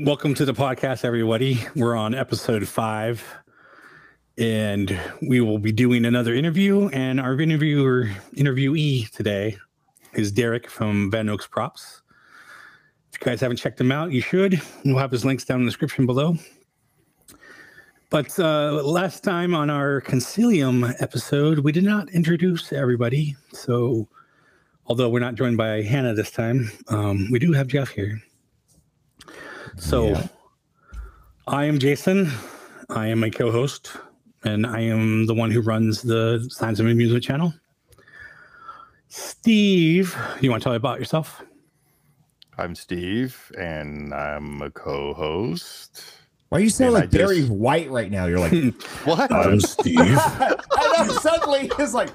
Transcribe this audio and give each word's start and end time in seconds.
welcome 0.00 0.32
to 0.34 0.44
the 0.44 0.54
podcast, 0.54 1.04
everybody. 1.04 1.60
We're 1.76 1.94
on 1.94 2.14
episode 2.14 2.66
five, 2.66 3.22
and 4.38 4.98
we 5.28 5.40
will 5.40 5.58
be 5.58 5.70
doing 5.70 6.06
another 6.06 6.34
interview. 6.34 6.88
And 6.88 7.20
our 7.20 7.38
interviewer, 7.38 8.10
interviewee 8.34 9.10
today 9.10 9.58
is 10.14 10.32
Derek 10.32 10.70
from 10.70 11.10
VanOaks 11.12 11.48
Props. 11.48 12.02
If 13.12 13.20
you 13.20 13.24
guys 13.26 13.40
haven't 13.40 13.58
checked 13.58 13.80
him 13.80 13.92
out, 13.92 14.12
you 14.12 14.22
should. 14.22 14.60
We'll 14.84 14.98
have 14.98 15.10
his 15.10 15.24
links 15.24 15.44
down 15.44 15.60
in 15.60 15.66
the 15.66 15.70
description 15.70 16.06
below. 16.06 16.36
But 18.08 18.38
uh, 18.38 18.82
last 18.82 19.22
time 19.22 19.54
on 19.54 19.68
our 19.68 20.00
Concilium 20.00 20.94
episode, 21.00 21.60
we 21.60 21.70
did 21.70 21.84
not 21.84 22.08
introduce 22.10 22.72
everybody. 22.72 23.36
So, 23.52 24.08
although 24.86 25.10
we're 25.10 25.20
not 25.20 25.34
joined 25.34 25.58
by 25.58 25.82
Hannah 25.82 26.14
this 26.14 26.30
time, 26.30 26.72
um, 26.88 27.28
we 27.30 27.38
do 27.38 27.52
have 27.52 27.68
Jeff 27.68 27.90
here. 27.90 28.22
So, 29.76 30.08
Yeah. 30.08 30.26
I 31.46 31.64
am 31.64 31.78
Jason. 31.78 32.30
I 32.90 33.06
am 33.08 33.20
my 33.20 33.30
co 33.30 33.50
host, 33.50 33.92
and 34.44 34.66
I 34.66 34.80
am 34.80 35.26
the 35.26 35.34
one 35.34 35.50
who 35.50 35.60
runs 35.60 36.02
the 36.02 36.46
Signs 36.50 36.78
of 36.80 36.86
Amusement 36.86 37.24
channel. 37.24 37.54
Steve, 39.08 40.16
you 40.40 40.50
want 40.50 40.62
to 40.62 40.64
tell 40.64 40.72
me 40.72 40.76
about 40.76 40.98
yourself? 40.98 41.42
I'm 42.58 42.74
Steve, 42.74 43.50
and 43.58 44.12
I'm 44.14 44.60
a 44.62 44.70
co-host. 44.70 46.04
Why 46.50 46.58
are 46.58 46.60
you 46.60 46.70
sound 46.70 46.88
And 46.88 46.96
I 46.96 47.00
like 47.00 47.10
Barry 47.10 47.40
just- 47.40 47.50
White 47.50 47.90
right 47.90 48.10
now? 48.10 48.26
You're 48.26 48.40
like, 48.40 48.74
What? 49.04 49.30
Uh, 49.32 49.58
Steve. 49.58 49.98
and 50.38 50.56
then 50.96 51.10
suddenly 51.20 51.70
it's 51.78 51.94
like, 51.94 52.10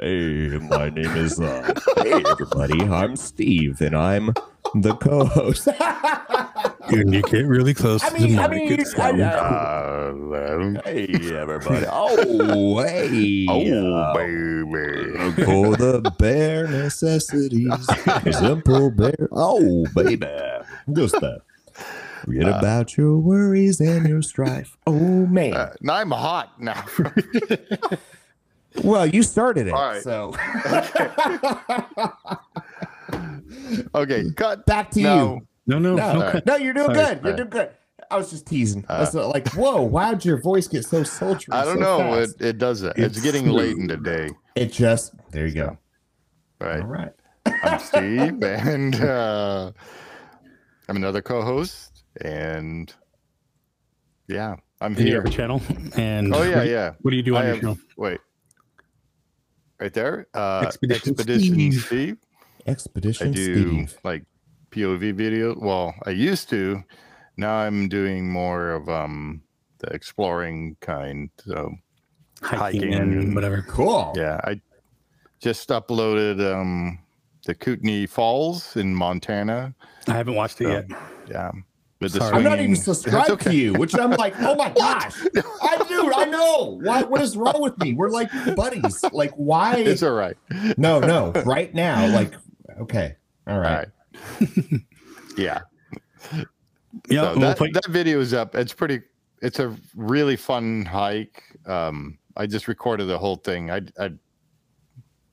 hey, 0.00 0.58
my 0.58 0.90
name 0.90 1.16
is, 1.16 1.40
uh, 1.40 1.72
hey, 1.98 2.22
everybody, 2.26 2.82
I'm 2.82 3.16
Steve, 3.16 3.80
and 3.80 3.96
I'm 3.96 4.34
the 4.82 4.94
co-host. 4.96 5.66
and 6.88 7.12
you 7.14 7.22
get 7.22 7.46
really 7.46 7.74
close 7.74 8.02
I 8.02 8.08
to 8.10 8.14
the 8.14 8.20
mean, 8.28 8.38
I 8.38 8.48
mic. 8.48 8.68
mean, 8.70 8.80
It's 8.80 8.94
I, 8.98 9.10
Uh, 9.10 10.82
hey, 10.84 11.08
everybody. 11.36 11.86
Oh, 11.90 12.82
hey. 12.82 13.46
oh, 13.48 13.94
uh, 13.94 14.14
baby. 14.14 15.42
For 15.44 15.76
the 15.76 16.12
bare 16.18 16.66
necessities, 16.68 17.72
simple 18.36 18.90
bare. 18.90 19.28
Oh, 19.32 19.86
baby, 19.94 20.26
just 20.92 21.14
that. 21.20 21.40
Forget 22.24 22.48
about 22.48 22.96
your 22.96 23.18
worries 23.18 23.80
and 23.80 24.08
your 24.08 24.22
strife. 24.22 24.76
Oh 24.86 24.92
man. 25.26 25.54
Uh, 25.54 25.72
now 25.80 25.94
I'm 25.94 26.10
hot 26.10 26.60
now. 26.60 26.84
well, 28.82 29.06
you 29.06 29.22
started 29.22 29.68
it, 29.68 29.72
all 29.74 29.82
right. 29.90 30.02
so 30.02 30.34
okay, 33.94 34.24
cut. 34.36 34.66
back 34.66 34.90
to 34.92 35.00
No. 35.00 35.16
you. 35.34 35.46
No, 35.68 35.78
no, 35.78 35.94
No, 35.96 36.18
no. 36.32 36.40
No, 36.46 36.56
you're 36.56 36.72
doing 36.74 36.94
Sorry. 36.94 37.14
good. 37.16 37.24
You're 37.24 37.36
doing 37.36 37.50
good. 37.50 37.70
I 38.08 38.16
was 38.16 38.30
just 38.30 38.46
teasing. 38.46 38.84
I 38.88 38.96
Uh, 38.96 39.00
was 39.00 39.16
uh, 39.16 39.28
like, 39.28 39.48
"Whoa, 39.54 39.82
why'd 39.82 40.24
your 40.24 40.40
voice 40.40 40.68
get 40.68 40.84
so 40.84 41.02
sultry?" 41.02 41.52
I 41.52 41.64
don't 41.64 41.74
so 41.78 41.80
know. 41.80 42.14
It, 42.14 42.26
fast? 42.26 42.40
it 42.40 42.58
does 42.58 42.80
that. 42.82 42.96
It's, 42.96 43.16
It's 43.16 43.24
getting 43.24 43.48
late 43.48 43.76
in 43.76 43.88
the 43.88 43.96
day. 43.96 44.30
It 44.54 44.72
just 44.72 45.14
there 45.32 45.46
you 45.46 45.54
go. 45.54 45.76
Right. 46.60 46.80
All 46.80 46.86
right. 46.86 47.12
I'm 47.64 47.78
Steve, 47.90 48.42
and 48.44 48.94
uh, 48.96 49.72
I'm 50.88 50.96
another 50.96 51.20
co-host, 51.20 52.04
and 52.20 52.94
yeah, 54.28 54.54
I'm 54.80 54.92
And 54.92 54.98
you 55.00 55.06
here. 55.06 55.16
have 55.16 55.26
a 55.26 55.30
channel. 55.30 55.60
And 55.96 56.32
Oh 56.32 56.42
yeah, 56.44 56.56
what, 56.58 56.66
yeah. 56.68 56.92
What 57.00 57.10
do 57.10 57.16
you 57.16 57.22
do 57.24 57.34
on 57.34 57.42
I 57.42 57.46
your 57.46 57.54
have- 57.54 57.60
channel? 57.60 57.78
Wait. 57.96 58.20
Right 59.80 59.92
there. 59.92 60.26
Uh, 60.32 60.62
Expedition 60.64 61.10
Expedition, 61.10 61.54
Steve. 61.54 61.82
Steve. 61.84 62.16
I 62.68 62.74
do 62.74 63.12
Steve. 63.12 63.98
like 64.04 64.24
POV 64.70 65.14
video. 65.14 65.54
Well, 65.58 65.94
I 66.04 66.10
used 66.10 66.48
to. 66.50 66.82
Now 67.36 67.54
I'm 67.56 67.88
doing 67.88 68.30
more 68.30 68.70
of 68.70 68.88
um 68.88 69.42
the 69.78 69.88
exploring 69.88 70.76
kind. 70.80 71.30
So 71.44 71.72
Hiking, 72.42 72.58
hiking 72.82 72.94
and 72.94 73.12
and- 73.14 73.34
whatever. 73.34 73.62
Cool. 73.68 74.12
yeah, 74.16 74.40
I 74.44 74.60
just 75.40 75.68
uploaded 75.68 76.40
um 76.54 76.98
the 77.46 77.54
Kootenai 77.54 78.06
Falls 78.06 78.76
in 78.76 78.94
Montana. 78.94 79.74
I 80.08 80.14
haven't 80.14 80.34
watched 80.34 80.60
it 80.60 80.68
yet. 80.68 80.86
Yeah. 81.28 81.50
With 82.00 82.12
the 82.12 82.20
Sorry. 82.20 82.36
I'm 82.36 82.42
not 82.42 82.58
even 82.58 82.76
swinging- 82.76 82.82
subscribed 82.82 83.30
okay. 83.30 83.50
to 83.50 83.56
you, 83.56 83.72
which 83.74 83.94
I'm 83.98 84.10
like, 84.10 84.34
oh 84.40 84.54
my 84.54 84.68
gosh, 84.76 85.14
I 85.62 85.82
do, 85.88 86.12
I 86.14 86.24
know. 86.26 86.78
What 86.82 87.08
what 87.10 87.22
is 87.22 87.36
wrong 87.38 87.62
with 87.62 87.78
me? 87.78 87.94
We're 87.94 88.10
like 88.10 88.30
buddies. 88.54 89.02
Like, 89.12 89.32
why? 89.32 89.76
It's 89.76 90.02
all 90.02 90.12
right. 90.12 90.36
No, 90.76 90.98
no, 91.00 91.30
right 91.46 91.72
now, 91.74 92.06
like, 92.14 92.34
okay, 92.80 93.16
all 93.46 93.54
All 93.54 93.60
right. 93.60 93.88
right. 94.40 94.80
yeah. 95.36 95.60
Yeah, 97.10 97.20
so 97.20 97.30
we'll 97.32 97.40
that, 97.40 97.58
put- 97.58 97.74
that 97.74 97.86
video 97.88 98.20
is 98.20 98.32
up. 98.32 98.54
It's 98.54 98.72
pretty. 98.72 99.02
It's 99.42 99.58
a 99.58 99.76
really 99.94 100.34
fun 100.34 100.86
hike. 100.86 101.42
Um, 101.66 102.16
I 102.38 102.46
just 102.46 102.68
recorded 102.68 103.04
the 103.04 103.18
whole 103.18 103.36
thing. 103.36 103.70
I 103.70 103.82
I 104.00 104.12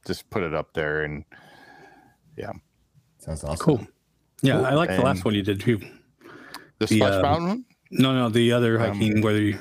just 0.06 0.30
put 0.30 0.44
it 0.44 0.54
up 0.54 0.74
there, 0.74 1.04
and 1.04 1.24
yeah. 2.38 2.52
Sounds 3.20 3.46
awesome. 3.46 3.56
cool. 3.66 3.88
Yeah, 4.42 4.60
I 4.62 4.74
like 4.74 4.90
the 4.90 5.02
last 5.02 5.24
one 5.24 5.34
you 5.36 5.42
did 5.42 5.62
too. 5.62 5.78
the 5.78 5.88
The, 6.80 6.88
Splash 6.88 7.14
um, 7.14 7.22
Mountain 7.22 7.48
one. 7.48 7.66
No, 7.92 8.14
no, 8.14 8.28
the 8.30 8.52
other 8.52 8.78
Um, 8.82 8.96
hiking 9.00 9.22
where 9.22 9.38
you 9.38 9.58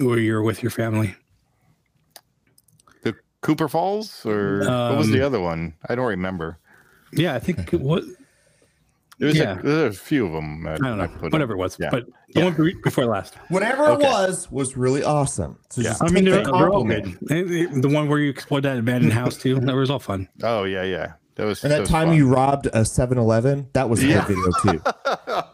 where 0.00 0.18
you're 0.18 0.42
with 0.42 0.60
your 0.60 0.70
family. 0.70 1.14
The 3.02 3.14
Cooper 3.42 3.68
Falls, 3.68 4.26
or 4.26 4.58
what 4.66 4.98
was 4.98 5.08
the 5.08 5.20
Um, 5.20 5.26
other 5.26 5.40
one? 5.40 5.74
I 5.88 5.94
don't 5.94 6.06
remember. 6.08 6.58
Yeah, 7.16 7.34
I 7.34 7.38
think 7.38 7.70
what 7.72 8.04
There's 9.18 9.36
yeah. 9.36 9.58
a, 9.58 9.62
there's 9.62 9.96
a 9.96 10.00
few 10.00 10.26
of 10.26 10.32
them. 10.32 10.66
I 10.66 10.76
don't 10.76 10.98
know, 10.98 11.06
put 11.08 11.26
up. 11.26 11.32
whatever 11.32 11.52
it 11.54 11.56
was, 11.58 11.76
Yeah. 11.78 11.90
but 11.90 12.06
the 12.34 12.40
Yeah. 12.40 12.44
one 12.56 12.72
before 12.82 13.04
last. 13.06 13.34
Whatever 13.48 13.84
Okay. 13.90 14.06
it 14.06 14.10
was 14.10 14.50
was 14.50 14.76
really 14.76 15.04
awesome. 15.04 15.56
So 15.70 15.80
Yeah. 15.82 15.90
just 15.90 16.02
I 16.02 16.08
mean, 16.08 16.24
they're, 16.24 16.42
the 16.44 16.50
they're 16.52 16.68
all 16.70 16.84
good. 16.84 17.16
The 17.28 17.88
one 17.92 18.08
where 18.08 18.18
you 18.18 18.28
explored 18.30 18.64
that 18.64 18.76
abandoned 18.78 19.12
house 19.12 19.36
too. 19.36 19.60
That 19.60 19.74
was 19.74 19.90
all 19.90 20.00
fun. 20.00 20.28
Oh 20.42 20.64
yeah, 20.64 20.82
yeah. 20.82 21.12
That 21.36 21.46
was 21.46 21.62
And 21.64 21.70
that 21.72 21.76
that 21.76 21.80
was 21.82 21.90
time 21.90 22.08
fun. 22.08 22.16
you 22.16 22.28
robbed 22.28 22.66
a 22.66 22.82
7-Eleven, 22.84 23.68
that 23.72 23.88
was 23.90 24.02
a 24.02 24.06
Yeah. 24.06 24.24
good 24.26 24.36
video 24.62 24.78
too. 24.78 24.82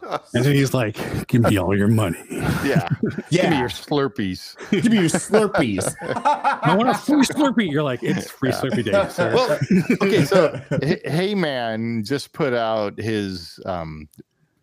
And 0.33 0.45
then 0.45 0.53
he's 0.55 0.73
like, 0.73 1.27
"Give 1.27 1.41
me 1.43 1.57
all 1.57 1.75
your 1.77 1.87
money. 1.87 2.19
yeah. 2.29 2.53
yeah. 2.65 2.89
Give 3.29 3.49
me 3.49 3.59
your 3.59 3.69
Slurpees. 3.69 4.55
give 4.71 4.91
me 4.91 4.99
your 4.99 5.09
Slurpees. 5.09 5.95
I 6.01 6.75
want 6.75 6.89
a 6.89 6.93
free 6.93 7.23
Slurpee." 7.23 7.71
You're 7.71 7.83
like, 7.83 8.01
"It's 8.03 8.29
free 8.29 8.51
Slurpee 8.51 8.83
day." 8.83 9.09
sir." 9.09 9.33
Well, 9.33 9.59
okay, 10.01 10.25
so 10.25 10.59
Hey 10.81 11.01
Hey 11.05 11.35
Man 11.35 12.03
just 12.03 12.33
put 12.33 12.53
out 12.53 12.97
his 12.99 13.59
um, 13.65 14.07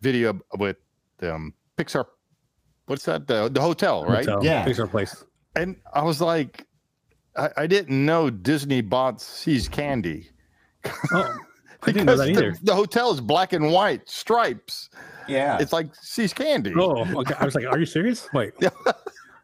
video 0.01 0.39
with 0.57 0.77
um, 1.21 1.53
Pixar. 1.77 2.05
What's 2.85 3.05
that? 3.05 3.27
The 3.27 3.49
the 3.49 3.61
hotel, 3.61 4.05
right? 4.05 4.25
Hotel, 4.25 4.43
Yeah. 4.43 4.65
Pixar 4.65 4.89
place. 4.89 5.23
And 5.55 5.75
I 5.93 6.03
was 6.03 6.21
like, 6.21 6.65
I, 7.35 7.49
I 7.57 7.67
didn't 7.67 8.05
know 8.05 8.29
Disney 8.29 8.81
bought 8.81 9.21
See's 9.21 9.67
Candy. 9.67 10.29
Oh, 11.11 11.37
I 11.83 11.91
didn't 11.91 12.05
know 12.05 12.15
that 12.17 12.25
the, 12.25 12.31
either. 12.31 12.55
the 12.63 12.75
hotel 12.75 13.11
is 13.11 13.21
black 13.21 13.53
and 13.53 13.71
white 13.71 14.09
stripes. 14.09 14.89
Yeah. 15.29 15.57
It's 15.59 15.73
like 15.73 15.93
See's 15.95 16.33
Candy. 16.33 16.73
Oh, 16.75 17.05
okay. 17.21 17.35
I 17.39 17.45
was 17.45 17.55
like, 17.55 17.65
"Are 17.65 17.79
you 17.79 17.85
serious? 17.85 18.27
Wait, 18.33 18.53
Yeah. 18.61 18.69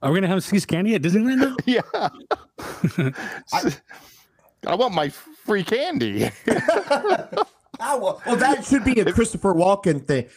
are 0.01 0.11
we 0.11 0.17
gonna 0.19 0.27
have 0.27 0.43
See's 0.43 0.65
Candy 0.65 0.95
at 0.95 1.01
Disneyland 1.01 1.37
now?" 1.37 1.55
Yeah. 1.65 1.81
I, 4.67 4.75
want 4.75 4.93
my 4.95 5.09
free 5.09 5.63
candy. 5.63 6.29
Ah, 7.79 7.97
well, 7.97 8.21
well, 8.25 8.35
that 8.37 8.65
should 8.65 8.83
be 8.83 8.99
a 8.99 9.11
Christopher 9.13 9.53
Walken 9.53 10.07
thing. 10.07 10.27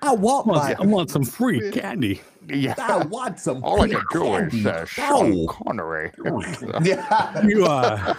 I 0.00 0.14
want 0.14 0.48
I 0.48 0.50
my, 0.50 0.76
I 0.78 0.86
want 0.86 1.10
some 1.10 1.24
free 1.24 1.70
candy. 1.72 2.22
Yeah. 2.48 2.74
I 2.78 3.04
want 3.06 3.38
some. 3.40 3.62
All 3.64 3.80
I 3.82 3.88
free 3.88 3.96
can 3.96 4.50
do 4.50 4.56
is 4.58 4.66
uh, 4.66 4.84
Sean 4.84 5.46
Connery. 5.48 6.12
Yeah. 6.82 7.46
You 7.46 7.64
uh, 7.66 8.14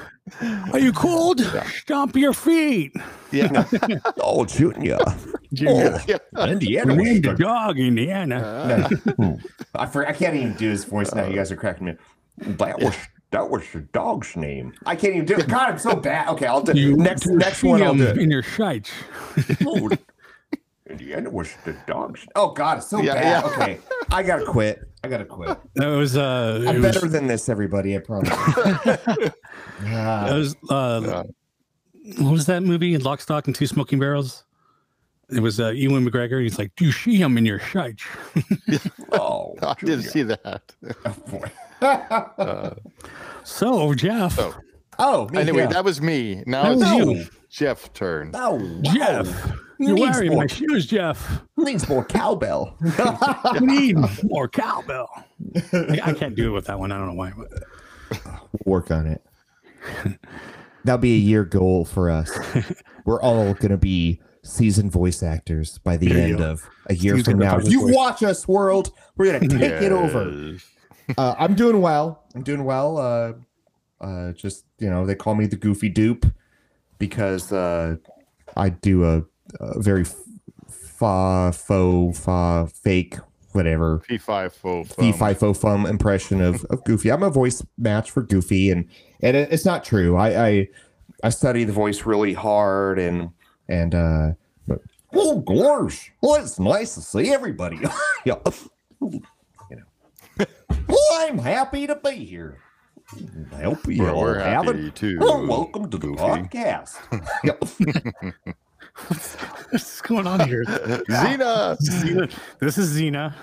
are 0.73 0.79
you 0.79 0.91
cold? 0.91 1.39
Stomp 1.81 2.15
your 2.15 2.33
feet. 2.33 2.93
yeah. 3.31 3.65
Oh, 4.21 4.45
Junior. 4.45 4.97
Junior. 5.53 5.99
Oh, 6.35 6.45
Indiana. 6.45 6.95
was 6.95 7.03
Name 7.05 7.21
the 7.21 7.29
the- 7.31 7.35
dog, 7.43 7.79
Indiana. 7.79 8.89
No. 9.17 9.37
I, 9.75 9.85
for, 9.85 10.07
I 10.07 10.11
can't 10.13 10.35
even 10.35 10.53
do 10.53 10.69
his 10.69 10.83
voice 10.83 11.13
now. 11.13 11.25
You 11.27 11.35
guys 11.35 11.51
are 11.51 11.55
cracking 11.55 11.85
me. 11.87 11.91
up. 11.93 12.57
That 12.57 12.79
was 12.79 12.95
that 13.31 13.49
was 13.49 13.63
your 13.73 13.83
dog's 13.93 14.35
name. 14.35 14.73
I 14.85 14.95
can't 14.95 15.13
even 15.15 15.25
do 15.25 15.35
it. 15.35 15.47
God, 15.47 15.69
I'm 15.69 15.77
so 15.79 15.95
bad. 15.95 16.29
Okay, 16.29 16.45
I'll 16.45 16.61
do 16.61 16.73
You 16.79 16.95
next 16.95 17.25
next 17.27 17.63
one. 17.63 17.81
I'll 17.83 17.95
do 17.95 18.03
it. 18.07 18.17
in 18.17 18.29
your 18.31 18.43
shites. 18.43 18.91
Oh, 19.65 19.89
Indiana 20.89 21.29
was 21.29 21.49
the 21.65 21.73
dog's. 21.87 22.25
Oh 22.35 22.51
God, 22.51 22.77
it's 22.79 22.87
so 22.87 23.01
Yeah, 23.01 23.13
bad. 23.15 23.43
yeah. 23.43 23.51
Okay, 23.51 23.79
I 24.11 24.23
gotta 24.23 24.45
quit. 24.45 24.79
I 25.03 25.07
gotta 25.07 25.25
quit. 25.25 25.57
That 25.75 25.87
was 25.87 26.17
uh, 26.17 26.59
it 26.63 26.67
I'm 26.69 26.81
was, 26.81 26.95
better 26.95 27.07
than 27.07 27.27
this, 27.27 27.49
everybody. 27.49 27.95
I 27.95 27.99
promise. 27.99 28.29
that 28.85 29.33
Ah, 29.85 30.29
was 30.33 30.55
uh, 30.69 31.01
Yeah. 31.05 31.23
what 32.23 32.31
was 32.31 32.45
that 32.47 32.63
movie? 32.63 32.97
Lock, 32.97 33.21
Stock, 33.21 33.47
and 33.47 33.55
Two 33.55 33.67
Smoking 33.67 33.99
Barrels. 33.99 34.43
It 35.29 35.41
was 35.41 35.59
uh, 35.59 35.69
Ewan 35.71 36.09
McGregor. 36.09 36.41
He's 36.41 36.57
like, 36.57 36.71
"Do 36.77 36.85
you 36.85 36.91
see 36.93 37.17
him 37.17 37.37
in 37.37 37.45
your 37.45 37.59
shites?" 37.59 38.03
oh, 39.11 39.55
I 39.61 39.73
didn't 39.79 40.03
see 40.03 40.23
that. 40.23 40.73
Oh, 41.05 41.15
boy. 41.27 41.51
Uh, 41.81 42.75
So 43.43 43.93
Jeff, 43.93 44.33
So, 44.35 44.53
oh, 44.99 45.27
me, 45.29 45.39
anyway, 45.41 45.63
yeah. 45.63 45.67
that 45.67 45.83
was 45.85 46.01
me. 46.01 46.43
Now 46.47 46.73
that 46.75 46.97
it's 46.97 47.05
was 47.05 47.17
you. 47.19 47.25
Jeff 47.49 47.91
turn. 47.93 48.31
Oh, 48.33 48.55
wow. 48.55 48.81
Jeff, 48.93 49.51
you're 49.79 49.93
Needs 49.95 50.01
wearing 50.17 50.31
more, 50.31 50.41
my 50.43 50.47
shoes, 50.47 50.85
Jeff. 50.85 51.41
needs 51.55 51.87
more 51.87 52.03
cowbell. 52.03 52.75
I 52.97 53.59
need 53.61 53.97
more 54.23 54.47
cowbell. 54.47 55.09
I, 55.73 55.99
I 56.05 56.13
can't 56.13 56.35
do 56.35 56.49
it 56.49 56.51
with 56.53 56.65
that 56.65 56.79
one. 56.79 56.91
I 56.91 56.97
don't 56.97 57.07
know 57.07 57.13
why. 57.13 57.31
But 57.37 58.19
Work 58.65 58.91
on 58.91 59.07
it. 59.07 59.23
That'll 60.83 60.97
be 60.99 61.15
a 61.15 61.19
year 61.19 61.43
goal 61.45 61.85
for 61.85 62.09
us. 62.09 62.31
We're 63.05 63.21
all 63.21 63.53
going 63.53 63.71
to 63.71 63.77
be 63.77 64.21
seasoned 64.43 64.91
voice 64.91 65.21
actors 65.23 65.77
by 65.79 65.97
the 65.97 66.07
There 66.09 66.23
end 66.23 66.41
of 66.41 66.67
a 66.87 66.95
year 66.95 67.17
Seasoned 67.17 67.33
from 67.39 67.39
now. 67.39 67.59
voice- 67.59 67.69
You 67.69 67.87
watch 67.93 68.23
us, 68.23 68.47
world. 68.47 68.91
We're 69.17 69.31
going 69.37 69.47
to 69.49 69.57
take 69.57 69.81
it 69.81 69.91
over. 69.91 70.57
Uh, 71.17 71.35
I'm 71.37 71.53
doing 71.55 71.81
well. 71.81 72.23
I'm 72.35 72.43
doing 72.43 72.63
well. 72.63 72.97
Uh, 72.97 73.33
uh, 74.03 74.31
just 74.33 74.65
you 74.79 74.89
know, 74.89 75.05
they 75.05 75.15
call 75.15 75.35
me 75.35 75.45
the 75.47 75.55
goofy 75.55 75.89
dupe 75.89 76.25
because 76.97 77.51
uh, 77.51 77.95
I 78.55 78.69
do 78.69 79.03
a, 79.03 79.23
a 79.59 79.79
very 79.81 80.05
fa 80.05 81.51
faux 81.53 82.19
fa 82.19 82.67
fake 82.67 83.17
whatever 83.51 84.03
P5 84.09 84.51
faux 84.51 84.95
fee 84.95 85.11
foam. 85.11 85.13
fi 85.13 85.33
fo 85.33 85.53
fum 85.53 85.85
impression 85.85 86.41
of, 86.41 86.63
of 86.65 86.83
Goofy. 86.83 87.11
I'm 87.11 87.23
a 87.23 87.29
voice 87.29 87.65
match 87.77 88.11
for 88.11 88.21
Goofy, 88.21 88.71
and 88.71 88.87
and 89.21 89.35
it, 89.35 89.51
it's 89.51 89.65
not 89.65 89.83
true. 89.83 90.15
I, 90.15 90.47
I 90.47 90.67
I 91.23 91.29
study 91.29 91.63
the 91.63 91.73
voice 91.73 92.05
really 92.05 92.33
hard, 92.33 92.99
and 92.99 93.29
and 93.67 93.95
uh, 93.95 94.31
but, 94.67 94.81
oh 95.13 95.39
gosh, 95.39 96.11
well, 96.21 96.35
it's 96.35 96.59
nice 96.59 96.95
to 96.95 97.01
see 97.01 97.31
everybody. 97.33 97.79
yeah. 98.25 98.35
you 99.01 99.21
know, 99.71 99.85
well, 100.87 101.07
I'm 101.19 101.37
happy 101.37 101.87
to 101.87 101.95
be 101.95 102.25
here. 102.25 102.59
I 103.11 103.61
hope 103.61 103.85
you 103.87 104.03
We're- 104.03 104.13
we're 104.17 104.39
have 104.39 104.65
happy 104.65 104.87
it. 104.87 104.95
too, 104.95 105.17
oh, 105.21 105.37
Well, 105.39 105.47
welcome 105.47 105.89
to 105.89 105.97
the 105.97 106.07
Goofy. 106.07 106.21
podcast. 106.21 106.95
What's 109.71 110.01
going 110.01 110.27
on 110.27 110.45
here? 110.47 110.65
Xena. 110.65 111.77
Xena, 111.79 112.33
this 112.59 112.77
is 112.77 112.97
Xena. 112.99 113.33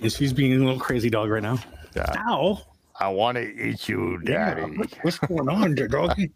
And 0.00 0.12
she's 0.12 0.32
being 0.32 0.54
a 0.54 0.64
little 0.64 0.80
crazy 0.80 1.08
dog 1.08 1.30
right 1.30 1.42
now. 1.42 1.58
Yeah. 1.94 2.12
Ow. 2.28 2.60
I 2.98 3.08
want 3.08 3.36
to 3.36 3.42
eat 3.42 3.88
you, 3.88 4.18
daddy. 4.24 4.62
what- 4.76 4.92
what's 5.02 5.18
going 5.18 5.48
on 5.48 5.74
there, 5.76 5.86
doggy? 5.88 6.32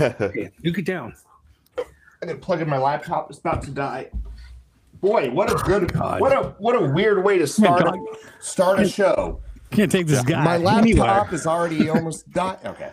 Okay, 0.00 0.50
you 0.62 0.72
get 0.72 0.84
down. 0.86 1.14
I'm 1.78 1.84
gonna 2.28 2.38
plug 2.38 2.60
in 2.62 2.68
my 2.68 2.78
laptop. 2.78 3.28
It's 3.30 3.38
about 3.38 3.62
to 3.64 3.70
die. 3.70 4.10
Boy, 5.00 5.30
what 5.30 5.52
a 5.52 5.54
good, 5.64 5.92
God. 5.92 6.20
what 6.20 6.32
a 6.32 6.54
what 6.58 6.74
a 6.74 6.80
weird 6.92 7.22
way 7.22 7.36
to 7.38 7.46
start 7.46 7.82
a, 7.86 7.94
start 8.40 8.80
a 8.80 8.88
show. 8.88 9.40
Can't 9.76 9.92
take 9.92 10.06
this 10.06 10.22
guy. 10.24 10.42
My 10.42 10.56
laptop 10.56 10.82
anywhere. 10.82 11.28
is 11.32 11.46
already 11.46 11.88
almost 11.90 12.30
done. 12.32 12.56
Okay, 12.64 12.90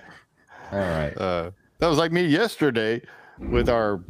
all 0.72 0.80
right. 0.80 1.18
Uh, 1.18 1.52
that 1.80 1.88
was 1.88 1.98
like 1.98 2.12
me 2.12 2.26
yesterday 2.26 3.02
with 3.40 3.70
our 3.70 4.04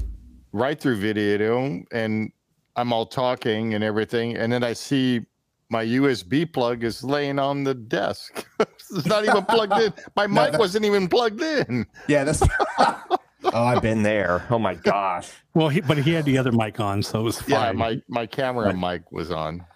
write 0.52 0.80
through 0.80 0.98
video, 0.98 1.84
and 1.92 2.31
I'm 2.75 2.92
all 2.92 3.06
talking 3.06 3.74
and 3.75 3.84
everything, 3.84 4.36
and 4.38 4.52
then 4.52 4.64
I 4.64 4.74
see 4.74 5.22
my 5.70 5.86
USB 5.86 6.52
plug 6.52 6.84
is 6.84 7.04
laying 7.04 7.40
on 7.40 7.64
the 7.64 7.74
desk. 7.74 8.46
it's 8.60 9.06
not 9.06 9.24
even 9.24 9.44
plugged 9.46 9.74
in. 9.80 9.94
My 10.16 10.25
No, 10.28 10.42
mic 10.44 10.52
that- 10.52 10.60
wasn't 10.60 10.86
even 10.86 11.08
plugged 11.08 11.42
in. 11.42 11.86
Yeah, 12.08 12.24
that's. 12.24 12.44
oh, 12.78 13.18
I've 13.54 13.81
been 13.81 14.04
there. 14.04 14.46
Oh 14.52 14.60
my 14.60 14.75
gosh. 14.75 15.31
Well, 15.56 15.70
he, 15.70 15.81
but 15.81 15.98
he 15.98 16.14
had 16.14 16.25
the 16.25 16.38
other 16.38 16.52
mic 16.52 16.80
on, 16.80 17.02
so 17.04 17.20
it 17.22 17.24
was 17.24 17.40
fine. 17.42 17.50
Yeah, 17.52 17.72
my 17.72 18.02
my 18.08 18.25
camera 18.25 18.74
mic 18.74 19.12
was 19.12 19.31
on, 19.31 19.60
but 19.60 19.68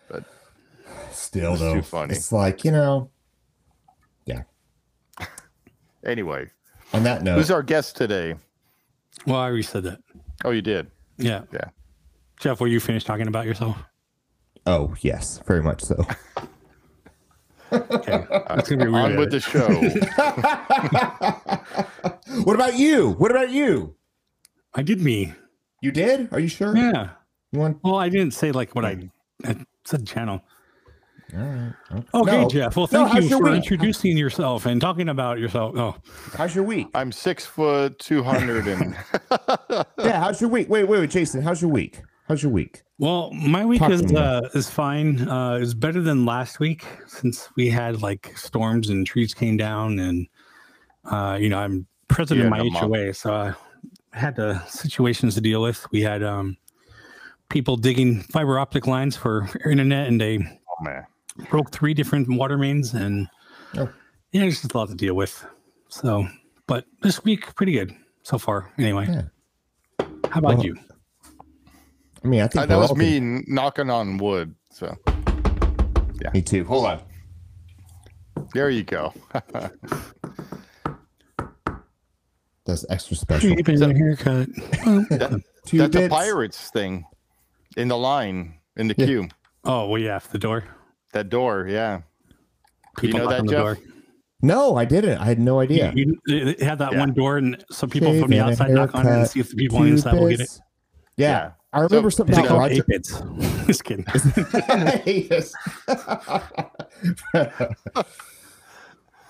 Still 1.27 1.51
That's 1.51 1.61
though, 1.61 1.75
too 1.75 1.81
funny. 1.81 2.15
it's 2.15 2.31
like 2.31 2.63
you 2.63 2.71
know. 2.71 3.09
Yeah. 4.25 4.43
anyway, 6.05 6.47
On 6.93 7.03
that 7.03 7.21
note, 7.21 7.35
who's 7.35 7.51
our 7.51 7.61
guest 7.61 7.97
today? 7.97 8.35
well, 9.25 9.35
I 9.35 9.47
already 9.47 9.63
said 9.63 9.83
that. 9.83 9.99
Oh, 10.45 10.51
you 10.51 10.61
did. 10.61 10.89
Yeah. 11.17 11.41
Yeah. 11.51 11.65
Jeff, 12.39 12.61
were 12.61 12.67
you 12.67 12.79
finished 12.79 13.05
talking 13.05 13.27
about 13.27 13.45
yourself? 13.45 13.75
oh 14.67 14.95
yes, 15.01 15.41
very 15.45 15.61
much 15.61 15.83
so. 15.83 16.01
Okay. 17.73 18.25
That's 18.47 18.69
gonna 18.69 18.85
be 18.85 18.91
weird. 18.91 19.11
On 19.11 19.17
with 19.17 19.31
the 19.31 19.41
show. 19.41 19.67
what 22.45 22.55
about 22.55 22.77
you? 22.77 23.11
What 23.17 23.31
about 23.31 23.49
you? 23.49 23.95
I 24.75 24.81
did 24.81 25.01
me. 25.01 25.33
You 25.81 25.91
did? 25.91 26.31
Are 26.31 26.39
you 26.39 26.47
sure? 26.47 26.73
Yeah. 26.77 27.09
You 27.51 27.59
want? 27.59 27.79
Well, 27.83 27.95
I 27.95 28.07
didn't 28.07 28.31
say 28.31 28.53
like 28.53 28.75
what 28.75 28.85
I, 28.85 28.93
hmm. 28.93 29.07
I 29.43 29.65
said 29.83 30.07
channel. 30.07 30.41
All 31.35 31.39
right. 31.39 31.73
Okay, 31.91 32.07
Okay, 32.13 32.41
No. 32.43 32.49
Jeff. 32.49 32.77
Well, 32.77 32.87
thank 32.87 33.09
how's 33.09 33.29
you 33.29 33.37
for 33.37 33.43
week? 33.45 33.55
introducing 33.55 34.17
yourself 34.17 34.65
and 34.65 34.79
talking 34.79 35.09
about 35.09 35.39
yourself. 35.39 35.75
Oh, 35.77 35.95
How's 36.35 36.55
your 36.55 36.63
week? 36.63 36.87
I'm 36.95 37.11
six 37.11 37.45
foot 37.45 37.99
two 37.99 38.23
hundred 38.23 38.67
and 38.67 38.95
Yeah, 39.99 40.19
how's 40.21 40.39
your 40.39 40.49
week? 40.49 40.69
Wait, 40.69 40.85
wait, 40.87 40.99
wait, 40.99 41.09
Jason. 41.09 41.41
How's 41.41 41.61
your 41.61 41.71
week? 41.71 42.01
How's 42.27 42.43
your 42.43 42.51
week? 42.51 42.83
well, 42.99 43.31
my 43.33 43.63
week 43.65 43.79
Talk 43.79 43.91
is 43.91 44.11
uh, 44.13 44.49
is 44.53 44.69
fine. 44.69 45.27
Uh, 45.27 45.59
it's 45.61 45.73
better 45.73 46.01
than 46.01 46.25
last 46.25 46.59
week 46.59 46.85
since 47.07 47.49
we 47.55 47.69
had 47.69 48.01
like 48.01 48.37
storms 48.37 48.89
and 48.89 49.05
trees 49.05 49.33
came 49.33 49.55
down, 49.57 49.99
and 49.99 50.27
uh, 51.05 51.37
you 51.39 51.49
know 51.49 51.59
I'm 51.59 51.87
president 52.07 52.45
of 52.45 52.51
my 52.51 52.59
the 52.59 52.71
month. 52.71 52.85
HOA, 52.95 53.13
so 53.13 53.33
I 53.33 53.53
had 54.17 54.39
uh, 54.39 54.63
situations 54.65 55.35
to 55.35 55.41
deal 55.41 55.61
with. 55.61 55.85
We 55.91 56.01
had 56.01 56.23
um, 56.23 56.57
people 57.49 57.75
digging 57.77 58.21
fiber 58.23 58.57
optic 58.59 58.87
lines 58.87 59.15
for 59.15 59.47
internet, 59.69 60.07
and 60.07 60.19
they 60.19 60.37
oh 60.39 60.83
man. 60.83 61.05
Broke 61.49 61.71
three 61.71 61.93
different 61.93 62.27
water 62.29 62.57
mains, 62.57 62.93
and 62.93 63.27
Oh. 63.77 63.89
yeah, 64.31 64.43
it's 64.43 64.61
just 64.61 64.73
a 64.73 64.77
lot 64.77 64.89
to 64.89 64.95
deal 64.95 65.13
with. 65.15 65.45
So, 65.89 66.27
but 66.67 66.85
this 67.01 67.23
week 67.23 67.55
pretty 67.55 67.71
good 67.73 67.93
so 68.23 68.37
far. 68.37 68.71
Anyway, 68.77 69.07
Yeah. 69.07 69.21
how 70.29 70.39
about 70.39 70.57
Well, 70.57 70.65
you? 70.65 70.77
I 72.23 72.27
mean, 72.27 72.41
I 72.41 72.47
think 72.47 72.63
Uh, 72.63 72.65
that 72.67 72.77
was 72.77 72.95
me 72.95 73.17
n- 73.17 73.43
knocking 73.47 73.89
on 73.89 74.17
wood. 74.17 74.55
So 74.71 74.95
yeah, 76.21 76.31
Me 76.33 76.41
too. 76.41 76.63
Hold 76.65 76.85
on. 76.87 77.01
there 78.53 78.69
you 78.69 78.83
go. 78.83 79.13
That's 82.65 82.85
extra 82.89 83.15
special. 83.15 83.55
Keeping 83.55 83.77
your 83.79 83.93
haircut. 83.95 84.49
Two 85.65 85.77
That's 85.79 85.95
a 85.95 86.09
pirates 86.09 86.69
thing 86.71 87.05
in 87.77 87.87
the 87.87 87.97
line 87.97 88.55
in 88.75 88.87
the 88.89 88.95
Yeah. 88.97 89.05
queue. 89.05 89.27
Oh 89.63 89.87
well, 89.87 90.01
yeah, 90.01 90.19
the 90.31 90.37
door. 90.37 90.63
That 91.17 91.29
door, 91.29 91.65
yeah. 91.67 92.01
People 92.99 93.19
know 93.21 93.27
that, 93.29 93.39
on 93.39 93.45
the 93.47 93.51
Jeff? 93.53 93.61
door. 93.61 93.77
No, 94.43 94.75
I 94.75 94.85
didn't. 94.85 95.17
I 95.17 95.25
had 95.25 95.39
no 95.39 95.59
idea. 95.59 95.91
You, 95.95 96.15
you 96.27 96.37
it 96.47 96.61
had 96.61 96.77
that 96.77 96.91
Yeah. 96.91 96.99
one 96.99 97.13
door, 97.13 97.37
and 97.39 97.65
some 97.71 97.89
people 97.89 98.11
from 98.19 98.29
the 98.29 98.35
Shave 98.35 98.43
and 98.43 98.51
outside 98.51 98.69
knock 98.69 98.93
on 98.93 99.07
it 99.07 99.11
and 99.11 99.27
see 99.27 99.39
if 99.39 99.49
the 99.49 99.55
people 99.55 99.79
on 99.79 99.85
the 99.85 99.91
inside 99.93 100.13
will 100.13 100.29
get 100.29 100.41
it. 100.41 100.59
Yeah. 101.15 101.27
Yeah. 101.27 101.51
I 101.73 101.79
remember 101.81 102.11
So- 102.11 102.17
something 102.17 102.35
They 102.35 102.41
Is 102.43 102.45
it 102.45 102.51
about 102.51 102.59
call 102.59 102.69
Roger. 102.69 102.85
eight. 102.93 103.07
Just 103.67 103.83
kidding. 103.83 104.05
Yes. 105.07 105.53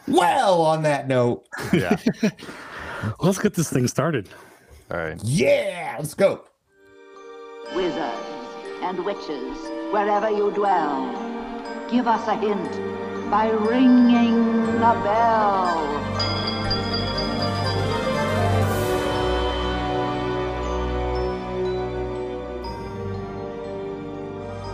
well, 0.07 0.61
on 0.61 0.83
that 0.83 1.07
note, 1.07 1.47
Yeah. 1.71 1.95
Let's 3.21 3.39
get 3.39 3.53
this 3.53 3.69
thing 3.69 3.87
started. 3.87 4.27
All 4.91 4.97
right. 4.97 5.17
yeah, 5.23 5.95
let's 5.99 6.13
go. 6.13 6.43
wizards 7.75 8.17
and 8.81 9.03
witches, 9.05 9.57
wherever 9.91 10.29
you 10.29 10.51
dwell. 10.51 11.05
Give 11.89 12.05
us 12.05 12.27
a 12.27 12.35
hint 12.35 13.31
by 13.31 13.49
ringing 13.49 14.65
the 14.73 14.93
bell. 15.05 15.87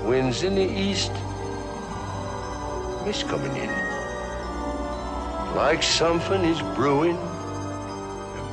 Winds 0.08 0.42
in 0.42 0.56
the 0.56 0.64
east, 0.64 1.12
mist 3.06 3.28
coming 3.28 3.56
in. 3.58 3.70
Like 5.56 5.84
something 5.84 6.44
is 6.44 6.62
brewing, 6.76 7.18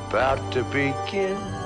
about 0.07 0.51
to 0.53 0.63
begin. 0.65 1.60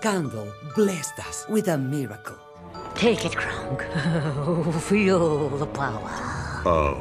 Candle 0.00 0.52
blessed 0.74 1.18
us 1.20 1.46
with 1.48 1.68
a 1.68 1.76
miracle. 1.76 2.38
Take 2.94 3.24
it, 3.24 3.36
Kronk. 3.36 3.82
Feel 4.82 5.48
the 5.50 5.66
power. 5.66 6.10
Oh, 6.64 6.98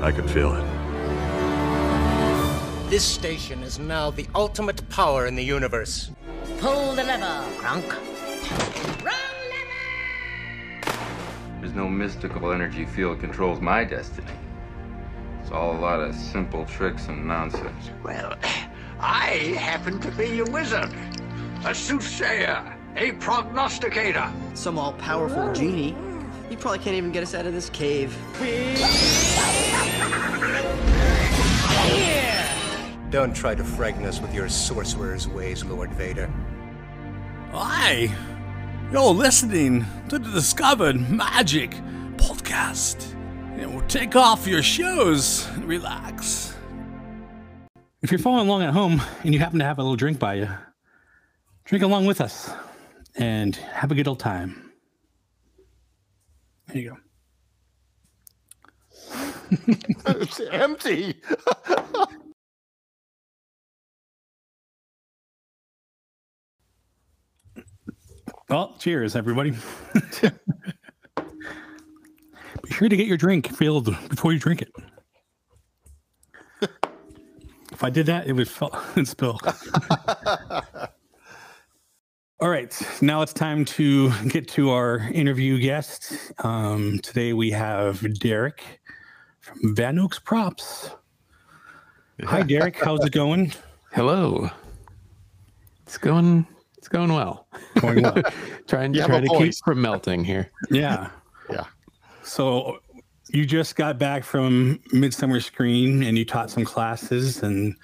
I 0.00 0.12
can 0.12 0.26
feel 0.28 0.54
it. 0.54 0.64
This 2.90 3.04
station 3.04 3.62
is 3.62 3.78
now 3.78 4.10
the 4.10 4.26
ultimate 4.34 4.88
power 4.88 5.26
in 5.26 5.34
the 5.34 5.42
universe. 5.42 6.10
Pull 6.58 6.94
the 6.94 7.02
lever, 7.04 7.44
Kronk. 7.58 7.88
Run, 9.02 9.14
lever! 9.50 10.92
There's 11.60 11.74
no 11.74 11.88
mystical 11.88 12.52
energy 12.52 12.84
field 12.84 13.20
controls 13.20 13.60
my 13.60 13.84
destiny. 13.84 14.30
It's 15.42 15.50
all 15.50 15.76
a 15.76 15.80
lot 15.80 16.00
of 16.00 16.14
simple 16.14 16.64
tricks 16.66 17.08
and 17.08 17.26
nonsense. 17.26 17.90
Well, 18.02 18.36
I 19.00 19.56
happen 19.58 20.00
to 20.00 20.10
be 20.12 20.40
a 20.40 20.44
wizard, 20.44 20.90
a 21.64 21.74
soothsayer. 21.74 22.76
a 22.96 23.12
prognosticator. 23.12 24.30
Some 24.54 24.78
all 24.78 24.92
powerful 24.94 25.52
genie. 25.52 25.96
He 26.48 26.56
probably 26.56 26.78
can't 26.78 26.94
even 26.94 27.10
get 27.10 27.22
us 27.22 27.34
out 27.34 27.46
of 27.46 27.52
this 27.52 27.70
cave. 27.70 28.16
Don't 33.10 33.34
try 33.34 33.54
to 33.54 33.64
frighten 33.64 34.04
us 34.04 34.20
with 34.20 34.34
your 34.34 34.48
sorcerer's 34.48 35.26
ways, 35.26 35.64
Lord 35.64 35.92
Vader. 35.94 36.30
Hi! 37.52 38.14
You're 38.92 39.12
listening 39.14 39.84
to 40.08 40.18
the 40.18 40.30
Discovered 40.30 40.96
Magic 41.10 41.70
podcast. 42.16 43.12
And 43.56 43.72
we'll 43.74 43.86
take 43.86 44.16
off 44.16 44.46
your 44.46 44.62
shoes 44.62 45.46
and 45.54 45.64
relax. 45.64 46.54
If 48.02 48.10
you're 48.10 48.18
following 48.18 48.48
along 48.48 48.62
at 48.62 48.74
home 48.74 49.00
and 49.22 49.32
you 49.32 49.40
happen 49.40 49.58
to 49.60 49.64
have 49.64 49.78
a 49.78 49.82
little 49.82 49.96
drink 49.96 50.18
by 50.18 50.34
you, 50.34 50.48
drink 51.64 51.82
along 51.82 52.06
with 52.06 52.20
us 52.20 52.50
and 53.16 53.56
have 53.56 53.90
a 53.90 53.94
good 53.94 54.08
old 54.08 54.20
time. 54.20 54.72
There 56.68 56.78
you 56.78 56.90
go. 56.90 56.96
it's 60.06 60.40
empty. 60.50 61.20
Well, 68.48 68.76
cheers, 68.78 69.16
everybody. 69.16 69.50
Be 70.22 70.22
sure 72.70 72.88
to 72.88 72.96
get 72.96 73.06
your 73.06 73.16
drink 73.16 73.48
filled 73.48 73.86
before 74.08 74.32
you 74.32 74.38
drink 74.38 74.62
it. 74.62 74.70
if 77.72 77.82
I 77.82 77.90
did 77.90 78.06
that, 78.06 78.26
it 78.26 78.32
would 78.32 78.48
fall 78.48 78.78
and 78.96 79.08
spill. 79.08 79.40
All 82.44 82.50
right, 82.50 82.78
now 83.00 83.22
it's 83.22 83.32
time 83.32 83.64
to 83.64 84.12
get 84.28 84.46
to 84.48 84.68
our 84.68 84.98
interview 85.14 85.58
guest. 85.58 86.12
Um, 86.44 86.98
today 86.98 87.32
we 87.32 87.50
have 87.52 88.06
Derek 88.20 88.62
from 89.40 89.74
VanOaks 89.74 90.22
Props. 90.22 90.90
Hi, 92.22 92.42
Derek. 92.42 92.76
How's 92.84 93.02
it 93.02 93.12
going? 93.12 93.54
Hello. 93.92 94.50
It's 95.86 95.96
going. 95.96 96.46
It's 96.76 96.86
going 96.86 97.14
well. 97.14 97.46
Going 97.80 98.02
well. 98.02 98.22
trying 98.66 98.92
You 98.92 99.00
have 99.00 99.08
trying 99.08 99.24
a 99.24 99.28
to 99.28 99.38
keep 99.38 99.54
from 99.64 99.80
melting 99.80 100.22
here. 100.22 100.50
Yeah. 100.70 101.08
Yeah. 101.48 101.64
So 102.24 102.80
you 103.30 103.46
just 103.46 103.74
got 103.74 103.98
back 103.98 104.22
from 104.22 104.80
Midsummer 104.92 105.40
Scream 105.40 106.02
and 106.02 106.18
you 106.18 106.26
taught 106.26 106.50
some 106.50 106.66
classes, 106.66 107.42
and 107.42 107.74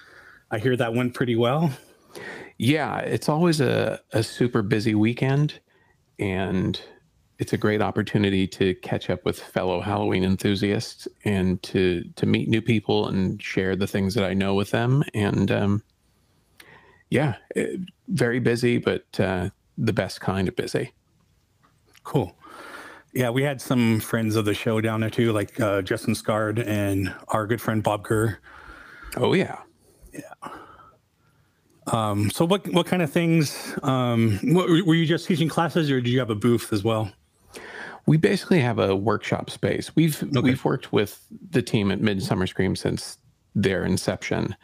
I 0.50 0.58
hear 0.58 0.76
that 0.76 0.92
went 0.92 1.14
pretty 1.14 1.36
well. 1.36 1.72
Yeah, 2.62 2.98
it's 2.98 3.30
always 3.30 3.62
a, 3.62 3.98
a 4.12 4.22
super 4.22 4.60
busy 4.60 4.94
weekend, 4.94 5.58
and 6.18 6.78
it's 7.38 7.54
a 7.54 7.56
great 7.56 7.80
opportunity 7.80 8.46
to 8.48 8.74
catch 8.82 9.08
up 9.08 9.24
with 9.24 9.38
fellow 9.40 9.80
Halloween 9.80 10.24
enthusiasts 10.24 11.08
and 11.24 11.62
to 11.62 12.04
to 12.16 12.26
meet 12.26 12.50
new 12.50 12.60
people 12.60 13.08
and 13.08 13.42
share 13.42 13.76
the 13.76 13.86
things 13.86 14.12
that 14.12 14.24
I 14.24 14.34
know 14.34 14.52
with 14.54 14.72
them. 14.72 15.02
And 15.14 15.50
um, 15.50 15.82
yeah, 17.08 17.36
it- 17.56 17.80
very 18.08 18.40
busy, 18.40 18.76
but 18.76 19.06
uh, 19.18 19.48
the 19.78 19.94
best 19.94 20.20
kind 20.20 20.46
of 20.46 20.54
busy. 20.54 20.92
Cool. 22.04 22.36
Yeah, 23.14 23.30
we 23.30 23.42
had 23.42 23.62
some 23.62 24.00
friends 24.00 24.36
of 24.36 24.44
the 24.44 24.52
show 24.52 24.82
down 24.82 25.00
there 25.00 25.08
too, 25.08 25.32
like 25.32 25.58
uh, 25.58 25.80
Justin 25.80 26.12
Scard 26.12 26.62
and 26.66 27.14
our 27.28 27.46
good 27.46 27.62
friend 27.62 27.82
Bob 27.82 28.04
Kerr. 28.04 28.38
Oh 29.16 29.32
yeah, 29.32 29.60
yeah. 30.12 30.50
Um, 31.86 32.30
so 32.30 32.44
what 32.44 32.66
what 32.72 32.86
kind 32.86 33.02
of 33.02 33.10
things? 33.10 33.76
Um, 33.82 34.38
what, 34.42 34.68
were 34.68 34.94
you 34.94 35.06
just 35.06 35.26
teaching 35.26 35.48
classes, 35.48 35.90
or 35.90 36.00
did 36.00 36.10
you 36.10 36.18
have 36.18 36.30
a 36.30 36.34
booth 36.34 36.72
as 36.72 36.84
well? 36.84 37.10
We 38.06 38.16
basically 38.16 38.60
have 38.60 38.78
a 38.78 38.94
workshop 38.94 39.50
space. 39.50 39.94
We've 39.96 40.22
we've 40.42 40.64
worked 40.64 40.92
with 40.92 41.24
the 41.50 41.62
team 41.62 41.90
at 41.90 42.00
Midsummer 42.00 42.46
Scream 42.46 42.76
since 42.76 43.18
their 43.54 43.84
inception, 43.84 44.56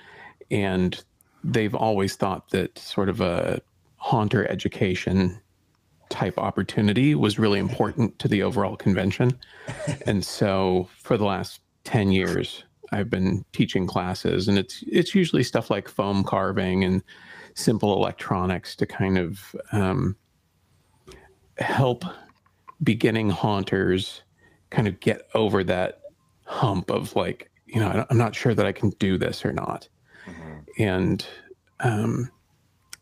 and 0.50 1.02
they've 1.42 1.74
always 1.74 2.16
thought 2.16 2.50
that 2.50 2.78
sort 2.78 3.08
of 3.08 3.20
a 3.20 3.60
haunter 3.96 4.48
education 4.50 5.40
type 6.08 6.38
opportunity 6.38 7.14
was 7.14 7.38
really 7.38 7.58
important 7.58 8.18
to 8.18 8.28
the 8.28 8.42
overall 8.42 8.76
convention. 8.76 9.36
and 10.06 10.24
so 10.24 10.88
for 10.98 11.16
the 11.16 11.24
last 11.24 11.60
10 11.84 12.12
years, 12.12 12.64
I've 12.92 13.10
been 13.10 13.44
teaching 13.52 13.86
classes 13.86 14.48
and 14.48 14.58
it's 14.58 14.82
it's 14.86 15.14
usually 15.14 15.42
stuff 15.42 15.70
like 15.70 15.88
foam 15.88 16.24
carving 16.24 16.84
and 16.84 17.02
simple 17.54 17.94
electronics 17.94 18.76
to 18.76 18.86
kind 18.86 19.18
of 19.18 19.56
um, 19.72 20.16
help 21.58 22.04
beginning 22.82 23.30
haunters 23.30 24.22
kind 24.70 24.86
of 24.86 25.00
get 25.00 25.22
over 25.34 25.64
that 25.64 26.00
hump 26.44 26.90
of 26.90 27.16
like, 27.16 27.50
you 27.66 27.80
know, 27.80 28.06
I'm 28.08 28.18
not 28.18 28.34
sure 28.34 28.54
that 28.54 28.66
I 28.66 28.72
can 28.72 28.90
do 28.98 29.16
this 29.18 29.44
or 29.44 29.52
not. 29.52 29.88
And 30.78 31.26
um, 31.80 32.30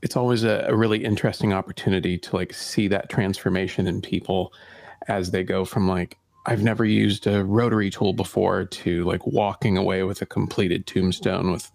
it's 0.02 0.16
always 0.16 0.44
a, 0.44 0.66
a 0.68 0.76
really 0.76 1.04
interesting 1.04 1.52
opportunity 1.52 2.18
to 2.18 2.36
like 2.36 2.54
see 2.54 2.88
that 2.88 3.10
transformation 3.10 3.86
in 3.86 4.00
people 4.00 4.52
as 5.08 5.30
they 5.30 5.42
go 5.42 5.64
from 5.64 5.88
like, 5.88 6.18
I've 6.46 6.62
never 6.62 6.84
used 6.84 7.26
a 7.26 7.44
rotary 7.44 7.90
tool 7.90 8.12
before 8.12 8.64
to 8.64 9.04
like 9.04 9.26
walking 9.26 9.76
away 9.76 10.02
with 10.02 10.20
a 10.20 10.26
completed 10.26 10.86
tombstone 10.86 11.50
with 11.50 11.70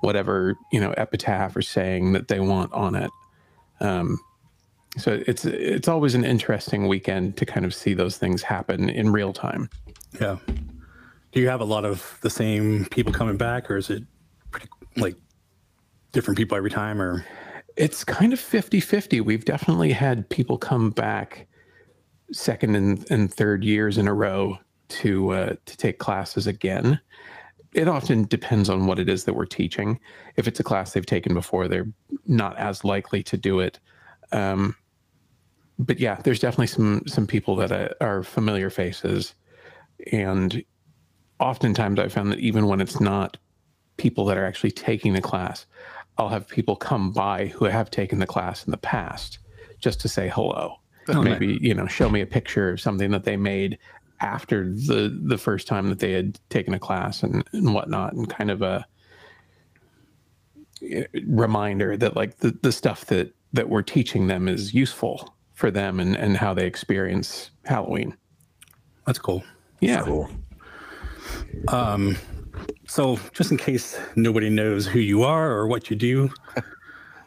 whatever, 0.00 0.56
you 0.72 0.80
know, 0.80 0.92
epitaph 0.92 1.56
or 1.56 1.62
saying 1.62 2.12
that 2.12 2.28
they 2.28 2.40
want 2.40 2.72
on 2.72 2.94
it. 2.94 3.10
Um, 3.80 4.18
so 4.98 5.22
it's 5.26 5.44
it's 5.44 5.88
always 5.88 6.14
an 6.14 6.24
interesting 6.24 6.88
weekend 6.88 7.36
to 7.36 7.46
kind 7.46 7.64
of 7.64 7.72
see 7.74 7.94
those 7.94 8.18
things 8.18 8.42
happen 8.42 8.90
in 8.90 9.12
real 9.12 9.32
time. 9.32 9.70
Yeah. 10.20 10.36
Do 11.32 11.40
you 11.40 11.48
have 11.48 11.60
a 11.60 11.64
lot 11.64 11.84
of 11.84 12.18
the 12.22 12.30
same 12.30 12.86
people 12.86 13.12
coming 13.12 13.36
back, 13.36 13.70
or 13.70 13.76
is 13.76 13.88
it 13.88 14.02
pretty 14.50 14.68
like 14.96 15.14
different 16.12 16.36
people 16.36 16.58
every 16.58 16.70
time? 16.70 17.00
Or 17.00 17.24
It's 17.76 18.02
kind 18.02 18.32
of 18.32 18.40
50-50. 18.40 19.20
We've 19.20 19.44
definitely 19.44 19.92
had 19.92 20.28
people 20.28 20.58
come 20.58 20.90
back 20.90 21.46
second 22.32 22.76
and, 22.76 23.10
and 23.10 23.32
third 23.32 23.64
years 23.64 23.98
in 23.98 24.08
a 24.08 24.14
row 24.14 24.58
to 24.88 25.30
uh, 25.30 25.54
to 25.66 25.76
take 25.76 25.98
classes 25.98 26.46
again. 26.46 27.00
It 27.72 27.86
often 27.86 28.24
depends 28.24 28.68
on 28.68 28.86
what 28.86 28.98
it 28.98 29.08
is 29.08 29.24
that 29.24 29.34
we're 29.34 29.46
teaching. 29.46 30.00
If 30.36 30.48
it's 30.48 30.58
a 30.58 30.64
class 30.64 30.92
they've 30.92 31.06
taken 31.06 31.34
before, 31.34 31.68
they're 31.68 31.86
not 32.26 32.58
as 32.58 32.84
likely 32.84 33.22
to 33.24 33.36
do 33.36 33.60
it. 33.60 33.78
Um, 34.32 34.74
but 35.78 36.00
yeah, 36.00 36.16
there's 36.22 36.40
definitely 36.40 36.66
some 36.66 37.02
some 37.06 37.26
people 37.26 37.56
that 37.56 37.72
uh, 37.72 37.88
are 38.00 38.22
familiar 38.22 38.70
faces, 38.70 39.34
and 40.12 40.64
oftentimes 41.38 41.98
I 41.98 42.08
found 42.08 42.32
that 42.32 42.40
even 42.40 42.66
when 42.66 42.80
it's 42.80 43.00
not 43.00 43.36
people 43.96 44.24
that 44.26 44.36
are 44.36 44.46
actually 44.46 44.72
taking 44.72 45.12
the 45.12 45.20
class, 45.20 45.66
I'll 46.18 46.28
have 46.28 46.48
people 46.48 46.76
come 46.76 47.12
by 47.12 47.46
who 47.46 47.64
have 47.66 47.90
taken 47.90 48.18
the 48.18 48.26
class 48.26 48.64
in 48.64 48.70
the 48.70 48.76
past 48.76 49.38
just 49.78 50.00
to 50.00 50.08
say 50.08 50.28
hello. 50.28 50.76
Oh, 51.14 51.22
Maybe 51.22 51.58
you 51.60 51.74
know, 51.74 51.86
show 51.86 52.08
me 52.08 52.20
a 52.20 52.26
picture 52.26 52.70
of 52.70 52.80
something 52.80 53.10
that 53.10 53.24
they 53.24 53.36
made 53.36 53.78
after 54.20 54.64
the 54.64 55.18
the 55.22 55.38
first 55.38 55.66
time 55.66 55.88
that 55.88 55.98
they 55.98 56.12
had 56.12 56.38
taken 56.50 56.74
a 56.74 56.78
class 56.78 57.22
and, 57.22 57.44
and 57.52 57.74
whatnot, 57.74 58.12
and 58.12 58.28
kind 58.28 58.50
of 58.50 58.62
a 58.62 58.86
eh, 60.82 61.04
reminder 61.26 61.96
that 61.96 62.16
like 62.16 62.38
the, 62.38 62.56
the 62.62 62.72
stuff 62.72 63.06
that 63.06 63.34
that 63.52 63.68
we're 63.68 63.82
teaching 63.82 64.26
them 64.26 64.48
is 64.48 64.74
useful 64.74 65.34
for 65.54 65.70
them 65.70 66.00
and 66.00 66.16
and 66.16 66.36
how 66.36 66.54
they 66.54 66.66
experience 66.66 67.50
Halloween. 67.64 68.16
That's 69.06 69.18
cool. 69.18 69.42
Yeah. 69.80 70.02
cool. 70.02 70.28
Um, 71.68 72.16
so 72.86 73.18
just 73.32 73.50
in 73.50 73.56
case 73.56 73.98
nobody 74.16 74.50
knows 74.50 74.86
who 74.86 74.98
you 74.98 75.22
are 75.22 75.50
or 75.50 75.66
what 75.66 75.90
you 75.90 75.96
do, 75.96 76.30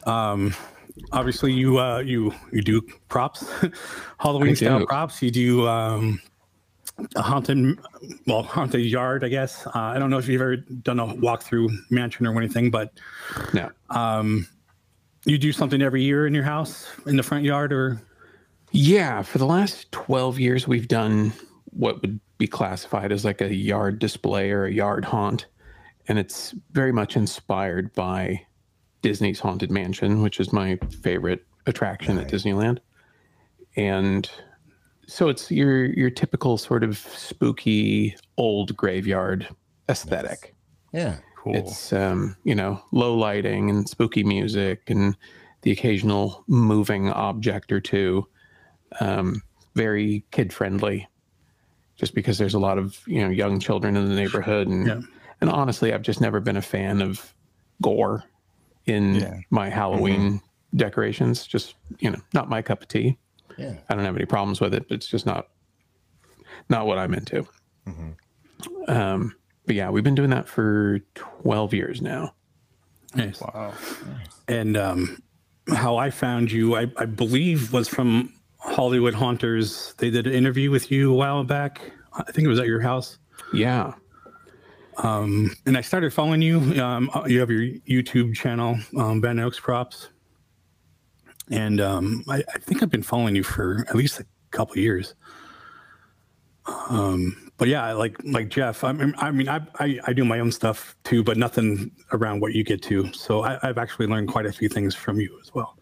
um, 0.05 0.53
obviously 1.11 1.53
you 1.53 1.79
uh, 1.79 1.99
you 1.99 2.33
you 2.51 2.61
do 2.61 2.81
props, 3.09 3.51
Halloween 4.19 4.55
style 4.55 4.85
props. 4.85 5.21
You 5.21 5.31
do 5.31 5.67
um, 5.67 6.21
a 7.15 7.21
haunted, 7.21 7.79
well, 8.27 8.43
haunted 8.43 8.85
yard, 8.85 9.23
I 9.23 9.29
guess. 9.29 9.65
Uh, 9.67 9.71
I 9.75 9.99
don't 9.99 10.09
know 10.09 10.17
if 10.17 10.27
you've 10.27 10.41
ever 10.41 10.57
done 10.57 10.99
a 10.99 11.07
walkthrough 11.07 11.69
mansion 11.89 12.27
or 12.27 12.37
anything, 12.37 12.71
but 12.71 12.99
no. 13.53 13.71
Um, 13.89 14.47
you 15.25 15.37
do 15.37 15.51
something 15.51 15.81
every 15.81 16.03
year 16.03 16.27
in 16.27 16.33
your 16.33 16.43
house 16.43 16.87
in 17.05 17.15
the 17.15 17.23
front 17.23 17.43
yard, 17.43 17.71
or 17.71 18.01
Yeah, 18.71 19.21
for 19.21 19.37
the 19.37 19.45
last 19.45 19.91
12 19.91 20.39
years, 20.39 20.67
we've 20.67 20.87
done 20.87 21.33
what 21.71 22.01
would 22.01 22.19
be 22.37 22.47
classified 22.47 23.11
as 23.11 23.25
like 23.25 23.41
a 23.41 23.53
yard 23.53 23.99
display 23.99 24.51
or 24.51 24.65
a 24.65 24.71
yard 24.71 25.05
haunt. 25.05 25.47
And 26.07 26.19
it's 26.19 26.53
very 26.71 26.91
much 26.91 27.15
inspired 27.15 27.93
by 27.93 28.45
Disney's 29.03 29.39
Haunted 29.39 29.69
Mansion, 29.69 30.23
which 30.23 30.39
is 30.39 30.51
my 30.51 30.77
favorite 31.01 31.45
attraction 31.67 32.17
at 32.17 32.27
Disneyland. 32.29 32.79
And 33.75 34.27
so 35.05 35.29
it's 35.29 35.51
your 35.51 35.85
your 35.85 36.09
typical 36.09 36.57
sort 36.57 36.83
of 36.83 36.97
spooky 36.97 38.15
old 38.37 38.75
graveyard 38.75 39.47
aesthetic. 39.89 40.55
Yeah. 40.91 41.17
Cool. 41.37 41.55
It's 41.55 41.91
um, 41.91 42.37
you 42.45 42.55
know, 42.55 42.81
low 42.91 43.13
lighting 43.15 43.69
and 43.69 43.87
spooky 43.87 44.23
music 44.23 44.89
and 44.89 45.15
the 45.63 45.71
occasional 45.71 46.43
moving 46.47 47.09
object 47.11 47.71
or 47.71 47.81
two. 47.81 48.25
Um, 49.01 49.41
very 49.75 50.23
kid 50.31 50.53
friendly, 50.53 51.07
just 51.97 52.13
because 52.15 52.37
there's 52.37 52.53
a 52.53 52.59
lot 52.59 52.77
of 52.77 53.01
you 53.07 53.21
know 53.21 53.29
young 53.29 53.59
children 53.59 53.97
in 53.97 54.07
the 54.07 54.15
neighborhood, 54.15 54.67
and 54.67 54.87
Yeah. 54.87 55.01
and 55.41 55.49
honestly, 55.49 55.93
I've 55.93 56.03
just 56.03 56.21
never 56.21 56.39
been 56.39 56.55
a 56.57 56.61
fan 56.61 57.01
of 57.01 57.33
gore 57.81 58.23
in 58.85 59.15
Yeah. 59.15 59.37
my 59.49 59.69
Halloween 59.69 60.41
decorations. 60.75 61.45
Just 61.45 61.75
you 61.99 62.09
know, 62.11 62.19
not 62.33 62.49
my 62.49 62.61
cup 62.61 62.81
of 62.81 62.87
tea. 62.87 63.17
Yeah. 63.57 63.75
I 63.89 63.95
don't 63.95 64.03
have 64.05 64.15
any 64.15 64.25
problems 64.25 64.59
with 64.59 64.73
it, 64.73 64.87
but 64.89 64.95
it's 64.95 65.07
just 65.07 65.25
not 65.25 65.47
not 66.69 66.85
what 66.87 66.97
I'm 66.97 67.13
into. 67.13 67.47
Um, 68.87 69.35
but 69.65 69.75
yeah, 69.75 69.89
we've 69.89 70.03
been 70.03 70.15
doing 70.15 70.29
that 70.31 70.47
for 70.47 70.99
12 71.15 71.73
years 71.73 72.01
now. 72.01 72.33
Nice. 73.15 73.39
Wow. 73.41 73.73
And 74.47 74.75
um, 74.77 75.21
how 75.73 75.97
I 75.97 76.09
found 76.09 76.51
you, 76.51 76.75
I, 76.75 76.87
I 76.97 77.05
believe, 77.05 77.71
was 77.73 77.87
from 77.87 78.33
Hollywood 78.57 79.13
Haunters. 79.13 79.93
They 79.97 80.09
did 80.09 80.27
an 80.27 80.33
interview 80.33 80.71
with 80.71 80.91
you 80.91 81.11
a 81.11 81.15
while 81.15 81.43
back. 81.43 81.81
I 82.13 82.23
think 82.31 82.45
it 82.45 82.49
was 82.49 82.59
at 82.59 82.65
your 82.67 82.81
house. 82.81 83.17
Yeah. 83.53 83.93
Um, 84.97 85.55
and 85.65 85.77
I 85.77 85.81
started 85.81 86.13
following 86.13 86.41
you. 86.41 86.59
Um, 86.81 87.09
you 87.27 87.39
have 87.39 87.49
your 87.49 87.61
YouTube 87.87 88.35
channel, 88.35 88.77
um, 88.97 89.21
VanOaks 89.21 89.57
Props. 89.57 90.09
And 91.51 91.81
um, 91.81 92.23
I, 92.29 92.43
I 92.53 92.59
think 92.59 92.81
I've 92.83 92.89
been 92.89 93.03
following 93.03 93.35
you 93.35 93.43
for 93.43 93.85
at 93.89 93.95
least 93.95 94.19
a 94.19 94.25
couple 94.51 94.77
years. 94.77 95.15
Um, 96.89 97.51
but 97.57 97.67
yeah, 97.67 97.91
like 97.93 98.15
like 98.23 98.47
Jeff, 98.49 98.83
I 98.83 98.93
mean, 98.93 99.13
I 99.17 99.31
mean, 99.31 99.49
I, 99.49 99.59
I 99.79 99.99
I 100.07 100.13
do 100.13 100.23
my 100.23 100.39
own 100.39 100.51
stuff 100.51 100.95
too, 101.03 101.21
but 101.23 101.37
nothing 101.37 101.91
around 102.13 102.39
what 102.39 102.53
you 102.53 102.63
get 102.63 102.81
to. 102.83 103.11
So 103.13 103.43
I, 103.43 103.59
I've 103.61 103.77
actually 103.77 104.07
learned 104.07 104.29
quite 104.29 104.45
a 104.45 104.51
few 104.53 104.69
things 104.69 104.95
from 104.95 105.19
you 105.19 105.37
as 105.41 105.53
well. 105.53 105.77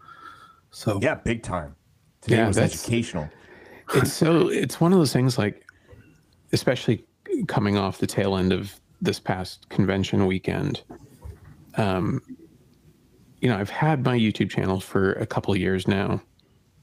So 0.70 0.98
Yeah, 1.00 1.14
big 1.14 1.42
time. 1.42 1.76
Today 2.20 2.36
Yeah, 2.38 2.48
was 2.48 2.56
that's- 2.56 2.82
educational. 2.82 3.28
It's 3.94 4.12
so, 4.12 4.48
it's 4.48 4.80
one 4.80 4.92
of 4.92 4.98
those 4.98 5.12
things 5.12 5.36
like, 5.36 5.66
especially 6.52 7.04
coming 7.46 7.76
off 7.76 7.98
the 7.98 8.06
tail 8.06 8.36
end 8.36 8.52
of 8.52 8.80
this 9.02 9.20
past 9.20 9.68
convention 9.68 10.26
weekend. 10.26 10.82
Um, 11.76 12.22
you 13.40 13.48
know, 13.48 13.58
I've 13.58 13.70
had 13.70 14.04
my 14.04 14.16
YouTube 14.16 14.50
channel 14.50 14.80
for 14.80 15.12
a 15.14 15.26
couple 15.26 15.52
of 15.52 15.58
years 15.58 15.88
now 15.88 16.22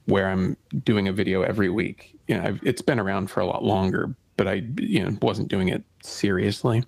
where 0.04 0.28
I'm 0.28 0.56
doing 0.84 1.08
a 1.08 1.12
video 1.12 1.42
every 1.42 1.70
week. 1.70 2.14
You 2.28 2.36
know, 2.36 2.44
I've, 2.44 2.60
it's 2.62 2.82
been 2.82 3.00
around 3.00 3.30
for 3.30 3.40
a 3.40 3.46
lot 3.46 3.64
longer, 3.64 4.14
but 4.36 4.46
I, 4.46 4.62
you 4.76 5.02
know, 5.02 5.16
wasn't 5.22 5.48
doing 5.48 5.68
it 5.68 5.82
seriously. 6.02 6.84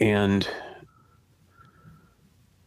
And 0.00 0.48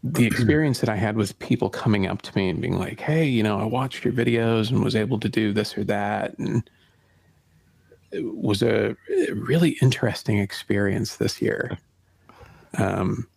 the 0.04 0.26
experience 0.28 0.80
that 0.82 0.90
I 0.90 0.96
had 0.96 1.18
with 1.18 1.38
people 1.40 1.70
coming 1.70 2.06
up 2.06 2.22
to 2.24 2.38
me 2.38 2.50
and 2.50 2.62
being 2.62 2.78
like, 2.78 3.00
"Hey, 3.00 3.26
you 3.26 3.42
know, 3.42 3.60
I 3.60 3.66
watched 3.66 4.06
your 4.06 4.14
videos 4.14 4.70
and 4.70 4.84
was 4.84 4.96
able 4.96 5.20
to 5.20 5.30
do 5.30 5.54
this 5.54 5.78
or 5.78 5.84
that," 5.86 6.38
and 6.38 6.70
was 8.14 8.62
a 8.62 8.96
really 9.34 9.78
interesting 9.82 10.40
experience 10.40 11.18
this 11.18 11.42
year. 11.42 11.78
Um, 12.78 13.28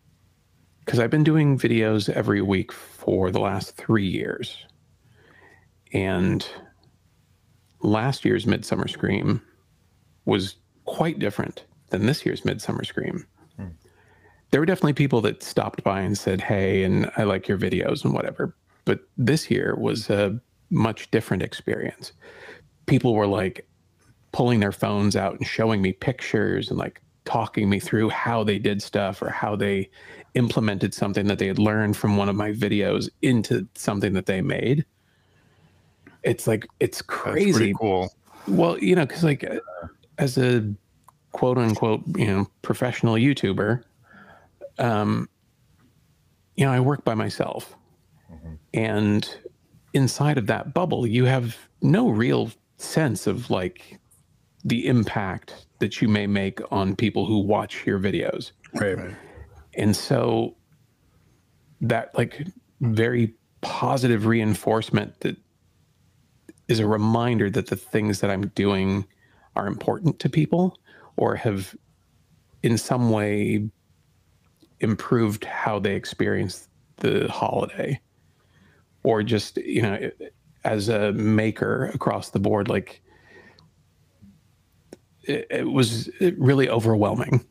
because 0.84 1.00
I've 1.00 1.10
been 1.10 1.24
doing 1.24 1.58
videos 1.58 2.10
every 2.10 2.42
week 2.42 2.70
for 2.70 3.30
the 3.30 3.40
last 3.40 3.74
three 3.74 4.06
years, 4.06 4.66
and 5.94 6.46
last 7.80 8.22
year's 8.22 8.46
Midsummer 8.46 8.86
Scream 8.86 9.40
was 10.26 10.56
quite 10.84 11.18
different 11.18 11.64
than 11.88 12.04
this 12.04 12.26
year's 12.26 12.44
Midsummer 12.44 12.84
Scream 12.84 13.26
there 14.54 14.60
were 14.60 14.66
definitely 14.66 14.92
people 14.92 15.20
that 15.20 15.42
stopped 15.42 15.82
by 15.82 16.00
and 16.00 16.16
said, 16.16 16.40
"Hey, 16.40 16.84
and 16.84 17.10
I 17.16 17.24
like 17.24 17.48
your 17.48 17.58
videos 17.58 18.04
and 18.04 18.14
whatever." 18.14 18.54
But 18.84 19.00
this 19.18 19.50
year 19.50 19.74
was 19.76 20.08
a 20.08 20.40
much 20.70 21.10
different 21.10 21.42
experience. 21.42 22.12
People 22.86 23.14
were 23.14 23.26
like 23.26 23.66
pulling 24.34 24.58
their 24.58 24.72
phones 24.72 25.14
out 25.14 25.36
and 25.36 25.46
showing 25.46 25.80
me 25.80 25.92
pictures 25.92 26.68
and 26.68 26.76
like 26.76 27.00
talking 27.24 27.70
me 27.70 27.78
through 27.78 28.08
how 28.08 28.42
they 28.42 28.58
did 28.58 28.82
stuff 28.82 29.22
or 29.22 29.30
how 29.30 29.54
they 29.54 29.88
implemented 30.34 30.92
something 30.92 31.28
that 31.28 31.38
they 31.38 31.46
had 31.46 31.60
learned 31.60 31.96
from 31.96 32.16
one 32.16 32.28
of 32.28 32.34
my 32.34 32.50
videos 32.50 33.08
into 33.22 33.64
something 33.76 34.12
that 34.12 34.26
they 34.26 34.42
made. 34.42 34.84
It's 36.24 36.48
like 36.48 36.66
it's 36.80 37.00
crazy. 37.00 37.74
cool. 37.78 38.12
Well, 38.48 38.76
you 38.78 38.96
know, 38.96 39.06
because 39.06 39.22
like 39.22 39.48
as 40.18 40.36
a 40.36 40.68
quote 41.30 41.56
unquote, 41.56 42.02
you 42.16 42.26
know, 42.26 42.48
professional 42.62 43.14
YouTuber, 43.14 43.84
um, 44.80 45.28
you 46.56 46.66
know, 46.66 46.72
I 46.72 46.80
work 46.80 47.04
by 47.04 47.14
myself, 47.14 47.76
and 48.72 49.32
inside 49.92 50.38
of 50.38 50.48
that 50.48 50.74
bubble, 50.74 51.06
you 51.06 51.24
have 51.24 51.56
no 51.82 52.08
real 52.08 52.50
sense 52.78 53.28
of 53.28 53.48
like 53.48 54.00
the 54.64 54.86
impact 54.86 55.66
that 55.78 56.00
you 56.00 56.08
may 56.08 56.26
make 56.26 56.60
on 56.72 56.96
people 56.96 57.26
who 57.26 57.38
watch 57.38 57.84
your 57.86 57.98
videos. 57.98 58.52
right. 58.74 59.14
And 59.76 59.94
so 59.94 60.56
that 61.80 62.16
like 62.16 62.46
very 62.80 63.34
positive 63.60 64.26
reinforcement 64.26 65.20
that 65.20 65.36
is 66.68 66.78
a 66.78 66.86
reminder 66.86 67.50
that 67.50 67.66
the 67.66 67.76
things 67.76 68.20
that 68.20 68.30
I'm 68.30 68.48
doing 68.48 69.06
are 69.56 69.66
important 69.66 70.18
to 70.20 70.28
people 70.28 70.78
or 71.16 71.36
have 71.36 71.74
in 72.62 72.78
some 72.78 73.10
way 73.10 73.68
improved 74.80 75.44
how 75.44 75.78
they 75.78 75.94
experience 75.94 76.68
the 76.96 77.28
holiday 77.28 78.00
or 79.02 79.22
just 79.22 79.56
you 79.58 79.82
know 79.82 80.10
as 80.64 80.88
a 80.88 81.12
maker 81.12 81.90
across 81.94 82.30
the 82.30 82.38
board 82.38 82.68
like 82.68 83.02
it, 85.26 85.46
it 85.50 85.70
was 85.70 86.10
really 86.38 86.68
overwhelming. 86.68 87.44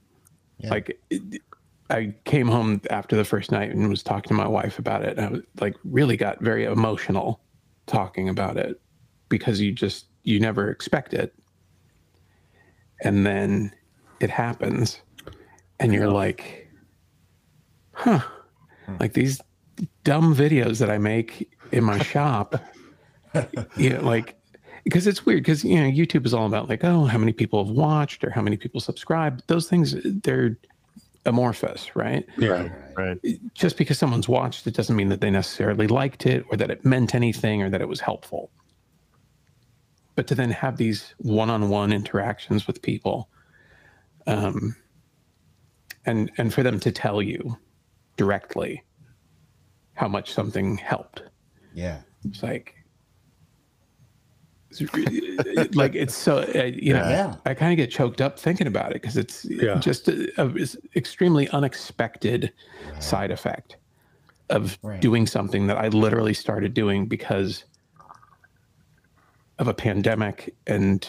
Like 0.69 0.97
it, 1.09 1.41
I 1.89 2.13
came 2.25 2.47
home 2.47 2.81
after 2.89 3.15
the 3.15 3.25
first 3.25 3.51
night 3.51 3.69
and 3.69 3.89
was 3.89 4.03
talking 4.03 4.29
to 4.29 4.33
my 4.33 4.47
wife 4.47 4.79
about 4.79 5.03
it. 5.03 5.17
And 5.17 5.25
I 5.25 5.29
was 5.29 5.41
like, 5.59 5.75
really 5.83 6.17
got 6.17 6.41
very 6.41 6.65
emotional 6.65 7.41
talking 7.85 8.29
about 8.29 8.57
it 8.57 8.79
because 9.29 9.59
you 9.59 9.71
just, 9.71 10.07
you 10.23 10.39
never 10.39 10.69
expect 10.69 11.13
it. 11.13 11.35
And 13.01 13.25
then 13.25 13.73
it 14.19 14.29
happens. 14.29 15.01
And 15.79 15.93
you're 15.93 16.09
like, 16.09 16.69
huh, 17.91 18.21
hmm. 18.85 18.95
like 18.99 19.13
these 19.13 19.41
dumb 20.03 20.33
videos 20.33 20.79
that 20.79 20.89
I 20.89 20.97
make 20.97 21.51
in 21.71 21.83
my 21.83 21.99
shop, 22.03 22.55
you 23.75 23.89
know, 23.89 24.01
like, 24.01 24.37
because 24.83 25.07
it's 25.07 25.25
weird 25.25 25.43
because, 25.43 25.63
you 25.63 25.75
know, 25.75 25.89
YouTube 25.89 26.25
is 26.25 26.33
all 26.33 26.45
about 26.45 26.69
like, 26.69 26.83
oh, 26.83 27.05
how 27.05 27.17
many 27.17 27.33
people 27.33 27.63
have 27.65 27.75
watched 27.75 28.23
or 28.23 28.29
how 28.29 28.41
many 28.41 28.57
people 28.57 28.81
subscribe. 28.81 29.41
Those 29.47 29.67
things, 29.69 29.95
they're, 30.03 30.57
amorphous, 31.25 31.95
right? 31.95 32.25
Yeah. 32.37 32.67
Right. 32.97 33.17
Just 33.53 33.77
because 33.77 33.97
someone's 33.97 34.27
watched 34.27 34.67
it 34.67 34.73
doesn't 34.73 34.95
mean 34.97 35.07
that 35.07 35.21
they 35.21 35.31
necessarily 35.31 35.87
liked 35.87 36.25
it 36.25 36.43
or 36.51 36.57
that 36.57 36.69
it 36.69 36.83
meant 36.83 37.15
anything 37.15 37.63
or 37.63 37.69
that 37.69 37.79
it 37.79 37.87
was 37.87 38.01
helpful. 38.01 38.51
But 40.15 40.27
to 40.27 40.35
then 40.35 40.51
have 40.51 40.75
these 40.75 41.15
one-on-one 41.19 41.93
interactions 41.93 42.67
with 42.67 42.81
people, 42.81 43.29
um, 44.27 44.75
and 46.05 46.29
and 46.37 46.53
for 46.53 46.61
them 46.61 46.77
to 46.81 46.91
tell 46.91 47.21
you 47.21 47.57
directly 48.17 48.83
how 49.93 50.09
much 50.09 50.33
something 50.33 50.75
helped, 50.75 51.23
Yeah. 51.73 52.01
it's 52.25 52.43
like. 52.43 52.75
It's 54.81 55.75
like 55.75 55.95
it's 55.95 56.15
so 56.15 56.39
uh, 56.55 56.63
you 56.63 56.93
know 56.93 57.07
Yeah. 57.07 57.35
I 57.45 57.53
kind 57.53 57.71
of 57.71 57.77
get 57.77 57.91
choked 57.91 58.21
up 58.21 58.39
thinking 58.39 58.67
about 58.67 58.91
it 58.91 59.01
because 59.01 59.17
it's 59.17 59.45
Yeah. 59.45 59.75
just 59.79 60.07
a, 60.07 60.31
a 60.37 60.47
it's 60.55 60.75
extremely 60.95 61.47
unexpected 61.49 62.51
side 62.99 63.31
effect 63.31 63.77
of 64.49 64.77
Right. 64.83 64.99
doing 65.01 65.25
something 65.27 65.67
that 65.67 65.77
I 65.77 65.87
literally 65.89 66.33
started 66.33 66.73
doing 66.73 67.05
because 67.07 67.63
of 69.59 69.67
a 69.67 69.73
pandemic 69.73 70.53
and 70.67 71.07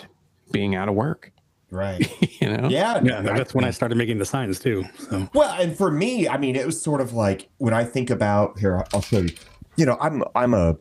being 0.52 0.74
out 0.74 0.88
of 0.88 0.94
work. 0.94 1.32
Right. 1.70 2.08
You 2.40 2.56
know, 2.56 2.68
Yeah. 2.68 3.00
Yeah, 3.02 3.22
that's 3.22 3.54
when 3.54 3.64
I 3.64 3.70
started 3.70 3.96
making 3.96 4.18
the 4.18 4.26
signs 4.26 4.58
too. 4.58 4.84
So 4.98 5.28
Well, 5.32 5.50
and 5.60 5.74
for 5.76 5.90
me, 5.90 6.28
I 6.28 6.36
mean, 6.36 6.56
it 6.56 6.66
was 6.66 6.80
sort 6.82 7.00
of 7.00 7.14
like 7.14 7.48
when 7.58 7.72
I 7.72 7.84
think 7.84 8.10
about 8.10 8.58
here, 8.58 8.84
I'll 8.92 9.00
show 9.00 9.20
you. 9.20 9.30
You 9.76 9.86
know, 9.86 9.96
I'm 10.00 10.22
I'm 10.34 10.52
a 10.54 10.76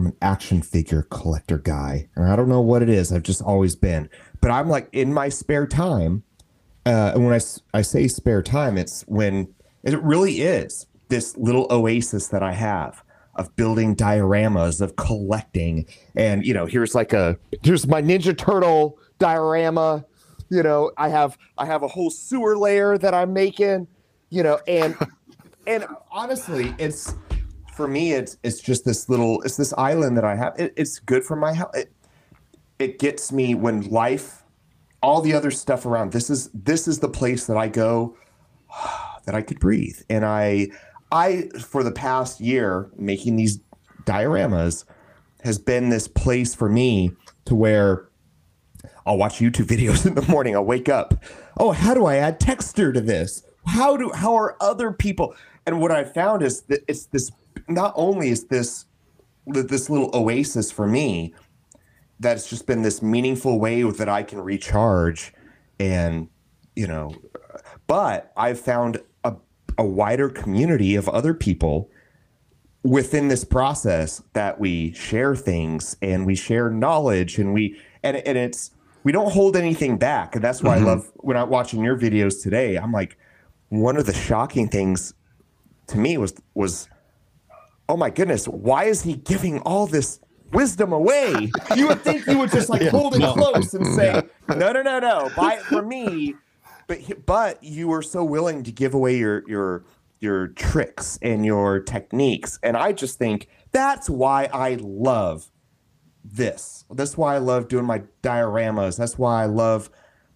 I'm 0.00 0.06
an 0.06 0.16
action 0.22 0.62
figure 0.62 1.02
collector 1.10 1.58
guy, 1.58 2.08
and 2.16 2.24
I 2.24 2.34
don't 2.34 2.48
know 2.48 2.62
what 2.62 2.80
it 2.82 2.88
is. 2.88 3.12
I've 3.12 3.22
just 3.22 3.42
always 3.42 3.76
been, 3.76 4.08
but 4.40 4.50
I'm 4.50 4.66
like 4.66 4.88
in 4.92 5.12
my 5.12 5.28
spare 5.28 5.66
time. 5.66 6.22
Uh, 6.86 7.12
and 7.14 7.26
when 7.26 7.34
I 7.34 7.40
I 7.76 7.82
say 7.82 8.08
spare 8.08 8.42
time, 8.42 8.78
it's 8.78 9.02
when 9.02 9.54
it 9.82 10.00
really 10.02 10.40
is 10.40 10.86
this 11.08 11.36
little 11.36 11.66
oasis 11.70 12.28
that 12.28 12.42
I 12.42 12.52
have 12.52 13.04
of 13.34 13.54
building 13.56 13.94
dioramas, 13.94 14.80
of 14.80 14.96
collecting, 14.96 15.84
and 16.16 16.46
you 16.46 16.54
know, 16.54 16.64
here's 16.64 16.94
like 16.94 17.12
a 17.12 17.38
here's 17.62 17.86
my 17.86 18.00
Ninja 18.00 18.36
Turtle 18.36 18.98
diorama. 19.18 20.06
You 20.48 20.62
know, 20.62 20.92
I 20.96 21.10
have 21.10 21.36
I 21.58 21.66
have 21.66 21.82
a 21.82 21.88
whole 21.88 22.08
sewer 22.08 22.56
layer 22.56 22.96
that 22.96 23.12
I'm 23.12 23.34
making. 23.34 23.86
You 24.30 24.44
know, 24.44 24.60
and 24.66 24.96
and 25.66 25.84
honestly, 26.10 26.74
it's 26.78 27.14
for 27.80 27.88
me, 27.88 28.12
it's 28.12 28.36
it's 28.42 28.60
just 28.60 28.84
this 28.84 29.08
little 29.08 29.40
it's 29.40 29.56
this 29.56 29.72
island 29.78 30.14
that 30.18 30.24
I 30.24 30.36
have. 30.36 30.52
It, 30.58 30.74
it's 30.76 30.98
good 30.98 31.24
for 31.24 31.34
my 31.34 31.54
health. 31.54 31.74
It, 31.74 31.90
it 32.78 32.98
gets 32.98 33.32
me 33.32 33.54
when 33.54 33.88
life, 33.88 34.44
all 35.02 35.22
the 35.22 35.32
other 35.32 35.50
stuff 35.50 35.86
around. 35.86 36.12
This 36.12 36.28
is 36.28 36.50
this 36.52 36.86
is 36.86 36.98
the 36.98 37.08
place 37.08 37.46
that 37.46 37.56
I 37.56 37.68
go 37.68 38.18
that 39.24 39.34
I 39.34 39.40
could 39.40 39.58
breathe. 39.60 39.98
And 40.10 40.26
I 40.26 40.68
I 41.10 41.48
for 41.58 41.82
the 41.82 41.90
past 41.90 42.38
year 42.38 42.90
making 42.98 43.36
these 43.36 43.60
dioramas 44.04 44.84
has 45.42 45.58
been 45.58 45.88
this 45.88 46.06
place 46.06 46.54
for 46.54 46.68
me 46.68 47.12
to 47.46 47.54
where 47.54 48.10
I'll 49.06 49.16
watch 49.16 49.38
YouTube 49.38 49.68
videos 49.68 50.04
in 50.06 50.16
the 50.16 50.30
morning. 50.30 50.54
I'll 50.54 50.66
wake 50.66 50.90
up. 50.90 51.24
Oh, 51.56 51.72
how 51.72 51.94
do 51.94 52.04
I 52.04 52.16
add 52.16 52.40
texture 52.40 52.92
to 52.92 53.00
this? 53.00 53.42
How 53.64 53.96
do 53.96 54.10
how 54.14 54.34
are 54.36 54.58
other 54.60 54.92
people? 54.92 55.34
And 55.66 55.80
what 55.80 55.90
I 55.90 56.04
found 56.04 56.42
is 56.42 56.60
that 56.62 56.84
it's 56.86 57.06
this. 57.06 57.30
Not 57.68 57.92
only 57.96 58.28
is 58.30 58.44
this 58.44 58.86
this 59.46 59.90
little 59.90 60.10
oasis 60.14 60.70
for 60.70 60.86
me, 60.86 61.34
that's 62.20 62.48
just 62.48 62.66
been 62.66 62.82
this 62.82 63.02
meaningful 63.02 63.58
way 63.58 63.82
that 63.82 64.08
I 64.08 64.22
can 64.22 64.40
recharge, 64.40 65.32
and 65.78 66.28
you 66.76 66.86
know, 66.86 67.14
but 67.86 68.32
I've 68.36 68.60
found 68.60 69.00
a 69.24 69.34
a 69.78 69.84
wider 69.84 70.28
community 70.28 70.94
of 70.94 71.08
other 71.08 71.34
people 71.34 71.90
within 72.82 73.28
this 73.28 73.44
process 73.44 74.22
that 74.32 74.58
we 74.58 74.92
share 74.92 75.36
things 75.36 75.96
and 76.00 76.24
we 76.26 76.34
share 76.34 76.70
knowledge 76.70 77.38
and 77.38 77.52
we 77.52 77.78
and 78.02 78.16
and 78.18 78.38
it's 78.38 78.70
we 79.04 79.12
don't 79.12 79.32
hold 79.32 79.54
anything 79.56 79.98
back 79.98 80.34
and 80.34 80.42
that's 80.42 80.62
why 80.62 80.76
Mhm. 80.78 80.80
I 80.80 80.84
love 80.84 81.10
when 81.16 81.36
I'm 81.36 81.50
watching 81.50 81.84
your 81.84 81.98
videos 81.98 82.42
today 82.42 82.76
I'm 82.76 82.90
like 82.92 83.18
one 83.68 83.98
of 83.98 84.06
the 84.06 84.14
shocking 84.14 84.66
things 84.68 85.12
to 85.88 85.98
me 85.98 86.16
was 86.16 86.32
was 86.54 86.88
oh 87.90 87.96
my 87.96 88.08
goodness 88.08 88.46
why 88.46 88.84
is 88.84 89.02
he 89.02 89.14
giving 89.14 89.58
all 89.60 89.84
this 89.86 90.20
wisdom 90.52 90.92
away 90.92 91.52
you 91.74 91.88
would 91.88 92.00
think 92.02 92.24
you 92.26 92.38
would 92.38 92.50
just 92.50 92.68
like 92.68 92.80
Yeah. 92.82 92.90
hold 92.90 93.14
it 93.14 93.18
No. 93.18 93.32
close 93.34 93.74
and 93.74 93.84
say 93.86 94.06
Yeah. 94.48 94.54
no 94.56 94.70
no 94.72 94.82
no 94.82 94.98
no 95.00 95.30
buy 95.36 95.54
it 95.54 95.62
for 95.62 95.82
me 95.82 96.34
but 96.86 96.98
but 97.26 97.62
you 97.64 97.88
were 97.88 98.02
so 98.02 98.22
willing 98.22 98.62
to 98.62 98.70
give 98.72 98.94
away 98.94 99.16
your 99.18 99.42
your 99.48 99.84
your 100.20 100.48
tricks 100.48 101.18
and 101.20 101.44
your 101.44 101.80
techniques 101.80 102.58
and 102.62 102.76
i 102.76 102.92
just 102.92 103.18
think 103.18 103.48
that's 103.72 104.08
why 104.08 104.48
i 104.52 104.76
love 104.80 105.50
this 106.24 106.84
that's 106.90 107.16
why 107.16 107.34
i 107.34 107.38
love 107.38 107.66
doing 107.68 107.84
my 107.84 108.02
dioramas 108.22 108.96
that's 108.98 109.18
why 109.18 109.42
i 109.42 109.46
love 109.46 109.90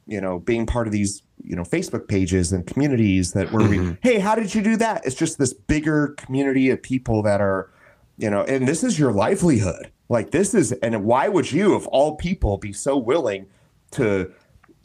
you 0.06 0.20
know 0.20 0.38
being 0.40 0.66
part 0.66 0.86
of 0.88 0.92
these 0.92 1.22
you 1.44 1.54
know 1.54 1.62
facebook 1.62 2.08
pages 2.08 2.52
and 2.52 2.66
communities 2.66 3.32
that 3.32 3.52
where 3.52 3.68
we 3.68 3.96
hey 4.02 4.18
how 4.18 4.34
did 4.34 4.54
you 4.54 4.62
do 4.62 4.76
that? 4.76 5.04
It's 5.04 5.14
just 5.14 5.38
this 5.38 5.52
bigger 5.52 6.08
community 6.16 6.70
of 6.70 6.82
people 6.82 7.22
that 7.22 7.40
are 7.40 7.70
you 8.16 8.30
know 8.30 8.42
and 8.44 8.66
this 8.66 8.82
is 8.82 8.98
your 8.98 9.12
livelihood. 9.12 9.90
Like 10.08 10.30
this 10.30 10.54
is 10.54 10.72
and 10.72 11.04
why 11.04 11.28
would 11.28 11.52
you 11.52 11.74
of 11.74 11.86
all 11.88 12.16
people 12.16 12.58
be 12.58 12.72
so 12.72 12.96
willing 12.96 13.46
to 13.92 14.32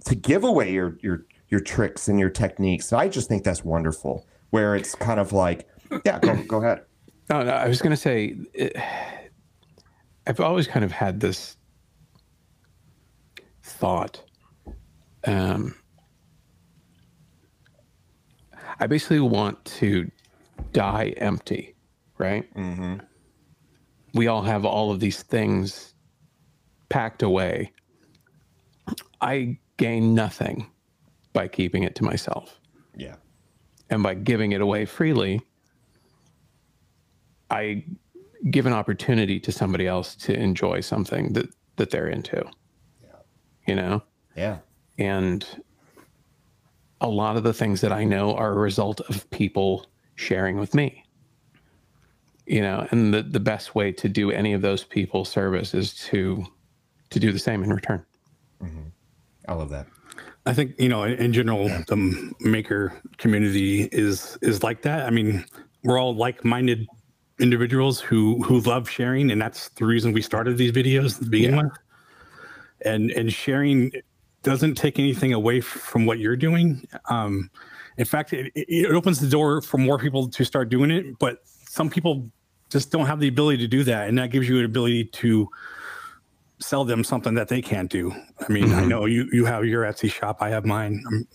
to 0.06 0.16
give 0.16 0.44
away 0.44 0.72
your 0.72 0.98
your 1.02 1.26
your 1.48 1.60
tricks 1.62 2.08
and 2.08 2.20
your 2.20 2.30
techniques? 2.30 2.94
I 2.94 3.08
just 3.08 3.30
think 3.30 3.44
that's 3.44 3.64
wonderful 3.64 4.28
where 4.50 4.76
it's 4.76 4.96
kind 4.96 5.20
of 5.20 5.34
like 5.34 5.68
yeah 6.06 6.20
go, 6.20 6.36
go 6.44 6.58
ahead. 6.58 6.84
No, 7.30 7.44
no, 7.44 7.52
I 7.52 7.68
was 7.68 7.80
going 7.80 7.92
to 7.92 7.98
say, 7.98 8.36
it, 8.54 8.76
I've 10.26 10.40
always 10.40 10.68
kind 10.68 10.84
of 10.84 10.92
had 10.92 11.20
this 11.20 11.58
thought. 13.62 14.24
Um, 15.26 15.76
I 18.80 18.88
basically 18.88 19.20
want 19.20 19.64
to 19.66 20.10
die 20.72 21.14
empty, 21.18 21.76
right? 22.18 22.52
Mm-hmm. 22.56 22.96
We 24.14 24.28
all 24.28 24.42
have 24.42 24.66
all 24.66 24.92
of 24.92 25.00
these 25.00 25.22
things 25.22 25.94
packed 26.90 27.22
away. 27.22 27.72
I 29.22 29.60
gain 29.78 30.16
nothing 30.16 30.72
by 31.34 31.48
keeping 31.48 31.84
it 31.84 31.96
to 31.96 32.04
myself. 32.04 32.60
Yeah. 32.96 33.16
And 33.90 34.02
by 34.04 34.14
giving 34.16 34.52
it 34.52 34.62
away 34.62 34.86
freely, 34.86 35.42
I 37.50 37.86
give 38.50 38.66
an 38.66 38.74
opportunity 38.74 39.40
to 39.42 39.52
somebody 39.52 39.88
else 39.88 40.16
to 40.16 40.34
enjoy 40.34 40.82
something 40.82 41.34
that 41.34 41.50
that 41.76 41.90
they're 41.92 42.08
into. 42.08 42.44
Yeah. 43.02 43.10
You 43.68 43.76
know? 43.76 44.04
Yeah. 44.36 44.58
And 44.98 45.46
a 47.02 47.08
lot 47.08 47.38
of 47.38 47.44
the 47.44 47.54
things 47.54 47.82
that 47.82 47.92
I 47.92 48.04
know 48.04 48.36
are 48.36 48.52
a 48.52 48.58
result 48.58 49.00
of 49.02 49.30
people 49.30 49.86
sharing 50.16 50.58
with 50.58 50.74
me. 50.74 51.04
You 52.46 52.62
know, 52.62 52.88
and 52.92 53.14
the, 53.14 53.22
the 53.22 53.40
best 53.40 53.76
way 53.76 53.92
to 53.92 54.10
do 54.10 54.32
any 54.32 54.54
of 54.54 54.62
those 54.62 54.84
people 54.84 55.24
service 55.24 55.74
is 55.74 55.94
to 56.08 56.46
to 57.12 57.20
do 57.20 57.32
the 57.32 57.40
same 57.40 57.64
in 57.64 57.72
return. 57.72 58.06
Mm-hmm. 58.62 58.90
i 59.48 59.54
love 59.54 59.70
that 59.70 59.88
I 60.46 60.54
think 60.54 60.74
you 60.80 60.90
know, 60.90 61.04
in, 61.04 61.14
in 61.14 61.34
general, 61.34 61.68
the 61.88 62.34
maker 62.40 63.00
community 63.18 63.84
is 63.92 64.38
is 64.42 64.64
like 64.64 64.82
that. 64.82 65.06
I 65.06 65.12
mean, 65.12 65.46
we're 65.84 66.00
all 66.00 66.16
like-minded 66.16 66.88
individuals 67.40 68.00
who 68.00 68.42
who 68.44 68.60
love 68.62 68.90
sharing, 68.90 69.32
and 69.32 69.42
that's 69.42 69.70
the 69.70 69.86
reason 69.86 70.12
we 70.12 70.22
started 70.22 70.58
these 70.58 70.72
videos 70.72 71.20
to 71.20 71.26
begin 71.26 71.58
with. 71.58 71.72
And 72.84 73.12
and 73.12 73.32
sharing 73.32 73.92
doesn't 74.44 74.76
take 74.76 75.00
anything 75.00 75.34
away 75.34 75.62
from 75.62 76.06
what 76.06 76.20
you're 76.20 76.36
doing. 76.38 76.88
Um, 77.10 77.50
in 77.98 78.06
fact, 78.06 78.34
it, 78.34 78.52
it 78.56 78.92
opens 78.92 79.20
the 79.20 79.28
door 79.30 79.62
for 79.62 79.78
more 79.78 79.98
people 80.00 80.28
to 80.30 80.46
start 80.46 80.70
doing 80.70 80.92
it. 80.92 81.20
But 81.20 81.40
some 81.46 81.90
people 81.90 82.30
just 82.70 82.92
don't 82.92 83.06
have 83.06 83.20
the 83.20 83.28
ability 83.28 83.58
to 83.58 83.68
do 83.68 83.84
that, 83.84 84.08
and 84.08 84.18
that 84.18 84.32
gives 84.32 84.48
you 84.48 84.60
an 84.60 84.66
ability 84.66 85.06
to 85.06 85.50
sell 86.60 86.86
them 86.86 87.04
something 87.04 87.34
that 87.36 87.48
they 87.48 87.62
can't 87.62 87.90
do. 87.90 88.12
I 88.48 88.52
mean, 88.52 88.72
I 88.74 88.82
Mhm. 88.84 88.88
know 88.90 89.06
you 89.06 89.30
you 89.32 89.46
have 89.46 89.66
your 89.66 89.84
Etsy 89.84 90.12
shop, 90.12 90.38
I 90.42 90.50
have 90.50 90.66
mine. 90.66 91.04
Um 91.08 91.28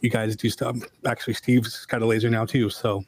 you 0.00 0.08
guys 0.10 0.34
do 0.34 0.48
stuff. 0.48 0.76
Actually, 1.06 1.34
Steve's 1.34 1.84
got 1.84 2.00
a 2.00 2.06
laser 2.06 2.30
now 2.30 2.46
too, 2.46 2.70
so 2.70 3.04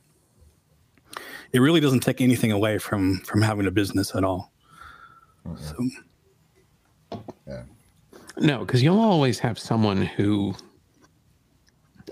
it 1.53 1.61
really 1.61 1.81
doesn't 1.81 2.01
take 2.01 2.21
anything 2.21 2.53
away 2.53 2.79
from 2.79 3.21
from 3.21 3.43
having 3.43 3.67
a 3.67 3.71
business 3.71 4.15
at 4.15 4.25
all. 4.25 4.53
So 5.57 5.89
No, 8.39 8.61
because 8.61 8.83
you'll 8.83 9.01
always 9.01 9.39
have 9.41 9.59
someone 9.59 10.03
who 10.03 10.55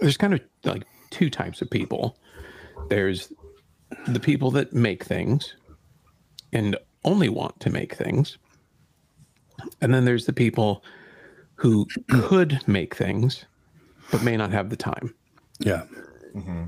there's 0.00 0.16
kind 0.16 0.34
of 0.34 0.40
like 0.64 0.84
two 1.10 1.30
types 1.30 1.62
of 1.62 1.70
people. 1.70 2.16
There's 2.88 3.32
the 4.06 4.20
people 4.20 4.50
that 4.52 4.72
make 4.72 5.04
things 5.04 5.54
and 6.52 6.76
only 7.04 7.28
want 7.28 7.58
to 7.60 7.70
make 7.70 7.94
things. 7.94 8.38
And 9.80 9.92
then 9.94 10.04
there's 10.04 10.26
the 10.26 10.32
people 10.32 10.82
who 11.54 11.86
could 12.10 12.66
make 12.66 12.94
things 12.94 13.44
but 14.10 14.22
may 14.22 14.36
not 14.36 14.50
have 14.52 14.70
the 14.70 14.76
time. 14.76 15.14
Yeah. 15.58 15.84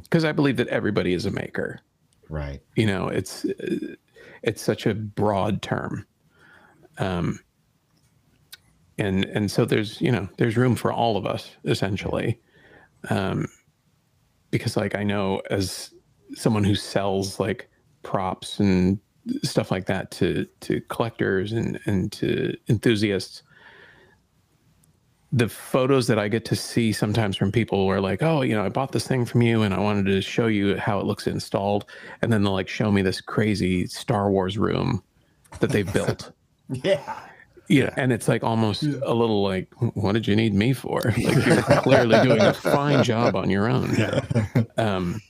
Because 0.02 0.24
I 0.24 0.32
believe 0.32 0.56
that 0.56 0.68
everybody 0.68 1.12
is 1.14 1.26
a 1.26 1.30
maker. 1.30 1.80
Right. 2.28 2.60
You 2.76 2.86
know, 2.86 3.08
it's 3.08 3.46
it's 4.42 4.62
such 4.62 4.86
a 4.86 4.94
broad 4.94 5.62
term. 5.62 6.06
Um 6.98 7.40
and 9.02 9.24
and 9.26 9.50
so 9.50 9.64
there's 9.64 10.00
you 10.00 10.12
know 10.12 10.28
there's 10.38 10.56
room 10.56 10.76
for 10.76 10.92
all 10.92 11.16
of 11.16 11.26
us 11.26 11.50
essentially. 11.64 12.40
Um 13.10 13.48
because 14.52 14.76
like 14.76 14.94
i 14.94 15.02
know 15.02 15.42
as 15.50 15.92
someone 16.34 16.62
who 16.62 16.76
sells 16.76 17.40
like 17.40 17.68
props 18.04 18.60
and 18.60 19.00
stuff 19.42 19.72
like 19.72 19.86
that 19.86 20.12
to 20.12 20.46
to 20.60 20.80
collectors 20.82 21.50
and 21.50 21.80
and 21.86 22.12
to 22.12 22.54
enthusiasts 22.68 23.42
the 25.32 25.48
photos 25.48 26.06
that 26.06 26.18
i 26.18 26.28
get 26.28 26.44
to 26.44 26.54
see 26.54 26.92
sometimes 26.92 27.36
from 27.36 27.50
people 27.50 27.88
are 27.88 28.00
like 28.00 28.22
oh 28.22 28.42
you 28.42 28.54
know 28.54 28.64
i 28.64 28.68
bought 28.68 28.92
this 28.92 29.08
thing 29.08 29.24
from 29.24 29.42
you 29.42 29.62
and 29.62 29.72
i 29.74 29.78
wanted 29.80 30.04
to 30.04 30.20
show 30.20 30.46
you 30.46 30.76
how 30.76 31.00
it 31.00 31.06
looks 31.06 31.26
installed. 31.26 31.86
And 32.20 32.32
then 32.32 32.42
they'll 32.42 32.52
like 32.52 32.68
show 32.68 32.92
me 32.92 33.02
this 33.02 33.20
crazy 33.20 33.86
star 33.86 34.30
wars 34.30 34.58
room 34.58 35.02
that 35.60 35.70
they've 35.70 35.90
built. 35.92 36.30
Yeah 36.68 37.31
yeah, 37.72 37.94
and 37.96 38.12
it's 38.12 38.28
like 38.28 38.44
almost 38.44 38.82
a 38.82 39.14
little 39.14 39.42
like, 39.42 39.68
what 39.94 40.12
did 40.12 40.28
you 40.28 40.36
need 40.36 40.54
me 40.54 40.72
for? 40.72 41.00
Like 41.16 41.46
you're 41.46 41.62
clearly 41.62 42.20
doing 42.22 42.40
a 42.40 42.52
fine 42.52 43.02
job 43.02 43.34
on 43.34 43.48
your 43.48 43.68
own. 43.68 43.90
Um, 44.76 45.20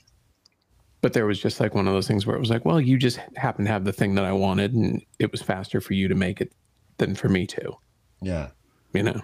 but 1.01 1.13
there 1.13 1.25
was 1.25 1.39
just 1.39 1.59
like 1.59 1.73
one 1.73 1.87
of 1.87 1.93
those 1.93 2.07
things 2.07 2.25
where 2.25 2.35
it 2.35 2.39
was 2.39 2.49
like, 2.49 2.65
well, 2.65 2.79
you 2.81 2.97
just 2.97 3.19
happen 3.35 3.65
to 3.65 3.71
have 3.71 3.85
the 3.85 3.93
thing 3.93 4.15
that 4.15 4.25
I 4.25 4.33
wanted, 4.33 4.73
and 4.73 5.01
it 5.19 5.31
was 5.31 5.41
faster 5.41 5.79
for 5.81 5.93
you 5.93 6.07
to 6.07 6.15
make 6.15 6.41
it 6.41 6.51
than 6.97 7.15
for 7.15 7.29
me 7.29 7.45
to. 7.47 7.73
Yeah, 8.21 8.49
you 8.93 9.03
know. 9.03 9.21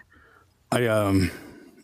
I 0.71 0.87
um 0.87 1.31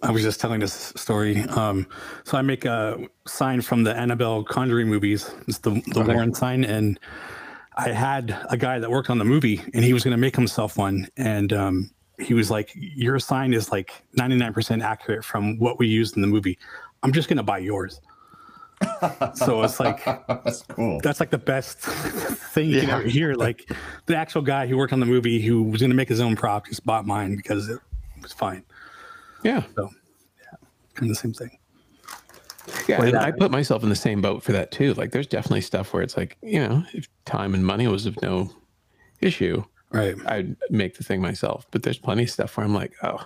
I 0.04 0.12
was 0.12 0.22
just 0.22 0.40
telling 0.40 0.60
this 0.60 0.94
story. 0.96 1.42
Um, 1.44 1.88
so 2.24 2.38
I 2.38 2.42
make 2.42 2.66
a 2.66 2.98
sign 3.28 3.62
from 3.62 3.84
the 3.84 3.96
Annabelle 3.96 4.44
Conjuring 4.44 4.88
movies. 4.88 5.30
It's 5.48 5.60
the 5.60 5.82
the 5.88 6.02
Okay. 6.02 6.14
Warren 6.14 6.34
sign, 6.34 6.64
and 6.64 7.00
I 7.78 7.90
had 7.90 8.38
a 8.50 8.58
guy 8.58 8.80
that 8.80 8.90
worked 8.90 9.10
on 9.10 9.18
the 9.18 9.26
movie, 9.26 9.62
and 9.74 9.84
he 9.84 9.94
was 9.94 10.04
going 10.04 10.14
to 10.14 10.18
make 10.18 10.36
himself 10.36 10.78
one, 10.78 11.08
and 11.18 11.52
um, 11.54 11.92
he 12.20 12.34
was 12.34 12.50
like, 12.50 12.72
"Your 12.76 13.20
sign 13.20 13.54
is 13.54 13.72
like 13.72 13.92
ninety 14.14 14.36
nine 14.36 14.54
percent 14.54 14.82
accurate 14.82 15.24
from 15.24 15.60
what 15.60 15.78
we 15.78 15.88
used 15.88 16.16
in 16.16 16.22
the 16.22 16.28
movie. 16.28 16.58
I'm 17.04 17.12
just 17.12 17.28
going 17.28 17.38
to 17.38 17.44
buy 17.44 17.60
yours." 17.60 18.02
so 19.36 19.64
it's 19.64 19.80
like 19.80 20.04
that's 20.28 20.64
cool. 20.64 21.00
That's 21.02 21.20
like 21.20 21.30
the 21.30 21.38
best 21.38 21.80
thing 21.80 22.70
you 22.70 22.82
can 22.82 22.90
ever 22.90 23.04
hear. 23.04 23.34
Like 23.34 23.70
the 24.06 24.16
actual 24.16 24.42
guy 24.42 24.68
who 24.68 24.78
worked 24.78 24.94
on 24.94 25.00
the 25.00 25.06
movie 25.06 25.42
who 25.42 25.64
was 25.64 25.82
going 25.82 25.92
to 25.92 25.96
make 25.96 26.10
his 26.10 26.20
own 26.20 26.36
prop 26.36 26.68
just 26.68 26.86
bought 26.86 27.06
mine 27.06 27.36
because 27.36 27.70
it 27.70 27.80
was 28.22 28.34
fine. 28.34 28.64
Yeah. 29.44 29.64
So 29.76 29.90
yeah, 30.42 30.58
kind 30.94 31.10
of 31.10 31.10
the 31.10 31.16
same 31.16 31.34
thing. 31.34 31.58
Yeah, 32.88 33.02
Or 33.02 33.06
and 33.06 33.14
that- 33.16 33.22
I 33.24 33.32
put 33.32 33.52
myself 33.52 33.84
in 33.84 33.90
the 33.90 33.96
same 33.96 34.22
boat 34.22 34.44
for 34.44 34.52
that 34.54 34.72
too. 34.72 34.94
Like, 34.96 35.12
there's 35.12 35.28
definitely 35.28 35.62
stuff 35.62 35.94
where 35.94 36.02
it's 36.04 36.18
like, 36.18 36.38
you 36.42 36.60
know, 36.60 36.84
if 36.94 37.08
time 37.26 37.54
and 37.54 37.66
money 37.66 37.88
was 37.88 38.06
of 38.06 38.20
no 38.22 38.50
issue, 39.22 39.64
right? 39.92 40.16
I'd 40.26 40.56
make 40.70 40.98
the 40.98 41.04
thing 41.04 41.22
myself. 41.22 41.66
But 41.72 41.84
there's 41.84 41.98
plenty 41.98 42.24
of 42.24 42.30
stuff 42.30 42.58
where 42.58 42.66
I'm 42.66 42.74
like, 42.74 42.94
oh, 43.04 43.26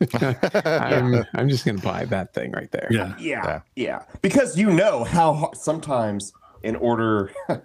I'm, 0.14 1.24
I'm 1.34 1.48
just 1.48 1.64
gonna 1.64 1.78
buy 1.78 2.04
that 2.06 2.34
thing 2.34 2.52
right 2.52 2.70
there. 2.72 2.88
Yeah. 2.90 3.14
Yeah, 3.18 3.60
yeah. 3.76 4.02
Because 4.22 4.58
you 4.58 4.70
know 4.70 5.04
how 5.04 5.52
sometimes 5.54 6.32
in 6.62 6.76
order 6.76 7.30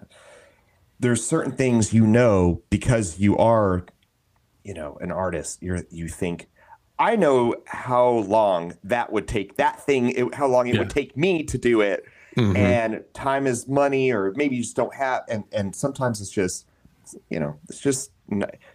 there's 1.00 1.24
certain 1.26 1.52
things 1.52 1.92
you 1.92 2.06
know 2.06 2.62
because 2.70 3.18
you 3.18 3.36
are 3.38 3.84
you 4.62 4.74
know 4.74 4.96
an 5.00 5.10
artist 5.10 5.62
you're 5.62 5.82
you 5.90 6.06
think 6.08 6.48
I 7.00 7.16
know 7.16 7.56
how 7.66 8.08
long 8.10 8.74
that 8.84 9.10
would 9.10 9.26
take 9.26 9.56
that 9.56 9.84
thing 9.84 10.10
it, 10.10 10.34
how 10.34 10.46
long 10.46 10.68
it 10.68 10.78
would 10.78 10.90
take 10.90 11.16
me 11.16 11.42
to 11.44 11.58
do 11.58 11.80
it. 11.80 12.04
Mhm. 12.36 12.56
and 12.56 13.02
time 13.12 13.48
is 13.48 13.66
money 13.66 14.12
or 14.12 14.32
maybe 14.36 14.54
you 14.54 14.62
just 14.62 14.76
don't 14.76 14.94
have 14.94 15.24
and 15.28 15.42
and 15.52 15.74
sometimes 15.74 16.20
it's 16.20 16.30
just 16.30 16.64
you 17.28 17.40
know 17.40 17.58
it's 17.68 17.80
just 17.80 18.12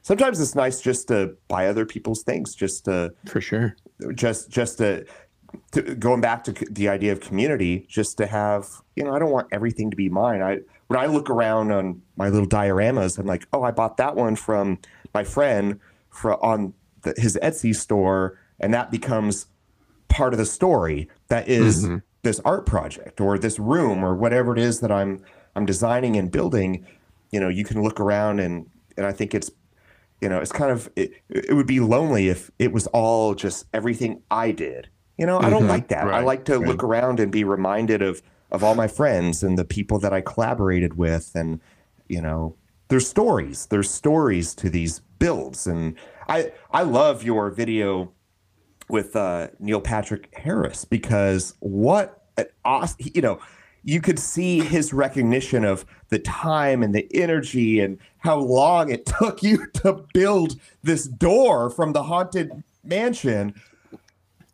sometimes 0.01 0.41
it's 0.41 0.55
nice 0.55 0.81
just 0.81 1.07
to 1.07 1.37
buy 1.47 1.67
other 1.67 1.85
people's 1.85 2.21
things 2.21 2.53
just 2.53 2.83
to 2.83 3.13
for 3.25 3.39
sure. 3.39 3.73
just 4.13 4.49
just 4.49 4.79
to, 4.79 5.05
to 5.71 5.95
going 5.95 6.19
back 6.19 6.43
to 6.43 6.51
the 6.69 6.89
idea 6.89 7.13
of 7.13 7.21
community 7.21 7.85
just 7.87 8.17
to 8.17 8.25
have 8.27 8.67
you 8.97 9.05
know 9.05 9.13
i 9.15 9.19
don't 9.19 9.31
want 9.31 9.47
everything 9.53 9.89
to 9.89 9.95
be 9.95 10.09
mine. 10.09 10.41
I 10.41 10.59
when 10.87 10.99
i 10.99 11.05
look 11.05 11.29
around 11.29 11.71
on 11.71 12.01
my 12.17 12.27
little 12.27 12.49
dioramas 12.49 13.17
i'm 13.17 13.25
like 13.25 13.47
oh 13.53 13.63
i 13.63 13.71
bought 13.71 13.95
that 13.97 14.17
one 14.17 14.35
from 14.35 14.79
my 15.13 15.23
friend 15.23 15.79
for 16.09 16.43
on 16.43 16.73
the, 17.05 17.13
his 17.17 17.37
etsy 17.41 17.73
store 17.75 18.37
and 18.59 18.73
that 18.73 18.91
becomes 18.91 19.47
part 20.09 20.33
of 20.33 20.37
the 20.37 20.45
story 20.45 21.07
that 21.29 21.47
is 21.47 21.85
Mhm. 21.85 22.01
this 22.23 22.39
art 22.43 22.65
project 22.65 23.19
or 23.21 23.37
this 23.39 23.57
room 23.59 24.03
or 24.03 24.13
whatever 24.15 24.51
it 24.53 24.59
is 24.59 24.79
that 24.81 24.91
i'm 24.91 25.21
i'm 25.55 25.65
designing 25.65 26.15
and 26.17 26.31
building 26.31 26.85
you 27.31 27.39
know 27.39 27.47
you 27.49 27.63
can 27.63 27.81
look 27.81 27.99
around 27.99 28.39
and 28.39 28.67
and 28.97 29.05
i 29.05 29.11
think 29.11 29.33
it's 29.33 29.49
you 30.21 30.29
know 30.29 30.39
it's 30.39 30.51
kind 30.51 30.71
of 30.71 30.89
it, 30.95 31.11
it 31.29 31.53
would 31.53 31.67
be 31.67 31.79
lonely 31.79 32.27
if 32.29 32.51
it 32.59 32.71
was 32.71 32.87
all 32.87 33.33
just 33.35 33.65
everything 33.73 34.21
i 34.31 34.51
did 34.51 34.89
you 35.17 35.25
know 35.25 35.39
i 35.39 35.49
don't 35.49 35.63
Mhm. 35.63 35.69
like 35.69 35.87
that 35.89 36.07
i 36.07 36.21
like 36.21 36.45
to 36.45 36.57
right. 36.59 36.67
look 36.67 36.83
around 36.83 37.19
and 37.19 37.31
be 37.31 37.43
reminded 37.43 38.01
of 38.01 38.21
of 38.51 38.63
all 38.63 38.75
my 38.75 38.87
friends 38.87 39.43
and 39.43 39.57
the 39.57 39.65
people 39.65 39.99
that 39.99 40.13
i 40.13 40.21
collaborated 40.21 40.95
with 40.97 41.31
and 41.35 41.59
you 42.07 42.21
know 42.21 42.55
there's 42.87 43.07
stories 43.07 43.65
there's 43.67 43.89
stories 43.89 44.53
to 44.53 44.69
these 44.69 44.99
builds 45.19 45.67
and 45.67 45.95
i 46.27 46.51
i 46.71 46.83
love 46.83 47.23
your 47.23 47.49
video 47.49 48.11
with 48.87 49.15
uh, 49.15 49.47
Neil 49.59 49.81
Patrick 49.81 50.33
Harris 50.35 50.85
because 50.85 51.55
what 51.59 52.23
an 52.37 52.45
awesome, 52.63 53.07
you 53.13 53.21
know, 53.21 53.39
you 53.83 54.01
could 54.01 54.19
see 54.19 54.59
his 54.59 54.93
recognition 54.93 55.63
of 55.63 55.85
the 56.09 56.19
time 56.19 56.81
and 56.81 56.93
the 56.93 57.07
energy 57.13 57.79
and 57.79 57.99
how 58.19 58.37
long 58.37 58.89
it 58.89 59.05
took 59.19 59.43
you 59.43 59.67
to 59.73 60.05
build 60.13 60.59
this 60.83 61.05
door 61.05 61.69
from 61.69 61.93
the 61.93 62.03
haunted 62.03 62.63
mansion 62.83 63.53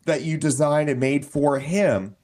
that 0.04 0.22
you 0.22 0.36
designed 0.36 0.90
and 0.90 1.00
made 1.00 1.24
for 1.24 1.58
him. 1.58 2.16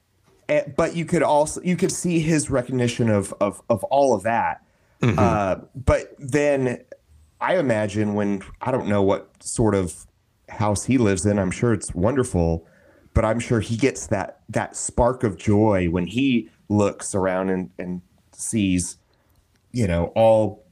And, 0.47 0.73
but 0.75 0.95
you 0.95 1.05
could 1.05 1.23
also 1.23 1.61
you 1.61 1.75
could 1.75 1.91
see 1.91 2.19
his 2.19 2.49
recognition 2.49 3.09
of 3.09 3.33
of 3.39 3.61
of 3.69 3.83
all 3.85 4.15
of 4.15 4.23
that. 4.23 4.63
Uh, 5.01 5.55
but 5.75 6.13
then 6.19 6.83
I 7.41 7.57
imagine 7.57 8.15
when 8.15 8.41
I 8.61 8.71
don't 8.71 8.87
know 8.87 9.01
what 9.01 9.41
sort 9.41 9.75
of 9.75 10.05
house 10.49 10.85
he 10.85 10.97
lives 10.97 11.25
in, 11.25 11.39
I'm 11.39 11.51
sure 11.51 11.73
it's 11.73 11.93
wonderful, 11.95 12.67
but 13.13 13.23
I'm 13.23 13.39
sure 13.39 13.59
he 13.59 13.77
gets 13.77 14.07
that 14.07 14.41
that 14.49 14.75
spark 14.75 15.23
of 15.23 15.37
joy 15.37 15.89
when 15.89 16.07
he 16.07 16.49
looks 16.67 17.15
around 17.15 17.49
and, 17.49 17.69
and 17.79 18.01
sees, 18.33 18.97
you 19.71 19.87
know, 19.87 20.11
all 20.15 20.65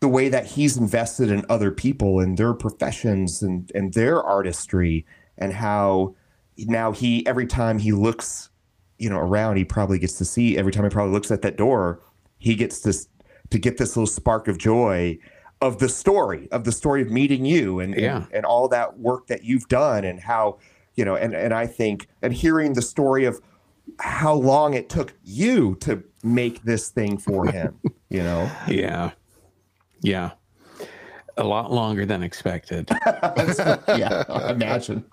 the 0.00 0.08
way 0.08 0.28
that 0.28 0.46
he's 0.46 0.76
invested 0.76 1.30
in 1.30 1.44
other 1.48 1.70
people 1.70 2.20
and 2.20 2.38
their 2.38 2.54
professions 2.54 3.42
and, 3.42 3.70
and 3.74 3.92
their 3.94 4.22
artistry 4.22 5.04
and 5.36 5.52
how 5.52 6.14
now 6.58 6.92
he 6.92 7.26
every 7.26 7.46
time 7.46 7.78
he 7.78 7.92
looks, 7.92 8.50
you 8.98 9.08
know, 9.08 9.18
around, 9.18 9.56
he 9.56 9.64
probably 9.64 9.98
gets 9.98 10.14
to 10.18 10.24
see 10.24 10.58
every 10.58 10.72
time 10.72 10.84
he 10.84 10.90
probably 10.90 11.12
looks 11.12 11.30
at 11.30 11.42
that 11.42 11.56
door, 11.56 12.00
he 12.38 12.54
gets 12.54 12.80
this 12.80 13.08
to 13.50 13.58
get 13.58 13.76
this 13.78 13.96
little 13.96 14.06
spark 14.06 14.48
of 14.48 14.58
joy 14.58 15.18
of 15.60 15.78
the 15.78 15.88
story 15.88 16.48
of 16.52 16.64
the 16.64 16.72
story 16.72 17.02
of 17.02 17.10
meeting 17.10 17.44
you 17.44 17.80
and, 17.80 17.94
Yeah. 17.94 18.16
and 18.16 18.26
and 18.32 18.46
all 18.46 18.68
that 18.68 18.98
work 18.98 19.26
that 19.26 19.44
you've 19.44 19.68
done 19.68 20.04
and 20.04 20.18
how 20.20 20.58
you 20.94 21.04
know 21.04 21.14
and 21.16 21.34
and 21.34 21.52
I 21.52 21.66
think 21.66 22.08
and 22.22 22.32
hearing 22.32 22.72
the 22.74 22.82
story 22.82 23.24
of 23.26 23.40
how 23.98 24.34
long 24.34 24.74
it 24.74 24.88
took 24.88 25.14
you 25.24 25.74
to 25.80 26.02
make 26.22 26.62
this 26.62 26.88
thing 26.88 27.18
for 27.18 27.46
him 27.52 27.78
you 28.08 28.22
know 28.22 28.50
Yeah. 28.68 29.10
Yeah. 30.02 30.30
A 31.36 31.44
lot 31.44 31.70
longer 31.72 32.04
than 32.06 32.22
expected. 32.22 32.88
yeah 33.06 34.50
imagine 34.50 35.04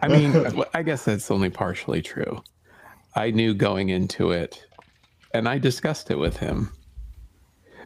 I 0.00 0.08
mean, 0.08 0.34
I 0.72 0.82
guess 0.82 1.04
that's 1.04 1.30
only 1.30 1.50
partially 1.50 2.00
true. 2.00 2.42
I 3.14 3.30
knew 3.30 3.52
going 3.54 3.90
into 3.90 4.30
it, 4.30 4.64
and 5.34 5.46
I 5.48 5.58
discussed 5.58 6.10
it 6.10 6.18
with 6.18 6.38
him 6.38 6.70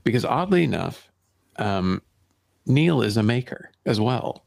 because 0.08 0.24
oddly 0.24 0.64
enough, 0.64 1.10
um, 1.56 2.00
Neil 2.64 3.02
is 3.02 3.18
a 3.18 3.22
maker 3.22 3.70
as 3.84 4.00
well. 4.00 4.42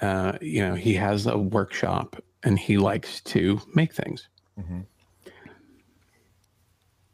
Uh, 0.00 0.38
you 0.40 0.62
know, 0.66 0.74
he 0.74 0.94
has 0.94 1.26
a 1.26 1.36
workshop 1.36 2.16
and 2.42 2.58
he 2.58 2.78
likes 2.78 3.20
to 3.20 3.60
make 3.74 3.92
things. 3.92 4.30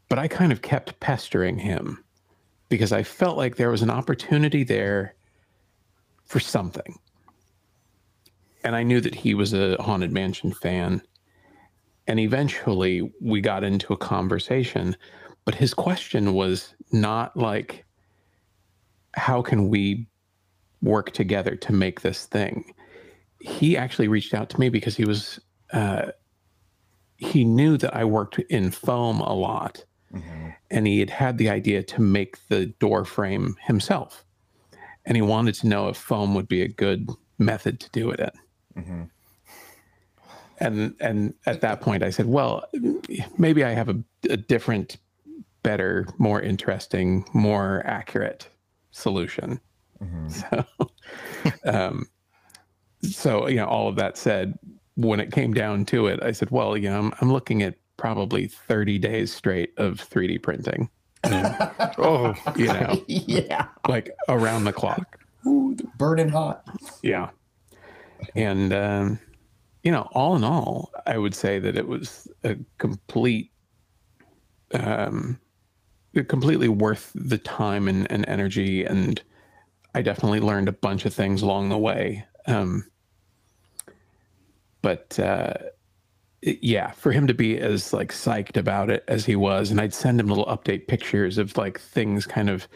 But 0.07 0.17
I 0.17 0.29
kind 0.29 0.53
of 0.53 0.61
kept 0.61 0.97
pestering 1.01 1.57
him 1.59 2.01
because 2.69 2.93
I 2.93 3.03
felt 3.03 3.35
like 3.35 3.57
there 3.57 3.69
was 3.69 3.81
an 3.81 3.89
opportunity 3.89 4.63
there 4.63 5.13
for 6.23 6.39
something. 6.39 6.97
And 8.63 8.77
I 8.77 8.83
knew 8.83 9.01
that 9.01 9.15
he 9.15 9.33
was 9.33 9.51
a 9.53 9.75
Haunted 9.81 10.13
Mansion 10.13 10.53
fan. 10.53 11.01
And 12.07 12.17
eventually 12.17 13.11
we 13.21 13.41
got 13.41 13.65
into 13.65 13.91
a 13.93 13.97
conversation, 13.97 14.95
but 15.49 15.55
his 15.55 15.73
question 15.73 16.35
was 16.35 16.75
not 16.91 17.35
like, 17.35 17.83
how 19.15 19.41
can 19.41 19.67
we 19.67 20.07
work 20.83 21.09
together 21.09 21.55
to 21.55 21.73
make 21.73 22.01
this 22.01 22.27
thing? 22.27 22.71
He 23.41 23.75
actually 23.75 24.09
reached 24.09 24.35
out 24.35 24.51
to 24.51 24.59
me 24.59 24.69
because 24.69 24.95
he 24.95 25.05
was, 25.05 25.39
uh, 25.73 26.11
he 27.17 27.43
knew 27.43 27.77
that 27.77 27.95
I 27.95 28.05
worked 28.05 28.37
in 28.37 28.69
foam 28.69 29.21
a 29.21 29.33
lot 29.33 29.85
and 30.69 30.85
he 30.85 30.99
had 30.99 31.09
had 31.09 31.39
the 31.39 31.49
idea 31.49 31.81
to 31.81 31.99
make 31.99 32.47
the 32.49 32.67
door 32.67 33.03
frame 33.03 33.55
himself. 33.63 34.23
And 35.03 35.17
he 35.17 35.23
wanted 35.23 35.55
to 35.55 35.67
know 35.67 35.87
if 35.87 35.97
foam 35.97 36.35
would 36.35 36.47
be 36.47 36.61
a 36.61 36.67
good 36.67 37.09
method 37.39 37.79
to 37.79 37.89
do 37.89 38.11
it 38.11 38.19
in. 38.19 38.31
And 40.59 40.93
and 40.99 41.33
at 41.47 41.61
that 41.61 41.81
point, 41.81 42.03
I 42.03 42.11
said, 42.11 42.27
"Well, 42.27 42.65
maybe 43.39 43.63
I 43.63 43.71
have 43.71 43.89
a, 43.89 43.97
a 44.29 44.37
different, 44.37 44.97
better, 45.63 46.07
more 46.17 46.41
interesting, 46.41 47.25
more 47.33 47.83
accurate 47.85 48.49
solution." 48.91 49.59
So, 50.29 50.65
um, 51.65 52.07
so 53.01 53.47
you 53.47 53.57
know, 53.57 53.65
all 53.65 53.89
of 53.89 53.95
that 53.97 54.17
said, 54.17 54.57
when 54.95 55.19
it 55.19 55.31
came 55.31 55.53
down 55.53 55.85
to 55.85 56.07
it, 56.07 56.21
I 56.23 56.31
said, 56.31 56.51
"Well, 56.51 56.77
you 56.77 56.89
know, 56.89 56.99
I'm, 56.99 57.13
I'm 57.19 57.33
looking 57.33 57.63
at 57.63 57.75
probably 57.97 58.47
30 58.47 58.99
days 58.99 59.33
straight 59.33 59.73
of 59.77 59.95
3D 59.95 60.41
printing." 60.41 60.89
Oh, 61.97 62.33
you 62.55 62.67
know, 62.67 63.03
yeah 63.07 63.67
like 63.89 64.15
around 64.29 64.63
the 64.63 64.71
clock. 64.71 65.19
Ooh, 65.45 65.75
burning 65.97 66.29
hot 66.29 66.63
Yeah. 67.01 67.29
And, 68.35 68.73
um, 68.73 69.19
you 69.83 69.91
know, 69.91 70.07
all 70.11 70.35
in 70.35 70.43
all, 70.43 70.91
I 71.05 71.17
would 71.17 71.33
say 71.33 71.59
that 71.59 71.77
it 71.77 71.87
was 71.87 72.27
a 72.43 72.57
complete, 72.77 73.51
um, 74.73 75.39
completely 76.27 76.67
worth 76.67 77.11
the 77.15 77.37
time 77.37 77.87
and, 77.87 78.11
and 78.11 78.27
energy. 78.27 78.83
And 78.83 79.21
I 79.95 80.01
definitely 80.01 80.39
learned 80.39 80.67
a 80.67 80.73
bunch 80.73 81.05
of 81.05 81.13
things 81.13 81.41
along 81.41 81.69
the 81.69 81.77
way. 81.77 82.25
Um, 82.45 82.85
but, 84.81 85.19
uh, 85.19 85.53
it- 86.41 86.59
yeah, 86.63 86.91
for 86.91 87.11
him 87.11 87.27
to 87.27 87.33
be 87.33 87.57
as 87.59 87.91
like 87.91 88.11
psyched 88.13 88.55
about 88.57 88.89
it 88.89 89.03
as 89.07 89.25
he 89.25 89.35
was, 89.35 89.71
and 89.71 89.81
I'd 89.81 89.93
send 89.93 90.19
him 90.19 90.27
little 90.27 90.45
update 90.45 90.87
pictures 90.87 91.37
of 91.37 91.57
like 91.57 91.79
things 91.79 92.25
kind 92.25 92.49
of, 92.49 92.67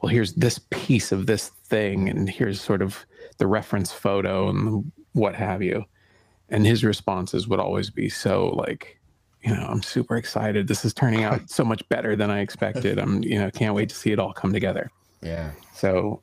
well, 0.00 0.10
here's 0.10 0.34
this 0.34 0.58
piece 0.70 1.12
of 1.12 1.26
this 1.26 1.48
thing, 1.48 2.08
and 2.08 2.28
here's 2.28 2.60
sort 2.60 2.82
of 2.82 3.06
the 3.38 3.46
reference 3.46 3.92
photo 3.92 4.48
and 4.48 4.90
what 5.12 5.34
have 5.36 5.62
you. 5.62 5.84
And 6.48 6.66
his 6.66 6.84
responses 6.84 7.46
would 7.48 7.60
always 7.60 7.90
be 7.90 8.08
so 8.08 8.48
like, 8.48 8.98
you 9.42 9.54
know, 9.54 9.66
I'm 9.68 9.82
super 9.82 10.16
excited. 10.16 10.68
This 10.68 10.84
is 10.84 10.94
turning 10.94 11.24
out 11.24 11.40
so 11.50 11.64
much 11.64 11.86
better 11.88 12.14
than 12.16 12.30
I 12.30 12.40
expected. 12.40 12.98
I'm, 12.98 13.22
you 13.22 13.38
know, 13.38 13.50
can't 13.50 13.74
wait 13.74 13.88
to 13.88 13.94
see 13.94 14.12
it 14.12 14.18
all 14.18 14.32
come 14.32 14.52
together. 14.52 14.90
Yeah. 15.22 15.50
So, 15.74 16.22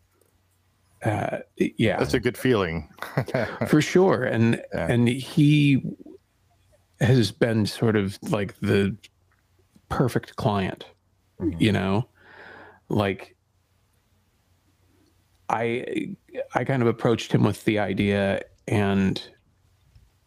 uh, 1.03 1.39
yeah, 1.57 1.97
That's 1.97 2.13
a 2.13 2.19
good 2.19 2.37
feeling. 2.37 2.89
for 3.67 3.81
sure. 3.81 4.23
And 4.23 4.61
and 4.73 5.07
he 5.07 5.81
has 6.99 7.31
been 7.31 7.65
sort 7.65 7.95
of 7.95 8.19
like 8.23 8.59
the 8.59 8.95
perfect 9.87 10.35
client, 10.35 10.85
you 11.57 11.71
know, 11.71 12.07
like 12.89 13.35
I 15.47 16.15
I 16.53 16.65
kind 16.65 16.81
of 16.81 16.87
approached 16.87 17.31
him 17.31 17.43
with 17.43 17.63
the 17.63 17.79
idea 17.79 18.41
and 18.67 19.21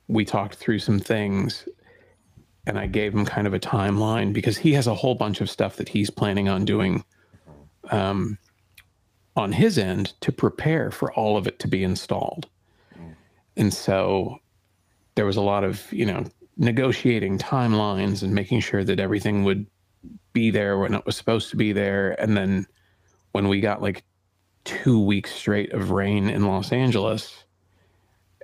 we 0.08 0.24
talked 0.24 0.54
through 0.54 0.78
some 0.78 0.98
things 0.98 1.68
and 2.66 2.78
I 2.78 2.86
gave 2.86 3.12
him 3.12 3.24
kind 3.24 3.46
of 3.46 3.54
a 3.54 3.58
timeline 3.58 4.32
because 4.32 4.56
he 4.56 4.72
has 4.74 4.86
a 4.86 4.94
whole 4.94 5.14
bunch 5.14 5.40
of 5.40 5.50
stuff 5.50 5.76
that 5.76 5.88
he's 5.88 6.10
planning 6.10 6.48
on 6.48 6.64
doing 6.64 7.04
um, 7.90 8.38
on 9.36 9.52
his 9.52 9.78
end 9.78 10.12
to 10.20 10.30
prepare 10.30 10.90
for 10.90 11.12
all 11.12 11.36
of 11.36 11.46
it 11.46 11.58
to 11.60 11.68
be 11.68 11.82
installed. 11.82 12.48
And 13.56 13.72
so 13.72 14.38
there 15.14 15.26
was 15.26 15.36
a 15.36 15.42
lot 15.42 15.64
of, 15.64 15.92
you 15.92 16.06
know, 16.06 16.24
negotiating 16.56 17.38
timelines 17.38 18.22
and 18.22 18.34
making 18.34 18.60
sure 18.60 18.84
that 18.84 19.00
everything 19.00 19.44
would 19.44 19.66
be 20.32 20.50
there 20.50 20.78
when 20.78 20.94
it 20.94 21.04
was 21.04 21.16
supposed 21.16 21.50
to 21.50 21.56
be 21.56 21.72
there. 21.72 22.12
And 22.20 22.36
then 22.36 22.66
when 23.32 23.48
we 23.48 23.60
got 23.60 23.82
like 23.82 24.04
two 24.64 25.00
weeks 25.00 25.34
straight 25.34 25.72
of 25.72 25.90
rain 25.90 26.28
in 26.28 26.46
Los 26.46 26.72
Angeles, 26.72 27.44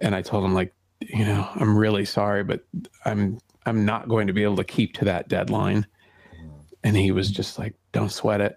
and 0.02 0.14
I 0.14 0.22
told 0.22 0.44
him 0.44 0.54
like, 0.54 0.74
you 1.00 1.24
know, 1.24 1.48
I'm 1.54 1.76
really 1.76 2.04
sorry, 2.04 2.44
but 2.44 2.64
I'm 3.04 3.38
I'm 3.68 3.85
not 3.85 4.09
going 4.09 4.26
to 4.26 4.33
be 4.33 4.42
able 4.42 4.57
to 4.57 4.64
keep 4.64 4.94
to 4.94 5.04
that 5.04 5.28
deadline. 5.28 5.87
And 6.83 6.96
he 6.96 7.11
was 7.12 7.31
just 7.31 7.59
like, 7.59 7.74
don't 7.92 8.11
sweat 8.11 8.40
it. 8.40 8.57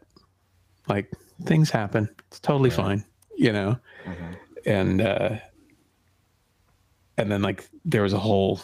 Like 0.87 1.11
things 1.43 1.69
happen. 1.69 2.09
It's 2.27 2.39
totally 2.39 2.69
fine, 2.69 3.03
you 3.37 3.51
know? 3.51 3.77
And 4.65 5.01
uh 5.01 5.37
and 7.17 7.31
then 7.31 7.41
like 7.41 7.67
there 7.85 8.03
was 8.03 8.13
a 8.13 8.19
whole 8.19 8.59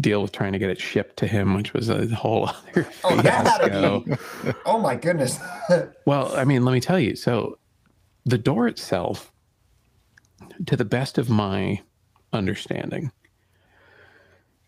deal 0.00 0.22
with 0.22 0.32
trying 0.32 0.52
to 0.52 0.58
get 0.58 0.70
it 0.70 0.80
shipped 0.80 1.16
to 1.18 1.26
him, 1.26 1.54
which 1.54 1.72
was 1.74 1.88
a 1.90 2.06
whole 2.08 2.48
other 2.74 2.86
Oh, 3.04 3.20
fiasco. 3.22 4.00
be. 4.00 4.14
Oh 4.64 4.78
my 4.78 4.94
goodness. 4.96 5.38
Well, 6.06 6.34
I 6.36 6.44
mean, 6.44 6.64
let 6.64 6.72
me 6.72 6.80
tell 6.80 6.98
you. 6.98 7.14
So, 7.14 7.58
the 8.24 8.38
door 8.38 8.66
itself, 8.66 9.32
to 10.66 10.76
the 10.76 10.84
best 10.84 11.18
of 11.18 11.28
my 11.30 11.80
understanding, 12.32 13.12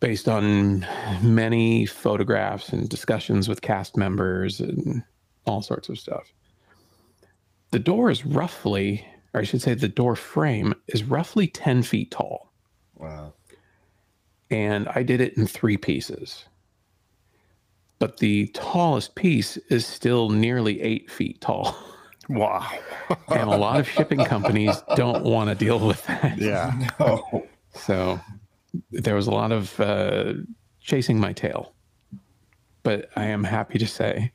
based 0.03 0.29
on 0.29 0.85
many 1.23 1.87
photographs 1.87 2.71
and 2.71 2.89
discussions 2.89 3.49
with 3.49 3.63
cast 3.63 3.97
members 3.97 4.59
and 4.59 5.05
all 5.47 5.63
sorts 5.63 5.89
of 5.89 5.97
stuff, 5.97 6.33
the 7.71 7.79
door 7.79 8.11
is 8.11 8.27
roughly, 8.27 9.07
or 9.33 9.41
I 9.41 9.45
should 9.45 9.63
say, 9.63 9.75
the 9.75 9.87
door 9.87 10.17
frame 10.17 10.75
is 10.89 11.05
roughly 11.05 11.47
10 11.47 11.85
feet 11.85 12.11
tall. 12.11 12.53
Wow. 12.97 13.33
And 14.51 14.89
I 14.89 15.05
did 15.05 15.21
it 15.21 15.37
in 15.39 15.47
three 15.47 15.77
pieces. 15.77 16.47
But 18.01 18.17
the 18.17 18.49
tallest 18.49 19.15
piece 19.15 19.57
is 19.71 19.87
still 19.87 20.31
nearly 20.31 20.83
eight 20.83 21.11
feet 21.11 21.41
tall. 21.41 21.77
Wow. 22.29 22.69
and 23.29 23.51
a 23.51 23.57
lot 23.57 23.79
of 23.81 23.89
shipping 23.89 24.25
companies 24.25 24.83
don't 24.97 25.25
want 25.25 25.51
to 25.51 25.55
deal 25.55 25.79
with 25.79 26.05
that. 26.07 26.39
Yeah. 26.39 26.89
No. 26.99 27.47
So 27.75 28.21
there 28.91 29.15
was 29.15 29.27
a 29.27 29.31
lot 29.31 29.53
of 29.53 29.79
uh, 29.81 30.35
chasing 30.81 31.19
my 31.21 31.33
tail. 31.33 31.75
But 32.83 33.11
I 33.17 33.27
am 33.27 33.45
happy 33.45 33.79
to 33.79 33.87
say 33.87 34.33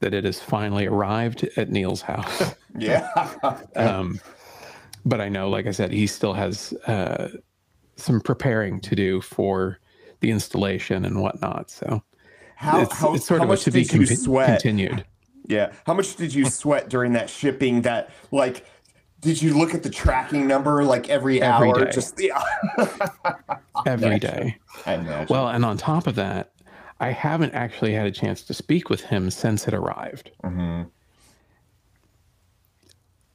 that 0.00 0.14
it 0.14 0.24
has 0.24 0.40
finally 0.40 0.86
arrived 0.86 1.46
at 1.56 1.70
Neil's 1.70 2.02
house. 2.02 2.54
Yeah. 2.76 3.08
um, 3.76 4.20
but 5.04 5.20
I 5.20 5.28
know, 5.28 5.48
like 5.48 5.68
I 5.68 5.70
said, 5.70 5.92
he 5.92 6.08
still 6.08 6.32
has 6.32 6.72
uh, 6.88 7.28
some 7.94 8.20
preparing 8.20 8.80
to 8.80 8.96
do 8.96 9.20
for 9.20 9.78
the 10.18 10.32
installation 10.32 11.04
and 11.04 11.20
whatnot. 11.22 11.70
So 11.70 12.02
How, 12.56 12.80
it's, 12.80 12.94
how, 12.98 13.14
it's 13.14 13.26
sort 13.26 13.38
how 13.38 13.44
of 13.44 13.50
much 13.50 13.62
to 13.64 13.70
be 13.70 13.84
did 13.84 13.92
you 13.92 13.98
conti- 14.00 14.16
sweat? 14.16 14.60
continued. 14.60 15.04
Yeah. 15.46 15.72
How 15.86 15.94
much 15.94 16.16
did 16.16 16.34
you 16.34 16.46
sweat 16.46 16.88
during 16.88 17.12
that 17.12 17.30
shipping? 17.30 17.82
That 17.82 18.10
like, 18.32 18.66
did 19.24 19.40
you 19.42 19.58
look 19.58 19.74
at 19.74 19.82
the 19.82 19.90
tracking 19.90 20.46
number 20.46 20.84
like 20.84 21.08
every, 21.08 21.40
Every 21.42 21.68
hour? 21.70 21.84
day. 21.86 21.90
Just 21.90 22.20
yeah. 22.20 22.42
every 23.86 24.18
day. 24.18 24.56
I 24.86 24.94
imagine. 24.94 25.26
Well, 25.30 25.48
and 25.48 25.64
on 25.64 25.76
top 25.78 26.06
of 26.06 26.14
that, 26.16 26.52
I 27.00 27.08
haven't 27.10 27.52
actually 27.54 27.92
had 27.94 28.06
a 28.06 28.10
chance 28.12 28.42
to 28.42 28.54
speak 28.54 28.88
with 28.90 29.00
him 29.00 29.30
since 29.30 29.66
it 29.66 29.74
arrived. 29.74 30.30
Mm-hmm. 30.44 30.82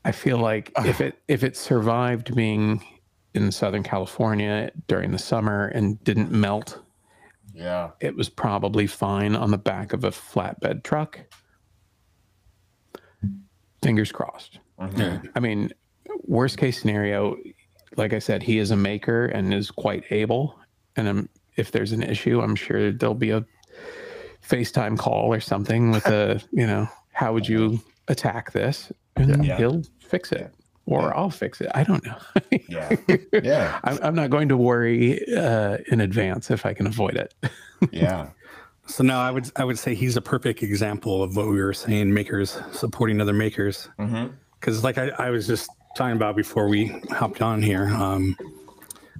I 0.06 0.12
feel 0.12 0.38
like 0.38 0.72
if 0.86 1.02
it 1.02 1.20
if 1.28 1.44
it 1.44 1.58
survived 1.58 2.34
being 2.34 2.82
in 3.34 3.52
Southern 3.52 3.84
California 3.84 4.72
during 4.88 5.12
the 5.12 5.20
summer 5.20 5.68
and 5.68 6.02
didn't 6.04 6.32
melt, 6.32 6.80
Yeah. 7.54 7.90
it 8.00 8.16
was 8.16 8.30
probably 8.30 8.88
fine 8.88 9.36
on 9.36 9.52
the 9.52 9.58
back 9.58 9.92
of 9.94 10.04
a 10.04 10.10
flatbed 10.12 10.84
truck. 10.84 11.20
Fingers 13.84 14.12
crossed. 14.12 14.60
Mhm. 14.80 15.30
I 15.36 15.40
mean, 15.40 15.72
worst 16.24 16.58
case 16.58 16.80
scenario, 16.80 17.36
like 17.98 18.14
I 18.14 18.20
said, 18.20 18.44
he 18.44 18.58
is 18.60 18.72
a 18.72 18.76
maker 18.78 19.26
and 19.26 19.54
is 19.54 19.72
quite 19.72 20.04
able. 20.12 20.58
And 20.96 21.08
um, 21.08 21.30
if 21.56 21.72
there's 21.72 21.92
an 21.92 22.04
issue, 22.04 22.42
I'm 22.42 22.56
sure 22.56 22.92
there'll 22.92 23.16
be 23.16 23.32
a 23.32 23.46
FaceTime 24.48 24.98
call 24.98 25.34
or 25.34 25.40
something 25.40 25.92
with 25.92 26.06
a, 26.08 26.42
you 26.52 26.66
know, 26.66 26.88
how 27.14 27.34
would 27.34 27.48
you 27.48 27.80
attack 28.08 28.52
this? 28.54 28.92
And 29.16 29.44
Yeah. 29.46 29.58
he'll 29.58 29.84
fix 30.00 30.32
it. 30.32 30.54
Or 30.86 31.16
I'll 31.16 31.30
fix 31.30 31.62
it. 31.62 31.70
I 31.76 31.84
don't 31.84 32.04
know. 32.06 32.18
Yeah. 32.68 32.96
Yeah. 33.44 33.80
I'm, 33.84 34.00
I'm 34.02 34.16
not 34.16 34.32
going 34.32 34.50
to 34.50 34.58
worry 34.58 35.22
uh, 35.36 35.78
in 35.92 36.02
advance 36.02 36.50
if 36.50 36.66
I 36.66 36.74
can 36.74 36.88
avoid 36.88 37.16
it. 37.16 37.34
Yeah. 37.92 38.30
So 38.88 39.04
now 39.06 39.22
I 39.22 39.32
would 39.32 39.50
I 39.56 39.64
would 39.64 39.78
say 39.80 39.94
he's 39.96 40.18
a 40.18 40.22
perfect 40.22 40.62
example 40.64 41.24
of 41.24 41.38
what 41.38 41.48
we 41.48 41.62
were 41.62 41.74
saying, 41.74 42.14
makers 42.14 42.60
supporting 42.74 43.22
other 43.22 43.32
makers. 43.34 43.88
Mm-hmm. 44.00 44.34
Because 44.60 44.84
like 44.84 44.98
I, 44.98 45.10
I 45.18 45.30
was 45.30 45.48
just 45.48 45.70
talking 45.96 46.16
about 46.16 46.36
before 46.36 46.68
we 46.68 46.88
hopped 47.12 47.42
on 47.42 47.62
here, 47.62 47.88
um, 47.90 48.36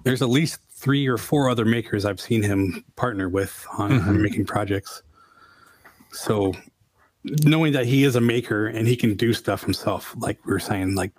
there's 0.04 0.22
at 0.22 0.30
least 0.30 0.60
three 0.70 1.08
or 1.08 1.18
four 1.18 1.50
other 1.50 1.66
makers 1.66 2.06
I've 2.06 2.20
seen 2.22 2.42
him 2.42 2.84
partner 2.96 3.28
with 3.30 3.66
on, 3.78 3.92
on 3.94 4.00
Mhm. 4.18 4.22
making 4.22 4.46
projects. 4.46 5.04
So 6.12 6.54
knowing 7.44 7.74
that 7.74 7.86
he 7.86 8.04
is 8.04 8.16
a 8.16 8.22
maker 8.22 8.68
and 8.68 8.88
he 8.88 8.96
can 8.96 9.16
do 9.16 9.34
stuff 9.34 9.64
himself, 9.64 10.16
like 10.18 10.44
we 10.46 10.52
were 10.54 10.60
saying, 10.60 10.96
like 10.96 11.12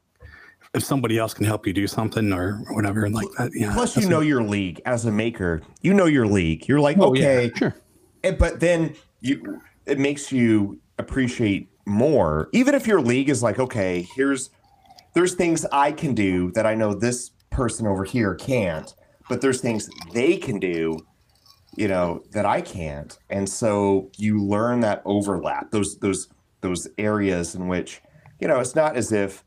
if 0.74 0.82
somebody 0.84 1.18
else 1.18 1.34
can 1.34 1.44
help 1.44 1.66
you 1.66 1.72
do 1.72 1.86
something 1.86 2.32
or 2.32 2.58
whatever, 2.70 3.04
and 3.04 3.14
like 3.14 3.26
that, 3.38 3.50
yeah. 3.54 3.72
Plus, 3.74 3.96
you 3.96 4.08
know 4.08 4.20
a- 4.20 4.24
your 4.24 4.42
league 4.42 4.80
as 4.86 5.04
a 5.04 5.10
maker. 5.12 5.62
You 5.82 5.92
know 5.94 6.06
your 6.06 6.26
league. 6.26 6.68
You're 6.68 6.80
like, 6.80 6.96
Oh, 7.00 7.12
yeah, 7.14 7.26
okay, 7.26 7.52
sure. 7.56 7.74
And- 8.24 8.38
but 8.38 8.60
then 8.60 8.94
you, 9.20 9.60
it 9.86 9.98
makes 9.98 10.30
you 10.30 10.78
appreciate 10.98 11.68
more. 11.90 12.48
Even 12.52 12.74
if 12.74 12.86
your 12.86 13.00
league 13.00 13.28
is 13.28 13.42
like, 13.42 13.58
okay, 13.58 14.06
here's, 14.14 14.50
there's 15.14 15.34
things 15.34 15.66
I 15.72 15.92
can 15.92 16.14
do 16.14 16.50
that 16.52 16.66
I 16.66 16.74
know 16.74 16.94
this 16.94 17.30
person 17.50 17.86
over 17.86 18.04
here 18.04 18.34
can't, 18.34 18.94
but 19.28 19.40
there's 19.40 19.60
things 19.60 19.90
they 20.12 20.36
can 20.36 20.58
do, 20.58 20.98
you 21.76 21.88
know, 21.88 22.22
that 22.32 22.46
I 22.46 22.60
can't. 22.60 23.18
And 23.28 23.48
so 23.48 24.10
you 24.16 24.42
learn 24.42 24.80
that 24.80 25.02
overlap, 25.04 25.70
those, 25.70 25.98
those, 25.98 26.28
those 26.60 26.88
areas 26.96 27.54
in 27.54 27.68
which, 27.68 28.00
you 28.40 28.48
know, 28.48 28.60
it's 28.60 28.74
not 28.74 28.96
as 28.96 29.12
if 29.12 29.44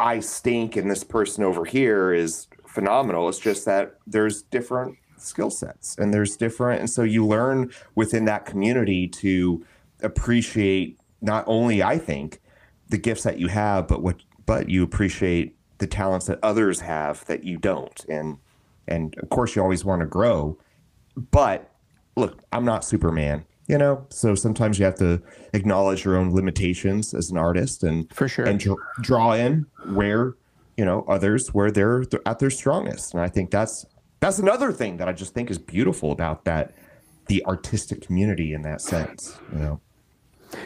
I 0.00 0.20
stink 0.20 0.76
and 0.76 0.90
this 0.90 1.04
person 1.04 1.44
over 1.44 1.64
here 1.64 2.12
is 2.12 2.46
phenomenal. 2.66 3.28
It's 3.28 3.38
just 3.38 3.64
that 3.66 3.94
there's 4.06 4.42
different 4.42 4.96
skill 5.16 5.50
sets 5.50 5.96
and 5.98 6.14
there's 6.14 6.36
different, 6.36 6.80
and 6.80 6.88
so 6.88 7.02
you 7.02 7.26
learn 7.26 7.72
within 7.94 8.24
that 8.26 8.46
community 8.46 9.08
to 9.08 9.64
appreciate 10.02 10.97
not 11.20 11.44
only 11.46 11.82
I 11.82 11.98
think 11.98 12.40
the 12.88 12.98
gifts 12.98 13.22
that 13.24 13.38
you 13.38 13.48
have, 13.48 13.86
but 13.88 14.02
what 14.02 14.22
but 14.46 14.68
you 14.70 14.82
appreciate 14.82 15.56
the 15.78 15.86
talents 15.86 16.26
that 16.26 16.38
others 16.42 16.80
have 16.80 17.24
that 17.26 17.44
you 17.44 17.56
don't, 17.58 18.04
and 18.08 18.38
and 18.86 19.14
of 19.18 19.28
course 19.28 19.54
you 19.56 19.62
always 19.62 19.84
want 19.84 20.00
to 20.00 20.06
grow, 20.06 20.58
but 21.30 21.70
look, 22.16 22.40
I'm 22.52 22.64
not 22.64 22.84
Superman. 22.84 23.44
You 23.66 23.76
know, 23.76 24.06
so 24.08 24.34
sometimes 24.34 24.78
you 24.78 24.86
have 24.86 24.94
to 24.96 25.20
acknowledge 25.52 26.02
your 26.06 26.16
own 26.16 26.34
limitations 26.34 27.12
as 27.12 27.30
an 27.30 27.36
artist, 27.36 27.82
and 27.82 28.10
For 28.14 28.26
sure. 28.26 28.46
and 28.46 28.58
dr- 28.58 28.78
draw 29.02 29.32
in 29.34 29.66
where 29.92 30.34
you 30.78 30.84
know 30.86 31.04
others 31.06 31.48
where 31.52 31.70
they're, 31.70 32.04
they're 32.06 32.26
at 32.26 32.38
their 32.38 32.50
strongest 32.50 33.12
and 33.12 33.20
i 33.20 33.26
think 33.28 33.50
that's 33.50 33.84
that's 34.20 34.38
another 34.38 34.70
thing 34.72 34.96
that 34.98 35.08
i 35.08 35.12
just 35.12 35.34
think 35.34 35.50
is 35.50 35.58
beautiful 35.58 36.12
about 36.12 36.44
that 36.44 36.72
the 37.26 37.44
artistic 37.46 38.00
community 38.00 38.52
in 38.54 38.62
that 38.62 38.80
sense 38.80 39.40
you 39.52 39.58
know 39.58 39.80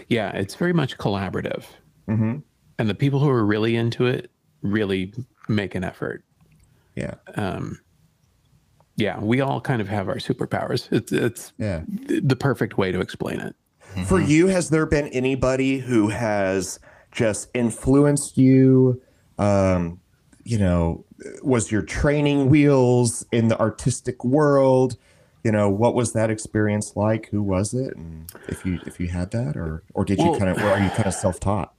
Yeah, 0.09 0.31
it's 0.33 0.55
very 0.55 0.73
much 0.73 0.99
collaborative. 0.99 1.65
mm-hmm. 2.09 2.39
And 2.79 2.89
the 2.89 2.95
people 2.95 3.21
who 3.21 3.29
are 3.29 3.45
really 3.45 3.77
into 3.77 4.07
it 4.07 4.31
really 4.63 5.13
make 5.49 5.75
an 5.75 5.85
effort. 5.85 6.25
yeah 6.97 7.15
Um, 7.37 7.81
yeah, 8.97 9.19
we 9.21 9.41
all 9.41 9.61
kind 9.61 9.81
of 9.81 9.89
have 9.89 10.09
our 10.09 10.17
superpowers. 10.17 10.91
It's 10.93 11.13
it's 11.13 11.53
yeah. 11.59 11.83
the 11.89 12.37
perfect 12.37 12.77
way 12.77 12.93
to 12.93 13.01
explain 13.01 13.41
it. 13.41 13.57
For 14.07 14.21
you, 14.21 14.47
has 14.47 14.71
there 14.71 14.87
been 14.87 15.09
anybody 15.09 15.79
who 15.79 16.09
has 16.09 16.79
just 17.11 17.51
influenced 17.53 18.39
you? 18.39 19.03
Um, 19.39 20.01
you 20.45 20.59
know, 20.59 21.05
was 21.43 21.71
your 21.71 21.83
training 21.83 22.49
wheels 22.49 23.27
in 23.33 23.49
the 23.49 23.59
artistic 23.61 24.25
world? 24.25 24.97
You 25.45 25.51
know, 25.51 25.69
what 25.69 25.95
was 25.95 26.13
that 26.13 26.31
experience 26.31 26.95
like? 26.95 27.29
Who 27.31 27.43
was 27.43 27.75
it? 27.75 27.97
And 27.97 28.33
if 28.49 28.65
you 28.65 28.79
if 28.87 29.01
you 29.01 29.09
had 29.09 29.31
that, 29.33 29.57
or 29.57 29.83
or 29.95 30.05
did 30.05 30.19
you 30.19 30.37
kind 30.39 30.49
of, 30.49 30.59
are 30.59 30.79
you 30.79 30.91
kind 30.91 31.07
of 31.07 31.15
self 31.15 31.41
taught? 31.41 31.75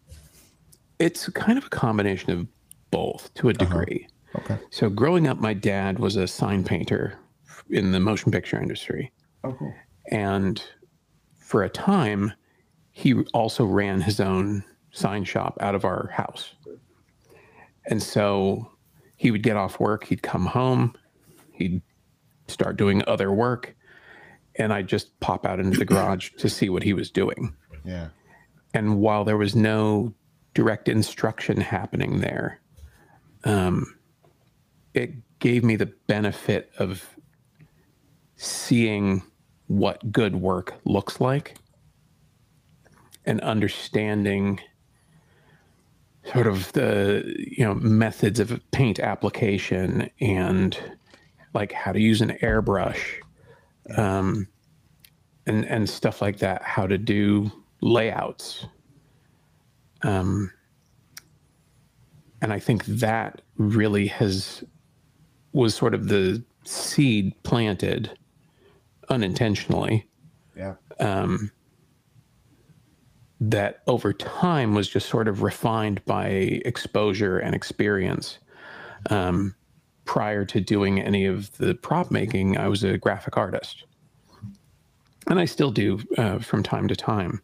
It's 1.00 1.30
kind 1.30 1.58
of 1.58 1.66
a 1.66 1.70
combination 1.70 2.32
of 2.32 2.48
both 2.92 3.34
to 3.36 3.48
a 3.48 3.52
uh-huh. 3.52 3.66
degree. 3.66 4.08
Okay. 4.36 4.58
So 4.70 4.90
growing 4.90 5.28
up, 5.28 5.40
my 5.40 5.54
dad 5.54 6.00
was 6.00 6.16
a 6.16 6.28
sign 6.28 6.64
painter 6.64 7.18
in 7.70 7.92
the 7.92 8.00
motion 8.00 8.32
picture 8.32 8.60
industry. 8.60 9.12
Oh, 9.44 9.54
cool. 9.54 9.74
And 10.12 10.62
for 11.40 11.64
a 11.64 11.70
time, 11.70 12.34
he 12.92 13.22
also 13.34 13.66
ran 13.66 14.02
his 14.02 14.20
own 14.20 14.64
sign 14.92 15.24
shop 15.24 15.58
out 15.60 15.76
of 15.76 15.86
our 15.86 16.08
house. 16.08 16.54
And 17.86 18.02
so 18.02 18.72
he 19.18 19.32
would 19.32 19.44
get 19.44 19.58
off 19.58 19.80
work, 19.80 20.06
he'd 20.06 20.22
come 20.22 20.46
home, 20.46 20.96
he'd 21.52 21.82
start 22.48 22.78
doing 22.78 23.04
other 23.08 23.32
work, 23.32 23.76
and 24.56 24.74
I'd 24.74 24.88
just 24.88 25.20
pop 25.20 25.46
out 25.46 25.60
into 25.60 25.78
the 25.78 25.86
garage 25.94 26.32
to 26.38 26.50
see 26.50 26.70
what 26.70 26.84
he 26.84 26.94
was 26.94 27.10
doing. 27.10 27.56
Yeah. 27.84 28.10
And 28.74 29.00
while 29.00 29.24
there 29.24 29.38
was 29.38 29.56
no 29.56 30.14
direct 30.54 30.90
instruction 30.90 31.62
happening 31.62 32.22
there, 32.22 32.60
um, 33.44 33.96
it 34.94 35.12
gave 35.40 35.64
me 35.64 35.76
the 35.76 35.94
benefit 36.08 36.72
of 36.78 37.18
seeing 38.36 39.22
what 39.68 40.12
good 40.12 40.36
work 40.36 40.76
looks 40.86 41.20
like 41.20 41.56
and 43.26 43.40
understanding 43.42 44.60
sort 46.32 46.48
of 46.48 46.72
the 46.74 47.34
you 47.38 47.64
know 47.64 47.74
methods 47.76 48.40
of 48.40 48.60
paint 48.72 49.00
application 49.00 50.10
and 50.22 50.80
like 51.54 51.72
how 51.72 51.92
to 51.92 52.00
use 52.00 52.22
an 52.22 52.38
airbrush 52.42 53.00
um, 53.98 54.48
and 55.46 55.66
and 55.66 55.90
stuff 55.90 56.22
like 56.22 56.40
that 56.40 56.62
how 56.64 56.88
to 56.88 56.98
do 56.98 57.52
layouts 57.82 58.66
um, 60.04 60.52
and 62.42 62.52
i 62.54 62.60
think 62.60 62.86
that 62.86 63.42
really 63.58 64.08
has 64.08 64.64
was 65.52 65.76
sort 65.76 65.94
of 65.94 66.08
the 66.08 66.44
seed 66.66 67.34
planted 67.44 68.10
unintentionally 69.10 70.08
Yeah. 70.56 70.76
um, 71.00 71.52
that 73.40 73.82
over 73.88 74.14
time 74.14 74.74
was 74.74 74.88
just 74.88 75.10
sort 75.10 75.28
of 75.28 75.42
refined 75.42 76.04
by 76.06 76.28
exposure 76.66 77.38
and 77.40 77.54
experience. 77.54 78.40
Um, 79.10 79.54
prior 80.06 80.46
to 80.46 80.60
doing 80.60 81.00
any 81.00 81.26
of 81.26 81.56
the 81.58 81.76
prop 81.76 82.12
making, 82.12 82.58
I 82.58 82.68
was 82.68 82.84
a 82.84 82.98
graphic 82.98 83.38
artist. 83.38 83.84
And 85.28 85.40
I 85.40 85.46
still 85.46 85.72
do 85.72 86.00
uh, 86.18 86.40
from 86.40 86.64
time 86.64 86.88
to 86.90 86.96
time. 86.96 87.42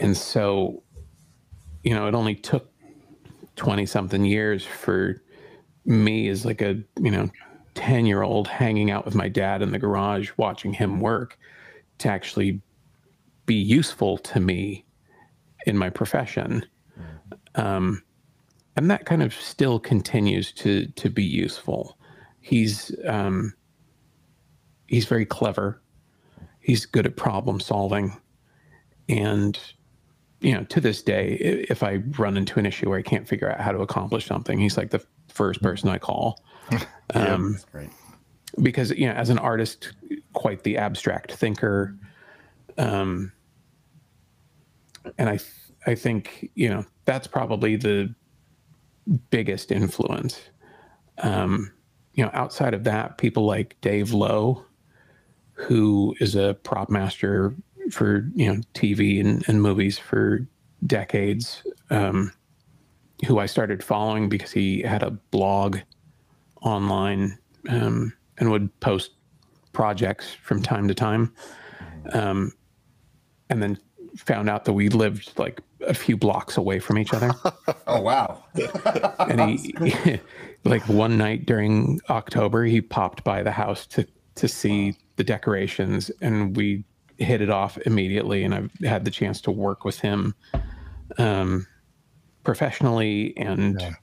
And 0.00 0.16
so, 0.16 0.82
you 1.84 1.94
know, 1.94 2.08
it 2.08 2.14
only 2.14 2.34
took 2.34 2.70
20 3.56 3.86
something 3.86 4.24
years 4.24 4.64
for 4.64 5.22
me 5.84 6.28
as 6.28 6.44
like 6.44 6.60
a, 6.60 6.82
you 7.00 7.10
know, 7.10 7.30
10 7.74 8.06
year 8.06 8.22
old 8.22 8.48
hanging 8.48 8.90
out 8.90 9.04
with 9.04 9.14
my 9.14 9.28
dad 9.28 9.62
in 9.62 9.70
the 9.70 9.78
garage 9.78 10.30
watching 10.36 10.72
him 10.72 11.00
work 11.00 11.38
to 11.98 12.08
actually 12.08 12.60
be 13.46 13.54
useful 13.54 14.18
to 14.18 14.40
me 14.40 14.84
in 15.66 15.78
my 15.78 15.90
profession. 15.90 16.64
Um, 17.54 18.02
and 18.76 18.90
that 18.90 19.04
kind 19.04 19.22
of 19.22 19.34
still 19.34 19.78
continues 19.78 20.52
to 20.52 20.86
to 20.86 21.10
be 21.10 21.24
useful. 21.24 21.96
He's 22.40 22.94
um, 23.06 23.54
he's 24.86 25.06
very 25.06 25.26
clever. 25.26 25.80
He's 26.60 26.86
good 26.86 27.06
at 27.06 27.16
problem 27.16 27.60
solving, 27.60 28.16
and 29.08 29.58
you 30.40 30.54
know 30.54 30.64
to 30.64 30.80
this 30.80 31.02
day, 31.02 31.34
if 31.68 31.82
I 31.82 31.96
run 32.18 32.36
into 32.36 32.58
an 32.58 32.66
issue 32.66 32.88
where 32.88 32.98
I 32.98 33.02
can't 33.02 33.26
figure 33.26 33.50
out 33.50 33.60
how 33.60 33.72
to 33.72 33.80
accomplish 33.80 34.26
something, 34.26 34.58
he's 34.58 34.76
like 34.76 34.90
the 34.90 35.04
first 35.28 35.62
person 35.62 35.88
I 35.88 35.98
call. 35.98 36.42
Um, 37.12 37.52
That's 37.54 37.64
great. 37.64 37.90
because 38.62 38.90
you 38.90 39.04
know 39.08 39.14
as 39.14 39.30
an 39.30 39.38
artist 39.38 39.90
quite 40.32 40.62
the 40.62 40.76
abstract 40.78 41.32
thinker 41.32 41.96
um 42.78 43.32
and 45.18 45.28
i 45.28 45.40
i 45.88 45.96
think 45.96 46.48
you 46.54 46.68
know 46.68 46.84
that's 47.06 47.26
probably 47.26 47.74
the 47.74 48.14
biggest 49.30 49.72
influence 49.72 50.40
um 51.18 51.70
you 52.14 52.24
know 52.24 52.30
outside 52.32 52.74
of 52.74 52.84
that 52.84 53.18
people 53.18 53.44
like 53.44 53.76
dave 53.80 54.12
lowe 54.12 54.64
who 55.52 56.14
is 56.20 56.34
a 56.34 56.54
prop 56.62 56.88
master 56.88 57.54
for 57.90 58.28
you 58.34 58.52
know 58.52 58.60
tv 58.74 59.20
and, 59.20 59.46
and 59.48 59.62
movies 59.62 59.98
for 59.98 60.46
decades 60.86 61.62
um 61.90 62.32
who 63.26 63.38
i 63.38 63.46
started 63.46 63.82
following 63.82 64.28
because 64.28 64.52
he 64.52 64.80
had 64.80 65.02
a 65.02 65.10
blog 65.10 65.78
online 66.62 67.38
um, 67.68 68.12
and 68.38 68.50
would 68.50 68.80
post 68.80 69.12
projects 69.72 70.32
from 70.32 70.62
time 70.62 70.88
to 70.88 70.94
time. 70.94 71.32
Um, 72.12 72.52
and 73.48 73.62
then 73.62 73.78
found 74.16 74.48
out 74.48 74.64
that 74.64 74.72
we 74.72 74.88
lived 74.88 75.32
like 75.38 75.60
a 75.86 75.94
few 75.94 76.16
blocks 76.16 76.56
away 76.56 76.78
from 76.78 76.98
each 76.98 77.12
other. 77.12 77.30
Oh 77.86 78.00
wow. 78.02 78.44
and 79.18 79.58
he, 79.58 80.20
like 80.64 80.88
one 80.88 81.18
night 81.18 81.44
during 81.44 82.00
October, 82.08 82.64
he 82.64 82.80
popped 82.80 83.24
by 83.24 83.42
the 83.42 83.50
house 83.50 83.84
to 83.88 84.06
to 84.36 84.46
see 84.46 84.96
the 85.16 85.24
decorations, 85.24 86.08
and 86.20 86.56
we 86.56 86.84
hit 87.18 87.40
it 87.40 87.50
off 87.50 87.78
immediately. 87.78 88.44
And 88.44 88.54
I've 88.54 88.70
had 88.84 89.04
the 89.04 89.10
chance 89.10 89.40
to 89.42 89.50
work 89.50 89.84
with 89.84 89.98
him 89.98 90.36
um, 91.18 91.66
professionally, 92.44 93.36
and 93.36 93.96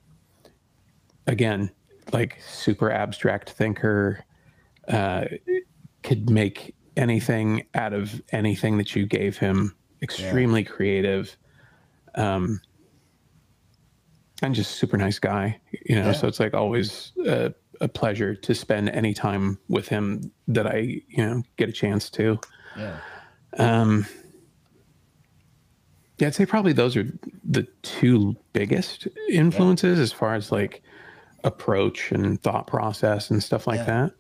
again, 1.28 1.72
like 2.12 2.42
super 2.46 2.92
abstract 2.92 3.52
thinker, 3.52 4.26
uh, 4.90 5.26
could 6.04 6.30
make 6.30 6.76
anything 6.98 7.64
out 7.74 7.94
of 7.94 8.22
anything 8.32 8.78
that 8.78 8.96
you 8.96 9.06
gave 9.06 9.38
him. 9.38 9.74
Extremely 10.02 10.64
creative. 10.64 11.38
Um, 12.18 12.59
and 14.41 14.53
just 14.53 14.72
super 14.76 14.97
nice 14.97 15.18
guy, 15.20 15.59
you 15.86 15.95
know. 15.95 16.07
Yeah. 16.07 16.11
So 16.11 16.28
it's 16.28 16.39
like 16.39 16.53
always 16.53 17.11
a, 17.26 17.53
a 17.82 17.88
pleasure 17.88 18.36
to 18.36 18.53
spend 18.53 18.89
any 18.89 19.13
time 19.13 19.57
with 19.70 19.88
him 19.88 20.32
that 20.47 20.68
I, 20.68 21.01
you 21.07 21.26
know, 21.26 21.43
get 21.57 21.70
a 21.70 21.72
chance 21.72 22.09
to. 22.11 22.39
Yeah. 22.78 22.97
Um, 23.57 24.05
yeah, 26.20 26.28
I'd 26.28 26.36
say 26.36 26.45
probably 26.45 26.74
those 26.74 26.95
are 26.97 27.07
the 27.43 27.63
two 27.84 28.36
biggest 28.53 29.07
influences 29.30 29.99
as 29.99 30.11
far 30.11 30.36
as 30.36 30.51
like 30.51 30.82
approach 31.43 32.11
and 32.11 32.41
thought 32.41 32.68
process 32.68 33.30
and 33.32 33.41
stuff 33.43 33.65
like 33.68 33.80
Yeah. 33.80 33.86
that. 33.86 34.11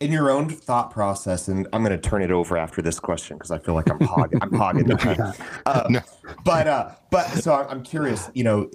In 0.00 0.12
your 0.12 0.30
own 0.30 0.48
thought 0.48 0.90
process, 0.90 1.48
and 1.48 1.66
I'm 1.72 1.82
going 1.82 1.98
to 1.98 2.08
turn 2.08 2.22
it 2.22 2.30
over 2.30 2.56
after 2.58 2.82
this 2.82 3.00
question 3.00 3.36
because 3.36 3.50
I 3.50 3.58
feel 3.58 3.74
like 3.74 3.90
I'm 3.90 4.00
hogging, 4.06 4.42
I'm 4.42 4.52
hogging. 4.52 4.92
Uh, 4.92 6.00
But 6.44 6.66
uh, 6.66 6.90
but 7.10 7.26
so 7.28 7.54
I'm- 7.54 7.82
curious. 7.82 8.30
You 8.34 8.44
know, 8.44 8.70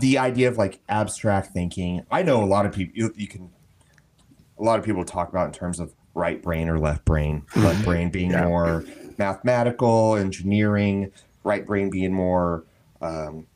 the 0.00 0.18
idea 0.18 0.48
of 0.48 0.58
like 0.58 0.80
abstract 0.88 1.52
thinking. 1.52 2.02
I 2.10 2.22
know 2.22 2.42
a 2.42 2.46
lot 2.46 2.66
of 2.66 2.72
people. 2.72 2.92
You, 2.96 3.12
you 3.16 3.28
can. 3.28 3.50
A 4.58 4.62
lot 4.62 4.78
of 4.78 4.84
people 4.84 5.04
talk 5.04 5.28
about 5.28 5.46
in 5.46 5.52
terms 5.52 5.80
of 5.80 5.94
right 6.14 6.40
brain 6.42 6.68
or 6.68 6.78
left 6.78 7.04
brain. 7.04 7.44
Left 7.56 7.84
brain 7.84 8.10
being 8.10 8.32
more 8.32 8.84
mathematical, 9.18 10.16
engineering. 10.16 11.10
Right 11.44 11.66
brain 11.66 11.90
being 11.90 12.12
more. 12.12 12.64
Um, 13.00 13.46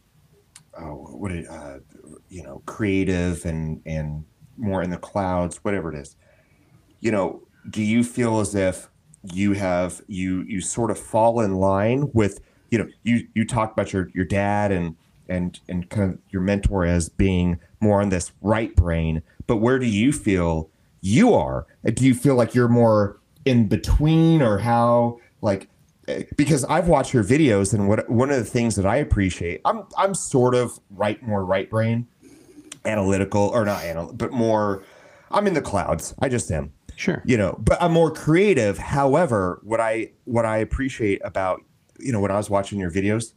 oh, 0.79 0.95
what 1.17 1.33
it, 1.33 1.49
uh, 1.49 1.79
you 2.29 2.43
know, 2.43 2.63
creative 2.67 3.45
and 3.45 3.81
and 3.87 4.25
more 4.57 4.83
in 4.83 4.91
the 4.91 4.99
clouds, 4.99 5.59
whatever 5.65 5.93
it 5.93 5.99
is 5.99 6.17
you 7.01 7.11
know, 7.11 7.43
do 7.69 7.83
you 7.83 8.03
feel 8.05 8.41
as 8.41 8.55
if 8.55 8.89
you 9.33 9.53
have 9.53 10.01
you 10.07 10.43
you 10.43 10.61
sort 10.61 10.91
of 10.91 10.99
fall 10.99 11.41
in 11.41 11.57
line 11.57 12.11
with 12.13 12.41
you 12.71 12.79
know 12.79 12.89
you 13.03 13.27
you 13.35 13.45
talk 13.45 13.73
about 13.73 13.93
your 13.93 14.11
your 14.15 14.25
dad 14.25 14.73
and 14.73 14.97
and 15.29 15.61
and 15.69 15.91
kind 15.91 16.15
of 16.15 16.19
your 16.31 16.43
mentor 16.43 16.85
as 16.85 17.09
being 17.09 17.59
more 17.81 18.01
on 18.01 18.09
this 18.09 18.33
right 18.41 18.75
brain, 18.75 19.23
but 19.47 19.57
where 19.57 19.79
do 19.79 19.87
you 19.87 20.13
feel 20.13 20.71
you 21.01 21.35
are? 21.35 21.67
Do 21.85 22.05
you 22.05 22.15
feel 22.15 22.35
like 22.35 22.55
you're 22.55 22.69
more 22.69 23.21
in 23.45 23.69
between 23.69 24.43
or 24.43 24.59
how 24.59 25.19
like 25.43 25.69
because 26.37 26.65
I've 26.65 26.89
watched 26.89 27.13
your 27.13 27.25
videos 27.25 27.75
and 27.75 27.89
what 27.89 28.09
one 28.09 28.31
of 28.31 28.39
the 28.39 28.45
things 28.45 28.77
that 28.77 28.87
I 28.87 28.97
appreciate, 28.97 29.61
I'm 29.65 29.85
I'm 29.97 30.15
sort 30.15 30.55
of 30.55 30.79
right 30.91 31.23
more 31.23 31.45
right 31.45 31.69
brain, 31.69 32.07
analytical 32.85 33.43
or 33.43 33.65
not 33.65 33.83
analytical, 33.85 34.17
but 34.17 34.33
more 34.33 34.83
I'm 35.31 35.47
in 35.47 35.55
the 35.55 35.63
clouds. 35.63 36.15
I 36.19 36.29
just 36.29 36.51
am. 36.51 36.73
Sure. 36.99 37.23
You 37.25 37.37
know, 37.37 37.55
but 37.61 37.81
I'm 37.81 37.93
more 37.93 38.11
creative. 38.11 38.77
However, 38.77 39.61
what 39.63 39.81
I 39.81 40.11
what 40.25 40.45
I 40.45 40.59
appreciate 40.59 41.21
about 41.25 41.61
you 42.01 42.11
know 42.11 42.19
when 42.19 42.33
I 42.33 42.37
was 42.37 42.51
watching 42.51 42.81
your 42.81 42.91
videos, 42.91 43.35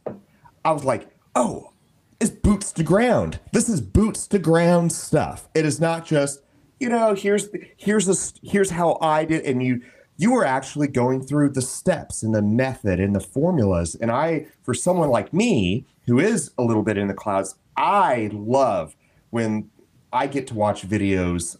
I 0.64 0.72
was 0.72 0.84
like, 0.84 1.08
oh, 1.36 1.72
it's 2.18 2.32
boots 2.32 2.72
to 2.72 2.82
ground. 2.82 3.38
This 3.52 3.68
is 3.68 3.80
boots 3.80 4.26
to 4.28 4.40
ground 4.40 4.92
stuff. 4.92 5.48
It 5.54 5.64
is 5.64 5.80
not 5.80 6.04
just 6.04 6.42
you 6.80 6.88
know 6.88 7.14
here's 7.14 7.50
here's 7.76 8.06
this 8.06 8.34
here's 8.42 8.70
how 8.70 8.98
I 9.00 9.24
did, 9.24 9.44
and 9.44 9.62
you 9.62 9.80
you 10.16 10.32
were 10.32 10.44
actually 10.44 10.88
going 10.88 11.22
through 11.22 11.50
the 11.50 11.62
steps 11.62 12.24
and 12.24 12.34
the 12.34 12.42
method 12.42 12.98
and 12.98 13.14
the 13.14 13.20
formulas. 13.20 13.94
And 13.94 14.10
I, 14.10 14.46
for 14.64 14.74
someone 14.74 15.08
like 15.08 15.32
me 15.32 15.86
who 16.06 16.18
is 16.18 16.50
a 16.58 16.64
little 16.64 16.82
bit 16.82 16.98
in 16.98 17.06
the 17.06 17.14
clouds, 17.14 17.54
I 17.76 18.28
love 18.32 18.96
when 19.30 19.70
I 20.12 20.26
get 20.26 20.48
to 20.48 20.54
watch 20.54 20.86
videos, 20.86 21.56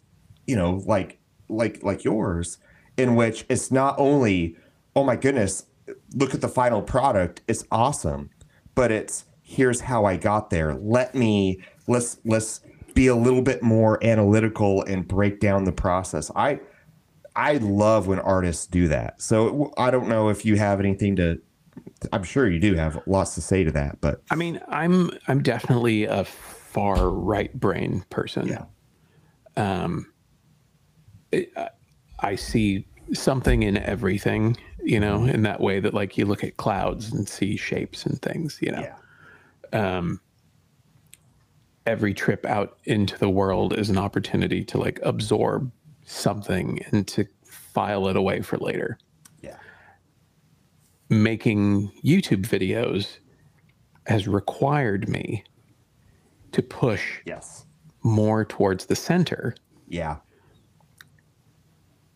you 0.48 0.56
know, 0.56 0.82
like 0.84 1.20
like 1.48 1.82
like 1.82 2.04
yours, 2.04 2.58
in 2.96 3.14
which 3.16 3.44
it's 3.48 3.70
not 3.70 3.94
only, 3.98 4.56
oh 4.94 5.04
my 5.04 5.16
goodness, 5.16 5.66
look 6.14 6.34
at 6.34 6.40
the 6.40 6.48
final 6.48 6.82
product, 6.82 7.42
it's 7.48 7.64
awesome, 7.70 8.30
but 8.74 8.90
it's 8.90 9.24
here's 9.42 9.80
how 9.80 10.04
I 10.04 10.16
got 10.16 10.50
there. 10.50 10.74
Let 10.74 11.14
me 11.14 11.62
let's 11.86 12.18
let's 12.24 12.60
be 12.94 13.06
a 13.06 13.14
little 13.14 13.42
bit 13.42 13.62
more 13.62 14.02
analytical 14.04 14.82
and 14.84 15.06
break 15.06 15.40
down 15.40 15.64
the 15.64 15.72
process. 15.72 16.30
I 16.36 16.60
I 17.34 17.54
love 17.54 18.06
when 18.06 18.18
artists 18.18 18.66
do 18.66 18.88
that. 18.88 19.20
So 19.20 19.72
I 19.76 19.90
don't 19.90 20.08
know 20.08 20.28
if 20.28 20.44
you 20.44 20.56
have 20.56 20.80
anything 20.80 21.16
to. 21.16 21.40
I'm 22.12 22.24
sure 22.24 22.50
you 22.50 22.58
do 22.58 22.74
have 22.74 23.00
lots 23.06 23.34
to 23.36 23.40
say 23.40 23.64
to 23.64 23.72
that, 23.72 24.00
but 24.00 24.22
I 24.30 24.34
mean, 24.34 24.60
I'm 24.68 25.10
I'm 25.28 25.42
definitely 25.42 26.04
a 26.04 26.24
far 26.24 27.08
right 27.08 27.52
brain 27.58 28.04
person. 28.10 28.48
Yeah. 28.48 28.64
Um. 29.56 30.11
I 32.20 32.34
see 32.36 32.86
something 33.12 33.62
in 33.62 33.76
everything, 33.78 34.56
you 34.82 35.00
know, 35.00 35.24
in 35.24 35.42
that 35.42 35.60
way 35.60 35.80
that 35.80 35.94
like 35.94 36.16
you 36.18 36.26
look 36.26 36.44
at 36.44 36.56
clouds 36.56 37.12
and 37.12 37.28
see 37.28 37.56
shapes 37.56 38.06
and 38.06 38.20
things, 38.22 38.58
you 38.60 38.72
know. 38.72 38.88
Yeah. 39.72 39.96
Um. 39.96 40.20
Every 41.84 42.14
trip 42.14 42.46
out 42.46 42.78
into 42.84 43.18
the 43.18 43.28
world 43.28 43.76
is 43.76 43.90
an 43.90 43.98
opportunity 43.98 44.62
to 44.66 44.78
like 44.78 45.00
absorb 45.02 45.72
something 46.04 46.80
and 46.92 47.08
to 47.08 47.26
file 47.44 48.06
it 48.06 48.14
away 48.14 48.40
for 48.40 48.56
later. 48.58 48.98
Yeah. 49.40 49.56
Making 51.08 51.90
YouTube 52.04 52.46
videos 52.46 53.18
has 54.06 54.28
required 54.28 55.08
me 55.08 55.42
to 56.52 56.62
push 56.62 57.18
yes 57.24 57.66
more 58.04 58.44
towards 58.44 58.86
the 58.86 58.94
center. 58.94 59.56
Yeah. 59.88 60.18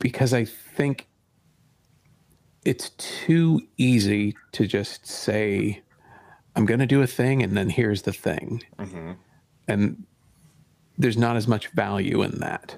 Because 0.07 0.33
I 0.33 0.45
think 0.45 1.09
it's 2.65 2.91
too 2.91 3.61
easy 3.77 4.37
to 4.53 4.65
just 4.65 5.05
say, 5.05 5.83
I'm 6.55 6.65
going 6.65 6.79
to 6.79 6.87
do 6.87 7.03
a 7.03 7.09
thing 7.09 7.43
and 7.43 7.57
then 7.57 7.69
here's 7.69 8.03
the 8.03 8.13
thing. 8.13 8.63
Mm-hmm. 8.79 9.13
And 9.67 10.05
there's 10.97 11.17
not 11.17 11.35
as 11.35 11.49
much 11.49 11.67
value 11.71 12.23
in 12.23 12.39
that. 12.39 12.77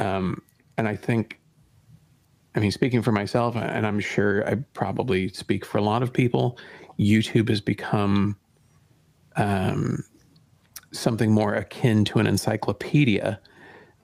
Um, 0.00 0.42
and 0.76 0.88
I 0.88 0.96
think, 0.96 1.38
I 2.56 2.58
mean, 2.58 2.72
speaking 2.72 3.02
for 3.02 3.12
myself, 3.12 3.54
and 3.54 3.86
I'm 3.86 4.00
sure 4.00 4.44
I 4.48 4.56
probably 4.74 5.28
speak 5.28 5.64
for 5.64 5.78
a 5.78 5.82
lot 5.82 6.02
of 6.02 6.12
people, 6.12 6.58
YouTube 6.98 7.50
has 7.50 7.60
become 7.60 8.36
um, 9.36 10.02
something 10.90 11.30
more 11.30 11.54
akin 11.54 12.04
to 12.06 12.18
an 12.18 12.26
encyclopedia 12.26 13.38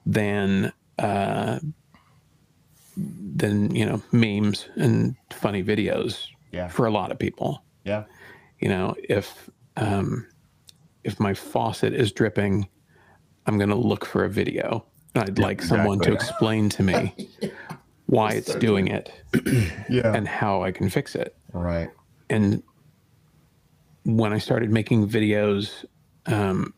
than 0.05 0.71
uh, 0.99 1.59
than 3.35 3.73
you 3.75 3.85
know 3.85 4.01
memes 4.11 4.67
and 4.75 5.15
funny 5.31 5.63
videos 5.63 6.27
Yeah. 6.51 6.67
for 6.67 6.85
a 6.85 6.91
lot 6.91 7.11
of 7.11 7.19
people. 7.19 7.63
Yeah. 7.83 8.03
You 8.59 8.69
know, 8.69 8.95
if 9.07 9.49
um, 9.77 10.25
if 11.03 11.19
my 11.19 11.33
faucet 11.33 11.93
is 11.93 12.11
dripping, 12.11 12.67
I'm 13.45 13.57
going 13.57 13.69
to 13.69 13.75
look 13.75 14.05
for 14.05 14.23
a 14.25 14.29
video. 14.29 14.85
I'd 15.15 15.39
like 15.39 15.61
someone 15.61 15.99
to 16.01 16.11
explain 16.13 16.69
to 16.69 16.83
me 16.83 17.29
why 18.05 18.31
it's 18.33 18.53
doing 18.55 18.87
it 18.87 19.11
Yeah. 19.89 20.13
and 20.13 20.27
how 20.27 20.61
I 20.63 20.71
can 20.71 20.89
fix 20.89 21.15
it. 21.15 21.35
Right. 21.53 21.89
And 22.29 22.61
when 24.03 24.33
I 24.33 24.37
started 24.37 24.71
making 24.71 25.07
videos, 25.09 25.85
um, 26.25 26.73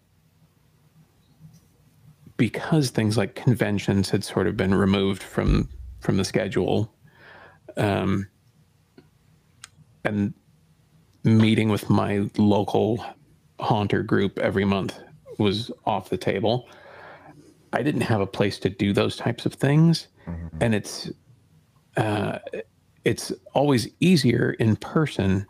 because 2.38 2.90
things 2.90 3.18
like 3.18 3.36
conventions 3.36 4.10
had 4.10 4.24
sort 4.24 4.48
of 4.48 4.56
been 4.58 4.74
removed 4.74 5.22
from 5.22 5.70
from 6.02 6.18
the 6.18 6.26
schedule, 6.26 6.94
um, 7.78 8.28
and 10.04 10.34
meeting 11.24 11.70
with 11.70 11.90
my 11.90 12.28
local 12.38 13.04
haunter 13.60 14.04
group 14.04 14.40
every 14.40 14.66
month 14.66 15.00
was 15.38 15.72
off 15.86 16.10
the 16.10 16.18
table. 16.18 16.68
I 17.74 17.84
didn't 17.84 18.02
have 18.02 18.20
a 18.20 18.28
place 18.28 18.60
to 18.60 18.70
do 18.70 18.92
those 18.92 19.16
types 19.16 19.46
of 19.46 19.54
things, 19.54 20.08
and 20.60 20.76
it's 20.76 21.10
uh, 21.98 22.40
it's 23.06 23.32
always 23.54 23.88
easier 24.00 24.52
in 24.60 24.76
person 24.76 25.46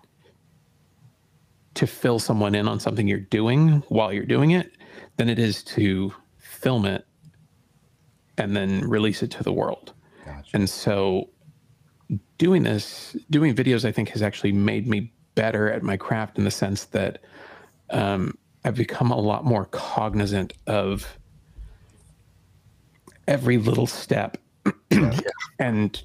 to 1.74 1.88
fill 1.88 2.20
someone 2.20 2.54
in 2.54 2.68
on 2.68 2.80
something 2.80 3.08
you're 3.08 3.20
doing 3.20 3.84
while 3.88 4.12
you're 4.12 4.26
doing 4.26 4.52
it 4.52 4.72
than 5.18 5.30
it 5.30 5.40
is 5.40 5.64
to 5.64 6.14
film 6.38 6.86
it 6.86 7.06
and 8.38 8.56
then 8.56 8.82
release 8.88 9.24
it 9.24 9.32
to 9.32 9.44
the 9.44 9.54
world. 9.54 9.94
And 10.54 10.70
so 10.70 11.30
doing 12.38 12.64
this, 12.64 13.16
doing 13.30 13.56
videos, 13.56 13.86
I 13.86 13.92
think 13.92 14.10
has 14.10 14.22
actually 14.22 14.52
made 14.52 14.88
me 14.88 15.14
better 15.36 15.72
at 15.72 15.84
my 15.84 15.98
craft 15.98 16.38
in 16.38 16.44
the 16.44 16.52
sense 16.52 16.86
that 16.86 17.20
um, 17.90 18.38
I've 18.64 18.76
become 18.76 19.12
a 19.12 19.20
lot 19.20 19.46
more 19.46 19.66
cognizant 19.66 20.54
of 20.68 21.18
every 23.28 23.58
little 23.58 23.88
step 23.88 24.38
and 25.60 26.04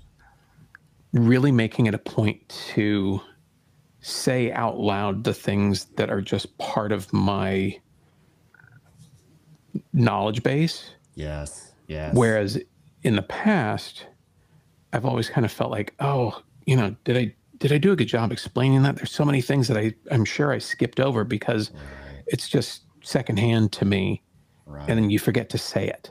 really 1.12 1.52
making 1.52 1.86
it 1.86 1.94
a 1.94 1.98
point 1.98 2.48
to 2.48 3.20
say 4.00 4.52
out 4.52 4.78
loud 4.78 5.24
the 5.24 5.34
things 5.34 5.86
that 5.96 6.10
are 6.10 6.20
just 6.20 6.56
part 6.58 6.92
of 6.92 7.12
my 7.12 7.78
knowledge 9.92 10.42
base. 10.42 10.90
Yes. 11.14 11.72
Yes. 11.88 12.14
Whereas 12.14 12.58
in 13.02 13.16
the 13.16 13.22
past, 13.22 14.06
I've 14.92 15.04
always 15.04 15.28
kind 15.28 15.44
of 15.44 15.52
felt 15.52 15.70
like, 15.70 15.94
oh, 16.00 16.42
you 16.66 16.76
know, 16.76 16.94
did 17.04 17.16
I 17.16 17.34
did 17.58 17.72
I 17.72 17.78
do 17.78 17.92
a 17.92 17.96
good 17.96 18.08
job 18.08 18.32
explaining 18.32 18.82
that? 18.82 18.96
There's 18.96 19.10
so 19.12 19.24
many 19.24 19.40
things 19.40 19.68
that 19.68 19.76
I 19.76 19.94
I'm 20.10 20.24
sure 20.24 20.52
I 20.52 20.58
skipped 20.58 21.00
over 21.00 21.24
because 21.24 21.70
it's 22.26 22.48
just 22.48 22.82
secondhand 23.02 23.72
to 23.72 23.84
me, 23.84 24.22
Right. 24.66 24.88
and 24.88 24.98
then 24.98 25.10
you 25.10 25.18
forget 25.18 25.48
to 25.50 25.58
say 25.58 25.86
it. 25.88 26.10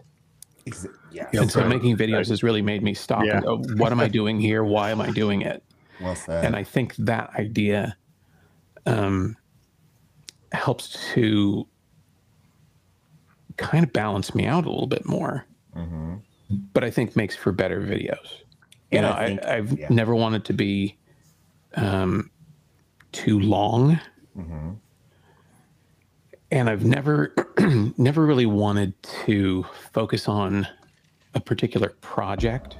Ex- 0.67 0.87
yeah. 1.11 1.27
and 1.33 1.51
so 1.51 1.63
making 1.67 1.95
videos 1.97 2.29
has 2.29 2.41
really 2.41 2.61
made 2.61 2.81
me 2.83 2.93
stop 2.93 3.23
Yeah. 3.25 3.37
and 3.37 3.43
go, 3.45 3.57
what 3.75 3.91
am 3.91 3.99
I 3.99 4.07
doing 4.07 4.39
here? 4.39 4.63
Why 4.63 4.89
am 4.91 4.99
I 4.99 5.11
doing 5.11 5.41
it? 5.41 5.63
Well 6.01 6.15
said. 6.15 6.43
And 6.43 6.55
I 6.55 6.63
think 6.63 6.95
that 6.97 7.29
idea 7.35 7.95
um, 8.87 9.37
helps 10.51 10.97
to 11.13 11.67
kind 13.57 13.83
of 13.85 13.93
balance 13.93 14.33
me 14.35 14.45
out 14.45 14.65
a 14.65 14.69
little 14.69 14.87
bit 14.87 15.05
more, 15.05 15.45
Mhm. 15.75 16.21
but 16.73 16.83
I 16.83 16.89
think 16.91 17.15
makes 17.15 17.35
for 17.35 17.51
better 17.51 17.81
videos. 17.81 18.41
You 18.95 19.01
And 19.01 19.37
know, 19.39 19.47
I 19.47 19.55
I've 19.57 19.77
yeah. 19.77 19.87
never 19.89 20.15
wanted 20.15 20.45
to 20.45 20.53
be 20.53 20.97
um, 21.75 22.31
too 23.11 23.39
long, 23.41 23.99
Mhm. 24.37 24.77
and 26.49 26.69
I've 26.69 26.85
never 26.85 27.33
never 27.97 28.25
really 28.25 28.45
wanted 28.45 28.93
to 29.25 29.65
focus 29.91 30.29
on 30.29 30.65
a 31.33 31.41
particular 31.41 31.89
project. 31.99 32.77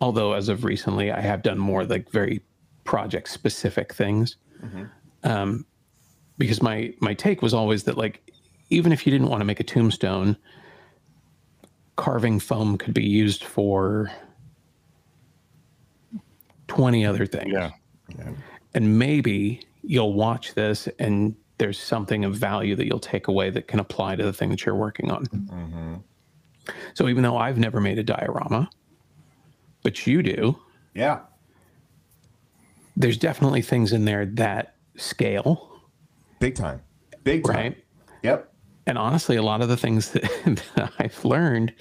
Although, 0.00 0.34
as 0.34 0.48
of 0.48 0.64
recently, 0.64 1.10
I 1.10 1.20
have 1.20 1.42
done 1.42 1.58
more 1.58 1.84
like 1.84 2.08
very 2.10 2.40
project 2.84 3.28
specific 3.28 3.92
things. 3.94 4.36
Um, 5.24 5.66
because 6.38 6.62
my 6.62 6.94
my 7.00 7.14
take 7.14 7.42
was 7.42 7.52
always 7.54 7.82
that 7.84 7.96
like 7.98 8.30
even 8.70 8.92
if 8.92 9.04
you 9.04 9.10
didn't 9.10 9.28
want 9.28 9.40
to 9.40 9.44
make 9.44 9.58
a 9.60 9.64
tombstone, 9.64 10.36
carving 11.96 12.38
foam 12.38 12.78
could 12.78 12.94
be 12.94 13.04
used 13.04 13.42
for 13.44 14.10
twenty 16.74 17.04
other 17.06 17.26
things. 17.26 17.52
Yeah. 17.52 17.70
And 18.74 18.98
maybe 18.98 19.60
you'll 19.82 20.14
watch 20.14 20.54
this 20.54 20.88
and 20.98 21.34
there's 21.58 21.78
something 21.78 22.24
of 22.24 22.34
value 22.34 22.74
that 22.76 22.86
you'll 22.86 22.98
take 22.98 23.28
away 23.28 23.50
that 23.50 23.68
can 23.68 23.78
apply 23.78 24.16
to 24.16 24.24
the 24.24 24.32
thing 24.32 24.48
that 24.50 24.64
you're 24.64 24.74
working 24.74 25.10
on. 25.10 25.26
Mm-hmm. 25.26 25.94
So 26.94 27.08
even 27.08 27.22
though 27.22 27.36
I've 27.36 27.58
never 27.58 27.80
made 27.80 27.98
a 27.98 28.02
diorama, 28.02 28.70
but 29.82 30.06
you 30.06 30.22
do, 30.22 30.58
Yeah. 30.94 31.20
there's 32.96 33.18
definitely 33.18 33.62
things 33.62 33.92
in 33.92 34.04
there 34.04 34.26
that 34.26 34.76
scale. 34.96 35.80
Big 36.40 36.54
time. 36.54 36.80
Big 37.24 37.44
time. 37.44 37.54
Right. 37.54 37.84
Yep. 38.22 38.52
And 38.86 38.98
honestly, 38.98 39.36
a 39.36 39.42
lot 39.42 39.60
of 39.60 39.68
the 39.68 39.76
things 39.76 40.10
that, 40.12 40.22
that 40.76 40.92
I've 40.98 41.24
learned 41.24 41.74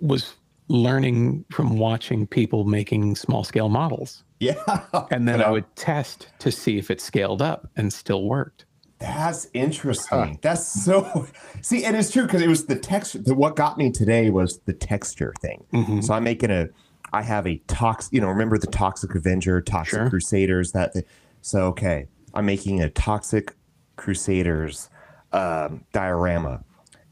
was 0.00 0.34
learning 0.68 1.44
from 1.50 1.78
watching 1.78 2.26
people 2.26 2.64
making 2.64 3.16
small 3.16 3.44
scale 3.44 3.68
models. 3.68 4.24
Yeah. 4.40 4.54
And 5.10 5.26
then 5.26 5.42
I 5.42 5.50
would 5.50 5.64
test 5.76 6.28
to 6.40 6.52
see 6.52 6.78
if 6.78 6.90
it 6.90 7.00
scaled 7.00 7.42
up 7.42 7.68
and 7.76 7.92
still 7.92 8.24
worked. 8.24 8.66
That's 9.00 9.46
interesting. 9.54 10.38
That's 10.42 10.66
so 10.84 11.26
see, 11.62 11.84
and 11.84 11.96
it's 11.96 12.10
true 12.10 12.24
because 12.24 12.42
it 12.42 12.48
was 12.48 12.66
the 12.66 12.76
texture. 12.76 13.18
The, 13.18 13.34
what 13.34 13.54
got 13.56 13.78
me 13.78 13.90
today 13.92 14.28
was 14.30 14.58
the 14.66 14.72
texture 14.72 15.32
thing. 15.40 15.64
Mhm. 15.72 16.04
So 16.04 16.14
I'm 16.14 16.24
making 16.24 16.50
a. 16.50 16.68
I 17.12 17.22
have 17.22 17.46
a 17.46 17.56
toxic. 17.68 18.12
You 18.12 18.20
know, 18.20 18.28
remember 18.28 18.58
the 18.58 18.66
Toxic 18.66 19.14
Avenger, 19.14 19.60
Toxic 19.62 19.98
Sure. 19.98 20.10
Crusaders. 20.10 20.72
That. 20.72 20.92
Thing. 20.94 21.04
So 21.42 21.60
okay, 21.68 22.06
I'm 22.34 22.44
making 22.44 22.82
a 22.82 22.90
Toxic 22.90 23.54
Crusaders 23.96 24.90
um, 25.32 25.84
diorama, 25.92 26.64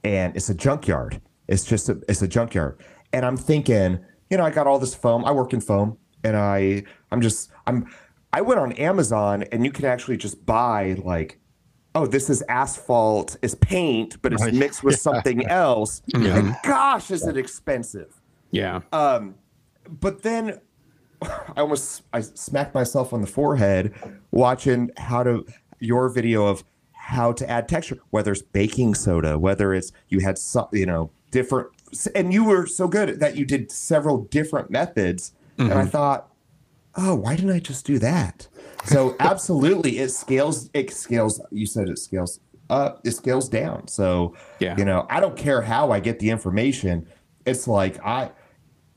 and 0.03 0.35
it's 0.37 0.49
a 0.49 0.55
junkyard. 0.55 1.21
It's 1.47 1.65
just 1.65 1.89
a. 1.89 2.01
It's 2.09 2.21
a 2.21 2.29
junkyard, 2.29 2.83
and 3.17 3.25
I'm 3.25 3.39
thinking, 3.39 3.99
you 4.29 4.37
know, 4.37 4.45
I 4.45 4.51
got 4.51 4.67
all 4.67 4.79
this 4.79 4.95
foam. 4.95 5.25
I 5.25 5.33
work 5.33 5.55
in 5.55 5.61
foam, 5.63 5.97
and 6.23 6.37
I. 6.37 6.85
I'm 7.11 7.23
just. 7.23 7.51
I'm. 7.67 7.87
I 8.33 8.43
went 8.43 8.61
on 8.61 8.73
Amazon, 8.73 9.45
and 9.53 9.65
you 9.65 9.73
can 9.73 9.87
actually 9.87 10.19
just 10.19 10.45
buy 10.45 10.97
like 11.03 11.41
oh, 11.95 12.05
this 12.07 12.29
is 12.29 12.43
asphalt, 12.51 13.39
it's 13.41 13.55
paint, 13.55 14.21
but 14.21 14.31
it's 14.35 14.43
Right. 14.43 14.53
mixed 14.53 14.85
with 14.85 14.93
Yeah. 14.97 14.99
something 14.99 15.47
else. 15.49 16.03
Yeah. 16.09 16.37
And 16.37 16.55
gosh, 16.63 17.11
is 17.11 17.27
it 17.27 17.39
expensive? 17.39 18.21
Yeah. 18.51 18.81
Um, 18.93 19.37
but 19.89 20.23
then 20.23 20.61
I 21.23 21.63
almost 21.63 22.03
I 22.13 22.21
smacked 22.21 22.75
myself 22.75 23.15
on 23.15 23.23
the 23.23 23.27
forehead 23.27 23.95
watching 24.31 24.91
how 24.99 25.23
to 25.23 25.47
your 25.81 26.11
video 26.11 26.45
of 26.47 26.65
how 26.93 27.33
to 27.33 27.49
add 27.51 27.67
texture, 27.67 27.97
whether 28.11 28.33
it's 28.33 28.43
baking 28.43 28.95
soda, 28.95 29.39
whether 29.39 29.73
it's 29.73 29.91
you 30.11 30.21
had 30.21 30.37
some, 30.37 30.67
you 30.73 30.85
know, 30.85 31.11
different, 31.31 31.69
and 32.15 32.33
you 32.33 32.45
were 32.45 32.67
so 32.67 32.89
good 32.89 33.21
that 33.21 33.37
you 33.37 33.45
did 33.45 33.71
several 33.71 34.25
different 34.25 34.71
methods, 34.71 35.33
and 35.59 35.73
I 35.73 35.85
Mhm. 35.85 35.91
thought, 35.91 36.29
oh, 36.97 37.15
why 37.15 37.37
didn't 37.37 37.53
I 37.53 37.59
just 37.61 37.87
do 37.87 37.99
that? 38.01 38.49
So 38.85 39.17
absolutely, 39.21 39.99
it 39.99 40.11
scales. 40.11 40.69
It 40.75 40.93
scales. 40.93 41.41
You 41.51 41.67
said 41.67 41.89
it 41.89 41.99
scales 41.99 42.41
up. 42.71 43.01
It 43.05 43.13
scales 43.13 43.49
down. 43.49 43.89
So 43.89 44.35
Yeah. 44.59 44.75
you 44.77 44.85
know, 44.85 45.07
I 45.09 45.21
don't 45.21 45.37
care 45.37 45.63
how 45.63 45.91
I 45.93 46.01
get 46.01 46.19
the 46.19 46.31
information. 46.31 47.07
It's 47.45 47.69
like 47.69 48.05
I, 48.05 48.31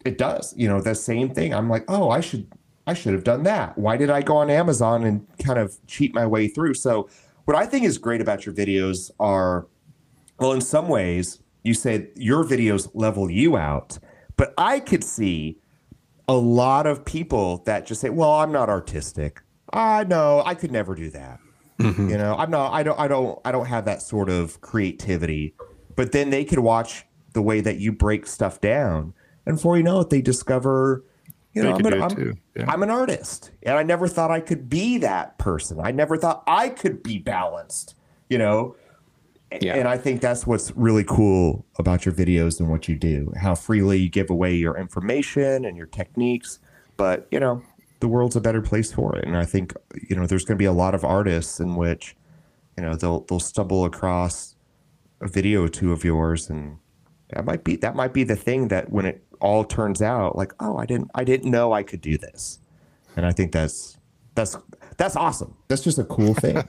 it 0.06 0.18
does. 0.18 0.54
You 0.58 0.68
know, 0.70 0.82
the 0.82 0.96
same 0.96 1.30
thing. 1.34 1.54
I'm 1.54 1.70
like, 1.70 1.84
oh, 1.88 2.10
I 2.10 2.20
should, 2.22 2.48
I 2.88 2.94
should 2.94 3.14
have 3.14 3.24
done 3.24 3.44
that. 3.44 3.78
Why 3.78 3.96
did 3.98 4.10
I 4.10 4.22
go 4.22 4.38
on 4.38 4.50
Amazon 4.50 5.04
and 5.04 5.28
kind 5.38 5.60
of 5.60 5.78
cheat 5.88 6.14
my 6.16 6.26
way 6.26 6.48
through? 6.48 6.74
So 6.76 7.08
what 7.46 7.56
I 7.56 7.66
think 7.66 7.84
is 7.86 7.98
great 7.98 8.22
about 8.22 8.46
your 8.46 8.56
videos 8.56 9.12
are, 9.20 9.68
well, 10.40 10.54
in 10.54 10.62
some 10.62 10.88
ways, 10.88 11.40
you 11.64 11.74
say 11.74 12.10
your 12.16 12.44
videos 12.44 12.90
level 12.94 13.30
you 13.30 13.58
out, 13.58 14.00
but 14.38 14.54
I 14.58 14.80
could 14.80 15.04
see 15.04 15.60
a 16.28 16.34
lot 16.36 16.86
of 16.88 17.06
people 17.06 17.64
that 17.66 17.86
just 17.86 18.02
say, 18.02 18.10
"Well, 18.10 18.32
I'm 18.32 18.52
not 18.52 18.70
artistic. 18.70 19.42
I 19.74 20.04
know 20.04 20.42
I 20.46 20.56
could 20.56 20.72
never 20.72 20.96
do 20.96 21.10
that. 21.10 21.40
Mhm. 21.80 22.10
You 22.10 22.18
know, 22.18 22.36
I'm 22.38 22.52
not. 22.52 22.74
I 22.74 22.84
don't. 22.84 23.00
I 23.00 23.08
don't. 23.08 23.40
I 23.46 23.52
don't 23.52 23.66
have 23.66 23.86
that 23.86 24.02
sort 24.02 24.30
of 24.30 24.62
creativity." 24.62 25.56
But 25.96 26.12
then 26.12 26.30
they 26.30 26.46
could 26.46 26.60
watch 26.60 27.06
the 27.34 27.42
way 27.42 27.62
that 27.62 27.78
you 27.78 27.92
break 27.92 28.26
stuff 28.26 28.62
down, 28.62 29.14
and 29.46 29.56
before 29.58 29.78
you 29.78 29.84
know 29.84 30.00
it, 30.00 30.10
they 30.10 30.22
discover, 30.22 31.04
you 31.54 31.62
know, 31.62 31.74
I'm 31.74 31.86
an, 31.86 32.02
I'm, 32.02 32.40
yeah. 32.56 32.66
I'm 32.68 32.84
an 32.84 32.90
artist, 32.90 33.52
and 33.64 33.78
I 33.78 33.84
never 33.84 34.08
thought 34.08 34.32
I 34.32 34.40
could 34.40 34.70
be 34.70 34.98
that 35.00 35.38
person. 35.38 35.80
I 35.84 35.92
never 35.92 36.16
thought 36.18 36.44
I 36.48 36.70
could 36.70 37.04
be 37.04 37.18
balanced. 37.20 37.96
You 38.30 38.38
know, 38.38 38.76
Yeah. 39.62 39.76
and 39.76 39.88
I 39.88 39.98
think 39.98 40.22
that's 40.22 40.46
what's 40.46 40.72
really 40.76 41.04
cool 41.04 41.66
about 41.80 42.06
your 42.06 42.14
videos 42.14 42.60
and 42.60 42.70
what 42.70 42.88
you 42.88 42.96
do, 42.96 43.34
how 43.36 43.56
freely 43.56 43.98
you 43.98 44.10
give 44.10 44.30
away 44.30 44.54
your 44.56 44.78
information 44.78 45.66
and 45.66 45.76
your 45.76 45.88
techniques. 45.88 46.60
But, 46.98 47.28
you 47.32 47.40
know, 47.40 47.64
the 48.00 48.08
world's 48.08 48.36
a 48.36 48.42
better 48.42 48.62
place 48.62 48.92
for 48.92 49.16
it. 49.18 49.26
And 49.26 49.36
I 49.36 49.46
think, 49.46 49.74
you 50.08 50.16
know, 50.16 50.28
there's 50.28 50.46
going 50.46 50.58
to 50.58 50.62
be 50.62 50.66
a 50.66 50.74
lot 50.74 50.94
of 50.94 51.04
artists 51.04 51.60
in 51.60 51.76
which, 51.76 52.16
you 52.78 52.84
know, 52.84 52.96
they'll, 52.96 53.22
they'll 53.22 53.40
stumble 53.40 53.86
across 53.86 54.56
a 55.22 55.28
video 55.28 55.64
or 55.64 55.70
two 55.70 55.92
of 55.92 56.04
yours 56.04 56.50
and 56.50 56.78
that 57.30 57.46
might 57.46 57.64
be, 57.64 57.76
that 57.78 57.96
might 57.96 58.14
be 58.14 58.24
the 58.24 58.36
thing 58.36 58.68
that 58.70 58.92
when 58.92 59.06
it 59.06 59.24
all 59.40 59.64
turns 59.64 60.02
out 60.02 60.36
like, 60.36 60.54
oh, 60.60 60.78
I 60.78 60.86
didn't, 60.86 61.10
I 61.16 61.24
didn't 61.24 61.50
know 61.50 61.74
I 61.74 61.84
could 61.84 62.02
do 62.02 62.18
this. 62.18 62.60
And 63.16 63.26
I 63.26 63.32
think 63.32 63.52
that's, 63.52 63.98
that's, 64.36 64.58
that's 65.00 65.16
awesome. 65.16 65.56
That's 65.70 65.82
just 65.82 65.98
a 65.98 66.04
cool 66.04 66.34
thing. 66.36 66.58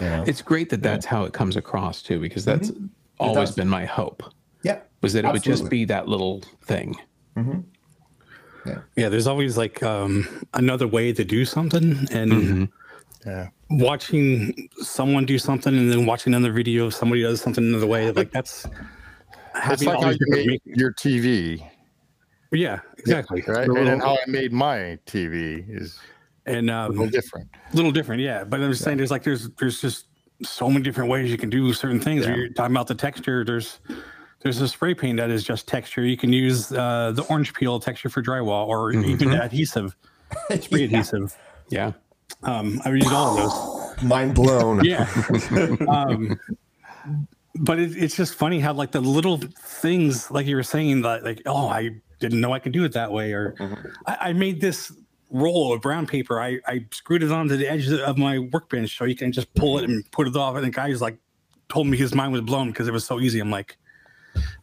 You 0.00 0.06
know? 0.06 0.24
It's 0.26 0.42
great 0.42 0.70
that 0.70 0.82
that's 0.82 1.04
how 1.06 1.24
it 1.24 1.32
comes 1.32 1.56
across 1.56 2.02
too, 2.02 2.20
because 2.20 2.44
mm-hmm. 2.44 2.58
that's 2.58 2.72
always 3.18 3.50
been 3.52 3.68
my 3.68 3.84
hope. 3.84 4.22
yeah. 4.62 4.80
Was 5.00 5.12
that 5.12 5.24
it 5.24 5.32
would 5.32 5.42
just 5.42 5.68
be 5.68 5.84
that 5.86 6.08
little 6.08 6.42
thing. 6.62 6.96
Mm-hmm. 7.36 7.60
Yeah, 8.66 8.78
yeah, 8.96 9.08
there's 9.08 9.26
always 9.26 9.56
like 9.56 9.82
um, 9.82 10.44
another 10.54 10.86
way 10.86 11.12
to 11.12 11.24
do 11.24 11.44
something, 11.44 12.06
and 12.12 12.32
mm-hmm. 12.32 12.64
Yeah. 13.26 13.48
watching 13.70 14.68
someone 14.78 15.26
do 15.26 15.38
something 15.38 15.76
and 15.76 15.90
then 15.90 16.06
watching 16.06 16.34
another 16.34 16.52
video 16.52 16.86
of 16.86 16.94
somebody 16.94 17.22
does 17.22 17.40
something 17.40 17.64
another 17.64 17.86
way, 17.86 18.10
like 18.10 18.30
that's 18.30 18.64
It's 18.64 18.74
having 19.54 19.88
like 19.88 20.02
how 20.02 20.10
you 20.10 20.18
different 20.18 20.46
made 20.46 20.60
your 20.64 20.92
TV. 20.92 21.64
Yeah, 22.52 22.80
exactly. 22.98 23.42
Right. 23.46 23.68
And 23.68 23.86
then 23.86 24.00
how 24.00 24.14
I 24.14 24.30
made 24.30 24.52
my 24.52 24.98
TV 25.06 25.64
is 25.68 25.98
and 26.48 26.70
a 26.70 26.74
um, 26.74 26.90
little 26.92 27.06
different. 27.08 27.48
little 27.72 27.92
different, 27.92 28.22
yeah. 28.22 28.44
But 28.44 28.60
I'm 28.60 28.70
just 28.70 28.84
saying, 28.84 28.96
there's 28.96 29.10
like 29.10 29.22
there's 29.22 29.48
there's 29.58 29.80
just 29.80 30.06
so 30.42 30.68
many 30.68 30.82
different 30.82 31.10
ways 31.10 31.30
you 31.30 31.38
can 31.38 31.50
do 31.50 31.72
certain 31.72 32.00
things. 32.00 32.26
Yeah. 32.26 32.36
You're 32.36 32.48
talking 32.50 32.74
about 32.74 32.86
the 32.86 32.94
texture. 32.94 33.44
There's 33.44 33.80
there's 34.40 34.60
a 34.60 34.68
spray 34.68 34.94
paint 34.94 35.18
that 35.18 35.30
is 35.30 35.42
just 35.44 35.66
texture. 35.66 36.04
You 36.04 36.16
can 36.16 36.32
use 36.32 36.72
uh, 36.72 37.12
the 37.14 37.22
orange 37.24 37.54
peel 37.54 37.80
texture 37.80 38.08
for 38.08 38.22
drywall, 38.22 38.66
or 38.66 38.92
even 38.92 39.30
the 39.30 39.42
adhesive, 39.42 39.96
spray 40.60 40.84
adhesive. 40.84 41.36
Yeah. 41.68 41.92
Um, 42.42 42.80
I 42.84 42.90
would 42.90 43.02
use 43.02 43.12
all 43.12 43.38
of 43.38 43.96
those. 43.96 44.02
Mind 44.02 44.34
blown. 44.34 44.84
Yeah. 44.84 45.08
um, 45.88 46.38
but 47.56 47.80
it, 47.80 47.96
it's 47.96 48.16
just 48.16 48.34
funny 48.34 48.60
how 48.60 48.72
like 48.72 48.92
the 48.92 49.00
little 49.00 49.38
things, 49.38 50.30
like 50.30 50.46
you 50.46 50.54
were 50.54 50.62
saying, 50.62 51.02
that 51.02 51.24
like, 51.24 51.42
oh, 51.46 51.68
I 51.68 51.90
didn't 52.20 52.40
know 52.40 52.52
I 52.52 52.60
could 52.60 52.72
do 52.72 52.84
it 52.84 52.92
that 52.92 53.10
way, 53.10 53.32
or 53.32 53.54
I, 54.06 54.16
I 54.20 54.32
made 54.32 54.60
this 54.60 54.92
roll 55.30 55.72
of 55.72 55.80
brown 55.80 56.06
paper. 56.06 56.40
I, 56.40 56.58
I 56.66 56.86
screwed 56.90 57.22
it 57.22 57.30
onto 57.30 57.56
the 57.56 57.70
edge 57.70 57.90
of 57.90 58.18
my 58.18 58.38
workbench 58.38 58.96
so 58.96 59.04
you 59.04 59.16
can 59.16 59.32
just 59.32 59.52
pull 59.54 59.78
it 59.78 59.82
mm-hmm. 59.82 59.92
and 59.92 60.10
put 60.10 60.26
it 60.26 60.36
off. 60.36 60.56
And 60.56 60.64
the 60.64 60.70
guy's 60.70 61.00
like, 61.00 61.18
told 61.68 61.86
me 61.86 61.96
his 61.96 62.14
mind 62.14 62.32
was 62.32 62.40
blown 62.42 62.68
because 62.68 62.88
it 62.88 62.92
was 62.92 63.04
so 63.04 63.20
easy. 63.20 63.40
I'm 63.40 63.50
like, 63.50 63.76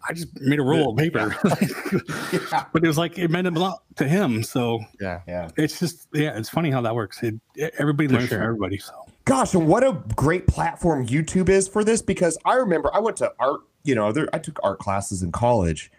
I 0.07 0.13
just 0.13 0.39
made 0.39 0.59
a 0.59 0.63
roll 0.63 0.91
of 0.91 0.97
paper, 0.97 1.35
but 1.43 2.83
it 2.83 2.87
was 2.87 2.97
like 2.97 3.17
it 3.17 3.29
meant 3.29 3.47
a 3.47 3.51
lot 3.51 3.83
to 3.97 4.07
him. 4.07 4.43
So 4.43 4.79
Yeah. 5.01 5.21
Yeah. 5.27 5.49
it's 5.57 5.79
just 5.79 6.07
yeah, 6.13 6.37
it's 6.37 6.49
funny 6.49 6.71
how 6.71 6.81
that 6.81 6.95
works. 6.95 7.21
It, 7.23 7.35
everybody 7.77 8.07
learns 8.07 8.29
sure. 8.29 8.37
from 8.37 8.45
everybody. 8.45 8.77
So 8.77 8.93
Gosh, 9.25 9.55
and 9.55 9.67
what 9.67 9.83
a 9.83 10.03
great 10.15 10.45
platform 10.45 11.07
YouTube 11.07 11.49
is 11.49 11.67
for 11.67 11.83
this 11.83 12.01
because 12.01 12.37
I 12.45 12.53
remember 12.55 12.93
I 12.93 12.99
went 12.99 13.17
to 13.17 13.33
art, 13.39 13.61
you 13.83 13.95
know, 13.95 14.11
there, 14.11 14.29
I 14.33 14.37
took 14.37 14.59
art 14.61 14.77
classes 14.77 15.23
in 15.23 15.31
college 15.31 15.91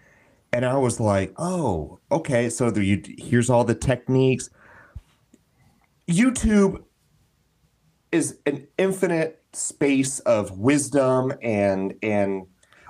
and 0.57 0.65
I 0.65 0.79
was 0.79 0.99
like, 0.99 1.35
oh, 1.37 1.99
okay, 2.11 2.49
so 2.49 2.71
the, 2.71 2.83
you, 2.83 3.03
here's 3.19 3.51
all 3.51 3.63
the 3.63 3.75
techniques. 3.75 4.49
YouTube 6.09 6.83
is 8.11 8.39
an 8.47 8.67
infinite 8.79 9.43
space 9.53 10.19
of 10.21 10.59
wisdom 10.59 11.35
and 11.43 11.95
and 12.03 12.47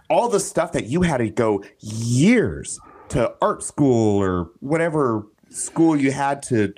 all 0.08 0.28
the 0.28 0.38
stuff 0.38 0.70
that 0.72 0.86
you 0.86 1.02
had 1.02 1.16
to 1.16 1.28
go 1.28 1.64
years 1.80 2.78
to 3.08 3.34
art 3.42 3.64
school 3.64 4.22
or 4.22 4.50
whatever 4.60 5.26
school 5.48 5.96
you 5.96 6.12
had 6.12 6.42
to 6.44 6.72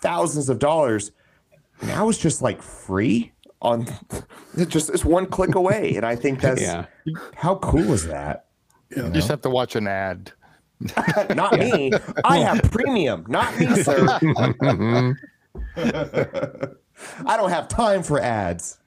thousands 0.00 0.48
of 0.48 0.58
dollars 0.58 1.10
now 1.82 2.08
it's 2.08 2.18
just 2.18 2.40
like 2.40 2.62
free 2.62 3.32
on 3.60 3.86
just 4.68 4.88
it's 4.90 5.04
one 5.04 5.26
click 5.26 5.54
away 5.54 5.96
and 5.96 6.04
i 6.06 6.14
think 6.14 6.40
that's 6.40 6.60
Yeah. 6.62 6.84
how 7.34 7.56
cool 7.56 7.92
is 7.92 8.06
that 8.06 8.46
You 8.96 9.10
just 9.10 9.28
have 9.28 9.40
to 9.42 9.50
watch 9.50 9.76
an 9.76 9.86
ad. 9.86 10.32
not 11.36 11.56
me 11.60 11.92
i 12.24 12.38
have 12.38 12.60
premium 12.72 13.24
not 13.28 13.56
me 13.56 13.66
sir 13.84 14.04
i 15.76 17.36
don't 17.36 17.50
have 17.50 17.68
time 17.68 18.02
for 18.02 18.18
ads 18.18 18.78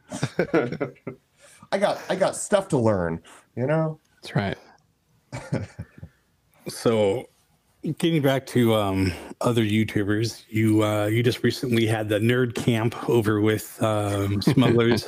i 1.72 1.78
got 1.78 1.98
i 2.10 2.16
got 2.18 2.36
stuff 2.36 2.68
to 2.68 2.78
learn 2.78 3.22
you 3.56 3.66
know 3.66 3.98
That's 4.22 4.36
right. 4.36 4.58
So, 6.68 7.30
getting 8.00 8.22
back 8.24 8.48
to 8.48 8.74
um, 8.74 9.14
other 9.42 9.64
YouTubers, 9.64 10.46
you 10.50 10.84
uh, 10.84 11.06
you 11.06 11.22
just 11.22 11.44
recently 11.44 11.86
had 11.86 12.10
the 12.10 12.18
nerd 12.18 12.56
camp 12.56 13.08
over 13.08 13.40
with 13.40 13.82
um, 13.84 14.42
smugglers. 14.42 15.06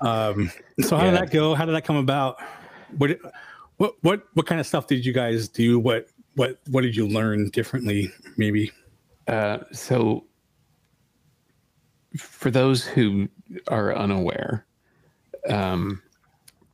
um, 0.00 0.50
so, 0.80 0.96
how 0.96 1.04
did 1.04 1.14
that 1.14 1.30
go? 1.30 1.54
How 1.54 1.64
did 1.64 1.76
that 1.76 1.84
come 1.84 1.96
about? 1.96 2.38
What 2.98 3.18
what 3.76 3.94
what 4.02 4.22
what 4.34 4.46
kind 4.46 4.60
of 4.60 4.66
stuff 4.66 4.86
did 4.86 5.04
you 5.04 5.12
guys 5.12 5.48
do? 5.48 5.78
What 5.78 6.08
what 6.34 6.58
what 6.70 6.82
did 6.82 6.96
you 6.96 7.06
learn 7.06 7.50
differently? 7.50 8.10
Maybe. 8.36 8.72
Uh, 9.26 9.58
so, 9.72 10.24
for 12.16 12.50
those 12.50 12.84
who 12.84 13.28
are 13.68 13.94
unaware, 13.94 14.64
um, 15.48 16.00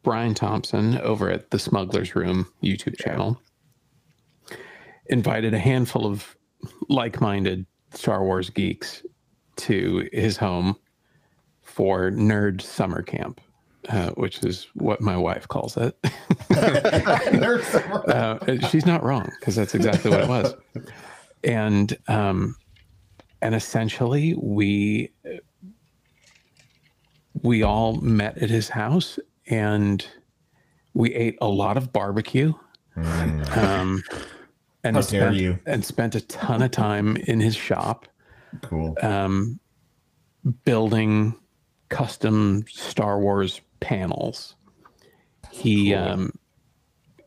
Brian 0.03 0.35
Thompson 0.35 0.99
over 0.99 1.31
at 1.31 1.51
the 1.51 1.59
Smugglers 1.59 2.15
Room 2.15 2.47
YouTube 2.63 2.99
channel 2.99 3.41
invited 5.07 5.55
a 5.55 5.59
handful 5.59 6.07
of 6.07 6.37
like-minded 6.89 7.67
Star 7.93 8.25
Wars 8.25 8.51
geeks 8.51 9.03
to 9.57 10.09
his 10.13 10.37
home 10.37 10.77
for 11.63 12.11
nerd 12.11 12.61
summer 12.61 13.03
camp, 13.03 13.41
uh, 13.89 14.11
which 14.11 14.43
is 14.45 14.69
what 14.75 15.01
my 15.01 15.17
wife 15.17 15.49
calls 15.49 15.77
it. 15.77 15.97
uh, 18.09 18.39
she's 18.69 18.87
not 18.87 19.03
wrong 19.03 19.31
because 19.41 19.57
that's 19.57 19.75
exactly 19.75 20.11
what 20.11 20.21
it 20.21 20.29
was. 20.29 20.55
And 21.45 21.97
um, 22.09 22.57
and 23.41 23.55
essentially 23.55 24.35
we 24.35 25.11
we 27.43 27.63
all 27.63 27.95
met 27.97 28.39
at 28.39 28.51
his 28.51 28.69
house 28.69 29.19
and 29.47 30.07
we 30.95 31.13
ate 31.15 31.37
a 31.41 31.49
lot 31.49 31.77
of 31.77 31.93
barbecue. 31.93 32.53
Um, 32.97 34.03
and 34.85 34.97
How 34.97 35.03
dare 35.03 35.03
spent, 35.03 35.37
you. 35.37 35.59
and 35.65 35.85
spent 35.85 36.15
a 36.15 36.21
ton 36.21 36.61
of 36.63 36.71
time 36.73 37.17
in 37.17 37.41
his 37.41 37.57
shop 37.57 38.07
Cool. 38.63 38.97
um, 39.01 39.59
building 40.65 41.35
custom 41.89 42.65
Star 42.69 43.19
Wars 43.19 43.61
panels. 43.83 44.55
He 45.51 45.95
um, 45.95 46.33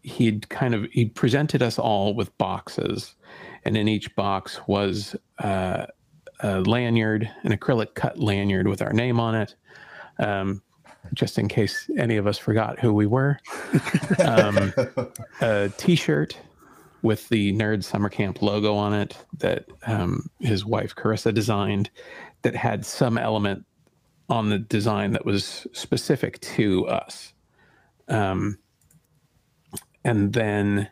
he'd 0.01 0.49
kind 0.49 0.73
of 0.73 0.85
he 0.91 1.05
presented 1.05 1.61
us 1.61 1.77
all 1.77 2.15
with 2.15 2.35
boxes, 2.37 3.15
and 3.63 3.77
in 3.77 3.87
each 3.87 4.15
box 4.15 4.59
was 4.67 5.15
uh, 5.39 5.85
a 6.39 6.61
lanyard, 6.61 7.29
an 7.43 7.51
acrylic 7.51 7.95
cut 7.95 8.17
lanyard 8.19 8.67
with 8.67 8.81
our 8.81 8.93
name 8.93 9.19
on 9.19 9.35
it. 9.35 9.55
Um, 10.19 10.61
just 11.13 11.37
in 11.37 11.47
case 11.47 11.87
any 11.97 12.17
of 12.17 12.25
us 12.25 12.37
forgot 12.37 12.79
who 12.79 12.91
we 12.93 13.05
were, 13.05 13.39
um, 14.25 14.73
a 15.41 15.69
T-shirt 15.77 16.35
with 17.03 17.29
the 17.29 17.53
Nerd 17.53 17.83
Summer 17.83 18.09
Camp 18.09 18.41
logo 18.41 18.73
on 18.75 18.93
it 18.93 19.15
that 19.37 19.65
um, 19.85 20.27
his 20.39 20.65
wife 20.65 20.95
Carissa 20.95 21.31
designed 21.31 21.91
that 22.41 22.55
had 22.55 22.83
some 22.85 23.19
element 23.19 23.65
on 24.29 24.49
the 24.49 24.59
design 24.59 25.11
that 25.11 25.25
was 25.25 25.67
specific 25.73 26.39
to 26.41 26.87
us. 26.87 27.33
Um, 28.07 28.57
and 30.03 30.33
then, 30.33 30.89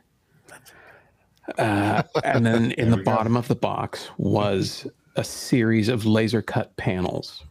uh, 1.57 2.03
and 2.23 2.45
then 2.45 2.71
in 2.77 2.91
the 2.91 2.97
bottom 2.97 3.35
of 3.35 3.47
the 3.47 3.55
box 3.55 4.09
was 4.17 4.87
a 5.15 5.23
series 5.23 5.89
of 5.89 6.05
laser 6.05 6.41
cut 6.41 6.75
panels. 6.77 7.43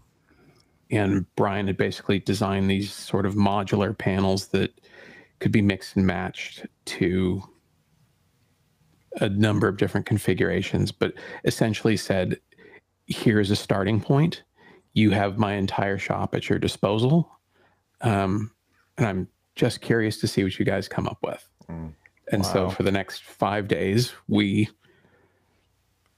And 0.91 1.25
Brian 1.37 1.67
had 1.67 1.77
basically 1.77 2.19
designed 2.19 2.71
these 2.71 2.93
sort 2.93 3.25
of 3.25 3.35
modular 3.35 3.97
panels 3.97 4.49
that 4.49 4.73
could 5.41 5.53
be 5.53 5.63
mixed 5.63 5.97
and 5.97 6.07
matched 6.07 6.67
to 6.85 7.43
a 9.21 9.29
number 9.29 9.69
of 9.69 9.77
different 9.77 10.07
configurations, 10.07 10.93
but 10.93 11.15
essentially 11.45 11.97
said, 11.97 12.39
here's 13.07 13.51
a 13.51 13.57
starting 13.57 14.01
point. 14.01 14.43
You 14.95 15.11
have 15.11 15.39
my 15.39 15.55
entire 15.55 15.99
shop 15.99 16.35
at 16.35 16.49
your 16.49 16.59
disposal. 16.59 17.31
Um, 18.01 18.51
and 18.99 19.07
I'm 19.07 19.29
just 19.55 19.81
curious 19.81 20.19
to 20.21 20.27
see 20.27 20.45
what 20.45 20.59
you 20.59 20.65
guys 20.65 20.89
come 20.89 21.07
up 21.07 21.19
with. 21.23 21.49
And 22.31 22.45
so 22.45 22.71
for 22.71 22.83
the 22.83 22.91
next 22.91 23.23
five 23.23 23.69
days, 23.69 24.13
we 24.29 24.69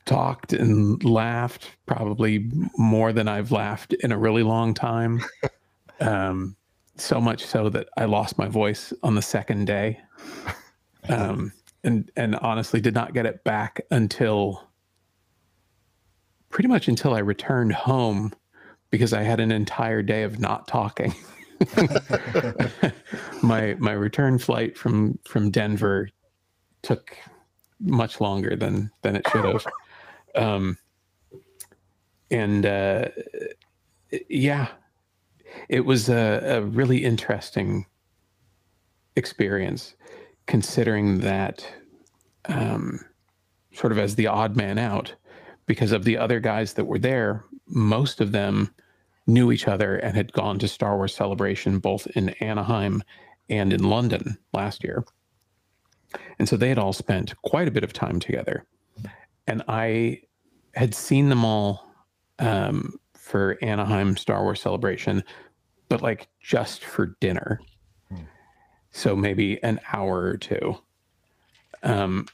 talked 0.04 0.52
and 0.52 1.02
laughed 1.02 1.70
probably 1.86 2.50
more 2.76 3.12
than 3.12 3.26
I've 3.26 3.50
laughed 3.50 3.94
in 3.94 4.12
a 4.12 4.18
really 4.18 4.42
long 4.42 4.74
time. 4.74 5.24
um, 6.00 6.56
so 6.96 7.20
much 7.20 7.44
so 7.44 7.68
that 7.70 7.88
I 7.96 8.04
lost 8.04 8.38
my 8.38 8.48
voice 8.48 8.92
on 9.02 9.14
the 9.14 9.22
second 9.22 9.66
day. 9.66 10.00
Um, 11.08 11.52
and, 11.82 12.10
and 12.16 12.36
honestly 12.36 12.80
did 12.80 12.94
not 12.94 13.12
get 13.12 13.26
it 13.26 13.44
back 13.44 13.80
until 13.90 14.68
pretty 16.48 16.68
much 16.68 16.88
until 16.88 17.14
I 17.14 17.18
returned 17.18 17.72
home 17.72 18.32
because 18.94 19.12
I 19.12 19.24
had 19.24 19.40
an 19.40 19.50
entire 19.50 20.02
day 20.02 20.22
of 20.22 20.38
not 20.38 20.68
talking. 20.68 21.12
my 23.42 23.74
my 23.80 23.90
return 23.90 24.38
flight 24.38 24.78
from 24.78 25.18
from 25.24 25.50
Denver 25.50 26.08
took 26.82 27.16
much 27.80 28.20
longer 28.20 28.54
than 28.54 28.92
than 29.02 29.16
it 29.16 29.26
should 29.32 29.44
have. 29.46 29.66
Um, 30.36 30.78
and 32.30 32.64
uh, 32.64 33.08
yeah, 34.28 34.68
it 35.68 35.84
was 35.84 36.08
a, 36.08 36.40
a 36.44 36.62
really 36.62 37.04
interesting 37.04 37.86
experience, 39.16 39.96
considering 40.46 41.18
that 41.18 41.66
um, 42.44 43.00
sort 43.72 43.90
of 43.90 43.98
as 43.98 44.14
the 44.14 44.28
odd 44.28 44.54
man 44.54 44.78
out, 44.78 45.16
because 45.66 45.90
of 45.90 46.04
the 46.04 46.16
other 46.16 46.38
guys 46.38 46.74
that 46.74 46.84
were 46.84 47.00
there, 47.00 47.44
most 47.66 48.20
of 48.20 48.30
them 48.30 48.72
knew 49.26 49.52
each 49.52 49.68
other 49.68 49.96
and 49.96 50.16
had 50.16 50.32
gone 50.32 50.58
to 50.58 50.68
Star 50.68 50.96
Wars 50.96 51.14
Celebration 51.14 51.78
both 51.78 52.06
in 52.08 52.30
Anaheim 52.40 53.02
and 53.48 53.72
in 53.72 53.82
London 53.82 54.38
last 54.52 54.84
year. 54.84 55.04
And 56.38 56.48
so 56.48 56.56
they 56.56 56.68
had 56.68 56.78
all 56.78 56.92
spent 56.92 57.34
quite 57.42 57.68
a 57.68 57.72
bit 57.72 57.84
of 57.84 57.92
time 57.92 58.20
together. 58.20 58.66
And 59.46 59.62
I 59.68 60.22
had 60.74 60.94
seen 60.94 61.28
them 61.28 61.44
all 61.44 61.90
um, 62.38 62.98
for 63.14 63.58
Anaheim 63.62 64.16
Star 64.16 64.42
Wars 64.42 64.60
Celebration, 64.60 65.22
but 65.88 66.02
like 66.02 66.28
just 66.40 66.84
for 66.84 67.16
dinner. 67.20 67.60
So 68.90 69.16
maybe 69.16 69.60
an 69.62 69.80
hour 69.92 70.22
or 70.22 70.36
two. 70.36 70.76
Um, 71.82 72.26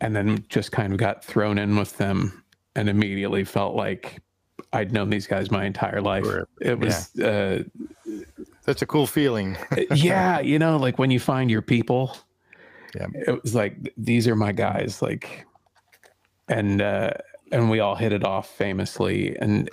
and 0.00 0.14
then 0.14 0.44
just 0.48 0.72
kind 0.72 0.92
of 0.92 0.98
got 0.98 1.24
thrown 1.24 1.56
in 1.56 1.76
with 1.76 1.96
them 1.96 2.44
and 2.74 2.88
immediately 2.88 3.44
felt 3.44 3.74
like 3.74 4.20
I'd 4.72 4.92
known 4.92 5.10
these 5.10 5.26
guys 5.26 5.50
my 5.50 5.64
entire 5.64 6.00
life. 6.00 6.26
It 6.60 6.78
was, 6.78 7.14
uh, 7.18 7.62
That's 8.64 8.82
a 8.82 8.86
cool 8.86 9.06
feeling. 9.06 9.56
yeah, 9.94 10.40
you 10.40 10.58
know, 10.58 10.76
like 10.76 10.98
when 10.98 11.10
you 11.10 11.20
find 11.20 11.50
your 11.50 11.62
people, 11.62 12.16
Yeah. 12.94 13.06
it 13.14 13.42
was 13.42 13.54
like 13.54 13.92
these 13.96 14.26
are 14.26 14.36
my 14.36 14.52
guys, 14.52 15.02
like, 15.02 15.46
and 16.48 16.80
uh, 16.82 17.10
and 17.52 17.70
we 17.70 17.80
all 17.80 17.94
hit 17.94 18.12
it 18.12 18.24
off 18.24 18.48
famously, 18.50 19.36
and 19.38 19.70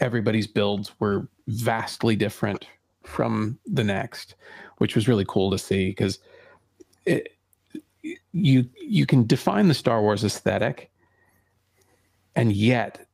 everybody's 0.00 0.46
builds 0.46 0.92
were 1.00 1.28
vastly 1.48 2.14
different 2.16 2.66
from 3.02 3.58
the 3.66 3.82
next, 3.84 4.34
which 4.78 4.94
was 4.94 5.08
really 5.08 5.24
cool 5.26 5.50
to 5.50 5.58
see 5.58 5.88
because 5.88 6.18
it 7.06 7.34
you 8.32 8.68
you 8.80 9.06
can 9.06 9.26
define 9.26 9.68
the 9.68 9.74
Star 9.74 10.00
Wars 10.02 10.22
aesthetic, 10.24 10.90
and 12.36 12.52
yet 12.52 13.07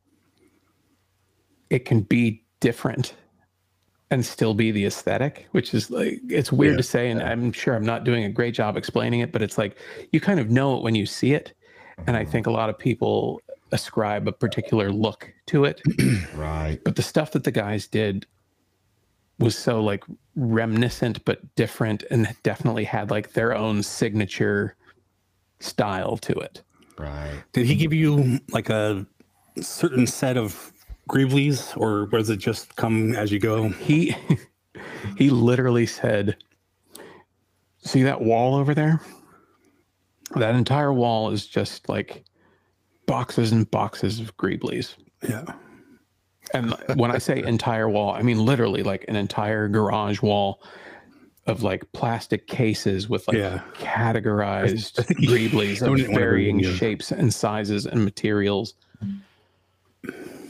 it 1.75 1.85
can 1.85 2.03
be 2.03 2.45
different 2.61 3.15
and 4.13 4.25
still 4.25 4.55
be 4.55 4.71
the 4.71 4.85
aesthetic, 4.87 5.49
which 5.51 5.75
is 5.75 5.91
like 5.91 6.21
it's 6.29 6.53
weird 6.53 6.75
Yeah. 6.75 6.77
to 6.77 6.83
say, 6.85 7.11
and 7.11 7.21
I'm 7.21 7.51
sure 7.51 7.75
I'm 7.75 7.85
not 7.85 8.05
doing 8.05 8.23
a 8.25 8.29
great 8.29 8.55
job 8.55 8.77
explaining 8.77 9.21
it, 9.21 9.33
but 9.33 9.43
it's 9.43 9.59
like 9.59 9.77
you 10.13 10.21
kind 10.21 10.39
of 10.39 10.51
know 10.51 10.77
it 10.77 10.83
when 10.85 10.95
you 10.95 11.05
see 11.05 11.33
it, 11.35 11.53
and 12.07 12.17
I 12.17 12.25
think 12.25 12.47
a 12.47 12.51
lot 12.53 12.71
of 12.71 12.79
people 12.79 13.41
ascribe 13.73 14.29
a 14.29 14.33
particular 14.33 14.93
look 14.93 15.33
to 15.47 15.65
it. 15.65 15.83
right. 16.37 16.79
But 16.85 16.95
the 16.95 17.03
stuff 17.03 17.33
that 17.33 17.43
the 17.43 17.51
guys 17.51 17.89
did 17.89 18.25
was 19.41 19.59
so 19.59 19.83
like 19.83 20.05
reminiscent 20.37 21.25
but 21.25 21.39
different, 21.57 22.05
and 22.09 22.29
definitely 22.45 22.85
had 22.85 23.11
like 23.11 23.33
their 23.33 23.53
own 23.53 23.83
signature 23.83 24.77
style 25.59 26.17
to 26.19 26.33
it. 26.35 26.63
Right. 26.97 27.43
Did 27.53 27.67
he 27.67 27.75
give 27.75 27.93
you 27.93 28.39
like 28.53 28.71
a 28.71 29.05
certain 29.61 30.07
set 30.07 30.37
of 30.37 30.73
Greeblies, 31.09 31.77
or 31.77 32.07
was 32.07 32.31
it 32.31 32.39
just 32.39 32.77
come 32.77 33.15
as 33.15 33.31
you 33.31 33.39
go? 33.39 33.69
He 33.69 34.15
he 35.19 35.31
literally 35.31 35.87
said, 35.87 36.37
"See 37.83 38.03
that 38.03 38.21
wall 38.23 38.55
over 38.55 38.75
there? 38.75 39.01
That 40.37 40.55
entire 40.55 40.93
wall 40.93 41.31
is 41.31 41.47
just 41.47 41.89
like 41.89 42.25
boxes 43.07 43.53
and 43.53 43.71
boxes 43.71 44.21
of 44.21 44.37
Greeblies." 44.37 44.95
Yeah. 45.29 45.45
And 46.53 46.75
when 46.97 47.11
I 47.11 47.19
say 47.19 47.43
entire 47.47 47.89
wall, 47.89 48.13
I 48.13 48.23
mean 48.23 48.45
literally 48.45 48.83
like 48.83 49.05
an 49.09 49.17
entire 49.17 49.69
garage 49.69 50.23
wall 50.23 50.63
of 51.47 51.63
like 51.63 51.91
plastic 51.93 52.47
cases 52.47 53.09
with 53.09 53.29
like 53.29 53.37
Yeah. 53.37 53.61
categorized 53.75 55.05
Greeblies 55.27 55.83
of 55.83 55.83
it 55.83 55.85
in 55.87 55.91
one 55.91 56.01
of 56.01 56.07
the 56.07 56.15
varying 56.15 56.63
shapes 56.63 57.13
and 57.13 57.33
sizes 57.33 57.85
and 57.87 58.03
materials. 58.03 58.75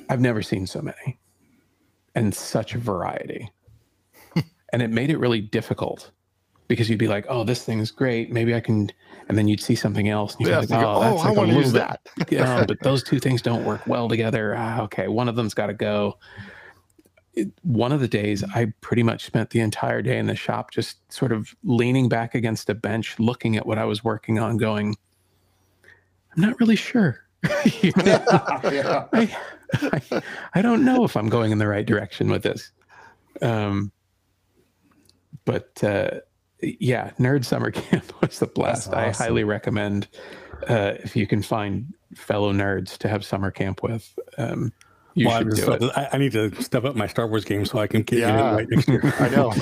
I've 0.09 0.20
never 0.20 0.42
seen 0.42 0.66
so 0.66 0.80
many 0.82 1.18
and 2.14 2.34
such 2.34 2.74
a 2.74 2.78
variety. 2.78 3.50
and 4.72 4.82
it 4.82 4.90
made 4.90 5.11
it 5.11 5.18
really 5.18 5.40
difficult 5.40 6.11
because 6.68 6.88
you'd 6.88 6.98
be 6.98 7.09
like, 7.09 7.26
oh, 7.28 7.44
this 7.44 7.64
thing's 7.64 7.90
great. 7.90 8.30
Maybe 8.32 8.55
I 8.55 8.61
can. 8.61 8.90
And 9.28 9.36
then 9.38 9.48
you'd 9.48 9.61
see 9.61 9.74
something 9.74 10.09
else. 10.09 10.34
And 10.34 10.46
you'd 10.46 10.52
Yeah, 10.52 10.61
be 10.62 10.66
like, 10.68 10.84
oh, 10.84 10.94
"Oh, 10.96 11.00
that's 11.00 11.22
I 11.22 11.28
like 11.28 11.36
a 11.36 11.40
wanna 11.40 11.48
little 11.52 11.62
use 11.62 11.72
bit. 11.72 11.78
that. 11.78 12.00
yeah, 12.30 12.64
but 12.68 12.78
those 12.82 13.02
two 13.02 13.18
things 13.20 13.42
don't 13.42 13.64
work 13.64 13.86
well 13.86 14.09
together. 14.09 14.55
Ah, 14.57 14.82
okay. 14.82 15.09
One 15.09 15.28
of 15.28 15.36
them's 15.36 15.55
got 15.55 15.66
to 15.66 15.74
go. 15.74 16.18
It, 17.34 17.48
one 17.62 17.90
of 17.90 18.00
the 18.00 18.07
days, 18.09 18.44
I 18.44 18.72
pretty 18.80 19.02
much 19.02 19.24
spent 19.24 19.50
the 19.50 19.61
entire 19.61 20.02
day 20.02 20.18
in 20.18 20.26
the 20.26 20.36
shop 20.36 20.70
just 20.70 21.12
sort 21.12 21.32
of 21.32 21.55
leaning 21.64 22.09
back 22.09 22.34
against 22.34 22.70
a 22.70 22.74
bench, 22.74 23.18
looking 23.18 23.57
at 23.57 23.66
what 23.66 23.76
I 23.78 23.84
was 23.84 24.05
working 24.05 24.38
on, 24.38 24.57
going, 24.57 24.94
I'm 26.36 26.42
not 26.42 26.59
really 26.61 26.76
sure. 26.76 27.24
You 27.82 27.92
know? 27.97 29.09
I, 29.12 29.36
I, 29.74 30.22
I 30.55 30.62
don't 30.62 30.84
know 30.84 31.05
if 31.05 31.16
I'm 31.16 31.28
going 31.28 31.53
in 31.53 31.59
the 31.59 31.66
right 31.66 31.84
direction 31.86 32.30
with 32.30 32.42
this. 32.42 32.70
Um, 33.42 33.92
but 35.45 35.82
uh, 35.84 36.11
yeah, 36.62 37.11
Nerd 37.18 37.45
Summer 37.45 37.70
Camp 37.70 38.12
was 38.22 38.40
a 38.42 38.47
blast. 38.47 38.92
I 38.95 39.11
highly 39.11 39.45
recommend 39.45 40.09
uh, 40.68 40.92
if 41.03 41.14
you 41.16 41.26
can 41.26 41.42
find 41.42 41.92
fellow 42.14 42.53
nerds 42.53 42.97
to 42.99 43.09
have 43.09 43.24
summer 43.24 43.51
camp 43.51 43.82
with. 43.82 44.16
Um, 44.38 44.72
you 45.14 45.26
Well, 45.26 45.36
I 45.36 45.38
should 45.40 45.51
just 45.51 45.61
do 45.62 45.66
thought 45.66 45.82
it. 45.82 45.92
I, 45.97 46.09
I 46.12 46.18
need 46.18 46.32
to 46.32 46.55
step 46.62 46.84
up 46.84 46.97
my 46.97 47.07
Star 47.07 47.26
Wars 47.26 47.45
game 47.45 47.64
so 47.66 47.78
I 47.78 47.86
can 47.86 48.03
get 48.03 48.20
Yeah. 48.20 48.51
in 48.51 48.57
right 48.57 48.66
next 48.70 48.88
year. 48.88 49.01
I 49.20 49.28
know. 49.28 49.53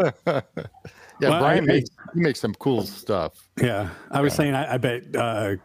yeah, 0.26 0.40
Well, 1.30 1.40
Brian 1.40 1.64
I- 1.64 1.66
makes 1.74 1.90
he 2.14 2.20
makes 2.20 2.40
some 2.40 2.54
cool 2.54 2.82
stuff. 2.82 3.48
Yeah, 3.60 3.90
I 4.10 4.20
was 4.20 4.34
saying 4.34 4.54
I, 4.54 4.74
I 4.74 4.78
bet 4.78 5.14
uh, 5.14 5.56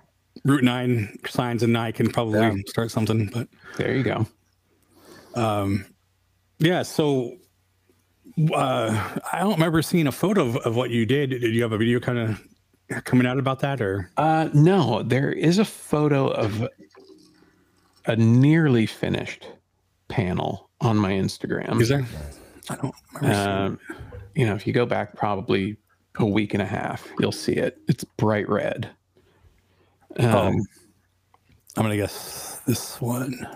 Route 0.45 0.63
Nine 0.63 1.17
Signs 1.27 1.63
and 1.63 1.77
I 1.77 1.91
can 1.91 2.09
probably 2.11 2.39
Yeah. 2.39 2.53
start 2.67 2.91
something, 2.91 3.29
but 3.33 3.47
there 3.77 3.95
you 3.95 4.03
go. 4.03 4.25
Um, 5.35 5.85
yeah. 6.59 6.83
So 6.83 7.37
uh, 8.53 9.17
I 9.31 9.39
don't 9.39 9.53
remember 9.53 9.81
seeing 9.81 10.07
a 10.07 10.11
photo 10.11 10.45
of, 10.45 10.57
of 10.57 10.75
what 10.75 10.89
you 10.89 11.05
did. 11.05 11.29
Did 11.31 11.53
you 11.53 11.61
have 11.63 11.71
a 11.71 11.77
video 11.77 11.99
kind 11.99 12.17
of 12.19 13.03
coming 13.05 13.25
out 13.25 13.37
about 13.39 13.59
that, 13.61 13.81
or 13.81 14.09
Uh, 14.17 14.49
no, 14.53 15.01
there 15.03 15.31
is 15.31 15.57
a 15.59 15.65
photo 15.65 16.27
of 16.27 16.67
a 18.05 18.15
nearly 18.15 18.85
finished 18.85 19.47
panel 20.09 20.69
on 20.81 20.97
my 20.97 21.11
Instagram. 21.13 21.79
is 21.81 21.89
there? 21.89 22.05
I 22.69 22.75
don't 22.75 22.95
remember. 23.21 23.37
seeing 23.37 23.49
Um, 23.49 23.79
you 24.35 24.45
know, 24.45 24.55
if 24.55 24.67
you 24.67 24.73
go 24.73 24.85
back 24.85 25.15
probably 25.15 25.77
a 26.17 26.25
week 26.25 26.53
and 26.53 26.61
a 26.61 26.65
half, 26.65 27.07
you'll 27.19 27.31
see 27.31 27.53
it. 27.53 27.77
It's 27.87 28.03
bright 28.03 28.47
red. 28.49 28.89
Um, 30.19 30.25
Oh. 30.25 30.47
I'm 31.75 31.83
gonna 31.83 31.95
guess 31.97 32.61
this 32.67 33.01
one. 33.01 33.47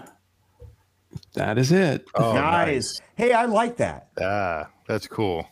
That 1.33 1.57
is 1.57 1.71
it. 1.71 2.05
Oh, 2.15 2.33
nice. 2.33 2.99
Hey, 3.15 3.31
I 3.31 3.45
like 3.45 3.77
that. 3.77 4.09
Ah, 4.19 4.69
that's 4.87 5.07
cool. 5.07 5.47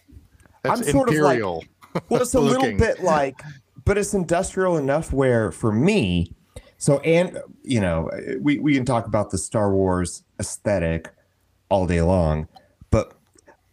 That's 0.63 0.79
I'm 0.81 0.85
sort 0.87 1.09
imperial. 1.09 1.57
of 1.59 1.63
like, 1.93 2.03
well, 2.09 2.21
it's 2.21 2.33
a 2.33 2.39
little 2.39 2.75
bit 2.75 3.03
like, 3.03 3.39
but 3.85 3.97
it's 3.97 4.13
industrial 4.15 4.77
enough 4.77 5.13
where 5.13 5.51
for 5.51 5.71
me, 5.71 6.33
so 6.77 6.97
and 6.99 7.37
you 7.61 7.79
know, 7.81 8.09
we 8.41 8.57
we 8.57 8.73
can 8.73 8.83
talk 8.85 9.05
about 9.05 9.29
the 9.29 9.37
Star 9.37 9.71
Wars 9.71 10.23
aesthetic 10.39 11.11
all 11.69 11.85
day 11.85 12.01
long, 12.01 12.47
but 12.89 13.13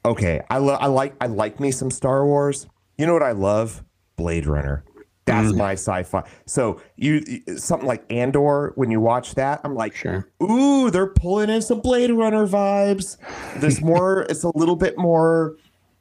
okay, 0.04 0.42
I 0.50 0.58
love 0.58 0.78
I 0.82 0.86
like 0.88 1.14
I 1.20 1.26
like 1.28 1.60
me 1.60 1.70
some 1.70 1.90
Star 1.90 2.26
Wars. 2.26 2.66
You 2.98 3.06
know 3.06 3.14
what 3.14 3.22
I 3.22 3.32
love? 3.32 3.82
Blade 4.16 4.46
Runner. 4.46 4.84
That's 5.24 5.52
my 5.52 5.72
sci-fi. 5.74 6.24
So 6.46 6.80
you 6.96 7.22
something 7.56 7.86
like 7.86 8.04
Andor 8.10 8.72
when 8.74 8.90
you 8.90 9.00
watch 9.00 9.34
that, 9.36 9.60
I'm 9.62 9.74
like, 9.74 9.94
Sure. 9.94 10.28
ooh, 10.42 10.90
they're 10.90 11.06
pulling 11.06 11.48
in 11.48 11.62
some 11.62 11.80
Blade 11.80 12.10
Runner 12.10 12.46
vibes. 12.46 13.18
There's 13.60 13.80
more. 13.82 14.22
it's 14.22 14.42
a 14.42 14.50
little 14.56 14.74
bit 14.76 14.98
more, 14.98 15.56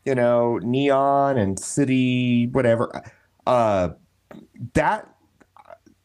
you 0.06 0.16
know, 0.16 0.58
neon 0.64 1.38
and 1.38 1.60
city, 1.60 2.48
whatever. 2.48 3.04
Uh, 3.46 3.90
that 4.74 5.08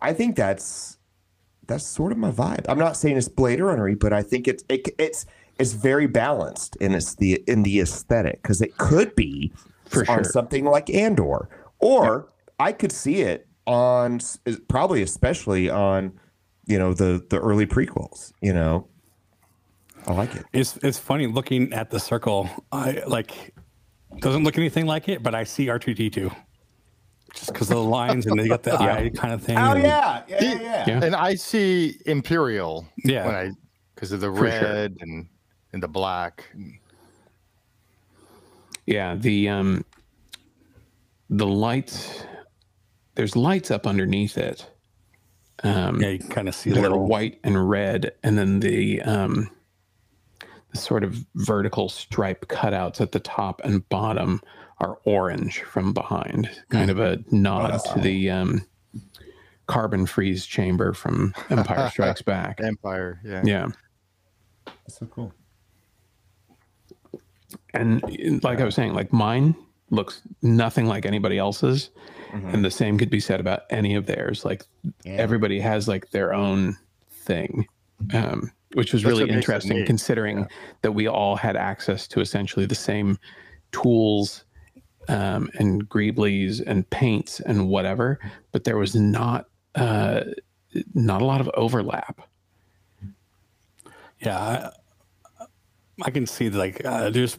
I 0.03 0.13
think 0.13 0.37
that's 0.37 0.99
that's 1.67 1.85
sort 1.87 2.13
of 2.13 2.19
my 2.19 2.31
vibe. 2.31 2.65
I'm 2.69 2.79
not 2.79 2.97
saying 2.97 3.17
it's 3.17 3.29
Blade 3.29 3.61
Runnery, 3.61 3.99
but 3.99 4.13
I 4.13 4.23
think 4.23 4.47
it's 4.47 4.63
it, 4.69 4.89
it's 4.99 5.25
it's 5.59 5.73
very 5.73 6.07
balanced 6.07 6.77
in 6.77 6.93
its 6.95 7.15
the 7.15 7.43
in 7.47 7.63
the 7.63 7.81
aesthetic 7.81 8.43
because 8.43 8.61
it 8.61 8.77
could 8.77 9.15
be 9.17 9.53
For 9.87 10.01
on 10.01 10.23
sure. 10.23 10.25
something 10.25 10.65
like 10.67 10.91
Andor, 10.91 11.49
or 11.79 12.29
I 12.59 12.73
could 12.73 12.93
see 12.93 13.21
it 13.23 13.47
on 13.67 14.21
probably 14.69 15.03
especially 15.03 15.69
on 15.69 16.13
you 16.67 16.79
know 16.79 16.95
the 16.95 17.25
the 17.31 17.39
early 17.39 17.67
prequels. 17.67 18.33
You 18.41 18.53
know, 18.53 18.89
I 20.07 20.13
like 20.13 20.35
it. 20.35 20.45
It's 20.53 20.77
it's 20.79 20.99
funny 20.99 21.27
looking 21.27 21.73
at 21.73 21.91
the 21.91 22.01
circle. 22.01 22.49
I 22.73 23.03
like 23.07 23.55
doesn't 24.19 24.45
look 24.45 24.57
anything 24.57 24.87
like 24.87 25.09
it, 25.09 25.23
but 25.23 25.35
I 25.35 25.45
see 25.45 25.69
R 25.69 25.79
two 25.79 25.95
D 25.95 26.11
two. 26.11 26.31
Just 27.35 27.53
because 27.53 27.71
of 27.71 27.77
the 27.77 27.83
lines 27.83 28.25
and 28.27 28.39
they 28.41 28.49
got 28.49 28.63
the 28.63 28.75
eye 28.81 29.11
kind 29.15 29.35
of 29.35 29.43
thing. 29.43 29.59
Oh 29.59 29.73
and- 29.73 29.83
yeah, 29.83 30.23
yeah, 30.29 30.39
yeah. 30.43 30.55
yeah. 30.61 30.85
Yeah. 30.87 31.05
And 31.05 31.15
I 31.15 31.35
see 31.35 31.99
imperial. 32.07 32.87
Yeah. 33.05 33.27
When 33.27 33.35
I 33.35 33.51
because 33.95 34.13
of 34.13 34.21
the 34.21 34.31
For 34.31 34.51
sure. 34.51 34.61
red 34.63 34.97
and 35.01 35.29
and 35.73 35.83
the 35.83 35.89
black. 35.89 36.45
Yeah, 38.87 39.17
the 39.17 39.49
um 39.49 39.85
the 41.29 41.47
lights 41.47 42.25
there's 43.17 43.35
lights 43.37 43.71
up 43.71 43.87
underneath 43.87 44.39
it. 44.39 44.67
Um 45.63 46.01
Yeah, 46.01 46.11
you 46.11 46.19
can 46.21 46.29
kind 46.29 46.49
of 46.49 46.55
see 46.55 46.71
that 46.71 46.77
the 46.77 46.81
are 46.81 46.89
little 46.91 47.07
white 47.07 47.41
and 47.43 47.69
red, 47.69 48.13
and 48.23 48.39
then 48.39 48.61
the 48.61 49.03
um 49.03 49.51
the 50.71 50.79
sort 50.79 51.03
of 51.05 51.25
vertical 51.35 51.89
stripe 51.89 52.47
cutouts 52.49 53.01
at 53.01 53.13
the 53.13 53.21
top 53.21 53.61
and 53.65 53.89
bottom 53.89 54.41
are 54.79 54.99
orange 55.05 55.63
from 55.63 55.93
behind, 55.93 56.51
kind 56.69 56.91
of 56.91 56.99
a 56.99 57.19
nod 57.31 57.79
to 57.93 58.01
the 58.01 58.31
um 58.31 58.65
carbon 59.67 60.07
freeze 60.07 60.47
chamber 60.47 60.93
from 60.93 61.35
Empire 61.51 61.89
Strikes 61.93 62.23
Back. 62.23 62.61
Empire. 62.63 63.21
Yeah. 63.25 63.43
Yeah. 63.45 63.69
That's 64.67 64.99
so 64.99 65.07
cool. 65.07 65.33
And 67.75 68.43
like 68.43 68.61
I 68.61 68.65
was 68.65 68.75
saying, 68.75 68.95
like 68.95 69.13
mine 69.13 69.55
looks 69.91 70.23
nothing 70.43 70.87
like 70.87 71.07
anybody 71.07 71.39
else's. 71.39 71.91
And 72.45 72.65
the 72.65 72.71
same 72.71 72.99
could 72.99 73.11
be 73.11 73.21
said 73.21 73.41
about 73.41 73.63
any 73.71 73.95
of 73.95 74.07
theirs. 74.07 74.45
Like 74.45 74.65
everybody 75.05 75.61
has 75.61 75.89
like 75.89 76.11
their 76.11 76.35
own 76.35 76.77
thing, 77.11 77.67
um, 78.13 78.51
which 78.75 78.93
was 78.93 79.03
That's 79.03 79.11
really 79.11 79.25
what 79.25 79.35
makes 79.35 79.49
it 79.49 79.53
interesting 79.53 79.79
neat. 79.79 79.87
considering 79.87 80.47
that 80.83 80.93
we 80.93 81.07
all 81.07 81.37
had 81.37 81.57
access 81.57 82.07
to 82.09 82.21
essentially 82.21 82.67
the 82.67 82.75
same 82.75 83.19
tools 83.73 84.45
um, 85.09 85.51
and 85.59 85.89
greeblies 85.89 86.63
and 86.67 86.89
paints 86.91 87.41
and 87.41 87.69
whatever, 87.69 88.19
but 88.53 88.65
there 88.65 88.77
was 88.77 88.95
not 88.95 89.47
uh, 89.75 90.21
not 90.95 91.23
a 91.23 91.25
lot 91.25 91.41
of 91.41 91.51
overlap. 91.55 92.21
Yeah, 94.21 94.71
I, 95.41 95.47
I 96.03 96.11
can 96.11 96.27
see 96.27 96.51
like 96.51 96.85
uh, 96.85 97.11
there's 97.11 97.39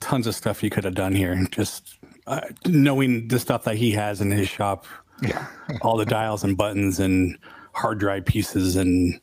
tons 0.00 0.26
of 0.26 0.34
stuff 0.34 0.62
you 0.62 0.70
could 0.70 0.84
have 0.84 0.94
done 0.94 1.14
here. 1.14 1.46
Just 1.50 1.98
uh, 2.30 2.40
knowing 2.66 3.28
the 3.28 3.38
stuff 3.38 3.64
that 3.64 3.76
he 3.76 3.90
has 3.92 4.20
in 4.20 4.30
his 4.30 4.48
shop, 4.48 4.86
yeah, 5.22 5.46
all 5.82 5.96
the 5.96 6.04
dials 6.18 6.44
and 6.44 6.56
buttons 6.56 6.98
and 7.00 7.36
hard 7.72 7.98
drive 7.98 8.24
pieces 8.24 8.76
and 8.76 9.20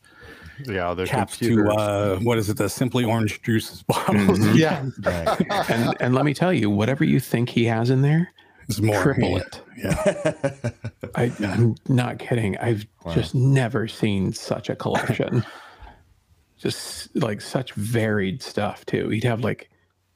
Yeah. 0.66 0.94
The 0.94 1.06
caps 1.06 1.36
computers. 1.36 1.68
to 1.74 1.80
uh, 1.80 2.16
what 2.20 2.38
is 2.38 2.48
it? 2.50 2.56
The 2.56 2.68
simply 2.68 3.04
orange 3.04 3.42
juice 3.42 3.82
bottles. 3.88 4.38
Mhm. 4.38 4.56
yeah. 4.56 5.64
and 5.68 5.94
and 6.00 6.14
let 6.14 6.24
me 6.24 6.34
tell 6.34 6.52
you, 6.52 6.70
whatever 6.70 7.04
you 7.04 7.20
think 7.20 7.48
he 7.48 7.64
has 7.64 7.90
in 7.90 8.02
there, 8.02 8.32
It's 8.68 8.80
more 8.80 9.00
triple 9.02 9.30
yeah. 9.30 9.38
it. 9.38 9.62
Yeah, 9.76 10.70
I, 11.14 11.32
I'm 11.40 11.76
not 11.88 12.18
kidding. 12.18 12.56
I've 12.58 12.84
just 13.14 13.34
never 13.34 13.86
seen 13.88 14.32
such 14.32 14.68
a 14.68 14.74
collection. 14.76 15.44
just 16.58 17.14
like 17.16 17.40
such 17.40 17.72
varied 17.74 18.42
stuff 18.42 18.84
too. 18.86 19.08
He'd 19.10 19.22
have 19.24 19.40
like 19.42 19.70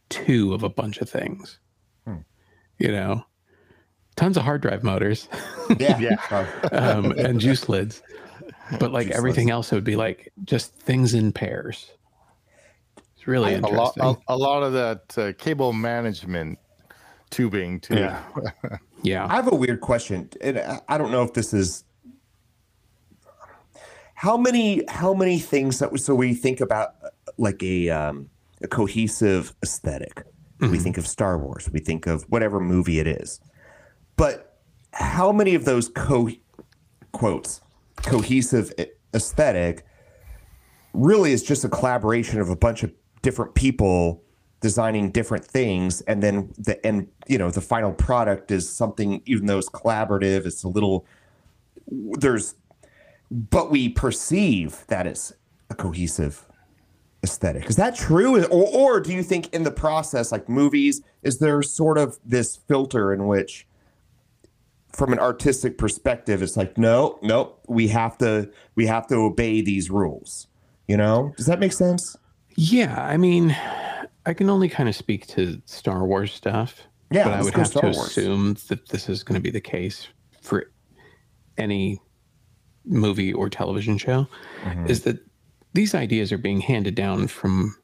two 0.09 0.53
of 0.55 0.63
a 0.65 0.69
bunch 0.69 0.99
of 1.01 1.09
things. 1.09 1.59
You 2.79 2.89
know, 2.93 3.25
tons 4.17 4.37
of 4.37 4.43
hard 4.45 4.63
drive 4.63 4.83
motors 4.83 5.29
Yeah, 5.79 5.99
Yeah. 5.99 6.47
um, 6.73 7.13
and 7.13 7.41
juice 7.41 7.69
lids, 7.69 8.03
but 8.81 8.91
like 8.93 9.07
Juice 9.09 9.17
everything 9.17 9.47
lids. 9.47 9.53
else 9.55 9.73
it 9.73 9.77
would 9.77 9.85
be 9.85 9.97
like 9.97 10.33
just 10.45 10.75
things 10.75 11.15
in 11.15 11.33
pairs. 11.33 11.91
It's 13.17 13.27
really 13.29 13.55
a 13.55 13.61
lot, 13.61 13.97
interesting. 13.97 14.25
a, 14.29 14.35
a 14.35 14.37
lot 14.37 14.63
of 14.65 14.73
that 14.73 15.17
uh, 15.19 15.33
cable 15.39 15.73
management 15.73 16.59
tubing 17.31 17.79
too. 17.81 17.95
Yeah. 17.95 18.23
yeah. 19.03 19.27
I 19.31 19.37
have 19.37 19.51
a 19.53 19.55
weird 19.55 19.81
question, 19.81 20.29
and 20.41 20.59
I- 20.59 20.81
I 20.89 20.99
don't 20.99 21.13
know 21.13 21.23
if 21.23 21.33
this 21.35 21.55
is 21.55 21.85
how 24.15 24.37
many 24.37 24.83
how 24.89 25.15
many 25.15 25.39
things 25.39 25.79
that 25.79 25.97
so 26.01 26.15
we 26.15 26.35
think 26.35 26.61
about 26.61 26.95
uh, 27.05 27.09
like 27.39 27.63
a 27.63 27.91
um, 27.91 28.29
a 28.63 28.69
cohesive 28.69 29.55
esthetic 30.63 30.71
We 30.71 30.77
mm-hmm. 30.77 30.85
think 30.85 30.99
of 30.99 31.07
Star 31.07 31.39
Wars, 31.39 31.69
we 31.73 31.81
think 31.81 32.07
of 32.07 32.23
whatever 32.25 32.61
movie 32.61 32.99
it 32.99 33.07
is, 33.07 33.41
but 34.17 34.61
how 34.93 35.33
many 35.33 35.55
of 35.55 35.65
those 35.65 35.89
co 35.89 36.31
quotes 37.13 37.61
cohesive 37.97 38.73
aesthetic 39.15 39.85
really 40.95 41.33
is 41.33 41.43
just 41.43 41.65
a 41.65 41.69
collaboration 41.69 42.41
of 42.41 42.49
a 42.49 42.57
bunch 42.57 42.83
of 42.83 42.93
different 43.23 43.55
people 43.55 44.23
designing 44.61 45.11
different 45.11 45.45
things 45.45 46.01
and 46.03 46.23
then 46.23 46.53
the 46.57 46.85
and 46.87 47.09
you 47.27 47.37
know 47.37 47.51
the 47.51 47.61
final 47.61 47.93
product 47.93 48.51
is 48.51 48.69
something 48.69 49.21
even 49.27 49.47
though 49.47 49.59
it's 49.59 49.69
collaborative 49.69 50.47
it's 50.47 50.63
a 50.63 50.69
little 50.69 51.05
there's 51.89 52.55
but 53.31 53.71
we 53.71 53.89
perceive 53.89 54.85
that 54.87 55.07
it's 55.07 55.33
a 55.71 55.75
cohesive 55.75 56.47
aesthetic 57.25 57.71
is 57.71 57.77
that 57.77 57.95
true 57.95 58.43
or, 58.47 58.67
or 58.75 59.01
do 59.01 59.13
you 59.13 59.23
think 59.23 59.53
in 59.55 59.63
the 59.63 59.71
process 59.71 60.33
like 60.33 60.49
movies 60.49 61.03
is 61.23 61.39
there 61.39 61.63
sort 61.63 61.97
of 61.97 62.19
this 62.25 62.57
filter 62.57 63.13
in 63.13 63.29
which 63.29 63.67
from 64.93 65.13
an 65.13 65.19
artistic 65.19 65.79
perspective, 65.79 66.43
it's 66.43 66.57
like 66.57 66.77
no, 66.79 67.19
no, 67.23 67.55
we 67.67 67.89
have 67.89 68.19
to 68.19 68.51
we 68.75 68.87
have 68.87 69.07
to 69.09 69.17
obey 69.17 69.61
these 69.61 69.91
rules. 69.91 70.47
You 70.87 70.97
know, 70.97 71.33
does 71.37 71.47
that 71.47 71.59
make 71.59 71.73
sense? 71.73 72.17
Yeah, 72.57 73.03
I 73.03 73.17
mean, 73.17 73.57
I 74.27 74.35
can 74.35 74.51
only 74.51 74.69
kind 74.69 74.89
of 74.89 74.95
speak 74.95 75.27
to 75.29 75.61
Star 75.65 76.07
Wars 76.07 76.33
stuff. 76.33 76.87
Yeah, 77.11 77.25
but 77.25 77.35
I 77.35 77.43
would 77.43 77.55
have 77.55 77.69
Star 77.69 77.83
to 77.83 77.97
Wars. 77.97 78.09
assume 78.09 78.57
that 78.69 78.89
this 78.89 79.09
is 79.09 79.23
going 79.23 79.35
to 79.35 79.41
be 79.41 79.51
the 79.51 79.61
case 79.61 80.09
for 80.41 80.71
any 81.57 82.01
movie 82.85 83.33
or 83.33 83.49
television 83.49 83.97
show. 83.97 84.27
Mm-hmm. 84.65 84.87
Is 84.87 85.03
that 85.03 85.19
these 85.75 85.95
ideas 85.95 86.33
are 86.33 86.39
being 86.39 86.61
handed 86.61 86.95
down 86.95 87.27
from 87.29 87.77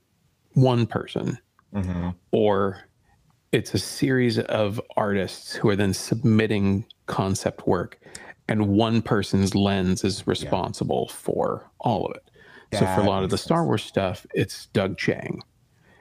one 0.52 0.86
person, 0.86 1.38
Mm-hmm. 1.74 2.10
or 2.32 2.82
it's 3.52 3.74
a 3.74 3.78
series 3.78 4.38
of 4.38 4.80
artists 4.96 5.54
who 5.54 5.68
are 5.68 5.76
then 5.76 5.92
submitting 5.92 6.86
concept 7.06 7.66
work, 7.66 7.98
and 8.48 8.68
one 8.68 9.02
person's 9.02 9.54
lens 9.54 10.02
is 10.02 10.26
responsible 10.26 11.08
for 11.08 11.70
all 11.80 12.06
of 12.06 12.16
it. 12.16 12.30
so 12.78 12.86
for 12.94 13.00
a 13.02 13.04
lot 13.04 13.22
of 13.22 13.28
the 13.30 13.36
Star 13.38 13.64
Wars 13.66 13.82
stuff, 13.82 14.26
it's 14.34 14.66
Doug 14.66 14.96
Chiang. 14.96 15.42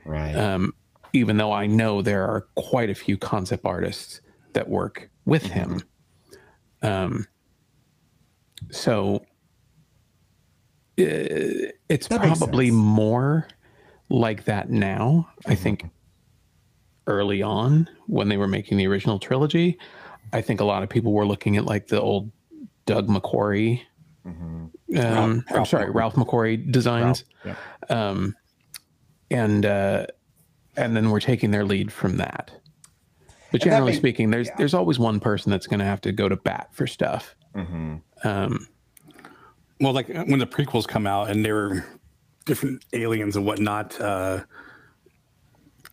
Right. 0.05 0.35
Um, 0.35 0.73
even 1.13 1.35
though 1.37 1.51
I 1.51 1.67
know 1.67 2.01
there 2.01 2.23
are 2.25 2.47
quite 2.55 2.89
a 2.89 2.95
few 2.95 3.17
concept 3.17 3.65
artists 3.65 4.21
that 4.53 4.69
work 4.69 5.09
with 5.25 5.43
him. 5.43 5.81
Um, 6.81 7.27
so 8.71 9.25
it's 10.97 12.07
That 12.07 12.21
probably 12.21 12.71
more 12.71 13.47
like 14.09 14.45
that 14.45 14.69
now. 14.69 15.29
I 15.45 15.55
think 15.55 15.85
early 17.05 17.41
on 17.41 17.89
when 18.07 18.27
they 18.29 18.37
were 18.37 18.47
making 18.47 18.77
the 18.77 18.87
original 18.87 19.19
trilogy, 19.19 19.77
I 20.33 20.41
think 20.41 20.59
a 20.59 20.65
lot 20.65 20.83
of 20.83 20.89
people 20.89 21.13
were 21.13 21.25
looking 21.25 21.55
at 21.57 21.65
like 21.65 21.87
the 21.87 22.01
old 22.01 22.31
Doug 22.85 23.07
McQuarrie. 23.07 23.81
Um, 24.25 25.43
I'm 25.51 25.65
sorry, 25.65 25.89
Ralph 25.89 26.15
McQuarrie 26.15 26.69
designs 26.71 27.23
um, 27.89 28.35
and 29.31 29.65
uh, 29.65 30.07
and 30.75 30.95
then 30.95 31.11
we're 31.11 31.19
taking 31.19 31.51
their 31.51 31.63
lead 31.65 31.91
from 31.93 32.17
that. 32.17 32.51
But 33.51 33.61
And 33.63 33.71
that 33.71 33.75
generally 33.75 33.91
may- 33.93 33.97
speaking, 33.97 34.31
there's 34.31 34.49
there's 34.57 34.73
always 34.73 34.99
one 34.99 35.19
person 35.19 35.51
that's 35.51 35.67
going 35.67 35.79
to 35.79 35.85
have 35.85 36.01
to 36.01 36.11
go 36.11 36.27
to 36.27 36.35
bat 36.35 36.69
for 36.73 36.87
stuff. 36.87 37.35
Mm-hmm. 37.55 37.95
Um, 38.23 38.67
Well, 39.79 39.93
like 39.93 40.09
uh, 40.09 40.23
when 40.25 40.39
the 40.39 40.47
prequels 40.47 40.87
come 40.87 41.05
out 41.05 41.29
and 41.29 41.43
they're 41.45 41.85
different 42.45 42.83
aliens 42.93 43.35
and 43.35 43.45
whatnot, 43.45 43.99
uh, 43.99 44.43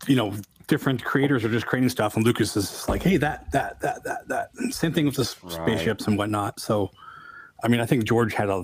you 0.06 0.16
know, 0.16 0.34
different 0.66 1.04
creators 1.04 1.44
are 1.44 1.50
just 1.50 1.66
creating 1.66 1.90
stuff, 1.90 2.16
and 2.16 2.24
Lucas 2.24 2.56
is 2.56 2.88
like, 2.88 3.02
hey, 3.02 3.16
that, 3.18 3.50
that, 3.52 3.80
that, 3.80 4.02
that, 4.04 4.28
that. 4.28 4.50
Same 4.72 4.92
thing 4.92 5.04
with 5.06 5.16
the 5.16 5.22
s- 5.22 5.36
spaceships 5.48 6.06
and 6.06 6.16
whatnot. 6.16 6.58
So, 6.60 6.90
I 7.62 7.68
mean, 7.68 7.80
I 7.80 7.86
think 7.86 8.04
George 8.04 8.32
had 8.34 8.48
a, 8.48 8.62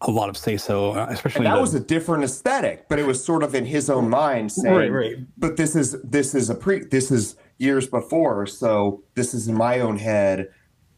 a 0.00 0.10
lot 0.10 0.28
of 0.30 0.36
say 0.36 0.56
so, 0.56 0.92
uh, 0.92 1.06
especially 1.10 1.40
and 1.40 1.46
that 1.46 1.56
the- 1.56 1.60
was 1.60 1.74
a 1.74 1.80
different 1.80 2.24
aesthetic, 2.24 2.88
but 2.88 2.98
it 2.98 3.06
was 3.06 3.22
sort 3.22 3.42
of 3.42 3.54
in 3.54 3.66
his 3.66 3.90
own 3.90 4.08
mind 4.08 4.52
saying, 4.52 4.74
Right, 4.74 4.90
right. 4.90 5.16
But 5.36 5.56
this 5.58 5.76
is 5.76 6.00
this 6.02 6.34
is 6.34 6.48
a 6.50 6.54
pre 6.54 6.80
this 6.84 7.10
is 7.10 7.36
years 7.58 7.86
before, 7.86 8.46
so 8.46 9.02
this 9.14 9.34
is 9.34 9.46
in 9.48 9.54
my 9.54 9.80
own 9.80 9.98
head 9.98 10.48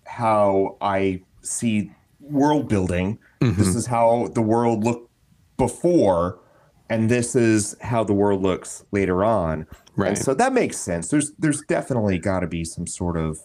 how 0.07 0.77
I 0.81 1.22
see 1.43 1.91
world 2.20 2.68
building. 2.68 3.18
This 3.53 3.68
mm-hmm. 3.68 3.78
is 3.78 3.86
how 3.86 4.28
the 4.34 4.42
world 4.42 4.84
looked 4.84 5.11
before, 5.57 6.40
and 6.88 7.11
this 7.11 7.36
is 7.36 7.76
how 7.80 8.05
the 8.05 8.14
world 8.14 8.42
looks 8.42 8.84
later 8.90 9.24
on. 9.24 9.66
Right. 9.97 10.09
And 10.09 10.18
so 10.18 10.34
that 10.34 10.53
makes 10.53 10.76
sense. 10.76 11.09
There's 11.09 11.32
there's 11.38 11.62
definitely 11.62 12.18
got 12.18 12.40
to 12.40 12.47
be 12.47 12.64
some 12.64 12.86
sort 12.86 13.16
of 13.16 13.38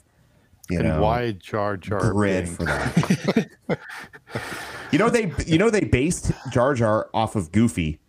you 0.70 0.80
and 0.80 0.88
know 0.88 1.02
why 1.02 1.34
Jar 1.34 1.78
Jar 1.78 2.12
grid 2.12 2.46
Binks? 2.46 2.56
for 2.56 2.66
that. 2.66 3.50
you 4.92 5.00
know 5.00 5.10
they 5.10 5.32
you 5.46 5.58
know 5.58 5.70
they 5.70 5.82
based 5.82 6.32
Jar 6.52 6.74
Jar 6.74 7.10
off 7.14 7.36
of 7.36 7.52
Goofy. 7.52 8.00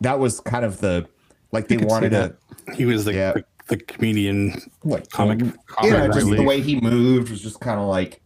That 0.00 0.18
was 0.18 0.40
kind 0.40 0.64
of 0.64 0.80
the 0.80 1.08
like 1.52 1.68
they 1.68 1.76
wanted 1.76 2.10
to 2.10 2.36
he 2.74 2.84
was 2.84 3.04
the, 3.04 3.14
Yeah. 3.14 3.32
the, 3.32 3.44
the 3.68 3.76
comedian 3.76 4.60
like 4.84 5.10
comic. 5.10 5.40
you 5.40 5.52
comic 5.66 5.92
know 5.92 6.08
just 6.08 6.30
the 6.30 6.42
way 6.42 6.60
he 6.60 6.80
moved 6.80 7.30
was 7.30 7.40
just 7.40 7.60
kind 7.60 7.80
of 7.80 7.86
like 7.86 8.20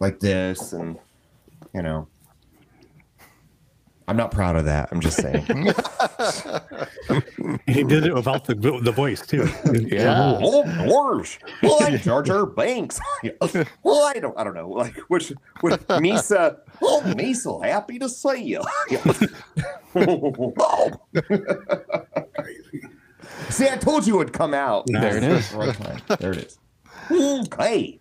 like 0.00 0.20
this 0.20 0.72
and 0.72 0.98
you 1.74 1.82
know 1.82 2.08
I'm 4.08 4.16
not 4.16 4.30
proud 4.30 4.56
of 4.56 4.64
that. 4.64 4.88
I'm 4.90 5.00
just 5.00 5.18
saying. 5.18 5.44
he 7.66 7.84
did 7.84 8.06
it 8.06 8.14
without 8.14 8.46
the 8.46 8.54
the 8.54 8.90
voice 8.90 9.20
too. 9.20 9.46
yeah. 9.72 10.38
Oh, 10.40 10.64
George. 10.86 11.38
Well, 11.62 11.76
I'm 11.82 11.98
Jar 11.98 12.22
Jar 12.22 12.46
Banks. 12.46 12.98
well, 13.82 14.06
I 14.06 14.14
don't, 14.14 14.36
I 14.38 14.44
don't 14.44 14.54
know. 14.54 14.70
Like, 14.70 14.96
which, 15.08 15.30
which 15.60 15.74
Misa? 15.74 16.56
Oh, 16.80 17.02
Misa, 17.04 17.62
happy 17.66 17.98
to 17.98 18.08
see 18.08 18.44
you. 18.44 18.62
See, 23.50 23.68
I 23.68 23.76
told 23.76 24.06
you 24.06 24.14
it 24.14 24.18
would 24.18 24.32
come 24.32 24.54
out. 24.54 24.86
There 24.86 25.18
it 25.18 25.22
is. 25.22 25.52
Right. 25.52 25.76
There 26.18 26.32
it 26.32 26.38
is. 26.38 26.58
Okay. 27.10 28.00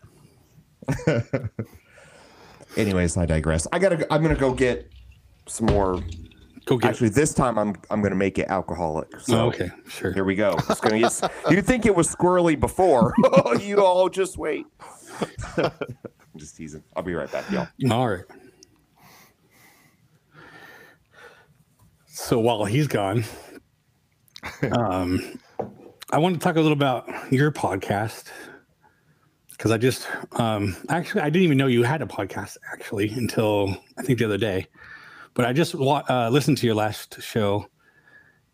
Anyways, 2.78 3.18
I 3.18 3.26
digress. 3.26 3.68
I 3.74 3.80
gotta. 3.80 4.08
I'm 4.14 4.22
gonna 4.22 4.36
go 4.36 4.54
get 4.54 4.90
some 5.48 5.68
more. 5.68 6.02
Go 6.66 6.78
get. 6.78 6.92
Actually, 6.92 7.10
this 7.10 7.34
time 7.34 7.58
I'm 7.58 7.76
I'm 7.90 8.02
gonna 8.02 8.16
make 8.16 8.38
it 8.38 8.48
alcoholic. 8.50 9.20
So 9.20 9.40
oh, 9.40 9.48
okay, 9.48 9.70
sure. 9.88 10.12
here 10.12 10.26
we 10.26 10.36
go. 10.36 10.56
It's 10.70 10.80
gonna 10.80 11.00
get. 11.00 11.32
you 11.50 11.62
think 11.62 11.86
it 11.86 11.96
was 11.96 12.14
squirrely 12.14 12.60
before? 12.60 13.14
Oh, 13.24 13.54
you 13.54 13.84
all 13.84 14.10
just 14.10 14.38
wait. 14.38 14.66
I'm 15.58 15.72
just 16.38 16.58
teasing. 16.58 16.84
I'll 16.96 17.04
be 17.04 17.14
right 17.14 17.32
back, 17.32 17.50
y'all. 17.50 17.68
All 17.92 18.10
right. 18.10 18.24
So 22.06 22.40
while 22.40 22.66
he's 22.66 22.88
gone, 22.88 23.24
um, 24.72 25.40
I 26.12 26.18
want 26.20 26.36
to 26.36 26.40
talk 26.40 26.56
a 26.56 26.62
little 26.62 26.74
about 26.74 27.08
your 27.32 27.52
podcast 27.52 28.26
because 29.52 29.72
I 29.72 29.78
just 29.78 30.08
um, 30.34 30.76
actually 30.90 31.22
I 31.22 31.30
didn't 31.30 31.44
even 31.44 31.58
know 31.58 31.68
you 31.68 31.84
had 31.84 32.02
a 32.02 32.06
podcast 32.06 32.58
actually 32.72 33.10
until 33.10 33.76
I 33.98 34.04
think 34.04 34.20
the 34.20 34.26
other 34.26 34.38
day, 34.38 34.68
but 35.38 35.46
I 35.46 35.54
just 35.54 35.76
uh, 35.76 36.30
listened 36.32 36.58
to 36.58 36.66
your 36.66 36.74
last 36.74 37.22
show, 37.22 37.68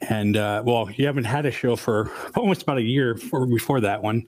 and 0.02 0.36
uh, 0.36 0.64
well, 0.66 0.92
you 0.92 1.06
haven't 1.06 1.24
had 1.24 1.46
a 1.46 1.52
show 1.52 1.78
for 1.78 2.12
almost 2.36 2.64
about 2.64 2.78
a 2.78 2.82
year 2.82 3.16
for, 3.16 3.48
before 3.48 3.80
that 3.80 4.04
one, 4.04 4.28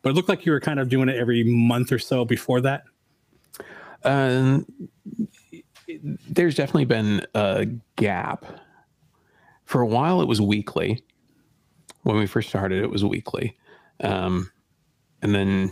but 0.00 0.08
it 0.08 0.12
looked 0.14 0.30
like 0.30 0.46
you 0.46 0.52
were 0.52 0.60
kind 0.60 0.80
of 0.80 0.88
doing 0.88 1.10
it 1.10 1.16
every 1.16 1.44
month 1.44 1.92
or 1.92 1.98
so 1.98 2.24
before 2.24 2.62
that. 2.62 2.84
Um, 4.02 4.66
there's 6.26 6.54
definitely 6.54 6.86
been 6.86 7.26
a 7.34 7.66
gap. 7.96 8.46
For 9.66 9.82
a 9.82 9.86
while, 9.86 10.22
it 10.22 10.26
was 10.26 10.40
weekly. 10.40 11.04
When 12.04 12.16
we 12.16 12.26
first 12.26 12.48
started, 12.48 12.82
it 12.82 12.90
was 12.90 13.04
weekly. 13.04 13.58
Um, 14.02 14.50
and 15.20 15.34
then 15.34 15.70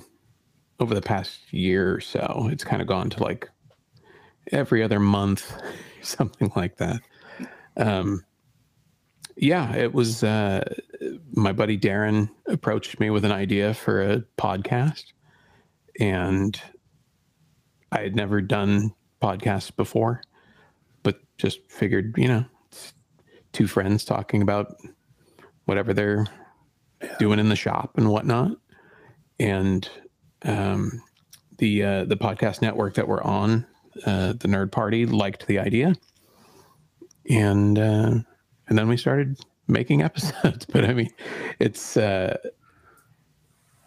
over 0.79 0.95
the 0.95 1.01
past 1.01 1.55
year 1.55 1.95
or 1.95 2.03
so, 2.03 2.51
it's 2.53 2.65
kind 2.65 2.83
of 2.83 2.87
gone 2.87 3.09
to 3.09 3.23
like 3.23 3.49
every 4.53 4.83
other 4.83 5.01
month, 5.01 5.57
something 6.17 6.53
like 6.57 6.77
that. 6.79 7.01
Um, 7.77 8.25
yeah, 9.37 9.75
it 9.77 9.95
was 9.95 10.25
uh, 10.25 10.65
my 11.33 11.53
buddy 11.53 11.79
Darren 11.79 12.31
approached 12.49 12.99
me 12.99 13.11
with 13.11 13.25
an 13.25 13.33
idea 13.33 13.75
for 13.75 14.03
a 14.03 14.25
podcast. 14.37 15.05
And 16.01 16.61
I 17.93 18.01
had 18.01 18.17
never 18.17 18.41
done 18.41 18.95
podcasts 19.23 19.75
before, 19.75 20.23
but 21.03 21.21
just 21.37 21.61
figured, 21.71 22.15
you 22.17 22.29
know, 22.29 22.45
it's 22.67 22.93
two 23.53 23.67
friends 23.67 24.05
talking 24.05 24.43
about 24.43 24.77
whatever 25.67 25.93
they're 25.93 26.27
doing 27.19 27.39
in 27.39 27.49
the 27.49 27.57
shop 27.57 27.93
and 27.97 28.11
whatnot. 28.11 28.53
And 29.39 29.89
um, 30.43 31.03
the 31.59 31.83
uh, 31.85 32.05
the 32.05 32.17
podcast 32.17 32.63
network 32.63 32.95
that 32.95 33.07
we're 33.07 33.23
on, 33.23 33.67
uh, 34.07 34.33
the 34.33 34.49
Nerd 34.49 34.71
Party, 34.73 35.07
liked 35.07 35.47
the 35.47 35.59
idea, 35.59 35.95
and 37.31 37.79
uh, 37.79 38.15
and 38.69 38.79
then 38.79 38.89
we 38.89 38.97
started 38.97 39.39
making 39.67 40.03
episodes. 40.09 40.65
But 40.67 40.85
I 40.85 40.95
mean, 40.95 41.11
it's 41.59 41.97
uh, 41.97 42.37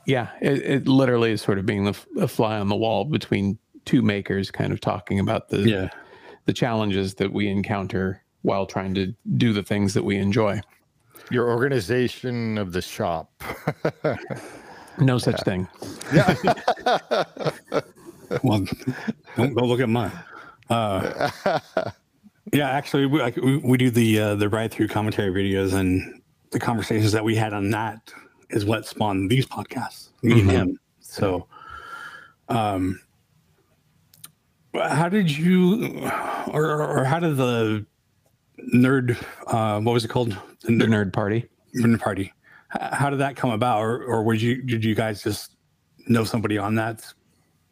yeah, 0.06 0.30
it, 0.42 0.62
it 0.62 0.88
literally 0.88 1.32
is 1.32 1.42
sort 1.42 1.60
of 1.60 1.66
being 1.66 1.84
the, 1.86 1.92
f- 1.92 2.08
a 2.20 2.28
fly 2.28 2.58
on 2.60 2.68
the 2.70 2.76
wall 2.76 3.06
between 3.06 3.58
two 3.86 4.02
makers, 4.02 4.52
kind 4.52 4.72
of 4.74 4.80
talking 4.82 5.20
about 5.20 5.50
the 5.50 5.60
Yeah. 5.60 5.90
the 6.46 6.54
challenges 6.54 7.16
that 7.16 7.32
we 7.34 7.48
encounter 7.48 8.22
while 8.44 8.66
trying 8.66 8.94
to 8.96 9.14
do 9.38 9.54
the 9.54 9.64
things 9.64 9.94
that 9.94 10.04
we 10.04 10.18
enjoy. 10.18 10.60
Your 11.30 11.50
organization 11.50 12.58
of 12.58 12.74
the 12.74 12.82
shop. 12.82 13.32
No 14.98 15.18
such 15.20 15.40
thing. 15.46 15.68
well, 18.44 18.66
don't 19.38 19.54
go 19.54 19.66
look 19.66 19.80
at 19.80 19.90
mine. 19.90 20.12
Uh, 20.70 21.30
yeah, 22.54 22.70
actually, 22.70 23.06
we, 23.06 23.20
like, 23.22 23.36
we, 23.38 23.58
we 23.58 23.78
do 23.78 23.90
the 23.90 24.20
uh, 24.20 24.36
the 24.36 24.48
ride 24.50 24.72
through 24.72 24.88
commentary 24.88 25.32
videos, 25.32 25.74
and 25.74 26.22
the 26.52 26.60
conversations 26.60 27.12
that 27.12 27.24
we 27.24 27.36
had 27.36 27.54
on 27.54 27.70
that 27.72 28.14
is 28.50 28.66
what 28.66 28.86
spawned 28.86 29.30
these 29.30 29.46
podcasts. 29.46 30.10
Me 30.24 30.40
and 30.42 30.50
Mhm. 30.50 30.54
him. 30.54 30.80
So, 31.00 31.48
Um, 32.50 33.00
how 34.74 35.10
did 35.10 35.30
you, 35.30 36.00
or, 36.48 36.82
or 37.00 37.04
how 37.04 37.20
did 37.20 37.36
the 37.38 37.86
nerd, 38.74 39.18
uh, 39.48 39.80
what 39.82 39.94
was 39.94 40.06
it 40.06 40.10
called? 40.10 40.38
The 40.62 40.72
nerd 40.72 41.12
party. 41.14 41.46
Nerd 41.76 42.00
party. 42.00 42.32
How 42.70 43.10
did 43.10 43.20
that 43.20 43.36
come 43.36 43.52
about, 43.52 43.80
or 43.80 44.04
or 44.04 44.24
would 44.24 44.42
you 44.42 44.62
did 44.62 44.86
you 44.86 44.96
guys 44.96 45.22
just 45.24 45.56
know 46.08 46.24
somebody 46.24 46.58
on 46.58 46.76
that 46.76 47.06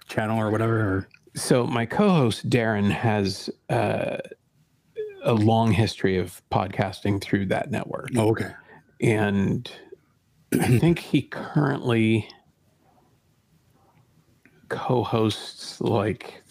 channel 0.10 0.40
or 0.40 0.50
whatever? 0.52 0.80
Or? 0.80 1.10
So 1.36 1.66
my 1.66 1.86
co-host 1.86 2.50
Darren 2.50 2.92
has 2.92 3.50
uh, 3.70 4.18
a 5.24 5.34
long 5.34 5.72
history 5.72 6.18
of 6.18 6.42
podcasting 6.52 7.22
through 7.22 7.46
that 7.48 7.72
network. 7.72 8.10
Oh, 8.18 8.32
okay. 8.32 8.52
And 9.02 9.72
I 10.54 10.68
think 10.80 11.00
he 11.00 11.22
currently 11.22 12.28
co-hosts 14.70 15.82
like 15.82 16.44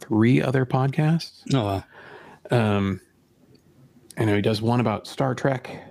three 0.00 0.40
other 0.42 0.64
podcasts. 0.64 1.42
Oh, 1.54 1.64
wow. 1.64 1.84
Um, 2.50 3.00
I 4.18 4.24
know 4.24 4.36
he 4.36 4.42
does 4.42 4.62
one 4.62 4.80
about 4.80 5.06
Star 5.06 5.34
Trek, 5.34 5.82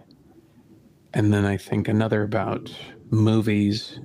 and 1.14 1.34
then 1.34 1.46
I 1.46 1.58
think 1.58 1.88
another 1.88 2.24
about 2.24 2.74
movies. 3.12 4.00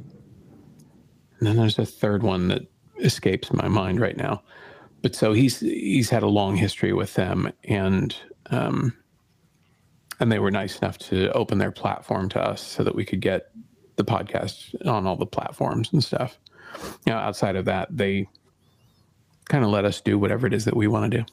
And 1.40 1.48
then 1.48 1.56
there's 1.56 1.78
a 1.78 1.86
third 1.86 2.22
one 2.22 2.48
that 2.48 2.62
escapes 3.00 3.52
my 3.52 3.66
mind 3.66 3.98
right 3.98 4.16
now. 4.16 4.42
But 5.02 5.14
so 5.16 5.32
he's 5.32 5.60
he's 5.60 6.10
had 6.10 6.22
a 6.22 6.28
long 6.28 6.56
history 6.56 6.92
with 6.92 7.14
them, 7.14 7.50
and 7.64 8.14
um, 8.50 8.94
and 10.20 10.30
they 10.30 10.38
were 10.38 10.50
nice 10.50 10.78
enough 10.78 10.98
to 10.98 11.32
open 11.32 11.56
their 11.56 11.70
platform 11.70 12.28
to 12.30 12.40
us 12.40 12.60
so 12.60 12.84
that 12.84 12.94
we 12.94 13.06
could 13.06 13.22
get 13.22 13.50
the 13.96 14.04
podcast 14.04 14.74
on 14.86 15.06
all 15.06 15.16
the 15.16 15.26
platforms 15.26 15.88
and 15.92 16.04
stuff. 16.04 16.38
You 17.06 17.14
know, 17.14 17.18
outside 17.18 17.56
of 17.56 17.64
that, 17.64 17.88
they 17.96 18.28
kind 19.48 19.64
of 19.64 19.70
let 19.70 19.86
us 19.86 20.02
do 20.02 20.18
whatever 20.18 20.46
it 20.46 20.52
is 20.52 20.66
that 20.66 20.76
we 20.76 20.86
want 20.86 21.10
to 21.10 21.18
do. 21.18 21.24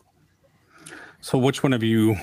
So 1.19 1.37
which 1.37 1.61
one 1.61 1.73
of 1.73 1.83
you, 1.83 2.15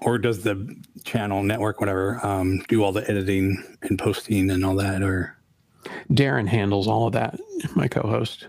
or 0.00 0.18
does 0.18 0.42
the 0.42 0.76
channel 1.04 1.44
network, 1.44 1.78
whatever, 1.80 2.24
um, 2.26 2.64
do 2.68 2.82
all 2.82 2.92
the 2.92 3.08
editing 3.08 3.62
and 3.82 3.98
posting 3.98 4.50
and 4.50 4.64
all 4.64 4.74
that, 4.76 5.02
or? 5.02 5.37
Darren 6.10 6.46
handles 6.46 6.86
all 6.88 7.06
of 7.06 7.12
that, 7.14 7.38
my 7.74 7.88
co-host. 7.88 8.46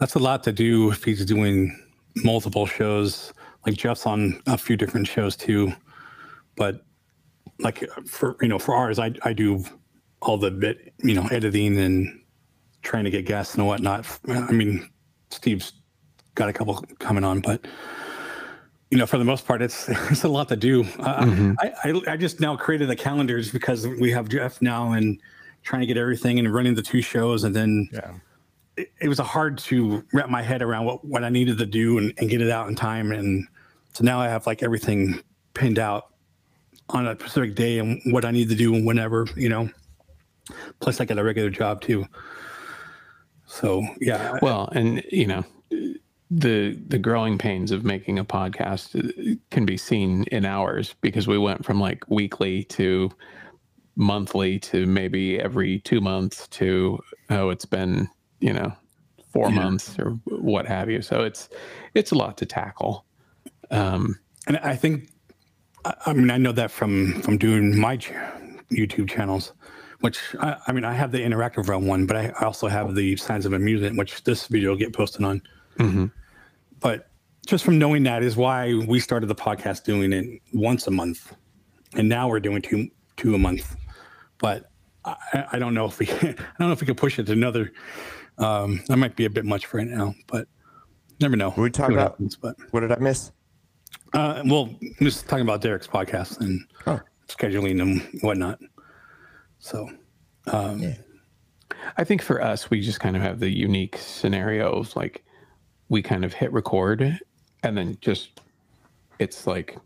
That's 0.00 0.14
a 0.14 0.18
lot 0.18 0.44
to 0.44 0.52
do 0.52 0.90
if 0.90 1.04
he's 1.04 1.24
doing 1.24 1.76
multiple 2.16 2.66
shows. 2.66 3.32
Like 3.66 3.76
Jeff's 3.76 4.06
on 4.06 4.40
a 4.46 4.56
few 4.56 4.76
different 4.76 5.06
shows 5.08 5.36
too, 5.36 5.72
but 6.56 6.84
like 7.58 7.84
for 8.06 8.36
you 8.40 8.48
know 8.48 8.58
for 8.58 8.74
ours, 8.74 8.98
I 8.98 9.12
I 9.24 9.32
do 9.32 9.64
all 10.22 10.36
the 10.38 10.50
bit 10.50 10.92
you 11.02 11.14
know 11.14 11.26
editing 11.32 11.76
and 11.78 12.20
trying 12.82 13.04
to 13.04 13.10
get 13.10 13.26
guests 13.26 13.56
and 13.56 13.66
whatnot. 13.66 14.06
I 14.28 14.52
mean, 14.52 14.88
Steve's 15.30 15.72
got 16.36 16.48
a 16.48 16.52
couple 16.52 16.82
coming 17.00 17.24
on, 17.24 17.40
but 17.40 17.66
you 18.92 18.96
know 18.98 19.06
for 19.06 19.18
the 19.18 19.24
most 19.24 19.44
part, 19.46 19.60
it's 19.60 19.88
it's 20.10 20.22
a 20.24 20.28
lot 20.28 20.48
to 20.48 20.56
do. 20.56 20.82
Uh, 21.00 21.24
Mhm. 21.24 21.56
I, 21.58 21.72
I 21.90 22.12
I 22.12 22.16
just 22.16 22.38
now 22.40 22.56
created 22.56 22.88
the 22.88 22.96
calendars 22.96 23.50
because 23.50 23.86
we 23.86 24.12
have 24.12 24.28
Jeff 24.28 24.62
now 24.62 24.92
and 24.92 25.20
trying 25.68 25.80
to 25.80 25.86
get 25.86 25.98
everything 25.98 26.38
and 26.38 26.52
running 26.52 26.74
the 26.74 26.82
two 26.82 27.02
shows 27.02 27.44
and 27.44 27.54
then 27.54 27.88
yeah 27.92 28.14
it, 28.78 28.92
it 29.00 29.08
was 29.08 29.18
hard 29.18 29.58
to 29.58 30.04
wrap 30.12 30.30
my 30.30 30.40
head 30.40 30.62
around 30.62 30.86
what, 30.86 31.04
what 31.04 31.24
I 31.24 31.28
needed 31.28 31.58
to 31.58 31.66
do 31.66 31.98
and, 31.98 32.14
and 32.18 32.30
get 32.30 32.40
it 32.40 32.50
out 32.50 32.68
in 32.68 32.74
time. 32.74 33.12
And 33.12 33.46
so 33.92 34.04
now 34.04 34.20
I 34.20 34.28
have 34.28 34.46
like 34.46 34.62
everything 34.62 35.20
pinned 35.54 35.78
out 35.78 36.12
on 36.90 37.06
a 37.06 37.18
specific 37.18 37.54
day 37.54 37.78
and 37.78 38.00
what 38.06 38.24
I 38.24 38.30
need 38.30 38.48
to 38.48 38.54
do 38.54 38.74
and 38.74 38.86
whenever, 38.86 39.26
you 39.36 39.48
know. 39.48 39.68
Plus 40.80 41.00
I 41.00 41.04
got 41.04 41.18
a 41.18 41.24
regular 41.24 41.50
job 41.50 41.82
too. 41.82 42.06
So 43.46 43.86
yeah. 44.00 44.38
Well, 44.40 44.68
and 44.72 45.02
you 45.10 45.26
know, 45.26 45.44
the 46.30 46.78
the 46.86 46.98
growing 46.98 47.36
pains 47.36 47.70
of 47.70 47.84
making 47.84 48.18
a 48.18 48.24
podcast 48.24 49.38
can 49.50 49.66
be 49.66 49.76
seen 49.76 50.24
in 50.24 50.46
hours 50.46 50.94
because 51.02 51.26
we 51.26 51.36
went 51.36 51.64
from 51.64 51.80
like 51.80 52.08
weekly 52.08 52.64
to 52.64 53.10
monthly 53.98 54.58
to 54.60 54.86
maybe 54.86 55.38
every 55.40 55.80
two 55.80 56.00
months 56.00 56.46
to 56.48 56.98
oh 57.30 57.50
it's 57.50 57.64
been 57.66 58.08
you 58.40 58.52
know 58.52 58.72
four 59.32 59.48
Yeah. 59.50 59.56
months 59.56 59.98
or 59.98 60.10
what 60.24 60.66
have 60.66 60.88
you 60.88 61.02
so 61.02 61.24
it's 61.24 61.48
it's 61.94 62.12
a 62.12 62.14
lot 62.14 62.38
to 62.38 62.46
tackle 62.46 63.04
um 63.72 64.18
and 64.46 64.56
I 64.58 64.76
think 64.76 65.10
I, 65.84 66.12
mean 66.12 66.30
I 66.30 66.36
know 66.38 66.52
that 66.52 66.70
from 66.70 67.20
from 67.22 67.38
doing 67.38 67.78
my 67.78 67.96
ch- 67.96 68.12
YouTube 68.70 69.08
channels, 69.08 69.52
which 70.00 70.18
I, 70.40 70.56
I 70.66 70.72
mean 70.72 70.84
I 70.84 70.92
have 70.92 71.12
the 71.12 71.18
interactive 71.18 71.68
realm 71.68 71.86
one, 71.86 72.06
but 72.06 72.16
I 72.16 72.30
also 72.40 72.68
have 72.68 72.94
the 72.94 73.16
signs 73.16 73.46
of 73.46 73.52
amusement, 73.52 73.96
which 73.96 74.22
this 74.24 74.46
video 74.48 74.70
will 74.70 74.76
get 74.76 74.92
posted 74.92 75.24
on. 75.24 75.42
mhm. 75.78 76.10
But 76.80 77.10
just 77.46 77.64
from 77.64 77.78
knowing 77.78 78.02
that 78.04 78.22
is 78.22 78.36
why 78.36 78.74
we 78.74 79.00
started 79.00 79.26
the 79.28 79.34
podcast 79.34 79.84
doing 79.84 80.12
it 80.12 80.40
once 80.52 80.86
a 80.86 80.90
month, 80.90 81.34
and 81.94 82.08
now 82.08 82.28
we're 82.28 82.40
doing 82.40 82.60
two 82.62 82.88
two 83.16 83.34
a 83.34 83.38
month. 83.38 83.76
But 84.38 84.70
I, 85.04 85.16
I 85.52 85.58
don't 85.58 85.74
know 85.74 85.86
if 85.86 85.98
we 85.98 86.08
I 86.10 86.34
don't 86.58 86.68
know 86.68 86.72
if 86.72 86.80
we 86.80 86.86
could 86.86 86.96
push 86.96 87.18
it 87.18 87.26
to 87.26 87.32
another. 87.32 87.72
Um, 88.38 88.82
that 88.88 88.96
might 88.96 89.16
be 89.16 89.24
a 89.24 89.30
bit 89.30 89.44
much 89.44 89.66
for 89.66 89.78
right 89.78 89.86
now, 89.86 90.14
but 90.28 90.46
never 91.20 91.36
know. 91.36 91.52
we 91.56 91.70
talk 91.70 91.88
See 91.88 91.94
what 91.94 92.00
about? 92.00 92.10
happens, 92.12 92.36
but 92.36 92.56
What 92.70 92.80
did 92.80 92.92
I 92.92 92.98
miss? 92.98 93.32
uh, 94.14 94.42
well, 94.46 94.74
I'm 94.80 94.94
just 95.00 95.28
talking 95.28 95.42
about 95.42 95.60
Derek's 95.60 95.88
podcast 95.88 96.40
and 96.40 96.64
scheduling 97.28 97.82
and 97.82 98.00
whatnot. 98.22 98.60
So, 99.58 99.90
um, 100.46 100.94
I 101.96 102.04
think 102.04 102.22
for 102.22 102.40
us, 102.40 102.70
we 102.70 102.80
just 102.80 103.00
kind 103.00 103.16
of 103.16 103.22
have 103.22 103.40
the 103.40 103.50
unique 103.50 103.96
scenario 103.98 104.70
of 104.72 104.94
like 104.94 105.24
we 105.88 106.00
kind 106.00 106.24
of 106.24 106.32
hit 106.32 106.52
record 106.52 107.18
and 107.64 107.76
then 107.76 107.98
just 108.00 108.40
it's 109.18 109.46
like 109.48 109.76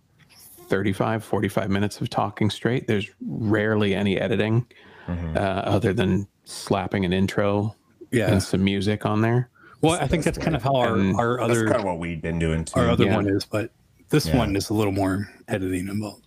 35, 0.77 1.23
45 1.23 1.69
minutes 1.69 2.01
of 2.01 2.09
talking 2.09 2.49
straight. 2.49 2.87
There's 2.87 3.07
rarely 3.21 3.95
any 3.95 4.17
editing 4.19 4.65
uh, 5.07 5.39
other 5.39 5.93
than 5.93 6.27
slapping 6.45 7.05
an 7.05 7.13
intro 7.13 7.77
Yeah. 8.11 8.33
and 8.33 8.43
some 8.43 8.65
music 8.65 9.05
on 9.05 9.21
there. 9.21 9.51
well, 9.83 10.01
I 10.01 10.07
think 10.07 10.25
that's 10.25 10.39
kind 10.39 10.57
of 10.57 10.63
how 10.63 10.75
our, 10.77 10.97
And 10.97 11.15
our 11.17 11.37
That's 11.37 11.51
other 11.51 11.65
kind 11.67 11.77
of 11.81 11.85
what 11.85 11.99
we've 11.99 12.23
been 12.23 12.39
doing 12.39 12.65
too. 12.65 12.81
our 12.81 12.89
other 12.89 13.05
Yeah. 13.05 13.17
one 13.17 13.29
is, 13.29 13.45
but 13.45 13.71
this 14.09 14.27
Yeah. 14.29 14.39
one 14.39 14.57
is 14.57 14.71
a 14.71 14.75
little 14.75 14.95
more 14.95 15.29
editing 15.47 15.89
involved. 15.89 16.25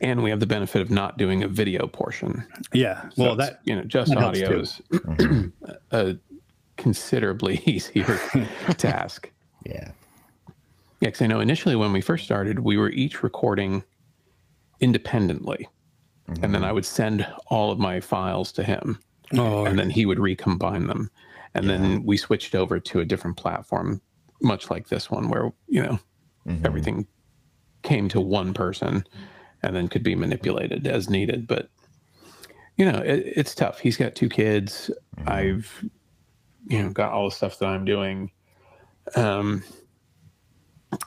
And 0.00 0.22
we 0.22 0.30
have 0.30 0.38
the 0.38 0.46
benefit 0.46 0.80
of 0.80 0.88
not 0.92 1.18
doing 1.18 1.42
a 1.42 1.48
video 1.48 1.88
portion. 1.88 2.44
Yeah. 2.72 3.08
So 3.16 3.24
well, 3.24 3.36
that 3.36 3.62
you 3.64 3.74
know, 3.74 3.82
just 3.82 4.14
audio 4.14 4.60
is 4.60 4.80
a 5.90 6.16
considerably 6.76 7.60
easier 7.66 8.16
task. 8.76 9.28
Yeah. 9.66 9.90
Yeah, 11.02 11.08
because 11.08 11.22
I 11.22 11.26
know 11.26 11.40
initially 11.40 11.74
when 11.74 11.92
we 11.92 12.00
first 12.00 12.24
started, 12.24 12.60
we 12.60 12.76
were 12.76 12.90
each 12.90 13.24
recording 13.24 13.82
independently. 14.78 15.68
And 16.28 16.36
then 16.36 16.52
mm-hmm. 16.52 16.64
I 16.64 16.70
would 16.70 16.84
send 16.84 17.26
all 17.48 17.72
of 17.72 17.80
my 17.80 17.98
files 17.98 18.52
to 18.52 18.62
him. 18.62 19.00
Oh, 19.36 19.64
and 19.64 19.76
then 19.76 19.90
he 19.90 20.06
would 20.06 20.20
recombine 20.20 20.86
them. 20.86 21.10
And 21.54 21.68
then 21.68 22.04
we 22.04 22.16
switched 22.16 22.54
over 22.54 22.78
to 22.78 23.00
a 23.00 23.04
different 23.04 23.36
platform, 23.36 24.00
much 24.42 24.70
like 24.70 24.90
this 24.90 25.10
one, 25.10 25.28
where, 25.28 25.52
you 25.66 25.82
know, 25.82 25.98
mm-hmm. 26.46 26.64
everything 26.64 27.08
came 27.82 28.08
to 28.10 28.20
one 28.20 28.54
person 28.54 29.04
and 29.64 29.74
then 29.74 29.88
could 29.88 30.04
be 30.04 30.14
manipulated 30.14 30.86
as 30.86 31.10
needed. 31.10 31.48
But, 31.48 31.68
you 32.76 32.90
know, 32.90 33.00
it, 33.00 33.24
it's 33.26 33.56
tough. 33.56 33.80
He's 33.80 33.96
got 33.96 34.14
two 34.14 34.28
kids. 34.28 34.88
Mm-hmm. 35.18 35.28
I've, 35.28 35.84
you 36.68 36.80
know, 36.80 36.90
got 36.90 37.10
all 37.10 37.28
the 37.28 37.34
stuff 37.34 37.58
that 37.58 37.66
I'm 37.66 37.84
doing. 37.84 38.30
Um, 39.16 39.64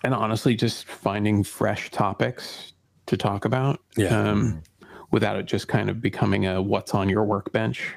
and 0.03 0.13
honestly, 0.13 0.55
just 0.55 0.85
finding 0.85 1.43
fresh 1.43 1.91
topics 1.91 2.73
to 3.07 3.17
talk 3.17 3.45
about. 3.45 3.79
Yeah. 3.95 4.29
Um, 4.29 4.63
without 5.11 5.37
it 5.37 5.45
just 5.45 5.67
kind 5.67 5.89
of 5.89 6.01
becoming 6.01 6.45
a 6.45 6.61
what's 6.61 6.93
on 6.93 7.07
your 7.07 7.23
workbench 7.23 7.95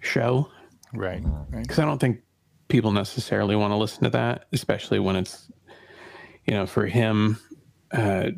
show. 0.00 0.50
right 0.92 1.22
right 1.50 1.62
Because 1.62 1.78
I 1.78 1.84
don't 1.84 1.98
think 1.98 2.20
people 2.68 2.92
necessarily 2.92 3.56
want 3.56 3.72
to 3.72 3.76
listen 3.76 4.04
to 4.04 4.10
that, 4.10 4.46
especially 4.52 4.98
when 4.98 5.16
it's, 5.16 5.50
you 6.46 6.54
know, 6.54 6.66
for 6.66 6.86
him, 6.86 7.38
uh, 7.92 8.30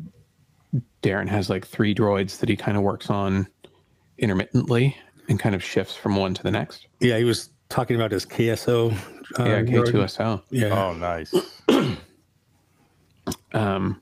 Darren 1.01 1.27
has 1.27 1.49
like 1.49 1.65
three 1.65 1.95
droids 1.95 2.39
that 2.39 2.49
he 2.49 2.55
kind 2.55 2.77
of 2.77 2.83
works 2.83 3.09
on 3.09 3.47
intermittently 4.17 4.95
and 5.27 5.39
kind 5.39 5.55
of 5.55 5.63
shifts 5.63 5.95
from 5.95 6.15
one 6.15 6.33
to 6.33 6.43
the 6.43 6.51
next. 6.51 6.87
yeah, 6.99 7.17
he 7.17 7.23
was 7.23 7.49
talking 7.69 7.95
about 7.95 8.11
his 8.11 8.25
KSO. 8.25 8.91
Uh, 9.39 9.43
yeah, 9.45 9.61
droid. 9.61 9.87
K2SO. 9.87 10.43
Yeah. 10.49 10.67
oh 10.67 10.93
nice 10.93 11.33
um, 13.53 14.01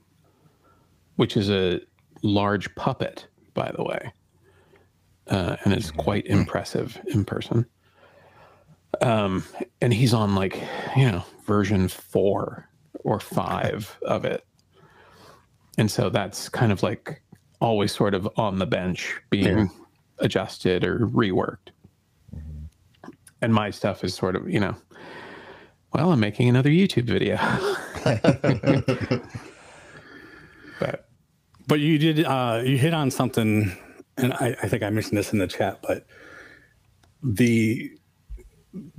which 1.15 1.35
is 1.37 1.49
a 1.49 1.81
large 2.23 2.73
puppet, 2.75 3.27
by 3.53 3.71
the 3.75 3.83
way, 3.83 4.11
uh, 5.27 5.55
and 5.63 5.73
it's 5.73 5.91
quite 5.91 6.25
impressive 6.27 6.99
in 7.07 7.25
person. 7.25 7.65
Um, 9.01 9.43
and 9.81 9.93
he's 9.93 10.13
on 10.13 10.35
like 10.35 10.61
you 10.95 11.11
know 11.11 11.23
version 11.45 11.87
four 11.87 12.67
or 13.03 13.19
five 13.19 13.97
of 14.03 14.25
it, 14.25 14.45
and 15.77 15.89
so 15.89 16.09
that's 16.09 16.49
kind 16.49 16.71
of 16.71 16.83
like 16.83 17.21
always 17.61 17.93
sort 17.93 18.13
of 18.13 18.27
on 18.37 18.57
the 18.59 18.65
bench 18.65 19.15
being 19.29 19.57
Yeah. 19.57 19.67
adjusted 20.19 20.83
or 20.83 20.99
reworked. 21.07 21.69
and 23.41 23.53
my 23.53 23.69
stuff 23.69 24.03
is 24.03 24.13
sort 24.15 24.35
of 24.35 24.49
you 24.49 24.59
know, 24.59 24.75
well, 25.93 26.11
I'm 26.11 26.19
making 26.19 26.49
another 26.49 26.69
YouTube 26.69 27.05
video. 27.05 27.37
but 30.79 31.09
but 31.67 31.79
you 31.79 31.97
did 31.97 32.25
uh, 32.25 32.61
you 32.63 32.77
hit 32.77 32.93
on 32.93 33.11
something, 33.11 33.71
and 34.17 34.33
I, 34.33 34.55
I 34.63 34.67
think 34.67 34.83
I 34.83 34.89
mentioned 34.89 35.17
this 35.17 35.33
in 35.33 35.39
the 35.39 35.47
chat, 35.47 35.79
but 35.85 36.05
the 37.21 37.91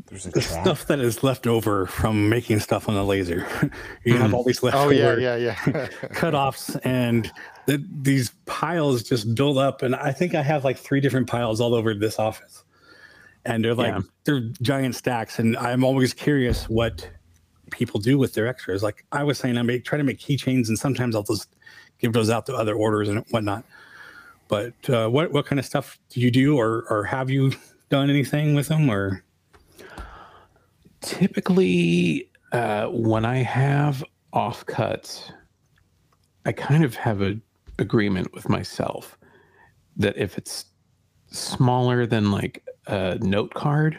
There's 0.07 0.27
a 0.27 0.31
the 0.31 0.41
trap. 0.41 0.63
stuff 0.63 0.87
that 0.89 1.01
is 1.01 1.23
left 1.23 1.47
over 1.47 1.87
from 1.87 2.29
making 2.29 2.61
stuff 2.61 2.89
on 2.89 2.95
the 2.95 3.05
laser. 3.05 3.47
you 4.05 4.17
have 4.17 4.35
all 4.35 4.45
these 4.45 4.63
leftover 4.63 4.89
Oh 4.89 4.91
yeah, 4.91 5.17
yeah, 5.17 5.37
yeah. 5.37 5.55
cutoffs, 6.13 6.79
and 6.85 7.31
the, 7.67 7.85
these 8.03 8.31
piles 8.47 9.03
just 9.03 9.35
build 9.35 9.59
up. 9.59 9.83
And 9.83 9.95
I 9.97 10.13
think 10.13 10.35
I 10.35 10.43
have 10.43 10.65
like 10.65 10.77
three 10.79 11.01
different 11.01 11.27
piles 11.29 11.61
all 11.61 11.75
over 11.75 11.95
this 11.95 12.19
office, 12.19 12.63
and 13.45 13.65
they're 13.65 13.75
like 13.75 13.95
Yeah. 13.95 14.01
they're 14.25 14.41
giant 14.63 14.95
stacks. 14.97 15.39
And 15.39 15.57
I'm 15.57 15.83
always 15.83 16.13
curious 16.15 16.69
what 16.69 17.09
people 17.71 18.01
do 18.01 18.19
with 18.19 18.35
their 18.35 18.47
extras. 18.47 18.83
Like 18.83 19.05
I 19.13 19.25
was 19.25 19.39
saying, 19.39 19.59
I 19.59 19.63
make 19.63 19.85
try 19.85 19.99
to 19.99 20.05
make 20.05 20.19
keychains, 20.19 20.69
and 20.69 20.79
sometimes 20.79 21.15
I'll 21.15 21.23
just 21.23 21.49
give 21.99 22.13
those 22.13 22.31
out 22.31 22.47
to 22.47 22.55
other 22.55 22.75
orders 22.75 23.09
and 23.09 23.25
whatnot. 23.31 23.65
But 24.49 24.75
uh, 24.89 25.09
what 25.09 25.33
what 25.33 25.47
kind 25.47 25.59
of 25.59 25.65
stuff 25.65 25.99
do 26.11 26.21
you 26.21 26.31
do, 26.31 26.57
or 26.57 26.85
or 26.91 27.05
have 27.05 27.31
you 27.31 27.53
done 27.89 28.11
anything 28.11 28.55
with 28.55 28.69
them, 28.69 28.91
or 28.91 29.23
typically 31.01 32.29
uh, 32.53 32.87
when 32.87 33.25
I 33.25 33.39
have 33.39 34.05
offcuts, 34.35 35.31
I 36.47 36.53
kind 36.53 36.85
of 36.85 36.95
have 36.97 37.23
a 37.23 37.39
agreement 37.79 38.33
with 38.35 38.49
myself 38.49 39.17
that 39.97 40.17
if 40.17 40.37
it's 40.37 40.67
smaller 41.31 42.07
than 42.07 42.31
like 42.31 42.63
a 42.87 43.19
note 43.21 43.55
card, 43.55 43.99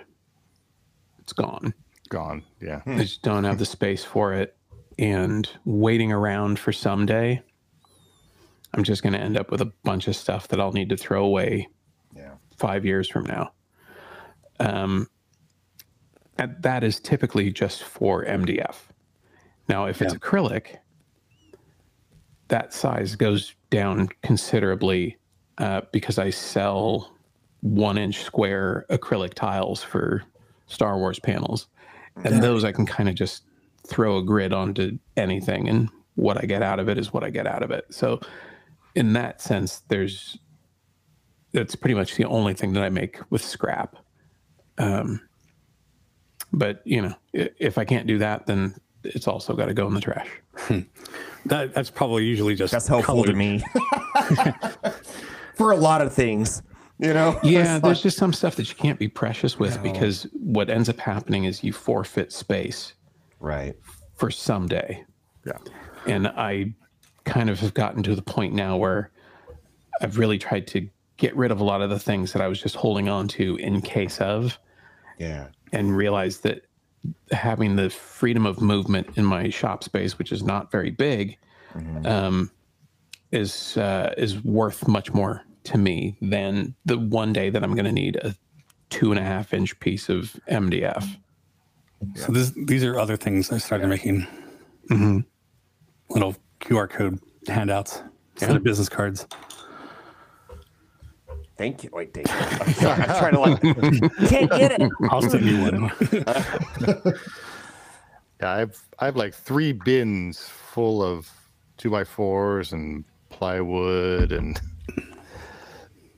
it's 1.20 1.34
gone. 1.34 1.74
Gone. 2.12 2.44
Yeah. 2.62 2.82
I 2.86 2.98
just 3.04 3.22
don't 3.24 3.46
have 3.46 3.58
the 3.58 3.66
space 3.66 4.04
for 4.04 4.34
it. 4.34 4.56
And 5.00 5.50
waiting 5.66 6.12
around 6.12 6.60
for 6.60 6.74
someday, 6.74 7.42
I'm 8.74 8.84
just 8.84 9.02
going 9.02 9.14
to 9.14 9.20
end 9.20 9.38
up 9.38 9.50
with 9.50 9.62
a 9.62 9.72
bunch 9.84 10.08
of 10.10 10.16
stuff 10.16 10.50
that 10.50 10.60
I'll 10.60 10.74
need 10.74 10.90
to 10.90 10.98
throw 10.98 11.24
away 11.26 11.70
Yeah. 12.16 12.34
five 12.58 12.86
years 12.86 13.10
from 13.10 13.26
now. 13.26 13.54
Um, 14.60 15.08
and 16.38 16.56
that 16.60 16.84
is 16.84 17.00
typically 17.00 17.50
just 17.50 17.84
for 17.84 18.26
MDF. 18.26 18.76
Now, 19.70 19.86
if 19.86 20.02
it's 20.02 20.14
acrylic, 20.14 20.78
that 22.50 22.74
size 22.74 23.16
goes 23.16 23.56
down 23.70 24.10
considerably 24.22 25.18
uh, 25.60 25.82
because 25.94 26.20
I 26.20 26.30
sell 26.30 27.14
one 27.62 27.98
inch 27.98 28.22
square 28.24 28.86
acrylic 28.90 29.34
tiles 29.34 29.82
for 29.82 30.24
Star 30.68 30.98
Wars 30.98 31.20
panels. 31.20 31.68
And 32.24 32.44
those 32.44 32.64
I 32.64 32.72
can 32.72 32.86
kind 32.86 33.10
of 33.10 33.16
just 33.16 33.44
throw 33.88 34.18
a 34.18 34.24
grid 34.24 34.54
onto 34.54 35.00
anything, 35.18 35.68
and 35.68 35.90
what 36.16 36.38
I 36.38 36.46
get 36.46 36.62
out 36.62 36.80
of 36.80 36.90
it 36.90 36.98
is 36.98 37.14
what 37.14 37.24
I 37.24 37.30
get 37.30 37.48
out 37.48 37.64
of 37.64 37.72
it. 37.72 37.86
So, 37.90 38.20
in 38.96 39.14
that 39.14 39.42
sense, 39.42 39.82
there's 39.88 40.38
that's 41.54 41.76
pretty 41.76 41.96
much 41.96 42.16
the 42.16 42.26
only 42.26 42.54
thing 42.54 42.74
that 42.74 42.84
I 42.84 42.90
make 42.90 43.20
with 43.30 43.44
scrap. 43.44 43.98
Um, 44.78 45.22
but 46.54 46.82
you 46.86 47.02
know, 47.02 47.16
if 47.34 47.78
I 47.78 47.86
can't 47.86 48.08
do 48.08 48.18
that, 48.20 48.46
then 48.46 48.76
it's 49.04 49.28
also 49.28 49.56
got 49.56 49.66
to 49.66 49.74
go 49.74 49.88
in 49.88 49.94
the 49.94 50.02
trash. 50.02 50.28
that 51.46 51.74
that's 51.74 51.90
probably 51.90 52.26
usually 52.26 52.56
just 52.56 52.72
That's 52.72 52.88
helpful 52.88 53.24
to 53.24 53.34
me. 53.34 53.64
For 55.56 55.72
a 55.72 55.76
lot 55.76 56.02
of 56.02 56.14
things, 56.14 56.62
you 57.02 57.14
know. 57.14 57.40
Yeah, 57.44 57.80
there's 57.80 57.98
like- 57.98 58.04
just 58.04 58.18
some 58.18 58.32
stuff 58.32 58.56
that 58.56 58.70
you 58.70 58.76
can't 58.76 59.00
be 59.00 59.08
precious 59.08 59.60
with 59.60 59.82
because 59.84 60.28
what 60.34 60.70
ends 60.70 60.88
up 60.88 61.00
happening 61.00 61.46
is 61.46 61.64
you 61.64 61.74
forfeit 61.74 62.32
space 62.32 62.94
right 63.40 63.76
for 64.16 64.32
someday. 64.32 65.04
Yeah. 65.46 65.58
And 66.06 66.28
I 66.28 66.74
kind 67.26 67.50
of 67.50 67.60
have 67.60 67.74
gotten 67.74 68.04
to 68.04 68.16
the 68.16 68.22
point 68.22 68.54
now 68.54 68.78
where 68.78 69.12
I've 70.02 70.18
really 70.18 70.38
tried 70.38 70.68
to 70.68 70.88
get 71.18 71.36
rid 71.36 71.52
of 71.52 71.60
a 71.60 71.64
lot 71.64 71.82
of 71.82 71.90
the 71.90 72.00
things 72.00 72.34
that 72.34 72.42
I 72.42 72.48
was 72.48 72.62
just 72.62 72.76
holding 72.76 73.10
on 73.10 73.28
to 73.30 73.56
in 73.58 73.82
case 73.82 74.20
of 74.20 74.58
yeah. 75.18 75.48
and 75.72 75.96
realized 75.96 76.44
that 76.44 76.66
having 77.32 77.76
the 77.76 77.90
freedom 77.90 78.46
of 78.46 78.62
movement 78.62 79.18
in 79.18 79.26
my 79.26 79.50
shop 79.50 79.84
space, 79.84 80.18
which 80.18 80.32
is 80.32 80.44
not 80.44 80.72
very 80.72 80.92
big, 80.92 81.38
um, 82.06 82.52
is 83.32 83.78
uh, 83.78 84.14
is 84.18 84.44
worth 84.44 84.88
much 84.88 85.14
more 85.14 85.44
to 85.66 85.78
me 85.78 86.18
than 86.22 86.76
the 86.86 86.98
one 86.98 87.34
day 87.34 87.50
that 87.50 87.64
I'm 87.64 87.74
going 87.74 87.86
to 87.86 87.92
need 87.92 88.16
a 88.18 88.36
two 88.90 89.12
and 89.12 89.20
a 89.20 89.24
half 89.24 89.54
inch 89.54 89.80
piece 89.80 90.10
of 90.10 90.36
MDF. 90.50 91.06
So 92.16 92.32
this, 92.32 92.52
these 92.66 92.84
are 92.84 92.98
other 93.00 93.16
things 93.18 93.52
I 93.52 93.58
started 93.58 93.88
making 93.88 94.26
Mm-hmm. 94.90 95.20
little 96.10 96.36
QR 96.60 96.90
code 96.90 97.20
handouts 97.48 98.02
instead 98.34 98.50
Yeah. 98.50 98.56
of 98.58 98.64
business 98.64 98.90
cards. 98.90 99.28
Thank 101.58 101.84
you. 101.84 101.92
Wait, 101.94 102.14
thank 102.14 102.28
you. 102.28 102.34
I'm, 102.36 102.74
sorry, 102.74 103.02
I'm 103.04 103.20
trying 103.20 103.34
to 103.34 103.40
like 103.40 103.62
can't 104.30 104.50
get 104.52 104.72
it. 104.82 104.92
I'll 105.12 105.22
send 105.22 105.46
you 105.46 105.60
one. 105.62 105.92
Yeah, 108.42 108.52
I've 108.54 108.82
I 109.00 109.06
have 109.06 109.16
like 109.16 109.34
three 109.36 109.72
bins 109.72 110.40
full 110.48 111.04
of 111.04 111.30
two 111.78 111.92
by 111.92 112.04
fours 112.04 112.74
and 112.74 113.06
plywood 113.30 114.32
and 114.32 114.60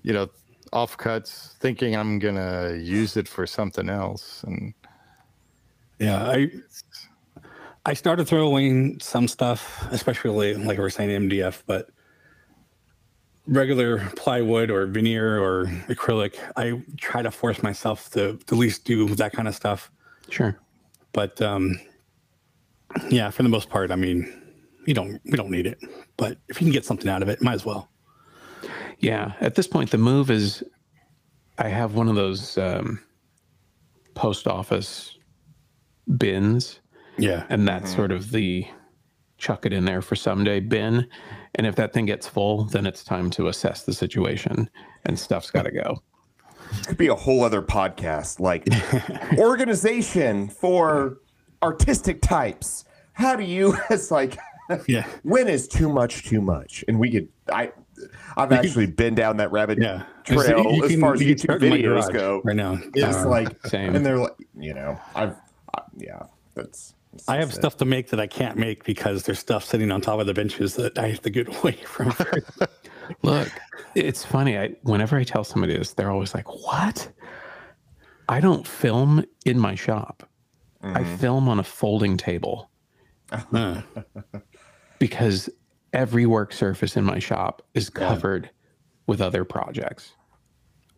you 0.04 0.14
know 0.14 0.30
offcuts, 0.72 1.54
thinking 1.58 1.96
I'm 1.96 2.20
gonna 2.20 2.76
use 2.82 3.18
it 3.18 3.28
for 3.28 3.48
something 3.48 3.90
else. 3.90 4.44
And 4.44 4.74
Yeah, 6.00 6.24
I 6.24 6.52
I 7.86 7.94
started 7.94 8.28
throwing 8.28 9.00
some 9.00 9.28
stuff, 9.28 9.86
especially 9.92 10.56
like 10.56 10.78
we 10.78 10.84
are 10.84 10.90
saying 10.90 11.30
MDF, 11.30 11.64
but 11.66 11.90
regular 13.46 14.00
plywood 14.16 14.72
or 14.72 14.86
veneer 14.86 15.38
or 15.38 15.66
acrylic, 15.90 16.36
I 16.56 16.82
try 16.98 17.22
to 17.22 17.30
force 17.30 17.62
myself 17.62 18.10
to, 18.12 18.38
to 18.38 18.56
at 18.56 18.58
least 18.58 18.86
do 18.86 19.08
that 19.16 19.34
kind 19.34 19.50
of 19.50 19.56
stuff. 19.56 19.92
Sure. 20.30 20.58
But 21.12 21.42
um 21.42 21.80
yeah, 23.10 23.30
for 23.30 23.44
the 23.44 23.50
most 23.50 23.70
part, 23.70 23.92
I 23.92 23.96
mean, 23.96 24.32
you 24.86 24.94
don't 24.94 25.20
we 25.26 25.38
don't 25.38 25.52
need 25.52 25.68
it. 25.68 25.80
But 26.18 26.38
if 26.50 26.62
you 26.62 26.66
can 26.66 26.74
get 26.74 26.86
something 26.86 27.10
out 27.10 27.22
of 27.22 27.30
it, 27.30 27.42
might 27.42 27.54
as 27.54 27.66
well. 27.66 27.90
Yeah. 29.04 29.34
At 29.42 29.56
this 29.56 29.68
point, 29.68 29.92
the 29.92 29.98
move 29.98 30.32
is 30.32 30.64
I 31.58 31.68
have 31.68 31.96
one 31.96 32.08
of 32.08 32.16
those 32.16 32.58
um, 32.58 33.00
post 34.16 34.48
office 34.48 35.18
bins. 36.18 36.80
Yeah. 37.18 37.46
And 37.50 37.68
that's 37.68 37.94
sort 37.94 38.12
of 38.12 38.32
the 38.32 38.66
chuck 39.38 39.66
it 39.66 39.74
in 39.74 39.86
there 39.86 40.02
for 40.02 40.16
someday 40.16 40.60
bin. 40.60 41.08
And 41.56 41.68
if 41.68 41.76
that 41.76 41.94
thing 41.94 42.06
gets 42.06 42.28
full, 42.28 42.66
then 42.66 42.86
it's 42.86 43.04
time 43.04 43.30
to 43.32 43.48
assess 43.48 43.84
the 43.84 43.94
situation 43.94 44.70
and 45.06 45.20
stuff's 45.20 45.52
got 45.52 45.64
to 45.64 45.72
go. 45.72 46.02
This 46.72 46.88
could 46.88 46.98
be 46.98 47.08
a 47.08 47.16
whole 47.16 47.44
other 47.44 47.62
podcast, 47.62 48.40
like 48.40 48.68
organization 49.38 50.48
for 50.48 51.18
artistic 51.62 52.22
types. 52.22 52.86
How 53.14 53.36
do 53.36 53.44
you? 53.44 53.78
It's 53.90 54.10
like, 54.10 54.38
yeah, 54.88 55.06
when 55.24 55.48
is 55.48 55.68
too 55.68 55.90
much 55.90 56.24
too 56.24 56.42
much? 56.42 56.84
And 56.88 57.00
we 57.00 57.12
could, 57.12 57.28
I, 57.52 57.74
I've 58.38 58.52
actually 58.52 58.88
been 58.88 59.16
down 59.16 59.38
that 59.38 59.52
rabbit 59.52 59.78
Yeah. 59.82 60.04
trail 60.26 60.74
You 60.76 60.84
as 60.86 60.92
can- 60.92 61.02
far 61.02 61.14
as 61.14 61.22
you 61.22 61.28
can 61.28 61.36
YouTube 61.36 61.40
start 61.44 61.64
in 61.64 61.70
my 61.70 61.78
videos 61.78 62.12
go. 62.14 62.42
right 62.44 62.56
now. 62.56 62.80
it's 62.96 63.18
Uh, 63.18 63.30
like, 63.30 63.68
Same. 63.68 63.96
and 63.96 64.06
they're 64.06 64.18
like, 64.18 64.34
you 64.58 64.74
know, 64.74 65.00
I've, 65.16 65.36
I, 65.76 65.82
yeah, 65.98 66.24
that's. 66.56 66.94
that's 67.12 67.30
I 67.30 67.36
have 67.38 67.50
it. 67.50 67.54
stuff 67.56 67.78
to 67.78 67.86
make 67.86 68.10
that 68.10 68.20
I 68.20 68.28
can't 68.28 68.58
make 68.58 68.84
because 68.84 69.24
there's 69.24 69.40
stuff 69.40 69.64
sitting 69.64 69.92
on 69.92 70.02
top 70.02 70.20
of 70.20 70.26
the 70.28 70.34
benches 70.34 70.76
that 70.76 70.98
I 70.98 71.08
have 71.10 71.22
to 71.22 71.30
get 71.30 71.48
away 71.60 71.74
from. 71.86 72.14
Look, 73.22 73.50
it's 73.96 74.24
funny. 74.26 74.58
I 74.58 74.70
whenever 74.84 75.18
I 75.18 75.24
tell 75.24 75.44
somebody 75.44 75.78
this, 75.78 75.94
they're 75.94 76.10
always 76.12 76.34
like, 76.34 76.48
"What?" 76.48 77.10
I 78.30 78.40
don't 78.40 78.66
film 78.68 79.26
in 79.46 79.60
my 79.60 79.76
shop. 79.76 80.28
I 80.82 81.04
film 81.18 81.48
on 81.50 81.60
a 81.60 81.64
folding 81.64 82.18
table 82.18 82.70
Uh, 83.32 83.82
because 85.00 85.50
every 85.94 86.26
work 86.26 86.52
surface 86.52 86.98
in 86.98 87.04
my 87.04 87.20
shop 87.20 87.62
is 87.74 87.90
covered 87.90 88.50
with 89.08 89.22
other 89.22 89.46
projects 89.46 90.12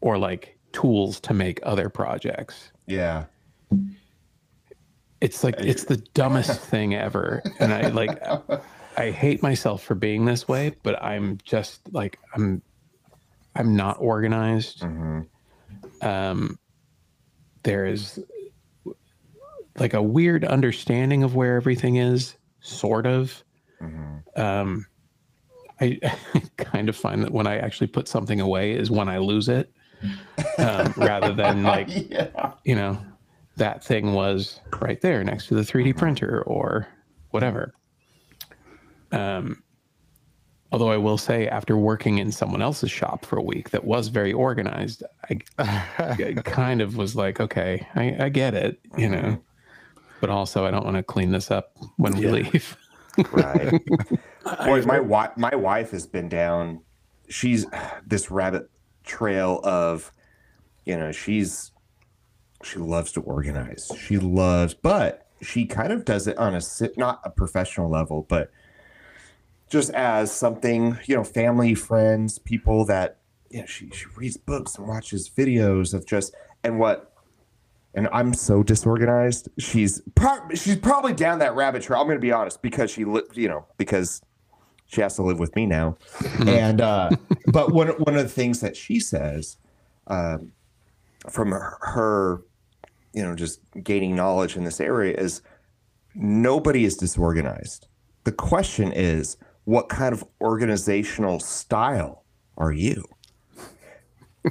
or 0.01 0.17
like 0.17 0.57
tools 0.71 1.19
to 1.21 1.33
make 1.33 1.59
other 1.63 1.89
projects. 1.89 2.71
Yeah. 2.87 3.25
It's 5.21 5.43
like 5.43 5.55
it's 5.59 5.85
the 5.85 5.97
dumbest 6.13 6.61
thing 6.61 6.95
ever. 6.95 7.43
And 7.59 7.73
I 7.73 7.89
like 7.89 8.21
I 8.97 9.11
hate 9.11 9.43
myself 9.43 9.83
for 9.83 9.95
being 9.95 10.25
this 10.25 10.47
way, 10.47 10.75
but 10.83 11.01
I'm 11.03 11.39
just 11.43 11.81
like 11.93 12.19
I'm 12.33 12.61
I'm 13.55 13.75
not 13.75 13.97
organized. 13.99 14.83
Um 16.01 16.59
there 17.63 17.85
is 17.85 18.23
like 19.77 19.93
a 19.93 20.01
weird 20.01 20.45
understanding 20.45 21.23
of 21.23 21.35
where 21.35 21.55
everything 21.55 21.95
is, 21.97 22.35
sort 22.59 23.05
of. 23.07 23.43
Um 24.35 24.85
I 25.81 25.99
kind 26.57 26.87
of 26.87 26.95
find 26.95 27.21
that 27.23 27.31
when 27.31 27.47
I 27.47 27.57
actually 27.57 27.87
put 27.87 28.07
something 28.07 28.39
away 28.39 28.71
is 28.71 28.89
when 28.89 29.09
I 29.09 29.17
lose 29.17 29.49
it. 29.49 29.71
Um, 30.57 30.93
rather 30.97 31.33
than 31.33 31.63
like 31.73 31.87
yeah. 32.09 32.53
you 32.63 32.75
know 32.75 32.97
that 33.57 33.83
thing 33.83 34.13
was 34.13 34.59
right 34.81 34.99
there 35.01 35.23
next 35.23 35.47
to 35.47 35.55
the 35.55 35.61
3D 35.61 35.95
printer 35.97 36.43
or 36.43 36.87
whatever. 37.31 37.73
Um, 39.11 39.63
although 40.71 40.91
I 40.91 40.97
will 40.97 41.17
say, 41.17 41.47
after 41.47 41.77
working 41.77 42.17
in 42.17 42.31
someone 42.31 42.61
else's 42.61 42.91
shop 42.91 43.25
for 43.25 43.37
a 43.37 43.41
week 43.41 43.69
that 43.69 43.85
was 43.85 44.09
very 44.09 44.33
organized, 44.33 45.03
I, 45.29 45.39
I 45.57 46.33
kind 46.43 46.81
of 46.81 46.97
was 46.97 47.15
like, 47.15 47.39
okay, 47.39 47.87
I, 47.95 48.25
I 48.25 48.29
get 48.29 48.53
it, 48.53 48.79
you 48.97 49.07
know. 49.09 49.41
But 50.19 50.29
also, 50.29 50.65
I 50.65 50.71
don't 50.71 50.83
want 50.83 50.97
to 50.97 51.03
clean 51.03 51.31
this 51.31 51.49
up 51.51 51.71
when 51.97 52.13
we 52.17 52.25
Yeah. 52.25 52.31
leave. 52.31 52.77
Right. 53.31 53.81
Boy 54.65 54.81
my 54.83 54.99
wife 54.99 55.31
my 55.37 55.55
wife 55.55 55.91
has 55.91 56.05
been 56.05 56.29
down 56.29 56.81
she's 57.29 57.65
this 58.05 58.31
rabbit 58.31 58.69
trail 59.03 59.59
of 59.63 60.11
you 60.85 60.97
know 60.97 61.11
she's 61.11 61.71
she 62.63 62.79
loves 62.79 63.11
to 63.13 63.21
organize. 63.21 63.91
She 63.97 64.17
loves 64.17 64.73
but 64.73 65.27
she 65.41 65.65
kind 65.65 65.91
of 65.91 66.05
does 66.05 66.27
it 66.27 66.37
on 66.37 66.55
a 66.55 66.61
si- 66.61 66.89
not 66.97 67.21
a 67.23 67.29
professional 67.29 67.89
level 67.89 68.25
but 68.29 68.51
just 69.69 69.89
as 69.91 70.31
something 70.31 70.97
you 71.05 71.15
know 71.15 71.23
family 71.23 71.75
friends 71.75 72.39
people 72.39 72.85
that 72.85 73.17
you 73.49 73.59
know 73.59 73.65
she, 73.65 73.89
she 73.89 74.05
reads 74.15 74.37
books 74.37 74.77
and 74.77 74.87
watches 74.87 75.29
videos 75.29 75.93
of 75.93 76.05
just 76.05 76.33
and 76.63 76.79
what 76.79 77.14
and 77.95 78.09
I'm 78.11 78.33
so 78.33 78.61
disorganized. 78.61 79.49
She's 79.57 80.01
pro- 80.13 80.49
she's 80.53 80.75
probably 80.75 81.13
down 81.13 81.39
that 81.39 81.55
rabbit 81.55 81.83
trail. 81.83 81.99
I'm 81.99 82.07
going 82.07 82.17
to 82.17 82.21
be 82.21 82.31
honest 82.31 82.61
because 82.61 82.91
she 82.91 83.05
li- 83.05 83.23
you 83.33 83.47
know 83.47 83.65
because 83.77 84.21
she 84.85 85.01
has 85.01 85.15
to 85.15 85.23
live 85.23 85.39
with 85.39 85.55
me 85.55 85.65
now. 85.65 85.97
and 86.45 86.81
uh, 86.81 87.09
but 87.47 87.71
one 87.71 87.89
one 87.89 88.15
of 88.15 88.23
the 88.23 88.29
things 88.29 88.59
that 88.59 88.75
she 88.75 88.99
says 88.99 89.57
um, 90.07 90.51
from 91.29 91.51
her, 91.51 91.77
her 91.81 92.41
you 93.13 93.23
know 93.23 93.35
just 93.35 93.61
gaining 93.81 94.15
knowledge 94.15 94.57
in 94.57 94.65
this 94.65 94.79
area 94.79 95.15
is 95.17 95.41
nobody 96.13 96.85
is 96.85 96.97
disorganized. 96.97 97.87
The 98.25 98.31
question 98.31 98.91
is 98.91 99.37
what 99.63 99.89
kind 99.89 100.13
of 100.13 100.23
organizational 100.41 101.39
style 101.39 102.23
are 102.57 102.71
you? 102.71 103.03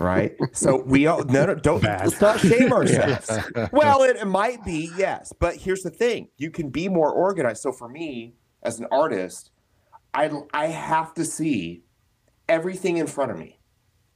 Right? 0.01 0.35
So 0.53 0.83
we 0.83 1.07
all 1.07 1.25
no, 1.25 1.47
no 1.47 1.55
don't 1.55 1.83
let's 1.83 2.21
not 2.21 2.41
shame 2.41 2.73
ourselves. 2.73 3.31
well, 3.73 4.03
it, 4.03 4.17
it 4.17 4.27
might 4.27 4.65
be 4.65 4.91
yes, 4.97 5.33
but 5.39 5.57
here's 5.57 5.83
the 5.83 5.91
thing: 5.91 6.29
you 6.37 6.51
can 6.51 6.71
be 6.71 6.89
more 6.89 7.11
organized. 7.11 7.63
So 7.63 7.73
for 7.73 7.89
me, 7.89 8.35
as 8.63 8.81
an 8.81 8.87
artist, 8.91 9.51
I 10.13 10.31
I 10.53 10.67
have 10.67 11.15
to 11.15 11.25
see 11.25 11.83
everything 12.49 12.97
in 12.97 13.07
front 13.07 13.31
of 13.31 13.39
me, 13.39 13.59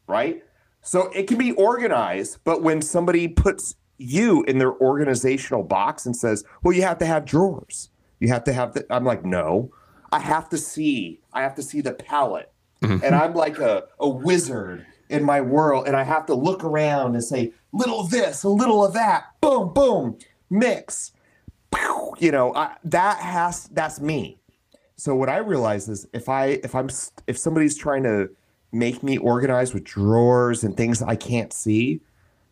right? 0.06 0.42
So 0.82 1.10
it 1.10 1.26
can 1.26 1.38
be 1.38 1.52
organized, 1.52 2.38
but 2.44 2.62
when 2.62 2.80
somebody 2.82 3.28
puts 3.28 3.74
you 3.98 4.44
in 4.44 4.58
their 4.58 4.74
organizational 4.74 5.62
box 5.62 6.06
and 6.06 6.16
says, 6.16 6.44
"Well, 6.62 6.74
you 6.74 6.82
have 6.82 6.98
to 6.98 7.06
have 7.06 7.24
drawers," 7.24 7.90
you 8.20 8.28
have 8.28 8.44
to 8.44 8.52
have 8.52 8.74
the, 8.74 8.86
I'm 8.90 9.04
like, 9.04 9.24
no, 9.24 9.70
I 10.12 10.20
have 10.20 10.48
to 10.50 10.58
see. 10.58 11.20
I 11.32 11.42
have 11.42 11.54
to 11.56 11.62
see 11.62 11.80
the 11.80 11.92
palette 11.92 12.52
mm-hmm. 12.82 13.04
and 13.04 13.14
I'm 13.14 13.34
like 13.34 13.58
a, 13.58 13.84
a 13.98 14.08
wizard 14.08 14.86
in 15.08 15.24
my 15.24 15.40
world, 15.40 15.86
and 15.86 15.96
I 15.96 16.02
have 16.02 16.26
to 16.26 16.34
look 16.34 16.64
around 16.64 17.14
and 17.14 17.24
say, 17.24 17.52
little 17.72 18.00
of 18.00 18.10
this, 18.10 18.44
a 18.44 18.48
little 18.48 18.84
of 18.84 18.92
that, 18.94 19.26
boom, 19.40 19.72
boom, 19.72 20.18
mix. 20.50 21.12
Pew, 21.74 22.14
You 22.18 22.32
know, 22.32 22.54
I, 22.54 22.76
that 22.84 23.18
has 23.18 23.68
that's 23.68 24.00
me. 24.00 24.38
So 24.96 25.14
what 25.14 25.28
I 25.28 25.36
realize 25.38 25.88
is 25.88 26.06
if 26.12 26.28
I 26.28 26.60
if 26.64 26.74
I'm 26.74 26.88
if 27.26 27.38
somebody's 27.38 27.76
trying 27.76 28.02
to 28.04 28.30
make 28.72 29.02
me 29.02 29.18
organized 29.18 29.74
with 29.74 29.84
drawers 29.84 30.64
and 30.64 30.76
things 30.76 31.02
I 31.02 31.16
can't 31.16 31.52
see, 31.52 32.00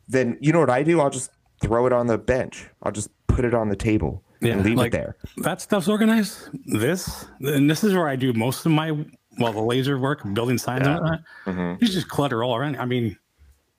then 0.09 0.39
you 0.41 0.53
know 0.53 0.61
what 0.61 0.71
I 0.71 0.83
do? 0.83 1.01
I'll 1.01 1.11
just 1.11 1.31
throw 1.63 1.87
it 1.87 1.93
on 1.93 2.07
the 2.07 2.19
bench. 2.19 2.69
I'll 2.83 2.93
just 2.93 3.11
put 3.27 3.45
it 3.45 3.55
on 3.55 3.69
the 3.69 3.77
table 3.77 4.23
and 4.43 4.65
leave 4.65 4.77
like, 4.77 4.89
it 4.89 4.93
there. 4.93 5.17
That 5.39 5.61
stuff's 5.61 5.89
organized. 5.89 6.49
This 6.67 7.27
and 7.41 7.71
this 7.71 7.83
is 7.83 7.95
where 7.95 8.09
I 8.09 8.17
do 8.17 8.33
most 8.33 8.67
of 8.67 8.73
my 8.73 9.05
well, 9.39 9.53
the 9.53 9.61
laser 9.63 9.99
work, 9.99 10.21
building 10.35 10.59
signs 10.59 10.87
and 10.87 10.95
whatnot. 11.01 11.21
Mhm. 11.47 11.81
You 11.83 11.89
just 11.89 12.09
clutter 12.09 12.43
all 12.45 12.57
around. 12.57 12.77
I 12.77 12.85
mean, 12.85 13.17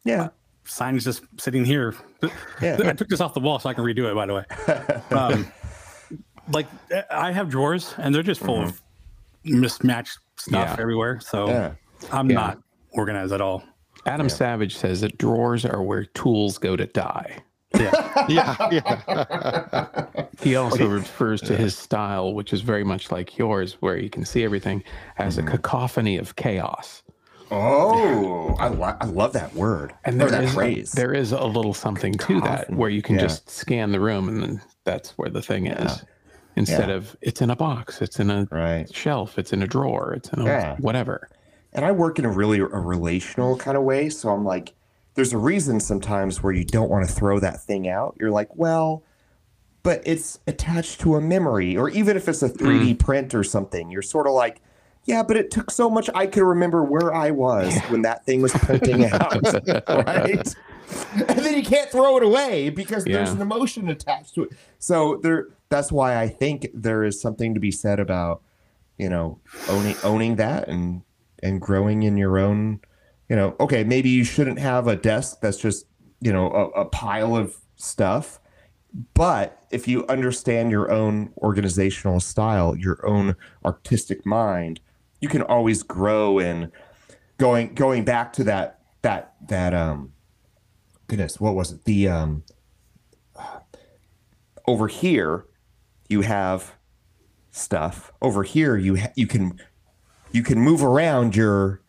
yeah, 0.03 0.29
signs 0.65 1.03
just 1.03 1.23
sitting 1.37 1.65
here. 1.65 1.95
Yeah. 2.61 2.77
I 2.85 2.93
took 2.93 3.07
this 3.09 3.21
off 3.21 3.33
the 3.33 3.39
wall 3.39 3.59
so 3.59 3.69
I 3.69 3.73
can 3.73 3.83
redo 3.83 4.09
it. 4.11 4.15
By 4.15 4.25
the 4.25 4.33
way, 4.35 4.45
um, 5.17 5.51
like 6.51 6.67
I 7.11 7.31
have 7.31 7.49
drawers 7.49 7.93
and 7.97 8.13
they're 8.13 8.23
just 8.23 8.41
full 8.41 8.61
of 8.63 8.81
mismatched 9.43 10.19
stuff 10.37 10.69
Yeah. 10.77 10.81
everywhere. 10.81 11.19
So 11.19 11.47
Yeah. 11.47 11.71
I'm 12.11 12.29
Yeah. 12.29 12.35
not 12.35 12.57
organized 12.91 13.33
at 13.33 13.41
all. 13.41 13.63
Adam 14.05 14.29
Savage 14.29 14.75
says 14.77 15.01
that 15.01 15.17
drawers 15.17 15.65
are 15.65 15.81
where 15.81 16.05
tools 16.05 16.57
go 16.57 16.75
to 16.77 16.85
die. 16.85 17.37
Yeah. 17.75 18.25
yeah. 18.29 18.55
Yeah. 18.71 20.25
He 20.41 20.55
also 20.55 20.87
refers 20.87 21.41
to 21.41 21.57
his 21.57 21.75
style, 21.75 22.33
which 22.33 22.53
is 22.53 22.61
very 22.61 22.83
much 22.83 23.11
like 23.11 23.37
yours, 23.37 23.73
where 23.81 23.97
you 23.97 24.09
can 24.09 24.23
see 24.23 24.43
everything 24.43 24.83
as 25.17 25.37
a 25.37 25.41
mm-hmm. 25.41 25.51
cacophony 25.51 26.17
of 26.17 26.35
chaos. 26.35 27.01
Oh, 27.49 28.55
I, 28.59 28.67
lo- 28.67 28.95
I 28.99 29.05
love 29.05 29.33
that 29.33 29.53
word. 29.55 29.93
And 30.05 30.15
Or 30.21 30.25
there 30.29 30.29
that 30.29 30.43
is, 30.43 30.53
phrase. 30.53 30.91
there 30.91 31.13
is 31.13 31.31
a 31.31 31.43
little 31.45 31.73
something 31.73 32.13
to 32.13 32.41
that 32.41 32.69
where 32.71 32.89
you 32.89 33.01
can 33.01 33.15
Yeah. 33.15 33.21
just 33.21 33.49
scan 33.49 33.91
the 33.91 33.99
room 33.99 34.27
and 34.29 34.43
then 34.43 34.61
that's 34.83 35.11
where 35.17 35.29
the 35.29 35.41
thing 35.41 35.67
is. 35.67 36.03
Instead 36.55 36.89
Yeah. 36.89 36.95
of 36.95 37.15
it's 37.21 37.41
in 37.41 37.49
a 37.49 37.55
box, 37.55 38.01
it's 38.01 38.19
in 38.19 38.29
a 38.29 38.85
shelf, 38.91 39.39
it's 39.39 39.53
in 39.53 39.63
a 39.63 39.67
drawer, 39.67 40.13
it's 40.13 40.29
in 40.29 40.39
a 40.41 40.45
Yeah. 40.45 40.75
whatever. 40.77 41.29
and 41.73 41.85
I 41.85 41.91
work 41.91 42.17
in 42.17 42.25
a 42.25 42.31
really 42.31 42.59
a 42.59 42.65
relational 42.65 43.55
kind 43.57 43.77
of 43.77 43.83
way. 43.83 44.09
So 44.09 44.29
I'm 44.29 44.43
like, 44.45 44.73
there's 45.17 45.33
a 45.33 45.37
reason 45.37 45.79
sometimes 45.79 46.43
where 46.43 46.53
you 46.53 46.63
don't 46.63 46.91
want 46.91 47.03
to 47.03 47.11
throw 47.11 47.39
that 47.39 47.59
thing 47.59 47.89
out. 47.89 48.15
You're 48.19 48.29
like, 48.29 48.55
well, 48.55 49.03
but 49.81 50.03
it's 50.05 50.39
attached 50.45 51.01
to 51.01 51.15
a 51.15 51.21
memory, 51.21 51.75
or 51.75 51.89
even 51.89 52.15
if 52.15 52.29
it's 52.29 52.43
a 52.43 52.49
hmm. 52.49 52.67
3D 52.67 52.99
print 52.99 53.33
or 53.33 53.43
something, 53.43 53.89
you're 53.89 54.03
sort 54.03 54.27
of 54.27 54.33
like, 54.33 54.61
yeah, 55.05 55.23
but 55.23 55.35
it 55.35 55.49
took 55.49 55.71
so 55.71 55.89
much. 55.89 56.07
I 56.13 56.27
could 56.27 56.43
remember 56.43 56.83
where 56.83 57.15
I 57.15 57.31
was 57.31 57.75
when 57.89 58.03
that 58.03 58.27
thing 58.27 58.43
was 58.43 58.51
printing 58.51 59.05
out, 59.11 59.41
right? 59.87 60.55
And 61.15 61.39
then 61.39 61.55
you 61.55 61.63
can't 61.63 61.89
throw 61.89 62.17
it 62.17 62.23
away 62.23 62.69
because 62.69 63.03
there's 63.03 63.31
an 63.31 63.41
emotion 63.41 63.89
attached 63.89 64.35
to 64.35 64.43
it. 64.43 64.51
So 64.77 65.19
there, 65.23 65.47
that's 65.69 65.91
why 65.91 66.21
I 66.21 66.27
think 66.27 66.67
there 66.75 67.03
is 67.03 67.19
something 67.19 67.55
to 67.55 67.59
be 67.59 67.71
said 67.71 67.99
about, 67.99 68.43
you 68.99 69.09
know, 69.09 69.39
owning 69.67 69.95
owning 70.03 70.35
that 70.35 70.67
and 70.67 71.01
and 71.41 71.59
growing 71.59 72.03
in 72.03 72.17
your 72.17 72.37
own, 72.37 72.81
you 73.29 73.35
know, 73.35 73.55
okay, 73.59 73.83
maybe 73.83 74.09
you 74.09 74.23
shouldn't 74.23 74.59
have 74.59 74.87
a 74.87 74.95
desk 74.95 75.39
that's 75.41 75.57
just, 75.57 75.85
you 76.21 76.31
know, 76.31 76.51
a, 76.51 76.81
a 76.81 76.85
pile 76.85 77.35
of 77.35 77.55
stuff. 77.75 78.39
But 79.13 79.61
if 79.69 79.87
you 79.87 80.05
understand 80.07 80.71
your 80.71 80.91
own 80.91 81.33
organizational 81.39 82.19
style, 82.19 82.75
your 82.75 83.05
own 83.05 83.35
artistic 83.65 84.25
mind, 84.25 84.79
you 85.19 85.29
can 85.29 85.41
always 85.41 85.83
grow 85.83 86.39
in 86.39 86.71
going 87.37 87.73
going 87.73 88.03
back 88.03 88.33
to 88.33 88.43
that 88.45 88.79
that 89.01 89.33
that 89.47 89.73
um 89.73 90.13
goodness, 91.07 91.39
what 91.39 91.53
was 91.53 91.71
it? 91.71 91.83
The 91.85 92.07
um 92.07 92.43
over 94.67 94.87
here 94.87 95.45
you 96.09 96.21
have 96.21 96.75
stuff. 97.51 98.11
Over 98.21 98.43
here 98.43 98.77
you 98.77 98.97
ha- 98.97 99.11
you 99.15 99.27
can 99.27 99.59
you 100.31 100.43
can 100.43 100.59
move 100.59 100.83
around 100.83 101.35
your 101.35 101.81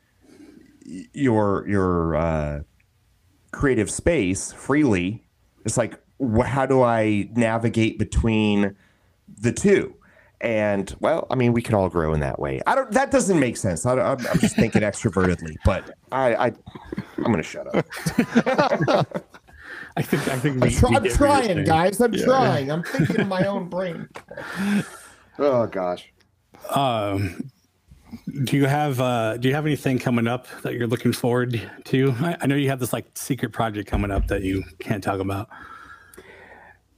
your 1.12 1.66
your 1.68 2.16
uh, 2.16 2.60
creative 3.52 3.90
space 3.90 4.52
freely. 4.52 5.24
It's 5.64 5.76
like 5.76 5.98
wh- 6.20 6.46
how 6.46 6.66
do 6.66 6.82
I 6.82 7.28
navigate 7.34 7.98
between 7.98 8.74
the 9.40 9.52
two? 9.52 9.94
And 10.40 10.94
well, 11.00 11.26
I 11.30 11.34
mean, 11.34 11.52
we 11.52 11.60
can 11.62 11.74
all 11.74 11.88
grow 11.88 12.14
in 12.14 12.20
that 12.20 12.38
way. 12.38 12.60
I 12.66 12.74
don't. 12.76 12.90
That 12.92 13.10
doesn't 13.10 13.40
make 13.40 13.56
sense. 13.56 13.84
I, 13.84 13.92
am 13.94 14.18
I'm 14.28 14.38
just 14.38 14.54
thinking 14.54 14.82
extrovertedly, 14.90 15.56
but 15.64 15.90
I, 16.12 16.34
I 16.36 16.46
I'm 17.16 17.24
going 17.24 17.36
to 17.38 17.42
shut 17.42 17.66
up. 17.74 17.84
I 19.96 20.02
think 20.02 20.28
I 20.28 20.38
think 20.38 20.54
I'm, 20.56 20.60
we- 20.60 20.74
try- 20.74 20.90
we 20.90 20.96
I'm 20.96 21.02
get 21.02 21.20
what 21.20 21.44
you're 21.44 21.54
trying, 21.54 21.64
guys. 21.64 22.00
I'm 22.00 22.14
Yeah. 22.14 22.24
trying. 22.24 22.70
I'm 22.70 22.84
thinking 22.84 23.16
in 23.16 23.28
my 23.28 23.46
own 23.46 23.68
brain. 23.68 24.08
Oh 25.40 25.68
gosh. 25.68 26.12
Um, 26.74 27.48
do 28.44 28.56
you 28.56 28.66
have 28.66 29.00
uh, 29.00 29.36
do 29.36 29.48
you 29.48 29.54
have 29.54 29.66
anything 29.66 29.98
coming 29.98 30.26
up 30.26 30.46
that 30.62 30.74
you're 30.74 30.86
looking 30.86 31.12
forward 31.12 31.60
to? 31.84 32.14
I, 32.20 32.36
I 32.40 32.46
know 32.46 32.56
you 32.56 32.68
have 32.68 32.80
this 32.80 32.92
like 32.92 33.06
secret 33.16 33.52
project 33.52 33.88
coming 33.88 34.10
up 34.10 34.28
that 34.28 34.42
you 34.42 34.64
can't 34.80 35.02
talk 35.02 35.20
about. 35.20 35.48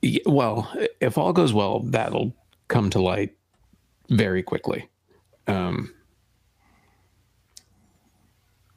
Y- 0.02 0.20
Well, 0.27 0.73
if 1.01 1.19
all 1.19 1.32
goes 1.32 1.52
well, 1.52 1.81
that'll 1.81 2.35
come 2.69 2.90
to 2.90 3.01
light 3.01 3.36
very 4.09 4.43
quickly. 4.43 4.89
Um, 5.47 5.94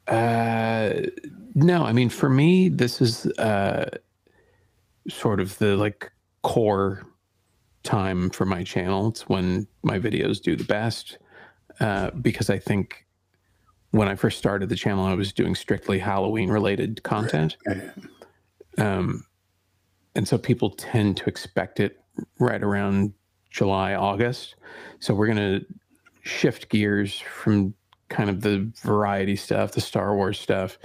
uh, 0.06 0.92
no, 1.54 1.84
I 1.84 1.92
mean, 1.92 2.08
for 2.10 2.28
me, 2.28 2.68
this 2.68 3.00
is 3.00 3.26
uh, 3.38 3.88
sort 5.08 5.40
of 5.40 5.56
the 5.58 5.76
like 5.76 6.12
core 6.42 7.04
time 7.84 8.30
for 8.30 8.44
my 8.44 8.62
channel. 8.64 9.08
It's 9.08 9.28
when 9.28 9.66
my 9.82 9.98
videos 9.98 10.40
do 10.42 10.56
the 10.56 10.64
best 10.64 11.18
uh, 11.80 12.10
because 12.10 12.50
I 12.50 12.58
think 12.58 13.06
when 13.90 14.08
I 14.08 14.16
first 14.16 14.38
started 14.38 14.68
the 14.68 14.76
channel, 14.76 15.04
I 15.04 15.14
was 15.14 15.32
doing 15.32 15.54
strictly 15.54 15.98
Halloween 15.98 16.50
related 16.50 17.02
content. 17.02 17.56
Um, 18.78 19.24
and 20.16 20.26
so 20.26 20.36
people 20.38 20.70
tend 20.70 21.16
to 21.18 21.26
expect 21.26 21.80
it 21.80 22.00
right 22.38 22.62
around 22.62 23.12
July, 23.50 23.94
August. 23.94 24.56
So 24.98 25.14
we're 25.14 25.26
going 25.26 25.60
to 25.60 25.66
shift 26.22 26.68
gears 26.70 27.20
from 27.20 27.74
kind 28.08 28.30
of 28.30 28.40
the 28.40 28.70
variety 28.82 29.36
stuff, 29.36 29.72
the 29.72 29.80
Star 29.80 30.14
Wars 30.14 30.38
stuff, 30.38 30.78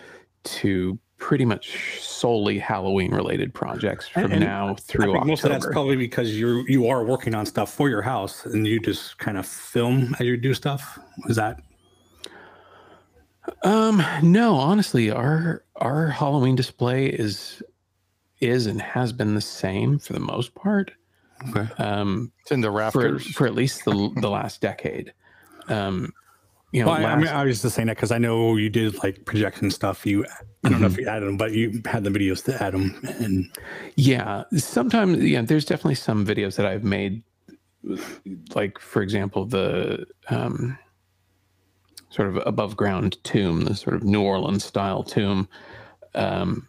to 0.43 0.99
pretty 1.19 1.45
much 1.45 1.99
solely 2.01 2.57
Halloween 2.57 3.11
related 3.13 3.53
projects 3.53 4.07
from 4.07 4.23
And- 4.25 4.33
and 4.33 4.43
now 4.43 4.75
through 4.75 5.03
I 5.03 5.05
think 5.05 5.15
October. 5.17 5.25
most 5.27 5.43
of 5.43 5.49
that's 5.51 5.65
probably 5.67 5.95
because 5.97 6.35
you 6.35 6.63
you 6.67 6.87
are 6.87 7.03
working 7.05 7.35
on 7.35 7.45
stuff 7.45 7.71
for 7.73 7.89
your 7.89 8.01
house 8.01 8.45
and 8.45 8.65
you 8.65 8.79
just 8.79 9.17
kind 9.19 9.37
of 9.37 9.45
film 9.45 10.15
as 10.19 10.25
you 10.25 10.37
do 10.37 10.53
stuff. 10.53 10.97
Is 11.27 11.35
that 11.35 11.61
Um, 13.63 14.03
no, 14.21 14.55
honestly, 14.55 15.09
our 15.11 15.63
our 15.77 16.07
Halloween 16.07 16.55
display 16.55 17.07
is 17.07 17.61
is 18.39 18.67
and 18.67 18.81
has 18.81 19.11
been 19.11 19.35
the 19.35 19.41
same 19.41 19.99
for 19.99 20.13
the 20.13 20.19
most 20.19 20.55
part. 20.55 20.91
Okay. 21.49 21.67
Um, 21.81 22.31
it's 22.41 22.51
in 22.51 22.61
the 22.61 22.67
for, 22.67 22.73
rafters. 22.73 23.27
for 23.31 23.47
at 23.47 23.55
least 23.55 23.85
the 23.85 24.11
the 24.21 24.29
last 24.29 24.61
decade. 24.61 25.13
Um, 25.67 26.13
you 26.71 26.83
know, 26.83 26.89
well, 26.89 27.05
I, 27.05 27.05
I 27.05 27.15
mean, 27.15 27.27
I 27.29 27.45
was 27.45 27.61
just 27.61 27.75
saying 27.75 27.87
that 27.87 27.97
because 27.97 28.11
I 28.11 28.17
know 28.19 28.55
you 28.57 28.69
did 28.69 29.01
like 29.03 29.25
projection 29.25 29.71
stuff. 29.71 30.05
You, 30.05 30.25
I 30.65 30.69
don't 30.69 30.81
know 30.81 30.87
if 30.87 30.97
Mm-hmm. 30.97 30.99
you 30.99 31.07
added 31.07 31.27
them, 31.27 31.37
but 31.37 31.53
you 31.53 31.81
had 31.85 32.03
the 32.03 32.09
videos 32.11 32.43
to 32.45 32.63
add 32.63 32.73
them. 32.73 32.99
And 33.19 33.49
Yeah, 33.95 34.43
sometimes 34.57 35.23
yeah, 35.23 35.41
there's 35.41 35.65
definitely 35.65 35.95
some 35.95 36.25
videos 36.25 36.55
that 36.57 36.65
I've 36.65 36.83
made 36.83 37.23
like 38.55 38.79
for 38.79 39.01
example 39.01 39.45
the 39.45 40.05
um 40.29 40.77
sort 42.09 42.27
of 42.29 42.37
above 42.45 42.75
ground 42.77 43.23
tomb, 43.23 43.61
the 43.61 43.75
sort 43.75 43.95
of 43.95 44.03
New 44.03 44.21
Orleans 44.21 44.65
style 44.65 45.03
tomb 45.03 45.47
um 46.15 46.67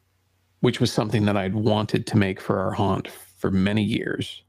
which 0.61 0.81
was 0.81 0.93
something 0.93 1.25
that 1.27 1.37
I'd 1.37 1.55
wanted 1.55 2.07
to 2.09 2.17
make 2.19 2.41
for 2.41 2.59
our 2.61 2.73
haunt 2.73 3.09
for 3.09 3.51
many 3.51 3.83
years 3.83 4.43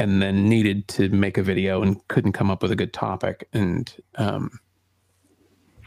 and 0.00 0.20
then 0.22 0.48
needed 0.48 0.88
to 0.88 1.08
make 1.10 1.38
a 1.38 1.42
video 1.42 1.82
and 1.82 2.06
couldn't 2.08 2.32
come 2.32 2.50
up 2.50 2.62
with 2.62 2.72
a 2.72 2.76
good 2.76 2.92
topic 2.92 3.48
and 3.52 3.94
um 4.16 4.58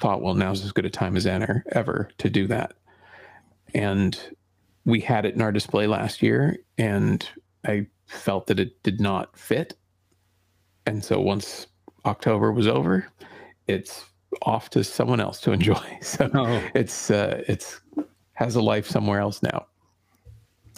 thought 0.01 0.21
well 0.21 0.33
now's 0.33 0.63
as 0.63 0.71
good 0.71 0.85
a 0.85 0.89
time 0.89 1.15
as 1.17 1.25
ever 1.27 1.63
ever 1.73 2.09
to 2.17 2.29
do 2.29 2.47
that 2.47 2.73
and 3.73 4.19
we 4.85 4.99
had 4.99 5.25
it 5.25 5.33
in 5.35 5.41
our 5.41 5.51
display 5.51 5.87
last 5.87 6.21
year 6.21 6.57
and 6.77 7.27
I 7.65 7.87
felt 8.05 8.47
that 8.47 8.59
it 8.59 8.83
did 8.83 8.99
not 8.99 9.37
fit. 9.39 9.75
And 10.85 11.03
so 11.03 11.19
once 11.21 11.67
October 12.05 12.51
was 12.51 12.67
over, 12.67 13.07
it's 13.67 14.03
off 14.41 14.69
to 14.71 14.83
someone 14.83 15.21
else 15.21 15.39
to 15.41 15.51
enjoy. 15.53 15.81
So 16.01 16.29
Oh. 16.33 16.61
it's 16.75 17.09
uh, 17.09 17.43
it's 17.47 17.79
has 18.33 18.55
a 18.55 18.61
life 18.61 18.87
somewhere 18.87 19.19
else 19.19 19.41
now. 19.41 19.65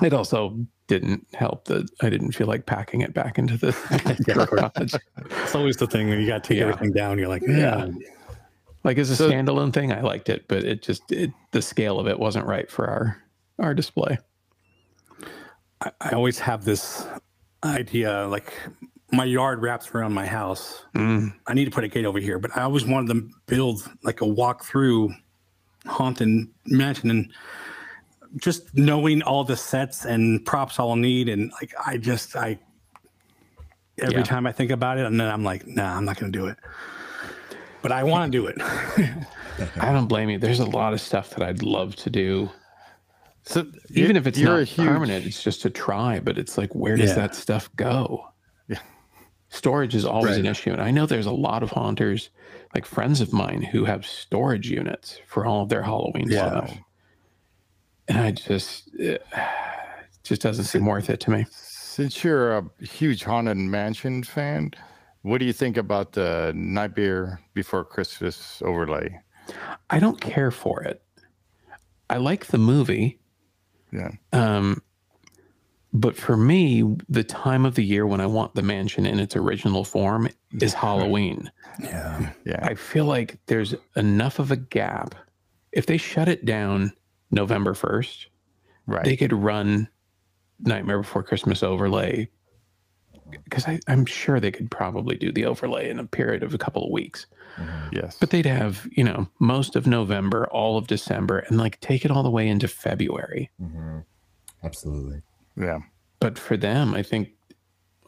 It 0.01 0.13
also 0.13 0.57
didn't 0.87 1.25
help 1.33 1.65
that 1.65 1.89
I 2.01 2.09
didn't 2.09 2.33
feel 2.33 2.47
like 2.47 2.65
packing 2.65 3.01
it 3.01 3.13
back 3.13 3.39
into 3.39 3.57
the 3.57 3.71
garage. 4.49 4.93
it's 5.43 5.55
always 5.55 5.77
the 5.77 5.87
thing 5.87 6.09
when 6.09 6.19
you 6.21 6.27
got 6.27 6.43
to 6.43 6.47
take 6.49 6.57
Yeah. 6.59 6.65
everything 6.65 6.91
down. 6.93 7.17
You're 7.17 7.27
like, 7.29 7.41
Yeah. 7.47 7.85
yeah, 7.85 7.91
Like 8.83 8.97
as 8.97 9.09
a 9.09 9.15
So- 9.15 9.29
standalone 9.29 9.73
thing, 9.73 9.91
I 9.91 10.01
liked 10.01 10.29
it, 10.29 10.47
but 10.47 10.63
it 10.63 10.81
just 10.83 11.11
it, 11.11 11.31
the 11.51 11.61
scale 11.61 11.99
of 11.99 12.07
it 12.07 12.19
wasn't 12.19 12.45
right 12.45 12.69
for 12.69 12.87
our 12.87 13.17
our 13.59 13.73
display. 13.73 14.17
I, 15.81 15.91
I 16.01 16.09
always 16.11 16.39
have 16.39 16.65
this 16.65 17.05
idea 17.63 18.27
like 18.27 18.53
my 19.11 19.23
yard 19.23 19.61
wraps 19.61 19.89
around 19.95 20.13
my 20.13 20.25
house. 20.25 20.83
Mm. 20.95 21.33
I 21.47 21.53
need 21.53 21.65
to 21.65 21.71
put 21.71 21.83
a 21.83 21.87
gate 21.87 22.05
over 22.05 22.19
here, 22.19 22.37
but 22.37 22.55
I 22.57 22.61
always 22.63 22.85
wanted 22.85 23.13
to 23.13 23.29
build 23.47 23.89
like 24.03 24.21
a 24.21 24.27
walk 24.27 24.65
through 24.65 25.13
haunted 25.87 26.47
mansion 26.65 27.09
and 27.09 27.31
just 28.37 28.75
knowing 28.75 29.21
all 29.21 29.43
the 29.43 29.55
sets 29.57 30.05
and 30.05 30.45
props 30.45 30.79
I'll 30.79 30.95
need. 30.95 31.29
And 31.29 31.51
like, 31.61 31.73
I 31.85 31.97
just, 31.97 32.35
I, 32.35 32.57
every 33.97 34.15
Yeah. 34.17 34.23
time 34.23 34.45
I 34.47 34.51
think 34.51 34.71
about 34.71 34.97
it, 34.97 35.05
and 35.05 35.19
then 35.19 35.27
I'm 35.29 35.43
like, 35.43 35.65
nah, 35.67 35.95
I'm 35.97 36.05
not 36.05 36.17
going 36.17 36.31
to 36.31 36.37
do 36.37 36.47
it. 36.47 36.57
But 37.81 37.91
I 37.91 38.03
want 38.03 38.31
to 38.31 38.37
do 38.37 38.47
it. 38.47 38.55
I 39.79 39.91
don't 39.93 40.07
blame 40.07 40.29
you. 40.29 40.37
There's 40.39 40.59
a 40.59 40.65
lot 40.65 40.93
of 40.93 40.99
stuff 40.99 41.29
that 41.31 41.43
I'd 41.43 41.61
love 41.63 41.95
to 41.97 42.09
do. 42.09 42.49
So 43.43 43.65
Even 43.91 44.15
if 44.17 44.25
it's 44.25 44.39
you're 44.39 44.57
not 44.57 44.67
huge- 44.67 44.87
permanent, 44.87 45.25
it's 45.25 45.43
just 45.43 45.61
to 45.61 45.69
try. 45.69 46.19
But 46.19 46.37
it's 46.37 46.57
like, 46.57 46.73
where 46.73 46.97
does 46.97 47.11
Yeah. 47.11 47.15
that 47.17 47.35
stuff 47.35 47.69
go? 47.75 48.27
Yeah. 48.67 48.79
Storage 49.49 49.93
is 49.93 50.03
always 50.03 50.37
an 50.37 50.47
issue, 50.47 50.71
and 50.71 50.81
I 50.81 50.89
know 50.91 51.05
there's 51.05 51.27
a 51.27 51.31
lot 51.31 51.61
of 51.61 51.69
haunters, 51.69 52.31
like 52.73 52.85
friends 52.85 53.21
of 53.21 53.31
mine, 53.31 53.61
who 53.61 53.85
have 53.85 54.05
storage 54.05 54.69
units 54.69 55.19
for 55.27 55.45
all 55.45 55.61
of 55.61 55.69
their 55.69 55.83
Halloween 55.83 56.27
Yeah. 56.29 56.47
stuff. 56.65 56.77
And 58.07 58.17
I 58.19 58.31
just, 58.31 58.93
it 58.95 59.25
just 60.23 60.41
doesn't 60.41 60.65
seem 60.65 60.85
worth 60.85 61.09
it 61.09 61.19
to 61.21 61.31
me. 61.31 61.45
Since 61.51 62.23
you're 62.23 62.57
a 62.57 62.69
huge 62.81 63.23
haunted 63.23 63.57
mansion 63.57 64.23
fan, 64.23 64.71
what 65.21 65.39
do 65.39 65.45
you 65.45 65.53
think 65.53 65.77
about 65.77 66.11
the 66.11 66.51
Nightmare 66.55 67.39
Before 67.53 67.83
Christmas 67.83 68.61
overlay? 68.63 69.19
I 69.89 69.99
don't 69.99 70.19
care 70.21 70.51
for 70.51 70.83
it. 70.83 71.01
I 72.09 72.17
like 72.17 72.47
the 72.47 72.57
movie. 72.57 73.19
Yeah. 73.91 74.11
Um, 74.33 74.81
but 75.93 76.17
for 76.17 76.35
me, 76.35 76.83
the 77.07 77.23
time 77.23 77.65
of 77.65 77.75
the 77.75 77.83
year 77.83 78.05
when 78.05 78.19
I 78.19 78.25
want 78.25 78.53
the 78.53 78.61
mansion 78.61 79.05
in 79.05 79.19
its 79.19 79.35
original 79.35 79.85
form 79.85 80.27
is 80.61 80.73
Halloween. 80.73 81.49
yeah. 81.81 82.31
Yeah. 82.45 82.59
I 82.61 82.75
feel 82.75 83.05
like 83.05 83.39
there's 83.45 83.73
enough 83.95 84.39
of 84.39 84.51
a 84.51 84.57
gap. 84.57 85.15
If 85.71 85.85
they 85.85 85.97
shut 85.97 86.27
it 86.27 86.45
down 86.45 86.91
November 87.31 87.73
1st, 87.73 88.25
right. 88.87 89.03
they 89.05 89.15
could 89.17 89.33
run 89.33 89.87
Nightmare 90.59 90.99
Before 90.99 91.23
Christmas 91.23 91.63
overlay 91.63 92.29
because 93.43 93.65
I'm 93.87 94.05
sure 94.05 94.39
they 94.39 94.51
could 94.51 94.69
probably 94.71 95.15
do 95.17 95.31
the 95.31 95.45
overlay 95.45 95.89
in 95.89 95.99
a 95.99 96.05
period 96.05 96.43
of 96.43 96.53
a 96.53 96.57
couple 96.57 96.85
of 96.85 96.91
weeks. 96.91 97.25
yes. 97.91 98.17
But 98.19 98.29
they'd 98.29 98.45
have, 98.45 98.87
you 98.91 99.03
know, 99.03 99.27
most 99.39 99.75
of 99.75 99.87
November, 99.87 100.47
all 100.47 100.77
of 100.77 100.87
December, 100.87 101.39
and 101.39 101.57
like 101.57 101.79
take 101.81 102.05
it 102.05 102.11
all 102.11 102.23
the 102.23 102.29
way 102.29 102.47
into 102.47 102.67
February. 102.67 103.49
Mhm. 103.61 104.03
Absolutely. 104.63 105.21
yeah. 105.57 105.79
But 106.19 106.37
for 106.39 106.55
them, 106.55 106.93
I 106.93 107.03
think, 107.03 107.29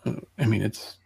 uh, 0.06 0.14
I 0.38 0.46
mean, 0.46 0.62
it's 0.62 0.98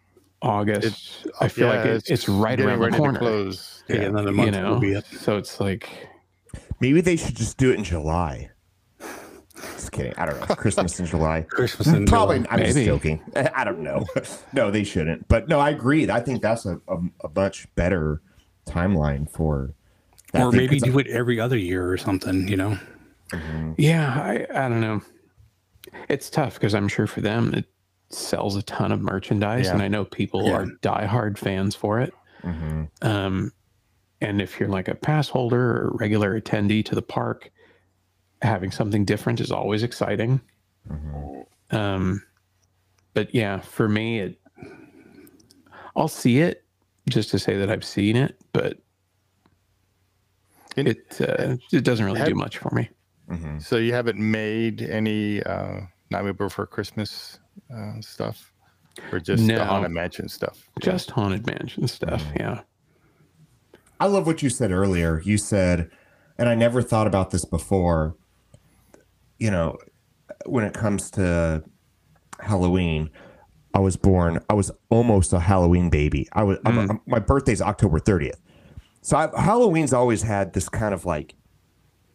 August. 0.41 1.27
I 1.39 1.47
feel 1.47 1.67
Yeah, 1.67 1.75
like 1.77 1.85
it, 1.85 2.09
it's, 2.09 2.27
right 2.29 2.51
getting 2.57 2.65
around 2.67 2.79
the 2.79 2.85
ready 2.85 2.93
to 2.93 2.97
corner. 2.99 3.19
Close. 3.19 3.83
Yeah, 3.88 3.95
Yeah. 3.95 4.01
another 4.03 4.31
month 4.31 4.55
You 4.55 4.61
will 4.63 4.79
be 4.79 4.91
know, 4.93 5.01
so 5.19 5.38
it's 5.38 5.59
like, 5.59 5.89
Maybe 6.81 6.99
they 7.01 7.15
should 7.15 7.35
just 7.35 7.57
do 7.57 7.71
it 7.71 7.75
in 7.77 7.83
July. 7.83 8.49
Just 9.73 9.91
kidding. 9.91 10.13
I 10.17 10.25
don't 10.25 10.39
know. 10.39 10.55
Christmas 10.55 10.99
in 10.99 11.05
July. 11.05 11.41
Christmas 11.49 11.87
in 11.87 11.93
July. 11.93 12.09
Probably. 12.09 12.39
July. 12.39 12.47
I'm 12.51 12.59
just 12.65 12.77
joking. 12.79 13.21
I 13.35 13.63
don't 13.63 13.79
know. 13.79 14.05
no, 14.53 14.71
they 14.71 14.83
shouldn't. 14.83 15.27
But 15.27 15.47
no, 15.47 15.59
I 15.59 15.69
agree. 15.69 16.09
I 16.09 16.19
think 16.19 16.41
that's 16.41 16.65
a, 16.65 16.81
a, 16.87 16.97
a 17.23 17.29
much 17.35 17.67
better 17.75 18.21
timeline 18.67 19.29
for. 19.29 19.73
that 20.33 20.43
Or 20.43 20.51
thing, 20.51 20.61
maybe 20.61 20.79
do 20.79 20.97
it 20.97 21.07
every 21.07 21.39
other 21.39 21.57
year 21.57 21.87
or 21.91 21.97
something, 21.97 22.47
you 22.47 22.57
know? 22.57 22.77
yeah, 23.77 24.13
I, 24.19 24.45
I 24.65 24.67
don't 24.67 24.81
know. 24.81 25.01
It's 26.09 26.29
tough 26.29 26.55
because 26.55 26.73
I'm 26.73 26.87
sure 26.87 27.07
for 27.07 27.21
them, 27.21 27.53
it 27.53 27.65
sells 28.09 28.55
a 28.55 28.61
ton 28.63 28.91
of 28.91 29.01
merchandise. 29.01 29.65
Yeah. 29.67 29.73
And 29.73 29.81
I 29.81 29.87
know 29.87 30.05
people 30.05 30.47
Yeah. 30.47 30.53
are 30.57 30.65
diehard 30.81 31.37
fans 31.37 31.75
for 31.75 31.99
it. 32.01 32.13
Mhm. 32.43 32.89
Um, 33.03 33.51
and 34.22 34.41
if 34.41 34.60
you're 34.60 34.69
like 34.69 34.88
a 34.88 34.95
pass 34.95 35.27
holder 35.30 35.60
or 35.77 35.91
regular 35.95 36.39
attendee 36.39 36.84
to 36.85 36.95
the 36.95 37.02
park, 37.02 37.52
having 38.41 38.72
something 38.72 39.06
different 39.06 39.39
is 39.39 39.52
always 39.52 39.84
exciting. 39.84 40.41
Um, 41.72 42.22
but 43.14 43.34
yeah, 43.34 43.60
for 43.60 43.88
me, 43.88 44.19
it 44.19 44.38
I'll 45.95 46.07
see 46.07 46.39
it 46.39 46.64
just 47.10 47.30
to 47.31 47.39
say 47.39 47.57
that 47.57 47.69
I've 47.69 47.84
seen 47.84 48.15
it, 48.15 48.38
but 48.53 48.77
And- 50.77 50.88
it 50.88 51.18
uh, 51.22 51.57
it 51.72 51.84
doesn't 51.84 52.06
really 52.06 52.23
do 52.23 52.35
much 52.35 52.57
for 52.57 52.69
me. 52.73 52.89
Mhm. 53.30 53.61
So 53.61 53.77
you 53.77 53.93
haven't 53.93 54.18
made 54.19 54.81
any 54.81 55.41
uh, 55.43 55.81
Nightmare 56.10 56.34
Before 56.34 56.65
Christmas 56.65 57.39
uh, 57.73 57.99
stuff, 58.02 58.52
or 59.11 59.19
just 59.19 59.45
the 59.48 59.64
haunted 59.64 59.91
mansion 59.91 60.27
stuff? 60.30 60.69
Just 60.81 61.11
haunted 61.11 61.45
mansion 61.48 61.88
stuff. 61.88 62.26
Yeah. 62.35 62.61
I 64.01 64.07
love 64.07 64.25
what 64.25 64.41
you 64.41 64.49
said 64.49 64.71
earlier. 64.71 65.21
You 65.23 65.37
said, 65.37 65.91
and 66.39 66.49
I 66.49 66.55
never 66.55 66.81
thought 66.81 67.05
about 67.05 67.29
this 67.29 67.45
before. 67.45 68.15
You 69.37 69.51
know, 69.51 69.77
when 70.47 70.63
it 70.63 70.73
comes 70.73 71.11
to 71.11 71.63
Halloween, 72.39 73.11
I 73.75 73.79
was 73.79 73.95
born. 73.95 74.39
I 74.49 74.53
was 74.53 74.71
almost 74.89 75.33
a 75.33 75.39
Halloween 75.39 75.91
baby. 75.91 76.27
I 76.33 76.41
was. 76.43 76.57
I'm- 76.65 76.75
mm. 76.75 76.89
I'm- 76.89 77.01
my 77.05 77.19
birthday's 77.19 77.61
October 77.61 77.99
30th, 77.99 78.39
so 79.01 79.17
I, 79.17 79.29
Halloween's 79.39 79.93
always 79.93 80.23
had 80.23 80.53
this 80.53 80.67
kind 80.67 80.95
of 80.95 81.05
like, 81.05 81.35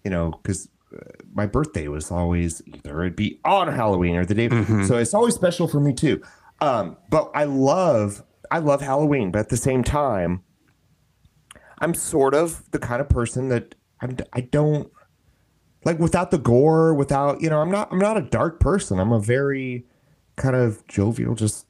you 0.05 0.11
know, 0.11 0.33
because 0.43 0.69
uh, 0.93 0.99
my 1.33 1.47
birthday 1.47 1.87
was 1.87 2.11
always 2.11 2.63
either 2.67 3.03
it'd 3.03 3.15
be 3.17 3.39
on 3.45 3.69
Halloween 3.73 4.17
or 4.17 4.25
the 4.25 4.35
day. 4.35 4.49
Mm-hmm. 4.49 4.85
So 4.87 4.99
it's 4.99 5.15
always 5.15 5.35
special 5.35 5.69
for 5.69 5.79
me 5.79 5.93
too. 5.93 6.21
Um, 6.61 6.97
but 7.11 7.31
I 7.33 7.45
love 7.45 8.25
I 8.51 8.59
love 8.59 8.81
Halloween, 8.81 9.31
but 9.31 9.39
at 9.39 9.49
the 9.51 9.57
same 9.57 9.85
time, 9.85 10.43
I'm 11.79 11.95
sort 11.95 12.35
of 12.35 12.71
the 12.71 12.79
kind 12.79 13.01
of 13.01 13.09
person 13.09 13.49
that 13.51 13.75
I'm, 14.01 14.17
I 14.33 14.41
don't 14.41 14.91
like 15.85 15.99
without 15.99 16.31
the 16.31 16.39
gore, 16.39 16.95
without 16.95 17.41
you 17.41 17.51
know, 17.51 17.61
I'm 17.61 17.71
not 17.71 17.93
I'm 17.93 17.99
not 17.99 18.17
a 18.17 18.23
dark 18.23 18.61
person. 18.61 18.99
I'm 18.99 19.13
a 19.13 19.21
very 19.21 19.87
kind 20.37 20.57
of 20.57 20.87
jovial, 20.87 21.35
just 21.35 21.67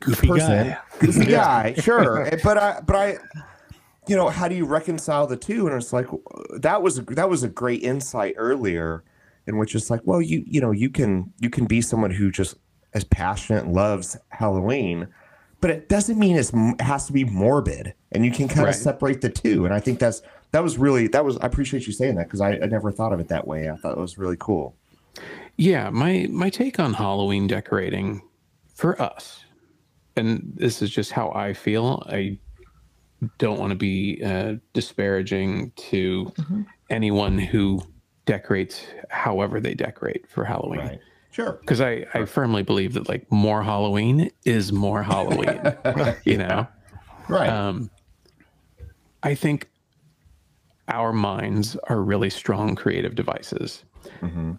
Goofy 0.00 0.28
person, 0.28 0.68
guy. 0.68 0.78
goofy 1.00 1.26
guy, 1.30 1.74
sure. 1.74 2.28
But 2.42 2.58
I, 2.58 2.80
but 2.86 2.96
I, 2.96 3.18
you 4.06 4.16
know, 4.16 4.28
how 4.28 4.48
do 4.48 4.54
you 4.54 4.64
reconcile 4.64 5.26
the 5.26 5.36
two? 5.36 5.66
And 5.66 5.76
it's 5.76 5.92
like 5.92 6.06
that 6.58 6.82
was 6.82 7.04
that 7.06 7.28
was 7.28 7.42
a 7.42 7.48
great 7.48 7.82
insight 7.82 8.34
earlier, 8.36 9.04
in 9.46 9.58
which 9.58 9.74
it's 9.74 9.90
like, 9.90 10.00
well, 10.04 10.22
you 10.22 10.44
you 10.46 10.60
know, 10.60 10.70
you 10.70 10.90
can 10.90 11.32
you 11.40 11.50
can 11.50 11.66
be 11.66 11.80
someone 11.80 12.10
who 12.10 12.30
just 12.30 12.56
as 12.94 13.04
passionate 13.04 13.68
loves 13.68 14.16
Halloween, 14.28 15.08
but 15.66 15.74
it 15.74 15.88
doesn't 15.88 16.16
mean 16.16 16.36
it's, 16.36 16.52
it 16.54 16.80
has 16.80 17.08
to 17.08 17.12
be 17.12 17.24
morbid, 17.24 17.92
and 18.12 18.24
you 18.24 18.30
can 18.30 18.46
kind 18.46 18.66
Right. 18.66 18.68
of 18.68 18.80
separate 18.80 19.20
the 19.20 19.28
two. 19.28 19.64
And 19.64 19.74
I 19.74 19.80
think 19.80 19.98
that's 19.98 20.22
that 20.52 20.62
was 20.62 20.78
really 20.78 21.08
that 21.08 21.24
was 21.24 21.36
I 21.38 21.46
appreciate 21.46 21.88
you 21.88 21.92
saying 21.92 22.14
that 22.14 22.28
because 22.28 22.40
I, 22.40 22.52
I 22.52 22.66
never 22.66 22.92
thought 22.92 23.12
of 23.12 23.18
it 23.18 23.26
that 23.28 23.48
way. 23.48 23.68
I 23.68 23.74
thought 23.74 23.90
it 23.90 23.98
was 23.98 24.16
really 24.16 24.36
cool. 24.38 24.76
Yeah, 25.56 25.90
my 25.90 26.28
my 26.30 26.50
take 26.50 26.78
on 26.78 26.92
Halloween 26.94 27.48
decorating 27.48 28.22
for 28.76 29.02
us, 29.02 29.44
and 30.14 30.52
this 30.54 30.82
is 30.82 30.90
just 30.90 31.10
how 31.10 31.32
I 31.32 31.52
feel. 31.52 32.04
I 32.08 32.38
don't 33.38 33.58
want 33.58 33.70
to 33.70 33.76
be 33.76 34.22
uh, 34.24 34.58
disparaging 34.72 35.72
to 35.90 36.32
anyone 36.90 37.38
who 37.38 37.82
decorates 38.24 38.86
however 39.10 39.58
they 39.58 39.74
decorate 39.74 40.28
for 40.28 40.44
Halloween. 40.44 41.00
Sure. 41.36 41.52
Because 41.60 41.82
I, 41.82 42.06
I 42.14 42.24
firmly 42.24 42.62
believe 42.62 42.94
that 42.94 43.10
like 43.10 43.30
more 43.30 43.62
Halloween 43.62 44.30
is 44.46 44.72
more 44.72 45.02
Halloween. 45.02 45.60
you 46.24 46.38
know? 46.38 46.66
Right. 47.28 47.50
Um, 47.50 47.90
I 49.22 49.34
think 49.34 49.68
our 50.88 51.12
minds 51.12 51.76
are 51.90 52.00
really 52.00 52.30
strong 52.30 52.74
creative 52.74 53.14
devices. 53.14 53.84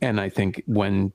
And 0.03 0.21
I 0.21 0.29
think 0.29 0.61
when 0.67 1.11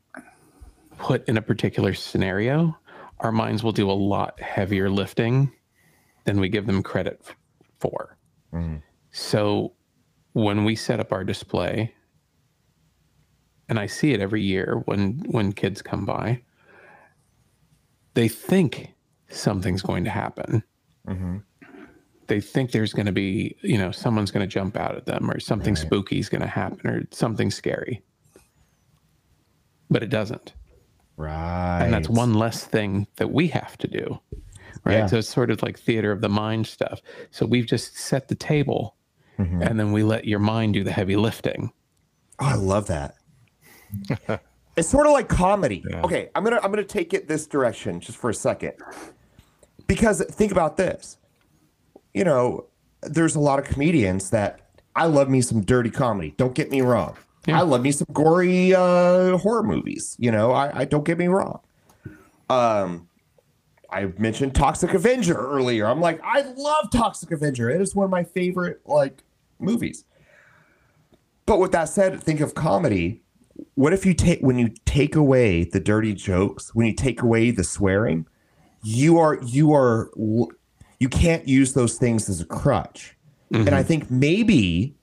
put 0.98 1.28
in 1.28 1.36
a 1.36 1.42
particular 1.42 1.94
scenario, 1.94 2.76
our 3.20 3.30
minds 3.30 3.62
will 3.62 3.70
do 3.70 3.88
a 3.88 3.92
lot 3.92 4.40
heavier 4.40 4.90
lifting 4.90 5.52
than 6.24 6.40
we 6.40 6.48
give 6.48 6.66
them 6.66 6.82
credit 6.82 7.22
for. 7.78 8.18
So 9.12 9.74
when 10.32 10.64
we 10.64 10.74
set 10.74 10.98
up 10.98 11.12
our 11.12 11.22
display, 11.22 11.94
and 13.68 13.78
I 13.78 13.86
see 13.86 14.12
it 14.12 14.20
every 14.20 14.42
year 14.42 14.82
when 14.84 15.22
when 15.26 15.52
kids 15.52 15.82
come 15.82 16.04
by, 16.04 16.42
they 18.14 18.28
think 18.28 18.92
something's 19.28 19.82
going 19.82 20.04
to 20.04 20.10
happen. 20.10 20.62
They 22.28 22.40
think 22.40 22.70
there's 22.70 22.92
going 22.92 23.06
to 23.06 23.12
be, 23.12 23.56
you 23.62 23.76
know, 23.76 23.90
someone's 23.90 24.30
going 24.30 24.46
to 24.48 24.52
jump 24.52 24.76
out 24.76 24.96
at 24.96 25.06
them 25.06 25.30
or 25.30 25.40
something 25.40 25.76
spooky 25.76 26.18
is 26.18 26.28
going 26.28 26.40
to 26.40 26.46
happen 26.46 26.86
or 26.88 27.02
something 27.10 27.50
scary. 27.50 28.02
But 29.90 30.02
it 30.02 30.08
doesn't. 30.08 30.54
Right. 31.16 31.82
And 31.84 31.92
that's 31.92 32.08
one 32.08 32.34
less 32.34 32.64
thing 32.64 33.06
that 33.16 33.32
we 33.32 33.48
have 33.48 33.76
to 33.78 33.88
do. 33.88 34.18
Right. 34.84 34.98
Yeah. 34.98 35.06
So 35.06 35.18
it's 35.18 35.28
sort 35.28 35.50
of 35.50 35.62
like 35.62 35.78
theater 35.78 36.10
of 36.12 36.20
the 36.22 36.28
mind 36.28 36.66
stuff. 36.66 37.02
So 37.30 37.44
we've 37.44 37.66
just 37.66 37.96
set 37.98 38.28
the 38.28 38.34
table 38.34 38.96
Mm-hmm. 39.38 39.62
and 39.62 39.80
then 39.80 39.92
we 39.92 40.02
let 40.02 40.26
your 40.26 40.38
mind 40.38 40.74
do 40.74 40.84
the 40.84 40.92
heavy 40.92 41.16
lifting. 41.16 41.72
Oh, 42.38 42.44
I 42.46 42.54
love 42.54 42.86
that. 42.88 43.14
it's 44.76 44.88
sort 44.88 45.06
of 45.06 45.12
like 45.12 45.28
comedy. 45.28 45.84
Okay, 46.04 46.30
I'm 46.34 46.44
gonna 46.44 46.60
I'm 46.62 46.70
gonna 46.70 46.84
take 46.84 47.14
it 47.14 47.28
this 47.28 47.46
direction 47.46 48.00
just 48.00 48.18
for 48.18 48.30
a 48.30 48.34
second. 48.34 48.74
Because 49.86 50.24
think 50.30 50.52
about 50.52 50.76
this. 50.76 51.18
You 52.14 52.24
know, 52.24 52.66
there's 53.02 53.34
a 53.34 53.40
lot 53.40 53.58
of 53.58 53.64
comedians 53.64 54.30
that 54.30 54.60
I 54.94 55.06
love 55.06 55.28
me 55.28 55.40
some 55.40 55.62
dirty 55.62 55.90
comedy. 55.90 56.34
Don't 56.36 56.54
get 56.54 56.70
me 56.70 56.80
wrong. 56.82 57.16
I 57.48 57.62
love 57.62 57.82
me 57.82 57.90
some 57.90 58.06
gory 58.12 58.72
uh, 58.74 59.36
horror 59.38 59.64
movies. 59.64 60.16
You 60.18 60.30
know, 60.30 60.52
I, 60.52 60.80
I 60.80 60.84
don't 60.84 61.04
get 61.04 61.18
me 61.18 61.26
wrong. 61.26 61.60
Um, 62.48 63.08
I 63.90 64.06
mentioned 64.18 64.54
Toxic 64.54 64.94
Avenger 64.94 65.34
earlier. 65.34 65.86
I'm 65.86 66.00
like, 66.00 66.20
I 66.22 66.42
love 66.42 66.90
Toxic 66.90 67.30
Avenger. 67.30 67.68
It 67.68 67.80
is 67.80 67.94
one 67.94 68.04
of 68.04 68.10
my 68.10 68.24
favorite 68.24 68.80
like 68.86 69.22
movies. 69.58 70.04
But 71.46 71.58
with 71.58 71.72
that 71.72 71.88
said, 71.88 72.20
think 72.22 72.40
of 72.40 72.54
comedy. 72.54 73.22
What 73.74 73.92
if 73.92 74.04
you 74.04 74.14
take 74.14 74.40
when 74.40 74.58
you 74.58 74.74
take 74.84 75.16
away 75.16 75.64
the 75.64 75.80
dirty 75.80 76.12
jokes, 76.12 76.74
when 76.74 76.86
you 76.86 76.92
take 76.92 77.22
away 77.22 77.50
the 77.50 77.64
swearing, 77.64 78.26
you 78.82 79.18
are 79.18 79.38
you 79.42 79.72
are 79.72 80.10
you 80.98 81.08
can't 81.08 81.48
use 81.48 81.72
those 81.72 81.96
things 81.96 82.28
as 82.28 82.40
a 82.40 82.44
crutch. 82.44 83.16
And 83.50 83.68
I 83.68 83.80
mm-hmm. 83.80 83.88
think 83.88 84.10
maybe 84.10 84.94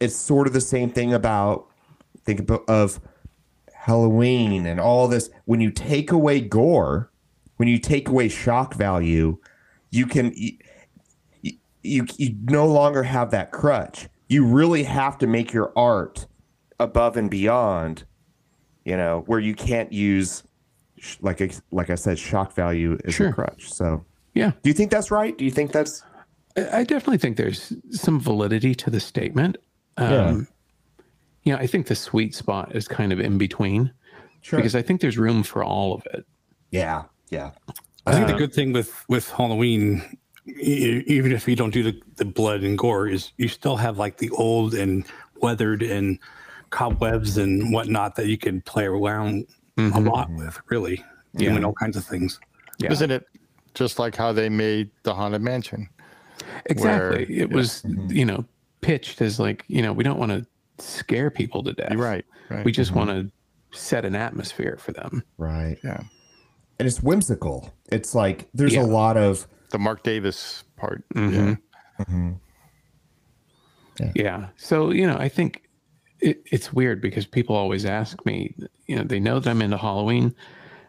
it's 0.00 0.16
sort 0.16 0.46
of 0.46 0.52
the 0.52 0.60
same 0.60 0.90
thing 0.90 1.14
about 1.14 1.66
think 2.24 2.40
about, 2.40 2.68
of 2.68 3.00
Halloween 3.72 4.66
and 4.66 4.80
all 4.80 5.08
this. 5.08 5.30
When 5.44 5.60
you 5.60 5.70
take 5.70 6.10
away 6.10 6.40
gore, 6.40 7.10
when 7.56 7.68
you 7.68 7.78
take 7.78 8.08
away 8.08 8.28
shock 8.28 8.74
value, 8.74 9.38
you 9.90 10.06
can 10.06 10.32
you, 10.34 10.56
you 11.82 12.06
you 12.16 12.34
no 12.44 12.66
longer 12.66 13.02
have 13.02 13.30
that 13.30 13.52
crutch. 13.52 14.08
You 14.28 14.44
really 14.46 14.84
have 14.84 15.18
to 15.18 15.26
make 15.26 15.52
your 15.52 15.72
art 15.76 16.26
above 16.80 17.16
and 17.16 17.30
beyond, 17.30 18.04
you 18.84 18.96
know, 18.96 19.22
where 19.26 19.40
you 19.40 19.54
can't 19.54 19.92
use 19.92 20.42
like 21.20 21.42
I, 21.42 21.50
like 21.70 21.90
I 21.90 21.96
said, 21.96 22.18
shock 22.18 22.54
value 22.54 22.98
as 23.04 23.20
a 23.20 23.32
crutch. 23.32 23.70
So 23.72 24.04
Yeah. 24.34 24.52
do 24.62 24.70
you 24.70 24.74
think 24.74 24.90
that's 24.90 25.10
right? 25.10 25.36
Do 25.36 25.44
you 25.44 25.50
think 25.50 25.72
that's 25.72 26.02
I 26.56 26.78
I 26.80 26.84
definitely 26.84 27.18
think 27.18 27.36
there's 27.36 27.72
some 27.90 28.18
validity 28.20 28.74
to 28.76 28.90
the 28.90 29.00
statement. 29.00 29.58
Yeah. 29.98 30.26
Um, 30.26 30.48
you 31.42 31.52
know, 31.52 31.58
I 31.58 31.66
think 31.66 31.86
the 31.88 31.94
sweet 31.96 32.34
spot 32.34 32.74
is 32.74 32.88
kind 32.88 33.12
of 33.12 33.20
in 33.20 33.36
between. 33.38 33.92
Sure. 34.40 34.58
Because 34.58 34.74
I 34.74 34.82
think 34.82 35.00
there's 35.00 35.18
room 35.18 35.42
for 35.42 35.62
all 35.64 35.94
of 35.94 36.06
it. 36.14 36.24
Yeah. 36.70 37.04
Yeah. 37.30 37.50
I 38.06 38.12
think 38.14 38.26
the 38.28 38.34
Uh, 38.34 38.38
good 38.38 38.52
thing 38.54 38.72
with 38.72 39.04
with 39.08 39.28
Halloween, 39.30 40.02
e- 40.46 41.02
even 41.06 41.32
if 41.32 41.46
you 41.48 41.56
don't 41.56 41.72
do 41.72 41.82
the, 41.82 42.00
the 42.16 42.24
blood 42.24 42.62
and 42.62 42.76
gore, 42.78 43.08
is 43.08 43.32
you 43.36 43.48
still 43.48 43.76
have 43.76 43.98
like 43.98 44.18
the 44.18 44.30
old 44.30 44.74
and 44.74 45.04
weathered 45.42 45.82
and 45.82 46.18
cobwebs 46.78 47.36
and 47.38 47.72
whatnot 47.72 48.16
that 48.16 48.26
you 48.26 48.36
can 48.36 48.60
play 48.62 48.84
around 48.84 49.46
a 49.78 50.00
lot 50.00 50.28
with. 50.30 50.58
Really, 50.70 51.02
Yeah. 51.34 51.50
doing 51.50 51.64
all 51.64 51.72
kinds 51.72 51.96
of 51.96 52.04
things. 52.04 52.40
Isn't 52.82 53.10
it 53.12 53.26
just 53.74 53.98
like 54.00 54.16
how 54.16 54.32
they 54.32 54.48
made 54.48 54.90
the 55.04 55.14
Haunted 55.14 55.40
Mansion? 55.40 55.88
Exactly. 56.66 57.08
Where- 57.10 57.20
it 57.20 57.28
yeah. 57.50 57.56
was, 57.56 57.84
you 58.08 58.24
know, 58.24 58.44
pitched 58.80 59.22
as 59.22 59.38
like, 59.38 59.64
you 59.68 59.82
know, 59.82 59.92
we 59.92 60.02
don't 60.02 60.18
want 60.18 60.32
to 60.32 60.44
scare 60.84 61.30
people 61.30 61.62
to 61.62 61.72
death. 61.72 61.94
right, 61.94 62.24
right. 62.50 62.64
We 62.64 62.72
just 62.72 62.90
Mhm. 62.92 62.96
want 62.96 63.10
to 63.10 63.78
set 63.78 64.04
an 64.04 64.16
atmosphere 64.16 64.76
for 64.78 64.92
them. 64.92 65.22
right? 65.38 65.78
Yeah. 65.84 66.02
And 66.80 66.88
it's 66.88 67.00
whimsical. 67.02 67.72
It's 67.92 68.14
like 68.16 68.48
there's 68.52 68.74
Yeah. 68.74 68.82
a 68.82 68.86
lot 69.00 69.16
of 69.16 69.46
the 69.70 69.78
Marc 69.78 70.02
Davis 70.02 70.64
part. 70.76 71.04
Mhm. 71.14 71.58
Yeah. 74.00 74.12
Yeah. 74.14 74.46
So, 74.56 74.90
you 74.90 75.06
know, 75.06 75.16
I 75.16 75.28
think 75.28 75.63
it, 76.24 76.42
it's 76.50 76.72
weird 76.72 77.00
because 77.00 77.26
people 77.26 77.54
always 77.56 77.84
ask 77.84 78.24
me, 78.26 78.54
you 78.86 78.96
know, 78.96 79.04
they 79.04 79.20
know 79.20 79.38
that 79.40 79.48
I'm 79.50 79.62
into 79.62 79.76
Halloween 79.76 80.34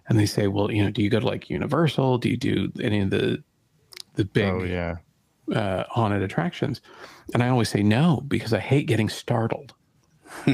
and 0.08 0.18
they 0.20 0.26
say, 0.26 0.48
well, 0.48 0.72
you 0.72 0.84
know, 0.84 0.90
do 0.92 1.02
you 1.02 1.10
go 1.10 1.20
to 1.20 1.26
like 1.26 1.50
Universal? 1.50 2.20
Do 2.20 2.30
you 2.30 2.38
do 2.38 2.72
any 2.82 3.00
of 3.02 3.10
the, 3.10 3.44
the 4.16 4.26
big 4.26 4.46
Oh 4.54 4.64
yeah. 4.64 4.96
uh, 5.54 5.84
haunted 5.90 6.22
attractions? 6.22 6.82
And 7.34 7.42
I 7.44 7.50
always 7.50 7.70
say 7.70 7.84
no 7.84 8.22
because 8.28 8.54
I 8.54 8.60
hate 8.60 8.88
getting 8.88 9.10
startled. 9.10 9.74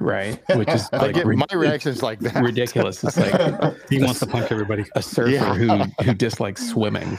right. 0.00 0.40
Which 0.54 0.68
is 0.68 0.88
I 0.92 0.98
like 0.98 1.14
get 1.14 1.26
rid- 1.26 1.38
my 1.38 1.46
reactions 1.52 2.02
like 2.02 2.20
that. 2.20 2.42
ridiculous. 2.42 3.02
It's 3.04 3.16
like 3.16 3.32
He 3.90 4.02
wants 4.02 4.20
to 4.20 4.26
punch 4.26 4.50
everybody. 4.50 4.84
a 4.94 5.02
surfer 5.02 5.30
Yeah. 5.30 5.54
who 5.54 5.84
who 6.04 6.14
dislikes 6.14 6.66
swimming. 6.68 7.18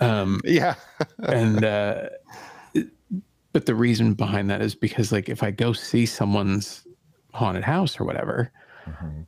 Um, 0.00 0.40
Yeah. 0.44 0.74
and 1.22 1.64
uh, 1.64 2.08
it- 2.08 2.12
but 3.54 3.66
the 3.66 3.74
reason 3.74 4.12
behind 4.12 4.50
that 4.50 4.60
is 4.60 4.74
because 4.74 5.12
like 5.12 5.30
if 5.30 5.42
I 5.42 5.52
go 5.52 5.72
see 5.72 6.04
someone's 6.04 6.86
haunted 7.32 7.64
house 7.64 7.98
or 7.98 8.04
whatever, 8.04 8.52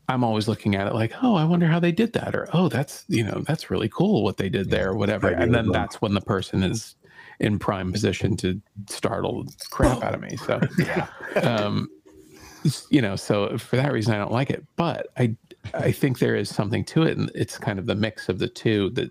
I'm 0.09 0.25
always 0.25 0.49
looking 0.49 0.75
at 0.75 0.89
it 0.89 0.95
like, 0.95 1.13
oh, 1.23 1.37
I 1.37 1.45
wonder 1.45 1.67
how 1.67 1.81
they 1.81 1.93
did 1.93 2.13
that, 2.15 2.35
or 2.35 2.49
oh, 2.53 2.69
that's 2.69 3.05
you 3.09 3.25
know 3.25 3.43
that's 3.47 3.71
really 3.71 3.89
cool 3.89 4.25
what 4.25 4.37
they 4.37 4.49
did 4.49 4.69
there, 4.71 4.91
or 4.91 4.97
whatever. 4.97 5.29
And 5.29 5.55
then 5.55 5.71
that's 5.71 6.03
when 6.03 6.13
the 6.13 6.21
person 6.21 6.65
is 6.65 6.97
in 7.39 7.59
prime 7.61 7.93
position 7.93 8.37
to 8.39 8.61
startle 8.89 9.45
the 9.45 9.55
crap 9.71 10.03
out 10.03 10.15
of 10.15 10.21
me. 10.21 10.37
So 10.37 10.61
yeah. 10.79 11.09
um, 11.37 11.89
you 12.91 13.01
know, 13.01 13.15
so 13.15 13.57
for 13.59 13.77
that 13.77 13.93
reason, 13.93 14.13
I 14.13 14.19
don't 14.19 14.33
like 14.33 14.51
it. 14.51 14.65
But 14.75 15.07
I, 15.17 15.37
I 15.73 15.93
think 15.93 16.19
there 16.19 16.35
is 16.35 16.49
something 16.49 16.85
to 16.87 17.05
it, 17.05 17.17
and 17.17 17.31
it's 17.35 17.59
kind 17.59 17.79
of 17.79 17.87
the 17.87 17.95
mix 17.95 18.29
of 18.29 18.41
the 18.41 18.49
two 18.49 18.91
that 18.91 19.11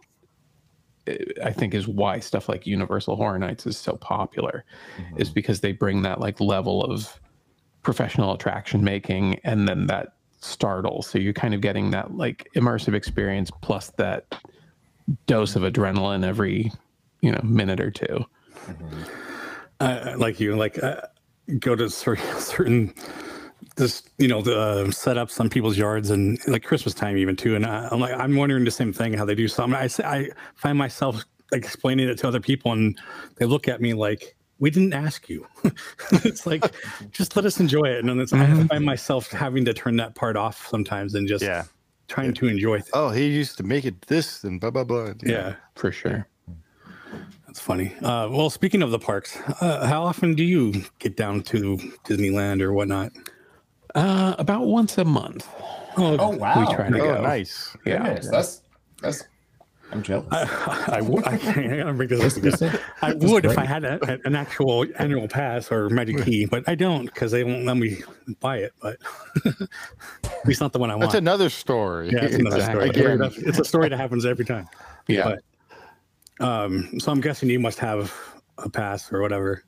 I 1.43 1.51
think 1.51 1.73
is 1.73 1.87
why 1.87 2.19
stuff 2.19 2.49
like 2.49 2.65
Universal 2.65 3.15
Horror 3.15 3.39
Nights 3.39 3.65
is 3.65 3.77
so 3.77 3.95
popular, 3.97 4.65
is 5.17 5.29
because 5.29 5.61
they 5.61 5.71
bring 5.71 6.01
that 6.03 6.19
like 6.19 6.39
level 6.39 6.83
of 6.83 7.19
professional 7.83 8.33
attraction 8.33 8.83
making, 8.83 9.39
and 9.43 9.67
then 9.67 9.87
that 9.87 10.13
startle. 10.41 11.01
So 11.01 11.17
you're 11.17 11.33
kind 11.33 11.53
of 11.53 11.61
getting 11.61 11.91
that 11.91 12.15
like 12.15 12.49
immersive 12.55 12.93
experience 12.93 13.51
plus 13.61 13.91
that 13.97 14.35
dose 15.27 15.55
of 15.55 15.61
adrenaline 15.61 16.25
every 16.25 16.71
you 17.21 17.31
know 17.31 17.41
minute 17.43 17.79
or 17.79 17.91
2 17.91 18.25
uh, 19.79 20.15
like 20.17 20.39
you, 20.39 20.55
like 20.55 20.81
uh, 20.81 21.01
go 21.59 21.75
to 21.75 21.89
certain, 21.89 22.93
this 23.75 24.03
you 24.17 24.27
know 24.27 24.41
the 24.41 24.57
uh, 24.59 24.83
setups 24.85 25.39
on 25.39 25.49
people's 25.49 25.77
yards 25.77 26.09
and 26.09 26.39
like 26.47 26.63
Christmas 26.63 26.93
time 26.93 27.17
even 27.17 27.35
too. 27.35 27.55
And 27.55 27.65
I, 27.65 27.87
I'm 27.91 27.99
like 27.99 28.13
I'm 28.13 28.35
wondering 28.35 28.65
the 28.65 28.71
same 28.71 28.93
thing 28.93 29.13
how 29.13 29.25
they 29.25 29.35
do 29.35 29.47
something. 29.47 29.75
I 29.79 29.87
say 29.87 30.03
I 30.03 30.29
find 30.55 30.77
myself 30.77 31.23
like 31.51 31.63
explaining 31.63 32.09
it 32.09 32.17
to 32.19 32.27
other 32.27 32.39
people 32.39 32.71
and 32.71 32.97
they 33.37 33.45
look 33.45 33.67
at 33.67 33.81
me 33.81 33.93
like 33.93 34.35
we 34.59 34.69
didn't 34.69 34.93
ask 34.93 35.27
you. 35.29 35.45
it's 36.23 36.45
like 36.47 36.63
just 37.11 37.35
let 37.35 37.45
us 37.45 37.59
enjoy 37.59 37.83
it. 37.85 37.99
And 37.99 38.07
then 38.09 38.19
it's, 38.19 38.31
I 38.31 38.63
find 38.67 38.85
myself 38.85 39.29
having 39.29 39.65
to 39.65 39.73
turn 39.73 39.97
that 39.97 40.15
part 40.15 40.37
off 40.37 40.67
sometimes 40.67 41.13
and 41.13 41.27
just 41.27 41.43
Yeah. 41.43 41.65
trying 42.07 42.33
to 42.35 42.47
enjoy. 42.47 42.77
Things. 42.77 42.89
Oh, 42.93 43.09
he 43.09 43.27
used 43.27 43.57
to 43.57 43.63
make 43.63 43.83
it 43.83 44.01
this 44.03 44.43
and 44.45 44.59
blah 44.61 44.71
blah 44.71 44.85
blah. 44.85 45.13
Yeah, 45.23 45.55
for 45.75 45.91
sure. 45.91 46.27
That's 47.47 47.59
funny. 47.59 47.93
Uh, 48.01 48.27
well, 48.31 48.49
speaking 48.49 48.81
of 48.81 48.91
the 48.91 48.99
parks, 48.99 49.37
uh, 49.61 49.87
how 49.87 50.03
often 50.03 50.35
do 50.35 50.43
you 50.43 50.83
get 50.99 51.15
down 51.15 51.41
to 51.43 51.77
Disneyland 52.05 52.61
or 52.61 52.73
whatnot? 52.73 53.11
Uh, 53.95 54.35
about 54.37 54.65
once 54.67 54.97
a 54.97 55.05
month. 55.05 55.47
Oh, 55.97 56.17
Oh 56.19 56.29
wow! 56.37 56.59
We 56.67 56.75
try 56.75 56.89
to 56.89 56.99
Oh, 57.01 57.15
go. 57.15 57.21
nice. 57.21 57.75
Yeah. 57.85 58.03
Goodness, 58.03 58.29
that's 58.29 58.61
that's. 59.01 59.23
I'm 59.91 60.01
jealous. 60.03 60.27
I 60.31 60.99
would. 61.01 61.25
I 61.27 61.37
can't 61.37 61.69
gotta 61.77 61.93
bring 61.93 62.09
this 62.09 62.37
up 62.37 62.43
again. 62.43 62.79
I 63.03 63.13
That's 63.13 63.31
would 63.31 63.45
if. 63.45 63.57
I 63.57 63.63
had 63.65 63.85
a, 63.85 64.19
an 64.25 64.35
actual 64.35 64.83
annual 64.97 65.27
pass 65.27 65.71
or 65.71 65.89
Magic 65.89 66.23
Key, 66.25 66.45
but 66.47 66.67
I 66.67 66.73
don't 66.75 67.05
because 67.05 67.31
they 67.31 67.43
won't 67.43 67.65
let 67.65 67.77
me 67.77 68.01
buy 68.41 68.57
it. 68.57 68.73
But 68.81 68.97
at 69.45 70.45
least 70.45 70.59
not 70.59 70.73
the 70.73 70.79
one 70.79 70.89
I 70.89 70.95
want. 70.95 71.03
That's 71.11 71.15
another 71.15 71.49
story. 71.51 72.09
yeah, 72.09 72.25
it's 72.25 72.35
another 72.35 72.61
story. 72.63 72.89
Again, 72.89 73.21
It's 73.37 73.59
a 73.59 73.63
story 73.63 73.87
that 73.89 73.95
happens 73.97 74.25
every 74.25 74.43
time. 74.43 74.67
Yeah. 75.07 75.35
But, 76.39 76.45
um, 76.45 76.99
so 76.99 77.11
I'm 77.11 77.21
guessing 77.21 77.49
you 77.49 77.59
must 77.59 77.77
have 77.79 78.11
a 78.57 78.67
pass 78.69 79.13
or 79.13 79.21
whatever. 79.21 79.63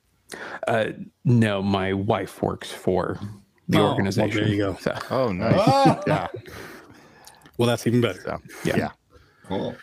Uh, 0.66 0.86
no, 1.24 1.62
my 1.62 1.92
wife 1.92 2.42
works 2.42 2.70
for 2.72 3.18
the 3.68 3.78
Oh, 3.78 3.82
well, 3.82 3.90
organization. 3.90 4.40
there 4.40 4.48
you 4.48 4.56
go. 4.58 4.76
So, 4.80 4.94
Oh, 5.10 5.32
nice. 5.32 5.58
Ah! 5.60 6.02
yeah. 6.06 6.26
Well, 7.56 7.68
that's 7.68 7.86
even 7.86 8.00
better. 8.00 8.20
So, 8.20 8.38
Yeah. 8.64 8.76
yeah. 8.76 8.90
Cool. 9.46 9.76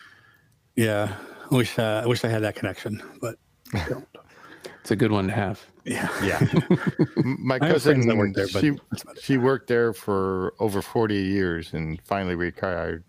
Yeah, 0.76 1.16
I 1.52 1.56
wish 1.56 1.78
uh, 1.80 2.02
I 2.04 2.08
wish 2.08 2.24
I 2.24 2.28
had 2.28 2.44
that 2.44 2.56
connection, 2.56 3.02
but 3.22 3.36
I 3.74 3.86
don't. 3.90 4.08
it's 4.82 4.92
a 4.92 4.96
good 4.96 5.12
one 5.12 5.28
to 5.28 5.34
have. 5.34 5.62
yeah, 5.86 6.10
Yeah. 6.24 6.40
My 7.24 7.60
cousin, 7.60 7.94
friends 8.02 8.06
that 8.08 8.18
work 8.18 8.34
there, 8.34 8.48
but 8.52 8.60
she, 8.62 8.72
that's 8.92 9.04
about 9.04 9.18
it. 9.18 9.24
she 9.24 9.38
worked 9.38 9.68
there 9.68 9.94
for 9.94 10.54
over 10.60 10.82
40 10.82 11.16
years 11.16 11.74
and 11.74 12.00
finally 12.06 12.36
retired. 12.36 13.04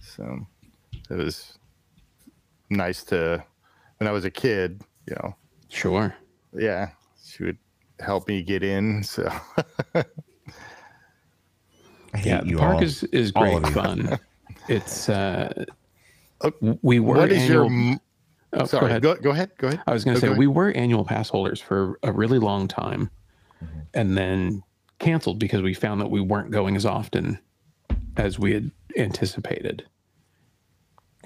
So 0.00 0.46
it 1.08 1.14
was 1.14 1.58
nice 2.68 3.02
to, 3.04 3.44
when 3.98 4.08
I 4.08 4.12
was 4.12 4.24
a 4.24 4.30
kid, 4.30 4.82
you 5.06 5.14
know, 5.22 5.36
Sure. 5.68 6.14
yeah, 6.52 6.90
she 7.24 7.44
would 7.44 7.58
help 8.00 8.28
me 8.28 8.42
get 8.42 8.62
in. 8.62 9.02
So 9.02 9.30
Yeah, 12.24 12.40
the 12.42 12.56
park 12.56 12.76
all. 12.76 12.82
is 12.82 13.04
is 13.04 13.30
great 13.32 13.66
fun. 13.68 14.18
It's 14.68 15.08
uh, 15.08 15.64
Uh, 16.42 16.50
we 16.82 17.00
were 17.00 17.16
what 17.16 17.32
is 17.32 17.48
your, 17.48 17.64
annual- 17.64 17.92
m- 17.92 18.00
Oh, 18.52 18.64
sorry, 18.64 18.80
go 18.80 18.86
ahead. 18.88 19.02
Go, 19.02 19.14
go 19.16 19.30
ahead. 19.30 19.50
Go 19.58 19.68
ahead. 19.68 19.80
I 19.86 19.92
was 19.92 20.04
going 20.04 20.16
Oh, 20.16 20.20
to 20.20 20.26
say 20.26 20.32
go 20.32 20.38
we 20.38 20.46
were 20.48 20.70
annual 20.72 21.04
pass 21.04 21.28
holders 21.28 21.60
for 21.60 21.98
a 22.02 22.12
really 22.12 22.38
long 22.38 22.66
time, 22.68 23.10
Mm-hmm. 23.64 23.78
and 23.94 24.16
then 24.18 24.62
canceled 24.98 25.38
because 25.38 25.62
we 25.62 25.72
found 25.74 26.00
that 26.00 26.10
we 26.10 26.20
weren't 26.20 26.50
going 26.50 26.76
as 26.76 26.84
often 26.86 27.38
as 28.16 28.38
we 28.38 28.52
had 28.54 28.70
anticipated. 28.96 29.84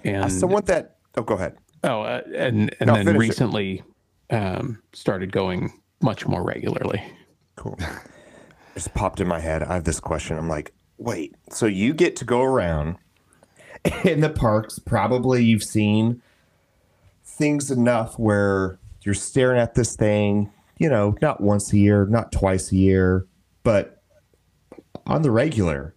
And 0.04 0.24
As 0.24 0.38
someone 0.38 0.64
that. 0.66 0.96
Oh, 1.16 1.22
go 1.22 1.34
ahead. 1.34 1.56
oh, 1.82 2.02
uh, 2.02 2.22
and 2.34 2.74
and 2.80 2.88
No, 2.88 3.02
then 3.02 3.16
recently 3.16 3.82
um, 4.30 4.82
started 4.92 5.32
going 5.32 5.72
much 6.04 6.26
more 6.26 6.44
regularly. 6.44 7.02
Cool. 7.56 7.78
Just 8.74 8.94
popped 8.94 9.20
in 9.20 9.26
my 9.26 9.40
head. 9.40 9.62
I 9.62 9.74
have 9.74 9.84
this 9.84 10.00
question. 10.00 10.36
I'm 10.36 10.48
like, 10.48 10.72
wait, 10.98 11.34
so 11.50 11.66
you 11.66 11.94
get 11.94 12.14
to 12.16 12.24
go 12.24 12.42
around 12.42 12.96
in 14.04 14.20
the 14.20 14.30
parks. 14.30 14.78
Probably 14.78 15.44
you've 15.44 15.64
seen 15.64 16.22
things 17.24 17.70
enough 17.70 18.18
where 18.18 18.78
you're 19.02 19.14
staring 19.14 19.58
at 19.58 19.74
this 19.74 19.96
thing, 19.96 20.52
you 20.78 20.88
know, 20.88 21.16
not 21.20 21.40
once 21.40 21.72
a 21.72 21.78
year, 21.78 22.06
not 22.06 22.32
twice 22.32 22.70
a 22.70 22.76
year, 22.76 23.26
but 23.62 24.02
on 25.06 25.22
the 25.22 25.30
regular. 25.30 25.94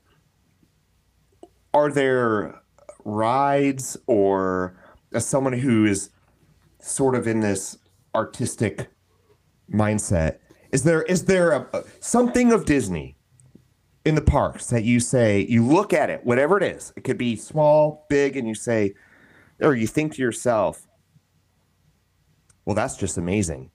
Are 1.73 1.91
there 1.91 2.61
rides 3.05 3.97
or 4.07 4.77
as 5.13 5.25
someone 5.25 5.53
who 5.53 5.85
is 5.85 6.09
sort 6.79 7.15
of 7.15 7.27
in 7.27 7.41
this 7.41 7.77
artistic 8.15 8.89
mindset. 9.72 10.39
Is 10.72 10.84
there 10.84 11.03
is 11.03 11.26
there 11.26 11.52
a, 11.52 11.84
something 11.99 12.52
of 12.52 12.65
disney 12.65 13.18
in 14.06 14.15
the 14.15 14.22
parks 14.22 14.68
that 14.68 14.84
you 14.84 14.99
say 14.99 15.45
you 15.49 15.65
look 15.65 15.91
at 15.91 16.10
it 16.10 16.26
whatever 16.26 16.56
it 16.57 16.64
is 16.64 16.94
it 16.95 17.03
could 17.03 17.18
be 17.18 17.35
small 17.35 18.06
big 18.10 18.38
and 18.38 18.48
you 18.48 18.56
say 18.56 18.94
or 19.60 19.76
you 19.76 19.85
think 19.85 20.14
to 20.14 20.22
yourself 20.22 20.88
well 22.65 22.76
that's 22.76 22.98
just 22.98 23.18
amazing. 23.18 23.72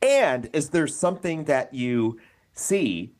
And 0.00 0.50
is 0.52 0.70
there 0.70 0.88
something 0.88 1.44
that 1.44 1.72
you 1.74 2.18
see 2.54 3.14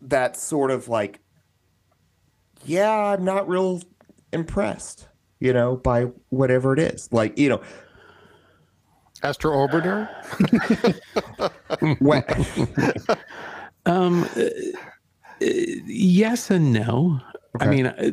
that's 0.00 0.42
sort 0.42 0.70
of 0.70 0.88
like 0.88 1.20
yeah 2.66 2.90
i'm 2.90 3.24
not 3.24 3.48
real 3.48 3.80
impressed 4.32 5.08
you 5.40 5.52
know 5.52 5.76
by 5.76 6.04
whatever 6.30 6.72
it 6.72 6.78
is? 6.78 7.08
Like 7.12 7.38
you 7.38 7.48
know 7.48 7.60
Astro 9.24 9.52
Orbiter? 9.66 10.08
what 12.00 13.18
Um, 13.86 14.24
uh, 14.36 14.40
uh, 14.40 14.48
yes 15.40 16.50
and 16.50 16.72
no. 16.72 17.20
I 17.60 17.66
mean, 17.66 17.86
uh, 17.86 18.12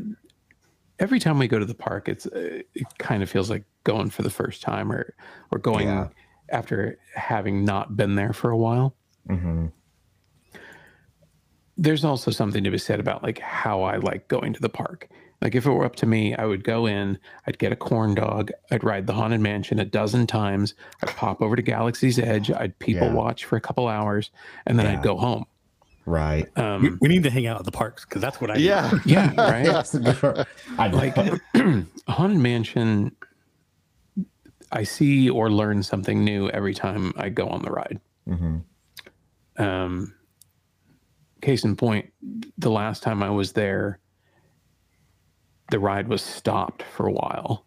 every 0.99 1.19
time 1.19 1.39
we 1.39 1.47
go 1.47 1.59
to 1.59 1.65
the 1.65 1.73
park, 1.75 2.09
it's 2.09 2.25
uh, 2.27 2.61
it 2.73 2.87
kind 2.97 3.23
of 3.23 3.29
feels 3.29 3.49
like 3.49 3.63
going 3.85 4.09
for 4.09 4.21
the 4.21 4.29
first 4.29 4.61
time, 4.61 4.91
or 4.91 5.13
or 5.51 5.59
going 5.59 5.87
Yeah. 5.87 6.09
after 6.51 6.97
having 7.15 7.63
not 7.63 7.95
been 7.95 8.15
there 8.15 8.33
for 8.33 8.49
a 8.49 8.57
while. 8.57 8.95
mm-hmm. 9.29 9.67
There's 11.77 12.03
also 12.03 12.31
something 12.31 12.63
to 12.65 12.69
be 12.69 12.77
said 12.77 12.99
about 12.99 13.23
like 13.23 13.39
how 13.39 13.81
I 13.83 13.95
like 13.97 14.27
going 14.27 14.51
to 14.53 14.59
the 14.61 14.69
park. 14.69 15.07
Like 15.41 15.55
if 15.55 15.65
it 15.65 15.71
were 15.71 15.85
up 15.85 15.95
to 15.97 16.05
me, 16.05 16.35
I 16.35 16.45
would 16.45 16.63
go 16.63 16.85
in, 16.85 17.17
I'd 17.47 17.57
get 17.57 17.71
a 17.71 17.75
corn 17.75 18.13
dog, 18.13 18.51
I'd 18.69 18.83
ride 18.83 19.07
the 19.07 19.13
haunted 19.13 19.41
mansion 19.41 19.79
a 19.79 19.85
dozen 19.85 20.27
times, 20.27 20.75
I'd 21.01 21.09
pop 21.15 21.41
over 21.41 21.55
to 21.55 21.61
Galaxy's 21.63 22.19
Edge, 22.19 22.51
I'd 22.51 22.77
people 22.79 23.07
Yeah. 23.07 23.13
watch 23.13 23.45
for 23.45 23.55
a 23.55 23.61
couple 23.61 23.87
hours, 23.87 24.29
and 24.67 24.77
then 24.77 24.85
Yeah. 24.85 24.93
I'd 24.93 25.03
go 25.03 25.17
home. 25.17 25.45
right 26.07 26.47
we, 26.57 26.61
Um, 26.63 26.97
we 27.01 27.07
need 27.09 27.23
to 27.23 27.29
hang 27.29 27.45
out 27.47 27.59
at 27.59 27.65
the 27.65 27.71
parks 27.71 28.05
because 28.05 28.21
that's 28.21 28.41
what 28.41 28.49
I 28.51 28.55
do. 28.57 28.63
Yeah. 28.63 28.91
yeah, 29.05 29.33
right. 29.39 29.65
That's 29.65 29.93
a 29.95 30.47
I 30.79 30.87
know. 30.89 30.97
like 30.97 31.15
haunted 32.07 32.39
mansion 32.39 33.15
i 34.71 34.83
see 34.83 35.29
or 35.29 35.51
learn 35.51 35.83
something 35.83 36.23
new 36.23 36.49
every 36.49 36.73
time 36.73 37.13
i 37.17 37.29
go 37.29 37.47
on 37.47 37.61
the 37.61 37.69
ride 37.71 37.99
Mhm. 38.27 38.63
um 39.57 40.13
case 41.41 41.63
in 41.65 41.75
point 41.75 42.11
the 42.57 42.71
last 42.71 43.03
time 43.03 43.21
i 43.21 43.29
was 43.29 43.51
there 43.53 43.99
the 45.71 45.79
ride 45.79 46.07
was 46.07 46.21
stopped 46.21 46.83
for 46.83 47.07
a 47.07 47.11
while 47.11 47.65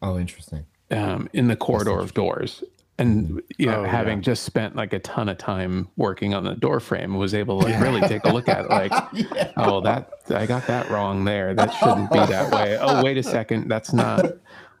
Oh, 0.00 0.18
interesting. 0.18 0.64
um, 0.90 1.28
in 1.32 1.46
the 1.48 1.56
corridor 1.56 1.98
of 2.00 2.14
doors. 2.14 2.64
And 2.98 3.40
you 3.58 3.66
know 3.66 3.80
Oh, 3.80 3.84
having 3.84 4.18
yeah. 4.18 4.22
just 4.22 4.42
spent 4.44 4.76
like 4.76 4.92
a 4.92 4.98
ton 4.98 5.28
of 5.28 5.38
time 5.38 5.88
working 5.96 6.34
on 6.34 6.44
the 6.44 6.54
door 6.54 6.78
frame 6.80 7.16
was 7.16 7.34
able 7.34 7.60
to 7.60 7.66
like, 7.68 7.80
really 7.80 8.00
take 8.02 8.24
a 8.24 8.32
look 8.32 8.48
at 8.48 8.66
it 8.66 8.70
like 8.70 8.92
oh 9.56 9.80
that 9.80 10.10
i 10.30 10.44
got 10.46 10.66
that 10.66 10.88
wrong 10.90 11.24
there. 11.24 11.54
That 11.54 11.72
shouldn't 11.74 12.10
be 12.12 12.18
that 12.18 12.52
way. 12.52 12.78
Oh 12.80 13.02
wait 13.02 13.16
a 13.18 13.22
second. 13.22 13.68
That's 13.68 13.92
not 13.92 14.24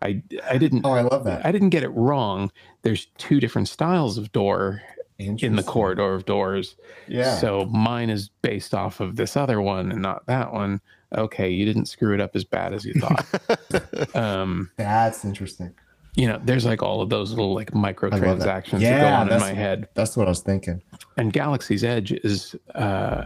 i 0.02 0.22
i 0.50 0.58
didn't 0.58 0.84
Oh, 0.84 0.92
I 0.92 1.00
love 1.02 1.24
that. 1.24 1.44
i 1.46 1.50
didn't 1.52 1.70
get 1.70 1.82
it 1.84 1.88
wrong. 1.90 2.52
There's 2.82 3.06
two 3.18 3.40
different 3.40 3.68
styles 3.68 4.18
of 4.18 4.30
door 4.32 4.82
in 5.18 5.56
the 5.56 5.62
corridor 5.62 6.14
of 6.14 6.24
doors. 6.26 6.76
Yeah. 7.08 7.36
so 7.38 7.64
mine 7.66 8.10
is 8.10 8.28
based 8.42 8.74
off 8.74 9.00
of 9.00 9.16
this 9.16 9.36
other 9.36 9.60
one 9.60 9.90
and 9.90 10.02
not 10.02 10.26
that 10.26 10.52
one 10.52 10.80
okay 11.14 11.48
you 11.50 11.64
didn't 11.64 11.86
screw 11.86 12.14
it 12.14 12.20
up 12.20 12.34
as 12.34 12.44
bad 12.44 12.72
as 12.72 12.84
you 12.84 12.94
thought 12.94 14.16
um 14.16 14.70
That's 14.76 15.24
interesting. 15.24 15.74
you 16.14 16.26
know 16.26 16.40
there's 16.44 16.64
like 16.64 16.82
all 16.82 17.00
of 17.00 17.08
those 17.10 17.30
little 17.30 17.54
like 17.54 17.70
I 17.74 17.78
love 17.78 17.90
that. 17.90 17.96
microtransactions 17.96 18.80
that, 18.80 19.00
go 19.00 19.06
on 19.08 19.32
in 19.32 19.40
my 19.40 19.52
head 19.52 19.88
That's 19.94 20.16
what 20.16 20.26
I 20.26 20.30
was 20.30 20.40
thinking. 20.40 20.82
and 21.16 21.32
Galaxy's 21.32 21.84
Edge 21.84 22.12
is 22.12 22.54
uh 22.74 23.24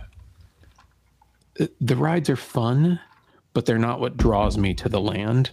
the 1.81 1.97
rides 1.97 2.29
are 2.29 2.37
fun, 2.37 3.01
but 3.55 3.65
they're 3.65 3.79
not 3.79 3.99
what 3.99 4.17
draws 4.19 4.59
me 4.59 4.75
to 4.75 4.89
the 4.91 5.01
land. 5.01 5.53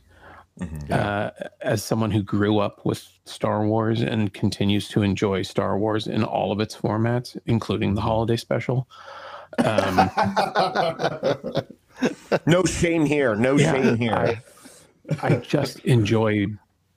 Uh, 0.91 1.31
as 1.61 1.81
someone 1.83 2.11
who 2.11 2.21
grew 2.21 2.59
up 2.59 2.85
with 2.85 3.07
Star 3.25 3.65
Wars 3.65 4.01
and 4.01 4.33
continues 4.33 4.87
to 4.89 5.01
enjoy 5.01 5.41
Star 5.41 5.79
Wars 5.79 6.05
in 6.05 6.23
all 6.23 6.51
of 6.51 6.59
its 6.59 6.75
formats, 6.75 7.37
including 7.47 7.95
the 7.95 8.01
holiday 8.01 8.35
special, 8.35 8.87
um, 9.59 10.09
No 12.45 12.63
shame 12.63 13.05
here. 13.05 13.35
No 13.35 13.57
Yeah, 13.57 13.71
shame 13.73 13.97
here. 13.97 14.13
I, 14.13 14.41
I 15.21 15.35
just 15.37 15.79
enjoy 15.79 16.47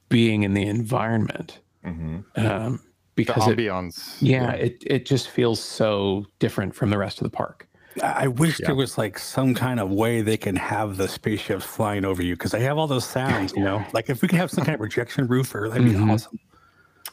being 0.09 0.43
in 0.45 0.55
the 0.55 0.67
environment. 0.67 1.59
Mhm. 1.85 2.25
Um, 2.37 2.81
because 3.15 3.49
it, 3.49 3.59
ambiance. 3.59 4.17
yeah, 4.21 4.51
it 4.53 4.83
it 4.87 5.07
just 5.07 5.29
feels 5.31 5.61
so 5.61 6.27
different 6.39 6.75
from 6.75 6.91
the 6.91 6.99
rest 6.99 7.19
of 7.19 7.25
the 7.25 7.31
park. 7.31 7.67
I 8.03 8.25
I 8.25 8.27
wish 8.29 8.61
Yeah. 8.61 8.67
there 8.67 8.75
was 8.75 8.99
like 8.99 9.19
some 9.19 9.55
kind 9.55 9.81
of 9.81 9.91
way 9.91 10.21
they 10.21 10.37
can 10.37 10.55
have 10.57 10.97
the 10.99 11.09
spaceships 11.09 11.65
flying 11.65 12.05
over 12.05 12.23
you 12.23 12.35
because 12.35 12.51
they 12.53 12.61
have 12.65 12.77
all 12.79 12.87
those 12.87 13.07
sounds, 13.07 13.53
you 13.57 13.63
know. 13.65 13.85
Like 13.93 14.11
if 14.11 14.21
we 14.23 14.29
could 14.29 14.39
have 14.39 14.51
some 14.51 14.65
kind 14.65 14.75
of 14.75 14.81
projection 14.81 15.27
roof, 15.29 15.55
or 15.55 15.69
that'd 15.69 15.85
be 15.85 15.93
Mhm. 15.93 16.13
awesome. 16.13 16.39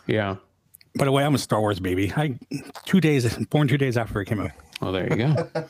Yeah. 0.07 0.35
By 0.95 1.05
the 1.05 1.11
way, 1.11 1.23
I'm 1.23 1.33
a 1.35 1.39
Star 1.39 1.59
Wars 1.61 1.79
baby. 1.79 2.11
I 2.15 2.37
two 2.85 2.99
days 2.99 3.35
born 3.47 3.67
two 3.67 3.77
days 3.77 3.97
after 3.97 4.19
it 4.21 4.25
came 4.25 4.41
out. 4.41 4.51
Well, 4.81 4.91
there 4.91 5.07
you 5.09 5.15
go. 5.15 5.49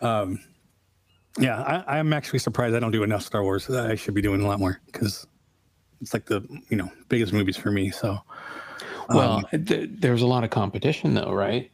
Um, 0.00 0.38
yeah, 1.38 1.82
I, 1.86 1.98
I'm 1.98 2.12
actually 2.12 2.38
surprised 2.38 2.74
I 2.74 2.80
don't 2.80 2.92
do 2.92 3.02
enough 3.02 3.22
Star 3.22 3.42
Wars. 3.42 3.68
I 3.70 3.94
should 3.94 4.14
be 4.14 4.22
doing 4.22 4.40
a 4.42 4.46
lot 4.46 4.58
more 4.58 4.80
because 4.86 5.26
it's 6.00 6.14
like 6.14 6.26
the 6.26 6.42
you 6.68 6.76
know 6.76 6.90
biggest 7.08 7.32
movies 7.32 7.56
for 7.56 7.70
me. 7.70 7.90
So, 7.90 8.18
Well, 9.08 9.42
th- 9.66 9.90
there's 9.92 10.22
a 10.22 10.26
lot 10.26 10.44
of 10.44 10.50
competition, 10.50 11.14
though, 11.14 11.32
right? 11.32 11.70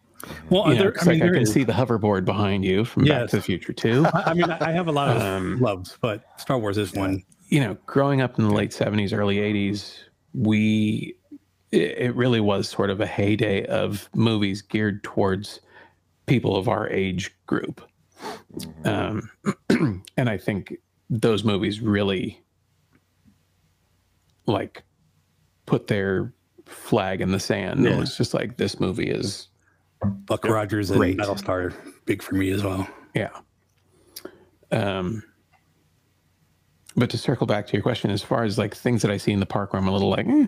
well, 0.48 0.68
You 0.68 0.74
know, 0.76 0.82
there, 0.85 0.94
I 1.01 1.05
mean, 1.05 1.20
like 1.20 1.31
I 1.31 1.32
can 1.35 1.43
is- 1.43 1.52
see 1.52 1.64
the 1.64 1.72
hoverboard 1.72 2.24
behind 2.24 2.64
you 2.64 2.85
from 2.85 3.05
Back 3.05 3.28
to 3.31 3.36
the 3.36 3.43
Future 3.43 3.72
too. 3.74 4.06
I, 4.14 4.32
mean, 4.35 4.51
I 4.51 4.72
have 4.72 4.89
a 4.89 4.93
lot 4.93 5.14
of 5.16 5.22
Um, 5.22 5.59
loves, 5.60 5.97
but 6.01 6.24
Star 6.40 6.59
Wars 6.59 6.78
is 6.78 6.93
one. 6.94 7.22
you 7.48 7.60
know, 7.60 7.76
growing 7.86 8.20
up 8.22 8.39
in 8.39 8.48
the 8.48 8.55
late 8.55 8.70
70s, 8.70 9.12
early 9.16 9.36
80s, 9.36 9.98
we, 10.32 11.14
it 11.72 12.14
really 12.14 12.40
was 12.40 12.68
sort 12.68 12.89
of 12.90 13.01
a 13.01 13.06
heyday 13.06 13.66
of 13.66 14.09
movies 14.14 14.62
geared 14.62 15.02
towards 15.05 15.60
people 16.26 16.56
of 16.56 16.68
our 16.68 16.89
age 16.89 17.31
group. 17.47 17.82
Um, 18.84 19.30
and 20.16 20.28
I 20.30 20.38
think 20.38 20.74
those 21.10 21.44
movies 21.44 21.80
really 21.80 22.40
like 24.46 24.82
put 25.66 25.86
their 25.86 26.32
flag 26.66 27.20
in 27.20 27.32
the 27.32 27.40
sand. 27.40 27.86
It 27.86 27.90
Yeah. 27.92 27.98
was 27.98 28.16
just 28.16 28.34
like, 28.34 28.56
this 28.56 28.78
movie 28.80 29.09
is 29.10 29.48
Buck 30.26 30.44
Rogers 30.44 30.90
and 30.90 30.98
Great. 30.98 31.16
Battlestar, 31.18 31.74
big 32.05 32.22
for 32.22 32.34
me 32.34 32.51
as 32.51 32.62
well. 32.62 32.86
Yeah. 33.14 33.30
Um, 34.70 35.22
but 36.96 37.10
to 37.10 37.18
circle 37.18 37.46
back 37.46 37.66
to 37.68 37.72
your 37.72 37.82
question, 37.82 38.10
as 38.10 38.22
far 38.22 38.44
as 38.44 38.59
like 38.59 38.74
things 38.74 39.02
that 39.02 39.10
I 39.10 39.16
see 39.16 39.32
in 39.32 39.40
the 39.40 39.46
park 39.46 39.72
where 39.72 39.80
I'm 39.80 39.88
a 39.88 39.92
little 39.92 40.10
like, 40.10 40.26
eh, 40.28 40.46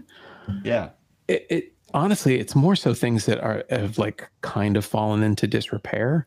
Yeah. 0.63 0.91
it, 1.29 1.47
it 1.51 1.73
honestly, 1.95 2.39
it's 2.39 2.55
more 2.55 2.77
so 2.77 2.93
things 2.95 3.27
that 3.27 3.41
are 3.41 3.65
have 3.71 3.99
like 3.99 4.29
kind 4.43 4.77
of 4.77 4.85
fallen 4.85 5.23
into 5.23 5.47
disrepair, 5.47 6.27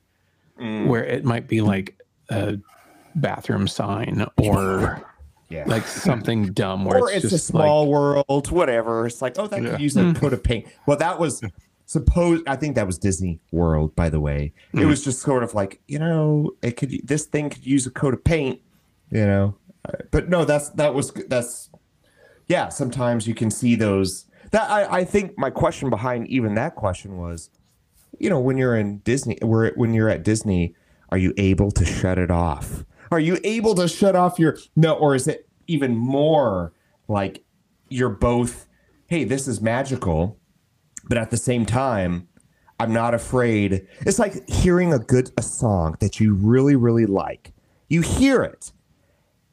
Mm. 0.59 0.87
where 0.87 1.03
it 1.03 1.23
might 1.23 1.47
be 1.47 1.61
like 1.61 1.97
a 2.29 2.57
bathroom 3.15 3.67
sign 3.67 4.25
or 4.37 5.01
Yeah. 5.49 5.63
like 5.65 5.87
something 5.87 6.53
dumb 6.53 6.85
where 6.85 6.99
or 6.99 7.09
it's, 7.09 7.23
it's, 7.23 7.25
a 7.25 7.29
just 7.37 7.47
small 7.47 7.87
world, 7.87 8.51
whatever. 8.51 9.07
It's 9.07 9.19
like, 9.19 9.39
oh, 9.39 9.47
that 9.47 9.63
Yeah. 9.63 9.71
could 9.71 9.81
use 9.81 9.97
a 9.97 10.13
coat 10.13 10.31
of 10.31 10.43
paint. 10.43 10.67
Well, 10.85 10.97
that 10.97 11.17
was 11.19 11.41
supposed. 11.87 12.47
I 12.47 12.55
think 12.55 12.75
that 12.75 12.85
was 12.85 12.99
Disney 12.99 13.39
World, 13.51 13.95
by 13.95 14.09
the 14.09 14.19
way. 14.19 14.53
It 14.73 14.85
was 14.85 15.03
just 15.03 15.21
sort 15.21 15.41
of 15.43 15.55
like, 15.55 15.81
you 15.87 15.97
know, 15.97 16.51
it 16.61 16.77
could 16.77 16.91
this 17.03 17.25
thing 17.25 17.49
could 17.49 17.65
use 17.65 17.87
a 17.87 17.89
coat 17.91 18.13
of 18.13 18.23
paint, 18.23 18.61
you 19.09 19.25
know. 19.25 19.55
But 20.11 20.29
no, 20.29 20.45
that's 20.45 20.69
that 20.71 20.93
was 20.93 21.11
that's 21.27 21.71
yeah. 22.47 22.69
Sometimes 22.69 23.27
you 23.27 23.33
can 23.33 23.49
see 23.49 23.73
those. 23.75 24.25
That 24.51 24.69
I 24.69 24.99
I 24.99 25.03
think 25.03 25.35
my 25.35 25.49
question 25.49 25.89
behind 25.89 26.27
even 26.27 26.53
that 26.55 26.75
question 26.75 27.17
was, 27.17 27.49
you 28.19 28.29
know, 28.29 28.39
when 28.39 28.57
you're 28.57 28.75
in 28.75 28.99
Disney, 28.99 29.37
where 29.41 29.73
when 29.75 29.93
you're 29.93 30.09
at 30.09 30.23
Disney, 30.23 30.75
are 31.09 31.17
you 31.17 31.33
able 31.37 31.71
to 31.71 31.85
shut 31.85 32.17
it 32.17 32.29
off? 32.29 32.83
Are 33.11 33.19
you 33.19 33.39
able 33.43 33.73
to 33.75 33.87
shut 33.87 34.15
off 34.15 34.37
your 34.37 34.57
no, 34.75 34.93
or 34.93 35.15
is 35.15 35.27
it 35.27 35.49
even 35.67 35.95
more 35.95 36.73
like 37.07 37.43
you're 37.89 38.09
both, 38.09 38.67
hey, 39.07 39.23
this 39.23 39.47
is 39.47 39.61
magical, 39.61 40.37
but 41.07 41.17
at 41.17 41.31
the 41.31 41.37
same 41.37 41.65
time, 41.65 42.27
I'm 42.79 42.93
not 42.93 43.13
afraid. 43.13 43.87
It's 44.01 44.19
like 44.19 44.47
hearing 44.47 44.93
a 44.93 44.99
good 44.99 45.31
a 45.37 45.41
song 45.41 45.95
that 45.99 46.19
you 46.19 46.33
really 46.35 46.75
really 46.75 47.05
like. 47.05 47.53
You 47.87 48.01
hear 48.01 48.43
it, 48.43 48.71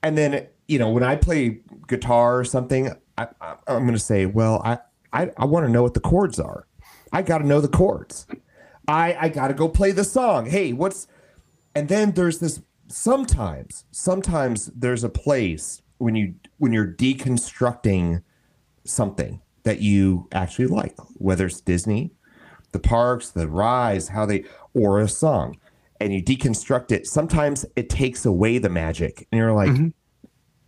and 0.03 0.19
then 0.19 0.47
you 0.69 0.79
know 0.79 0.91
when 0.91 1.03
I 1.03 1.17
play 1.17 1.61
guitar 1.89 2.39
or 2.39 2.45
something, 2.45 2.93
I, 3.17 3.29
I, 3.41 3.57
I'm 3.69 3.83
going 3.83 3.95
to 3.95 3.99
say, 3.99 4.27
well, 4.27 4.61
I 4.65 4.79
I, 5.13 5.31
I 5.39 5.45
want 5.47 5.65
to 5.67 5.73
know 5.73 5.83
what 5.83 5.95
the 5.95 6.01
chords 6.01 6.39
are. 6.39 6.67
I 7.13 7.23
got 7.23 7.39
to 7.39 7.47
know 7.47 7.61
the 7.61 7.69
chords. 7.69 8.27
I 8.89 9.17
I 9.19 9.29
got 9.29 9.49
to 9.49 9.55
go 9.55 9.69
play 9.69 9.93
the 9.93 10.05
song. 10.05 10.47
Hey, 10.47 10.73
what's 10.73 11.07
and 11.75 11.89
then 11.89 12.13
there's 12.13 12.39
this 12.39 12.61
sometimes 12.89 13.85
sometimes 13.91 14.67
there's 14.75 15.05
a 15.05 15.09
place 15.09 15.83
when 15.99 16.15
you 16.15 16.35
when 16.59 16.73
you're 16.73 16.93
deconstructing 16.93 18.23
something 18.85 19.41
that 19.65 19.81
you 19.81 20.29
actually 20.33 20.69
like, 20.69 20.95
whether 21.15 21.47
it's 21.47 21.61
Disney, 21.61 22.13
the 22.73 22.79
parks, 22.79 23.31
the 23.31 23.49
rides, 23.49 24.09
how 24.09 24.25
they 24.25 24.45
or 24.75 25.01
a 25.01 25.09
song, 25.09 25.59
and 26.01 26.15
you 26.15 26.23
deconstruct 26.23 26.93
it. 26.93 27.07
Sometimes 27.07 27.67
it 27.75 27.91
takes 27.91 28.25
away 28.25 28.59
the 28.59 28.69
magic, 28.69 29.27
and 29.33 29.39
you're 29.39 29.53
like, 29.53 29.77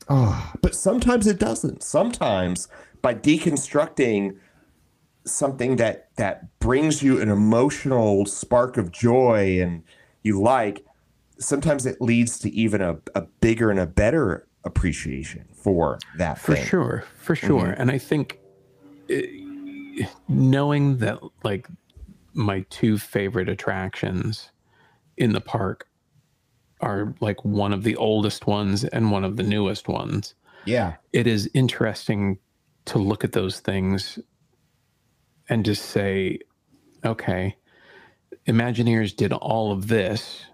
oh, 0.08 0.52
but 0.62 0.74
sometimes 0.74 1.26
it 1.26 1.38
doesn't. 1.38 1.82
Sometimes 1.82 2.68
by 3.00 3.14
deconstructing 3.14 4.36
something 5.30 5.76
that 5.76 6.08
that 6.16 6.58
brings 6.60 7.02
you 7.02 7.20
an 7.20 7.28
emotional 7.28 8.26
spark 8.26 8.76
of 8.76 8.90
joy 8.92 9.60
and 9.62 9.82
you 10.22 10.40
like 10.40 10.84
sometimes 11.38 11.86
it 11.86 12.00
leads 12.00 12.38
to 12.40 12.50
even 12.50 12.80
a, 12.80 12.98
a 13.14 13.22
bigger 13.40 13.70
and 13.70 13.78
a 13.78 13.86
better 13.86 14.46
appreciation 14.64 15.44
for 15.54 15.98
that 16.16 16.38
for 16.38 16.54
thing. 16.54 16.66
sure 16.66 17.04
for 17.18 17.34
sure 17.36 17.66
Mhm. 17.68 17.76
and 17.78 17.90
i 17.90 17.98
think 17.98 18.38
uh, 19.10 19.14
knowing 20.28 20.98
that 20.98 21.18
like 21.44 21.68
my 22.34 22.64
two 22.70 22.98
favorite 22.98 23.48
attractions 23.48 24.50
in 25.16 25.32
the 25.32 25.40
park 25.40 25.88
are 26.80 27.14
like 27.20 27.44
one 27.44 27.72
of 27.72 27.82
the 27.82 27.96
oldest 27.96 28.46
ones 28.46 28.84
and 28.84 29.10
one 29.10 29.24
of 29.24 29.36
the 29.36 29.42
newest 29.42 29.88
ones 29.88 30.34
Yeah. 30.64 30.94
it 31.12 31.26
is 31.26 31.50
interesting 31.54 32.38
to 32.86 32.98
look 32.98 33.24
at 33.24 33.32
those 33.32 33.60
things 33.60 34.18
and 35.48 35.64
just 35.64 35.86
say 35.86 36.38
okay 37.04 37.56
imagineers 38.46 39.14
did 39.14 39.32
all 39.32 39.72
of 39.72 39.88
this 39.88 40.44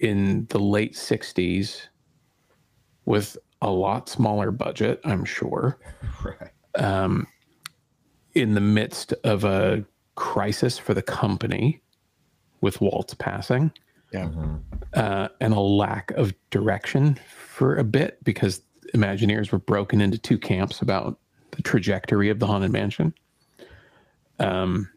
in 0.00 0.46
the 0.50 0.58
late 0.58 0.94
60s 0.94 1.88
with 3.04 3.36
a 3.62 3.70
lot 3.70 4.08
smaller 4.08 4.50
budget 4.50 5.00
i'm 5.04 5.24
sure 5.24 5.78
Right. 6.24 6.50
um, 6.82 7.26
in 8.34 8.54
the 8.54 8.60
midst 8.60 9.12
of 9.24 9.44
a 9.44 9.84
crisis 10.16 10.78
for 10.78 10.94
the 10.94 11.02
company 11.02 11.80
with 12.60 12.80
Walt's 12.80 13.14
passing. 13.14 13.72
Yeah. 14.12 14.30
Uh, 14.94 15.28
and 15.40 15.54
a 15.54 15.60
lack 15.60 16.12
of 16.12 16.32
direction 16.50 17.18
for 17.36 17.76
a 17.76 17.84
bit 17.84 18.22
because 18.24 18.62
Imagineers 18.94 19.50
were 19.50 19.58
broken 19.58 20.00
into 20.00 20.18
two 20.18 20.38
camps 20.38 20.80
about 20.80 21.18
the 21.50 21.62
trajectory 21.62 22.30
of 22.30 22.38
the 22.38 22.46
Haunted 22.46 22.70
Mansion. 22.70 23.12
Um, 24.38 24.88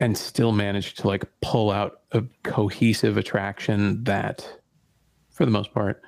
and 0.00 0.16
still 0.16 0.52
managed 0.52 0.98
to 1.00 1.06
like 1.08 1.24
pull 1.42 1.70
out 1.70 2.00
a 2.12 2.22
cohesive 2.42 3.16
attraction 3.18 4.02
that, 4.04 4.60
for 5.30 5.44
the 5.44 5.50
most 5.50 5.74
part, 5.74 6.02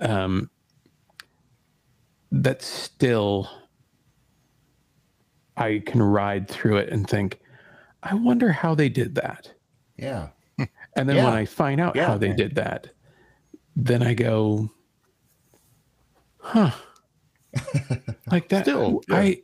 um, 0.00 0.48
that 2.30 2.62
still 2.62 3.48
I 5.56 5.82
can 5.84 6.00
ride 6.02 6.48
through 6.48 6.76
it 6.78 6.90
and 6.90 7.08
think, 7.08 7.40
I 8.02 8.14
wonder 8.14 8.52
how 8.52 8.74
they 8.74 8.88
did 8.88 9.14
that. 9.16 9.52
Yeah. 9.96 10.28
And 10.96 11.08
then 11.08 11.16
Yeah. 11.16 11.24
when 11.24 11.34
I 11.34 11.44
find 11.44 11.80
out 11.80 11.96
Yeah. 11.96 12.06
how 12.06 12.16
they 12.18 12.32
did 12.32 12.54
that, 12.54 12.86
then 13.74 14.00
I 14.00 14.14
go, 14.14 14.70
huh. 16.38 16.70
like 18.30 18.48
that. 18.50 18.62
Still, 18.64 19.00
I, 19.10 19.42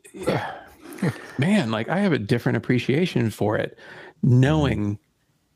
man, 1.38 1.70
like 1.70 1.88
I 1.88 1.98
have 2.00 2.12
a 2.12 2.18
different 2.18 2.56
appreciation 2.56 3.30
for 3.30 3.56
it, 3.56 3.78
knowing 4.22 4.98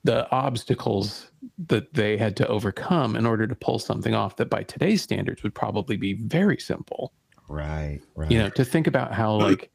the 0.05 0.31
obstacles 0.31 1.31
that 1.67 1.95
they 1.95 2.17
had 2.17 2.37
to 2.37 2.47
overcome 2.49 3.17
in 3.17 3.25
order 3.27 3.47
to 3.47 3.55
pull 3.55 3.79
something 3.79 4.15
off 4.15 4.37
that 4.37 4.51
by 4.51 4.63
today's 4.63 5.03
standards 5.03 5.43
would 5.43 5.55
probably 5.55 5.97
be 5.97 6.15
very 6.15 6.59
simple 6.59 7.13
Right. 7.49 8.01
Right. 8.15 8.31
you 8.31 8.39
know 8.39 8.49
to 8.51 8.65
think 8.65 8.87
about 8.87 9.13
how 9.13 9.35
like 9.35 9.71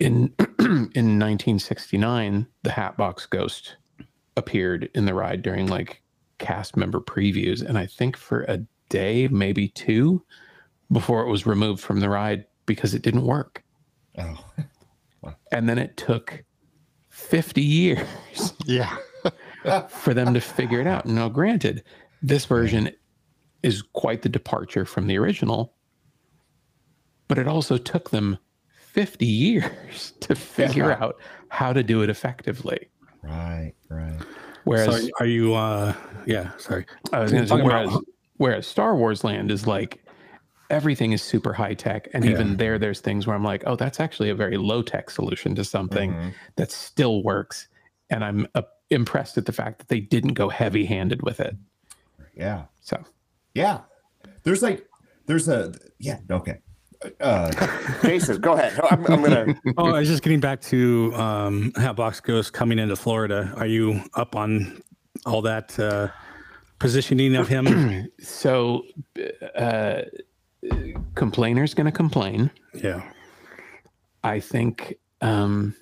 in 0.00 0.32
in 0.58 1.18
1969 1.18 2.46
the 2.62 2.70
hatbox 2.70 3.26
ghost 3.26 3.76
appeared 4.36 4.90
in 4.94 5.04
the 5.04 5.14
ride 5.14 5.42
during 5.42 5.66
like 5.66 6.02
cast 6.38 6.76
member 6.76 7.00
previews 7.00 7.62
and 7.64 7.78
i 7.78 7.86
think 7.86 8.16
for 8.16 8.42
a 8.44 8.58
day 8.88 9.28
maybe 9.28 9.68
two 9.68 10.22
before 10.90 11.22
it 11.24 11.28
was 11.30 11.46
removed 11.46 11.80
from 11.82 12.00
the 12.00 12.08
ride 12.08 12.44
because 12.66 12.94
it 12.94 13.02
didn't 13.02 13.26
work 13.26 13.62
Oh. 14.18 14.44
and 15.52 15.68
then 15.68 15.78
it 15.78 15.96
took 15.96 16.44
50 17.10 17.60
years 17.62 18.06
Yeah. 18.64 18.96
for 19.88 20.12
them 20.14 20.34
to 20.34 20.40
figure 20.40 20.80
it 20.80 20.86
out 20.86 21.06
now 21.06 21.28
granted 21.28 21.82
this 22.22 22.44
version 22.44 22.90
is 23.62 23.82
quite 23.92 24.22
the 24.22 24.28
departure 24.28 24.84
from 24.84 25.06
the 25.06 25.16
original 25.18 25.74
but 27.28 27.38
it 27.38 27.48
also 27.48 27.78
took 27.78 28.10
them 28.10 28.38
50 28.92 29.24
years 29.26 30.12
to 30.20 30.34
figure 30.34 30.88
Yeah. 30.90 31.04
out 31.04 31.16
how 31.48 31.72
to 31.72 31.82
do 31.82 32.02
it 32.02 32.10
effectively. 32.10 32.88
Right, 33.22 33.72
right. 33.88 34.18
Whereas 34.64 35.04
So 35.04 35.10
are 35.20 35.26
you? 35.26 35.54
uh 35.54 35.94
Yeah, 36.26 36.50
sorry. 36.58 36.84
I 37.12 37.20
was 37.20 37.32
gonna 37.32 37.44
say, 37.46 37.48
Talking 37.50 37.66
about- 37.66 37.86
whereas, 37.86 38.02
whereas 38.36 38.66
Star 38.66 38.94
Wars 38.96 39.24
Land 39.24 39.50
is 39.50 39.66
like 39.66 40.03
everything 40.70 41.12
is 41.12 41.22
super 41.22 41.52
high 41.52 41.74
tech, 41.74 42.08
and 42.14 42.24
Yeah. 42.24 42.32
even 42.32 42.56
there, 42.56 42.78
there's 42.78 43.00
things 43.00 43.26
where 43.26 43.36
I'm 43.36 43.44
like, 43.44 43.62
oh, 43.66 43.76
that's 43.76 44.00
actually 44.00 44.30
a 44.30 44.34
very 44.34 44.56
low 44.56 44.82
tech 44.82 45.10
solution 45.10 45.54
to 45.56 45.64
something 45.64 46.12
Mhm. 46.12 46.34
that 46.56 46.70
still 46.70 47.22
works, 47.22 47.68
and 48.10 48.24
I'm 48.24 48.46
uh, 48.54 48.62
impressed 48.90 49.38
at 49.38 49.46
the 49.46 49.52
fact 49.52 49.78
that 49.78 49.88
they 49.88 50.00
didn't 50.00 50.34
go 50.34 50.48
heavy 50.48 50.84
handed 50.86 51.22
with 51.22 51.40
it. 51.40 51.56
Yeah. 52.34 52.64
So 52.80 53.02
Yeah. 53.54 53.80
There's 54.42 54.62
like, 54.62 54.86
there's 55.26 55.48
a, 55.48 55.72
yeah, 55.98 56.18
okay. 56.30 56.58
Uh, 57.20 57.50
Jason, 58.02 58.40
go 58.40 58.52
ahead. 58.54 58.78
I'm, 58.90 59.04
I'm 59.06 59.22
going 59.22 59.30
to, 59.54 59.74
Oh, 59.76 59.86
I 59.94 60.00
was 60.00 60.08
just 60.08 60.22
getting 60.22 60.40
back 60.40 60.60
to 60.62 61.12
um, 61.14 61.72
Hatbox 61.76 62.20
Ghost 62.20 62.52
coming 62.52 62.78
into 62.78 62.96
Florida. 62.96 63.52
Are 63.56 63.66
you 63.66 64.00
up 64.14 64.36
on 64.36 64.82
all 65.26 65.42
that 65.42 65.78
uh, 65.78 66.08
positioning 66.78 67.36
of 67.36 67.48
him? 67.48 68.08
so 68.20 68.84
uh, 69.54 70.02
complainer's 71.14 71.74
going 71.74 71.86
to 71.86 71.92
complain. 71.92 72.50
yeah. 72.74 73.10
I 74.22 74.40
think 74.40 74.94
um, 75.20 75.74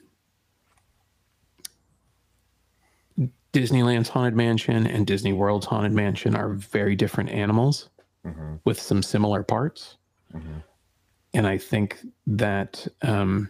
Disneyland's 3.52 4.08
Haunted 4.08 4.34
Mansion 4.34 4.86
and 4.86 5.06
Disney 5.06 5.32
World's 5.32 5.66
Haunted 5.66 5.92
Mansion 5.92 6.34
are 6.34 6.48
very 6.54 6.96
different 6.96 7.30
animals 7.30 7.88
Mhm. 8.24 8.60
with 8.64 8.80
some 8.80 9.02
similar 9.02 9.42
parts. 9.42 9.96
Mhm. 10.34 10.62
And 11.34 11.46
I 11.46 11.58
think 11.58 11.98
that 12.26 12.86
um, 13.02 13.48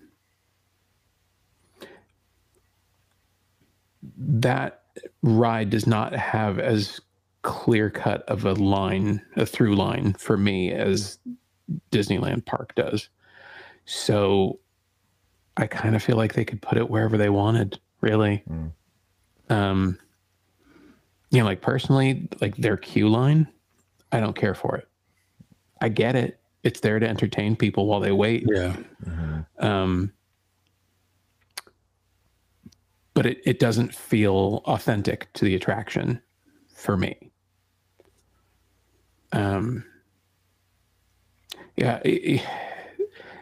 that 4.18 4.82
ride 5.22 5.70
does 5.70 5.86
not 5.86 6.12
have 6.12 6.58
as 6.58 7.00
clear 7.42 7.90
cut 7.90 8.22
of 8.28 8.44
a 8.44 8.52
line, 8.54 9.22
a 9.36 9.44
through 9.44 9.76
line 9.76 10.14
for 10.14 10.36
me 10.36 10.72
as 10.72 11.18
Disneyland 11.90 12.44
Park 12.46 12.74
does. 12.74 13.08
So 13.84 14.60
I 15.56 15.66
kind 15.66 15.96
of 15.96 16.02
feel 16.02 16.16
like 16.16 16.34
they 16.34 16.44
could 16.44 16.62
put 16.62 16.78
it 16.78 16.88
wherever 16.88 17.18
they 17.18 17.28
wanted, 17.28 17.78
really. 18.00 18.42
Mm. 18.48 18.72
Um, 19.50 19.98
you 21.30 21.40
know, 21.40 21.44
like 21.44 21.60
personally, 21.62 22.28
like 22.40 22.56
their 22.56 22.76
queue 22.76 23.08
line, 23.08 23.48
I 24.12 24.20
don't 24.20 24.36
care 24.36 24.54
for 24.54 24.76
it. 24.76 24.88
I 25.80 25.88
get 25.88 26.14
it. 26.14 26.38
It's 26.62 26.80
there 26.80 26.98
to 26.98 27.08
entertain 27.08 27.56
people 27.56 27.86
while 27.86 28.00
they 28.00 28.12
wait. 28.12 28.44
Yeah. 28.46 28.76
Um, 29.58 30.12
but 33.14 33.26
it, 33.26 33.38
it 33.44 33.58
doesn't 33.58 33.94
feel 33.94 34.62
authentic 34.66 35.32
to 35.34 35.44
the 35.44 35.54
attraction 35.54 36.20
for 36.74 36.96
me. 36.96 37.31
Um, 39.32 39.84
yeah, 41.76 42.00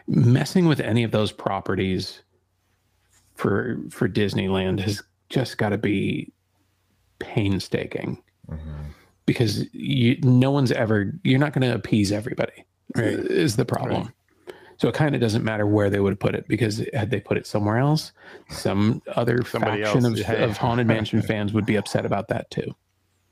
messing 0.07 0.65
with 0.67 0.79
any 0.79 1.03
of 1.03 1.11
those 1.11 1.31
properties 1.31 2.21
for 3.35 3.77
for 3.89 4.07
Disneyland 4.07 4.79
has 4.79 5.01
just 5.29 5.57
got 5.57 5.69
to 5.69 5.77
be 5.77 6.31
painstaking 7.19 8.21
because 9.25 9.65
you 9.73 10.17
no 10.23 10.51
one's 10.51 10.71
ever 10.71 11.13
you're 11.23 11.39
not 11.39 11.53
going 11.53 11.67
to 11.69 11.73
appease 11.75 12.11
everybody 12.11 12.65
Right. 12.95 13.13
is 13.13 13.55
the 13.55 13.63
problem. 13.65 14.13
So 14.77 14.87
it 14.89 14.95
kind 14.95 15.13
of 15.15 15.21
doesn't 15.21 15.43
matter 15.45 15.65
where 15.67 15.89
they 15.89 15.99
would 15.99 16.19
put 16.19 16.33
it 16.35 16.47
because 16.47 16.83
had 16.93 17.09
they 17.11 17.21
put 17.21 17.37
it 17.37 17.45
somewhere 17.47 17.77
else, 17.77 18.11
some 18.49 19.01
other 19.15 19.43
Somebody 19.45 19.83
faction 19.83 20.05
else, 20.05 20.13
of, 20.13 20.19
yeah. 20.19 20.31
of 20.33 20.57
Haunted 20.57 20.87
Mansion 20.95 21.21
fans 21.21 21.53
would 21.53 21.65
be 21.65 21.75
upset 21.75 22.05
about 22.05 22.27
that 22.29 22.49
too. 22.49 22.75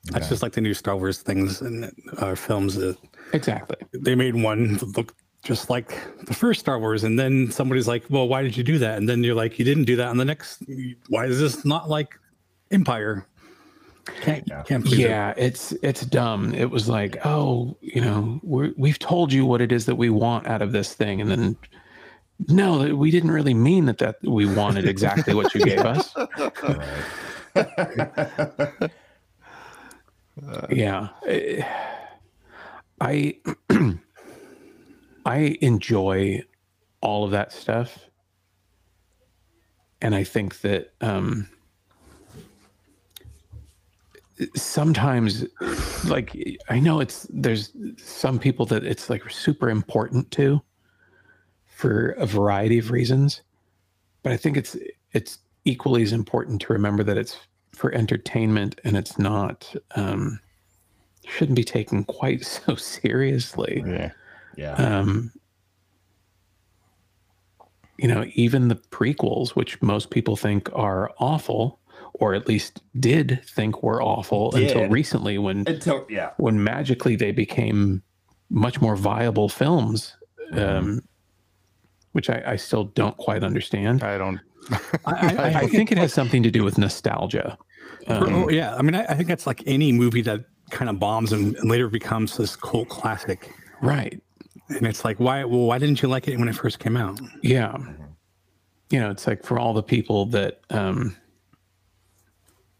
That's 0.05 0.29
just 0.29 0.41
like 0.41 0.53
the 0.53 0.61
new 0.61 0.73
Star 0.73 0.95
Wars 0.95 1.21
things 1.21 1.61
and 1.61 1.91
uh, 2.17 2.35
films. 2.35 2.75
That 2.75 2.97
Exactly. 3.33 3.75
they 3.93 4.15
made 4.15 4.35
one 4.35 4.75
that 4.77 4.97
look 4.97 5.13
just 5.43 5.69
like 5.69 5.89
the 6.25 6.33
first 6.33 6.59
Star 6.61 6.79
Wars, 6.79 7.03
and 7.03 7.19
then 7.19 7.51
somebody's 7.51 7.87
like, 7.87 8.03
"Well, 8.09 8.27
why 8.27 8.41
did 8.41 8.57
you 8.57 8.63
do 8.63 8.77
that?" 8.79 8.97
And 8.97 9.07
then 9.07 9.23
you're 9.23 9.35
like, 9.35 9.59
"You 9.59 9.65
didn't 9.65 9.85
do 9.85 9.95
that." 9.97 10.07
on 10.07 10.17
the 10.17 10.25
next, 10.25 10.63
why 11.09 11.25
is 11.25 11.39
this 11.39 11.63
not 11.65 11.89
like 11.89 12.17
Empire? 12.71 13.25
Can't 14.21 14.49
can't 14.65 14.83
please 14.83 14.99
it. 14.99 15.09
Yeah, 15.09 15.33
it's 15.37 15.71
it's 15.83 16.05
dumb. 16.05 16.53
It 16.55 16.71
was 16.71 16.89
like, 16.89 17.17
oh, 17.25 17.77
you 17.81 18.01
know, 18.01 18.39
we're, 18.41 18.71
we've 18.77 18.97
told 18.99 19.31
you 19.31 19.45
what 19.45 19.61
it 19.61 19.71
is 19.71 19.85
that 19.85 19.95
we 19.95 20.09
want 20.09 20.47
out 20.47 20.61
of 20.61 20.71
this 20.71 20.93
thing, 20.93 21.21
and 21.21 21.29
then 21.29 21.57
no, 22.47 22.95
we 22.95 23.11
didn't 23.11 23.31
really 23.31 23.53
mean 23.53 23.85
that 23.85 23.99
that 23.99 24.15
we 24.23 24.45
wanted 24.47 24.87
exactly 24.87 25.33
what 25.35 25.53
you 25.53 25.63
gave 25.63 25.79
us. 25.85 26.13
yeah, 30.69 31.09
I 33.01 33.37
I 35.25 35.57
enjoy 35.61 36.43
all 37.01 37.23
of 37.23 37.31
that 37.31 37.51
stuff, 37.51 38.09
and 40.01 40.15
I 40.15 40.23
think 40.23 40.61
that 40.61 40.93
um, 41.01 41.47
sometimes, 44.55 45.45
like 46.05 46.35
I 46.69 46.79
know 46.79 46.99
it's 46.99 47.27
there's 47.29 47.71
some 47.97 48.39
people 48.39 48.65
that 48.67 48.83
it's 48.83 49.09
like 49.09 49.29
super 49.29 49.69
important 49.69 50.31
to 50.31 50.61
for 51.65 52.09
a 52.11 52.25
variety 52.25 52.77
of 52.77 52.91
reasons, 52.91 53.41
but 54.23 54.31
I 54.31 54.37
think 54.37 54.57
it's 54.57 54.75
it's 55.13 55.39
equally 55.65 56.03
as 56.03 56.13
important 56.13 56.61
to 56.61 56.73
remember 56.73 57.03
that 57.03 57.17
it's 57.17 57.37
for 57.73 57.93
entertainment 57.93 58.79
and 58.83 58.97
it's 58.97 59.17
not 59.17 59.73
um, 59.95 60.39
shouldn't 61.29 61.55
be 61.55 61.63
taken 61.63 62.03
quite 62.03 62.45
so 62.45 62.75
seriously. 62.75 63.83
Yeah. 63.85 64.11
Yeah. 64.57 64.73
Um, 64.73 65.31
you 67.97 68.07
know, 68.07 68.25
even 68.33 68.69
the 68.69 68.75
prequels, 68.75 69.51
which 69.51 69.81
most 69.81 70.09
people 70.09 70.35
think 70.35 70.69
are 70.73 71.11
awful, 71.19 71.79
or 72.13 72.33
at 72.33 72.47
least 72.47 72.81
did 72.99 73.41
think 73.45 73.83
were 73.83 74.01
awful 74.01 74.55
until 74.55 74.87
recently, 74.87 75.37
when 75.37 75.65
Until 75.67 76.05
yeah. 76.09 76.31
when 76.37 76.63
magically 76.63 77.15
they 77.15 77.31
became 77.31 78.01
much 78.49 78.81
more 78.81 78.95
viable 78.95 79.49
films, 79.49 80.15
um, 80.53 81.01
which 82.13 82.29
I, 82.29 82.41
I 82.47 82.55
still 82.55 82.85
don't 82.85 83.17
quite 83.17 83.43
understand. 83.43 84.03
I 84.03 84.17
don't. 84.17 84.39
I, 85.05 85.35
I, 85.35 85.59
I 85.61 85.67
think 85.67 85.91
it 85.91 85.97
has 85.97 86.13
something 86.13 86.41
to 86.43 86.51
do 86.51 86.63
with 86.63 86.77
nostalgia. 86.77 87.57
Um, 88.07 88.33
oh, 88.33 88.49
yeah, 88.49 88.75
I 88.75 88.81
mean, 88.81 88.95
I, 88.95 89.05
I 89.05 89.15
think 89.15 89.27
that's 89.27 89.45
like 89.45 89.61
any 89.65 89.91
movie 89.91 90.21
that 90.21 90.45
kind 90.69 90.89
of 90.89 90.99
bombs 90.99 91.31
and, 91.33 91.55
and 91.55 91.69
later 91.69 91.89
becomes 91.89 92.37
this 92.37 92.55
cult 92.55 92.89
classic, 92.89 93.51
right. 93.81 94.21
and 94.69 94.85
it's 94.87 95.03
like, 95.05 95.19
why? 95.19 95.43
Well, 95.43 95.61
why 95.61 95.77
didn't 95.77 96.01
you 96.01 96.09
like 96.09 96.27
it 96.27 96.37
when 96.37 96.47
it 96.47 96.55
first 96.55 96.79
came 96.79 96.97
out? 96.97 97.19
Yeah. 97.41 97.77
You 98.89 98.99
know, 98.99 99.11
it's 99.11 99.27
like 99.27 99.43
for 99.43 99.59
all 99.59 99.73
the 99.73 99.83
people 99.83 100.25
that 100.27 100.61
um, 100.71 101.15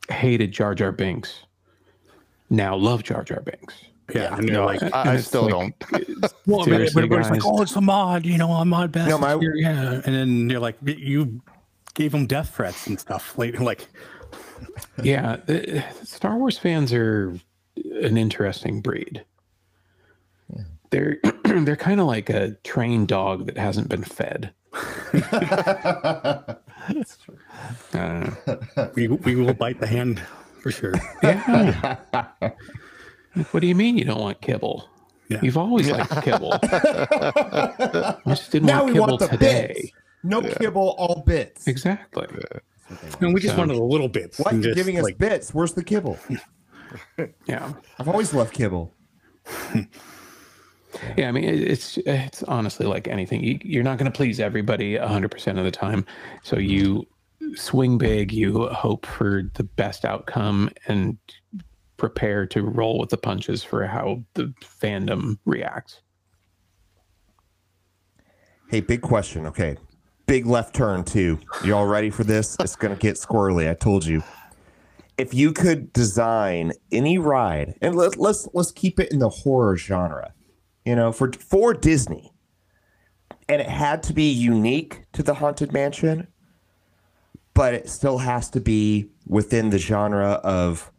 hated 0.10 0.52
Jar 0.52 0.74
Jar 0.74 0.92
Binks, 0.92 1.44
now 2.50 2.76
love 2.76 3.04
Jar 3.04 3.24
Jar 3.24 3.42
Binks. 3.42 3.76
Yeah, 4.14 4.36
and 4.36 4.48
they're 4.48 4.56
No, 4.56 4.66
like, 4.66 4.82
I, 4.82 5.02
and 5.02 5.10
I 5.12 5.18
still 5.18 5.44
like- 5.44 5.52
don't. 5.52 5.76
well, 6.48 6.66
but, 6.66 6.70
but 6.70 6.82
everybody's 6.82 7.30
like, 7.30 7.46
oh, 7.46 7.62
it's 7.62 7.76
a 7.76 7.82
mod, 7.82 8.26
you 8.26 8.40
know, 8.40 8.52
a 8.54 8.66
mod 8.66 8.92
best. 8.92 9.08
No, 9.10 9.20
my- 9.20 9.40
yeah, 9.56 10.02
and 10.04 10.16
then 10.16 10.50
you're 10.50 10.60
like, 10.60 10.78
you 10.84 11.42
gave 11.94 12.12
them 12.12 12.26
death 12.26 12.56
threats 12.56 12.88
and 12.88 13.00
stuff 13.00 13.38
later, 13.38 13.60
like, 13.64 13.88
yeah, 15.04 15.38
Star 16.04 16.38
Wars 16.38 16.58
fans 16.58 16.92
are 16.92 17.34
an 18.02 18.18
interesting 18.18 18.82
breed. 18.82 19.26
They're 20.92 21.18
they're 21.44 21.76
kind 21.76 22.00
of 22.00 22.08
like 22.08 22.30
a 22.30 22.56
trained 22.64 23.08
dog 23.10 23.46
that 23.46 23.58
hasn't 23.58 23.90
been 23.90 24.04
fed. 24.04 24.54
I 25.14 26.56
don't 26.92 27.96
uh, 27.96 28.32
we 28.96 29.08
we 29.08 29.36
will 29.36 29.54
bite 29.54 29.80
the 29.80 29.88
hand 29.88 30.22
for 30.62 30.72
sure. 30.72 30.94
Yeah. 31.24 31.98
What 33.52 33.60
do 33.60 33.68
you 33.68 33.76
mean 33.76 33.98
you 33.98 34.06
don't 34.06 34.20
want 34.20 34.42
kibble? 34.42 34.90
Yeah. 35.30 35.40
You've 35.44 35.58
always 35.58 35.90
liked 35.92 36.24
kibble. 36.24 36.54
You 38.26 38.36
just 38.36 38.52
didn't 38.52 38.66
now 38.68 38.84
want 38.84 38.88
we 38.88 38.94
kibble 38.94 39.08
want 39.08 39.20
the 39.20 39.28
today. 39.28 39.74
bits. 39.76 39.92
No 40.24 40.42
kibble, 40.42 40.96
all 40.98 41.24
bits. 41.26 41.68
Exactly. 41.68 42.28
And 43.22 43.34
we 43.34 43.40
just 43.40 43.54
So- 43.54 43.60
wanted 43.60 43.78
a 43.78 43.84
little 43.84 44.08
bits. 44.10 44.40
What? 44.40 44.54
You're 44.54 44.64
just, 44.64 44.76
giving 44.76 44.98
us 44.98 45.04
like, 45.04 45.18
bits. 45.18 45.54
Where's 45.54 45.74
the 45.74 45.84
kibble? 45.84 46.18
Yeah. 47.46 47.74
I've 48.00 48.08
always 48.08 48.34
loved 48.34 48.54
kibble. 48.54 48.94
Yeah, 51.18 51.30
I 51.30 51.32
mean, 51.32 51.44
it- 51.44 51.62
it's 51.62 51.98
it's 52.00 52.44
honestly 52.44 52.86
like 52.88 53.08
anything. 53.08 53.44
You, 53.44 53.60
you're 53.64 53.84
not 53.84 53.98
going 54.00 54.12
to 54.12 54.16
please 54.16 54.40
everybody 54.40 54.96
100% 54.96 55.58
of 55.58 55.64
the 55.64 55.72
time. 55.72 56.06
So 56.44 56.58
mm-hmm. 56.58 56.66
you 56.66 57.08
swing 57.56 57.98
big, 57.98 58.32
you 58.32 58.68
hope 58.70 59.06
for 59.06 59.44
the 59.54 59.64
best 59.64 60.04
outcome, 60.04 60.70
and 60.88 61.18
prepare 61.98 62.46
to 62.48 62.64
roll 62.64 63.00
with 63.00 63.10
the 63.10 63.18
punches 63.18 63.64
for 63.64 63.86
how 63.86 64.24
the 64.34 64.54
fandom 64.64 65.38
reacts. 65.46 66.02
Hey, 68.70 68.82
big 68.82 69.02
question. 69.02 69.46
Okay. 69.48 69.78
big 70.28 70.46
left 70.46 70.76
turn 70.76 71.04
too. 71.04 71.40
You 71.64 71.76
all 71.76 71.88
ready 71.88 72.10
for 72.10 72.24
this? 72.24 72.56
It's 72.60 72.76
gonna 72.76 72.96
get 72.96 73.16
squirrely. 73.16 73.70
I 73.70 73.74
told 73.74 74.06
you. 74.06 74.24
If 75.20 75.34
you 75.34 75.52
could 75.52 75.92
design 75.92 76.72
any 76.94 77.18
ride, 77.18 77.78
and 77.82 77.94
let, 77.94 78.18
let's 78.18 78.48
let's 78.54 78.72
keep 78.72 79.02
it 79.02 79.12
in 79.12 79.20
the 79.20 79.28
horror 79.28 79.76
genre, 79.76 80.34
you 80.86 80.96
know, 80.96 81.12
for 81.12 81.30
for 81.34 81.74
Disney, 81.74 82.32
and 83.50 83.62
it 83.62 83.68
had 83.68 84.02
to 84.04 84.14
be 84.14 84.32
unique 84.32 85.04
to 85.12 85.22
the 85.22 85.34
Haunted 85.34 85.74
Mansion, 85.74 86.28
but 87.54 87.74
it 87.74 87.90
still 87.90 88.20
has 88.20 88.50
to 88.52 88.62
be 88.62 89.10
within 89.28 89.72
the 89.72 89.78
genre 89.78 90.40
of, 90.42 90.90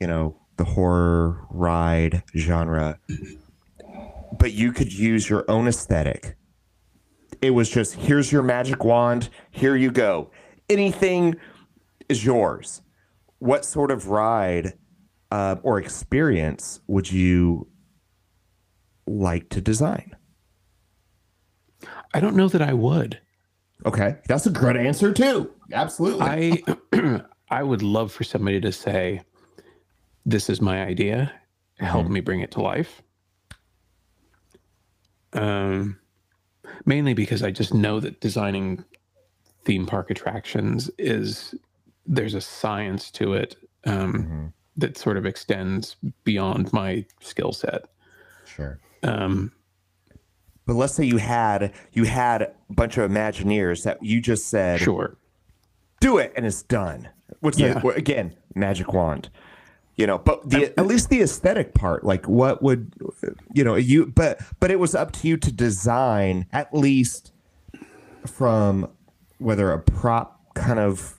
you 0.00 0.06
know, 0.06 0.36
the 0.58 0.64
horror 0.64 1.46
ride 1.48 2.24
genre. 2.36 3.00
But 4.38 4.52
you 4.52 4.70
could 4.70 4.92
use 4.92 5.30
your 5.30 5.50
own 5.50 5.66
aesthetic. 5.66 6.36
It 7.40 7.52
was 7.52 7.70
just 7.70 7.94
here's 7.94 8.30
your 8.30 8.42
magic 8.42 8.84
wand, 8.84 9.30
here 9.50 9.76
you 9.76 9.90
go. 9.90 10.30
Anything 10.68 11.36
is 12.10 12.22
yours. 12.22 12.82
What 13.38 13.64
sort 13.64 13.90
of 13.90 14.08
ride 14.08 14.74
uh, 15.30 15.56
or 15.62 15.78
experience 15.78 16.80
would 16.86 17.10
you 17.10 17.68
like 19.06 19.48
to 19.50 19.60
design? 19.60 20.16
I 22.14 22.20
don't 22.20 22.36
know 22.36 22.48
that 22.48 22.62
I 22.62 22.72
would. 22.72 23.20
Okay, 23.84 24.16
that's 24.26 24.46
a 24.46 24.50
good 24.50 24.76
answer 24.76 25.12
too. 25.12 25.52
Absolutely. 25.72 26.64
I 26.92 27.22
I 27.50 27.62
would 27.62 27.82
love 27.82 28.10
for 28.10 28.24
somebody 28.24 28.60
to 28.62 28.72
say, 28.72 29.20
"This 30.24 30.48
is 30.48 30.60
my 30.62 30.82
idea. 30.84 31.30
Help 31.78 32.06
Mhm. 32.06 32.10
me 32.10 32.20
bring 32.20 32.40
it 32.40 32.50
to 32.52 32.62
life." 32.62 33.02
Um, 35.34 35.98
mainly 36.86 37.12
because 37.12 37.42
I 37.42 37.50
just 37.50 37.74
know 37.74 38.00
that 38.00 38.20
designing 38.20 38.82
theme 39.64 39.84
park 39.84 40.10
attractions 40.10 40.90
is 40.98 41.54
there's 42.06 42.34
a 42.34 42.40
science 42.40 43.10
to 43.12 43.34
it 43.34 43.56
um, 43.84 44.52
that 44.76 44.96
sort 44.96 45.16
of 45.16 45.26
extends 45.26 45.96
beyond 46.24 46.72
my 46.72 47.04
skill 47.20 47.52
set. 47.52 47.86
Sure. 48.46 48.78
Um, 49.02 49.52
But 50.66 50.74
let's 50.74 50.94
say 50.94 51.04
you 51.04 51.18
had 51.18 51.72
you 51.92 52.04
had 52.04 52.42
a 52.42 52.52
bunch 52.70 52.98
of 52.98 53.08
Imagineers 53.10 53.84
that 53.84 54.02
you 54.02 54.20
just 54.20 54.48
said, 54.48 54.80
sure, 54.80 55.16
do 56.00 56.18
it, 56.18 56.32
and 56.36 56.44
it's 56.44 56.62
done. 56.62 57.08
What's 57.40 57.58
Yeah. 57.58 57.80
again 57.94 58.34
magic 58.54 58.92
wand? 58.92 59.28
You 59.96 60.06
know, 60.06 60.18
but 60.18 60.50
the 60.50 60.78
at 60.78 60.86
least 60.86 61.08
the 61.08 61.22
aesthetic 61.22 61.72
part, 61.74 62.04
like 62.04 62.26
what 62.28 62.62
would 62.62 62.92
you 63.54 63.64
know 63.64 63.76
you? 63.76 64.06
But 64.06 64.40
but 64.60 64.70
it 64.70 64.78
was 64.78 64.94
up 64.94 65.12
to 65.12 65.28
you 65.28 65.36
to 65.38 65.52
design 65.52 66.46
at 66.52 66.74
least 66.74 67.32
from 68.26 68.90
whether 69.38 69.72
a 69.72 69.78
prop 69.78 70.54
kind 70.54 70.78
of 70.78 71.15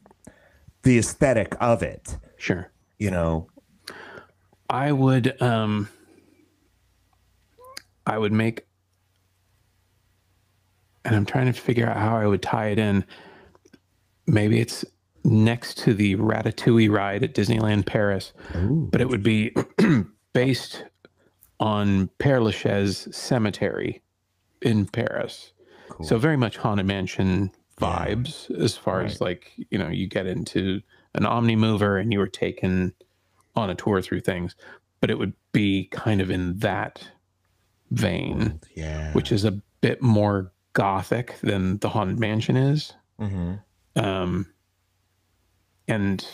the 0.88 0.98
aesthetic 0.98 1.54
of 1.60 1.84
it. 1.84 2.18
Sure. 2.38 2.72
You 2.98 3.12
know, 3.12 3.50
I 4.70 4.94
would 4.94 5.40
um 5.42 5.90
I 8.06 8.18
would 8.18 8.32
make 8.32 8.66
and 11.04 11.14
I'm 11.14 11.26
trying 11.26 11.48
to 11.48 11.54
figure 11.54 11.88
out 11.88 11.98
how 11.98 12.16
I 12.18 12.26
would 12.26 12.42
tie 12.42 12.68
it 12.68 12.80
in. 12.80 13.04
Maybe 14.28 14.62
it's 14.62 14.86
next 15.26 15.78
to 15.80 15.94
the 15.94 16.16
Ratatouille 16.16 16.90
ride 16.90 17.22
at 17.22 17.34
Disneyland 17.34 17.86
Paris, 17.86 18.32
but 18.54 19.02
it 19.02 19.10
would 19.10 19.24
be 19.24 19.54
based 20.34 20.86
on 21.60 22.10
Père 22.20 22.42
Lachaise 22.42 23.14
Cemetery 23.14 24.02
in 24.62 24.86
Paris. 24.86 25.52
So 26.02 26.18
very 26.18 26.38
much 26.38 26.58
Haunted 26.58 26.86
Mansion 26.86 27.52
vibes 27.80 28.50
as 28.60 28.76
far 28.76 29.02
as 29.04 29.22
like, 29.22 29.52
you 29.70 29.78
know, 29.78 29.90
you 29.90 30.08
get 30.08 30.26
into 30.26 30.82
an 31.14 31.26
Omni 31.26 31.56
mover 31.56 31.98
and 31.98 32.12
you 32.12 32.20
were 32.20 32.28
taken 32.28 32.94
on 33.56 33.70
a 33.70 33.76
tour 33.76 34.02
through 34.02 34.22
things, 34.22 34.56
but 35.00 35.10
it 35.10 35.18
would 35.18 35.34
be 35.52 35.86
kind 35.92 36.22
of 36.22 36.30
in 36.30 36.58
that 36.60 37.08
vein, 37.92 38.60
yeah, 38.76 39.14
which 39.14 39.32
is 39.32 39.46
a 39.46 39.60
bit 39.82 40.02
more 40.02 40.52
gothic 40.74 41.40
than 41.42 41.78
the 41.80 41.90
Haunted 41.90 42.20
Mansion 42.20 42.58
is, 42.58 42.94
mm-hmm. 43.20 43.56
um, 44.04 44.48
and 45.88 46.28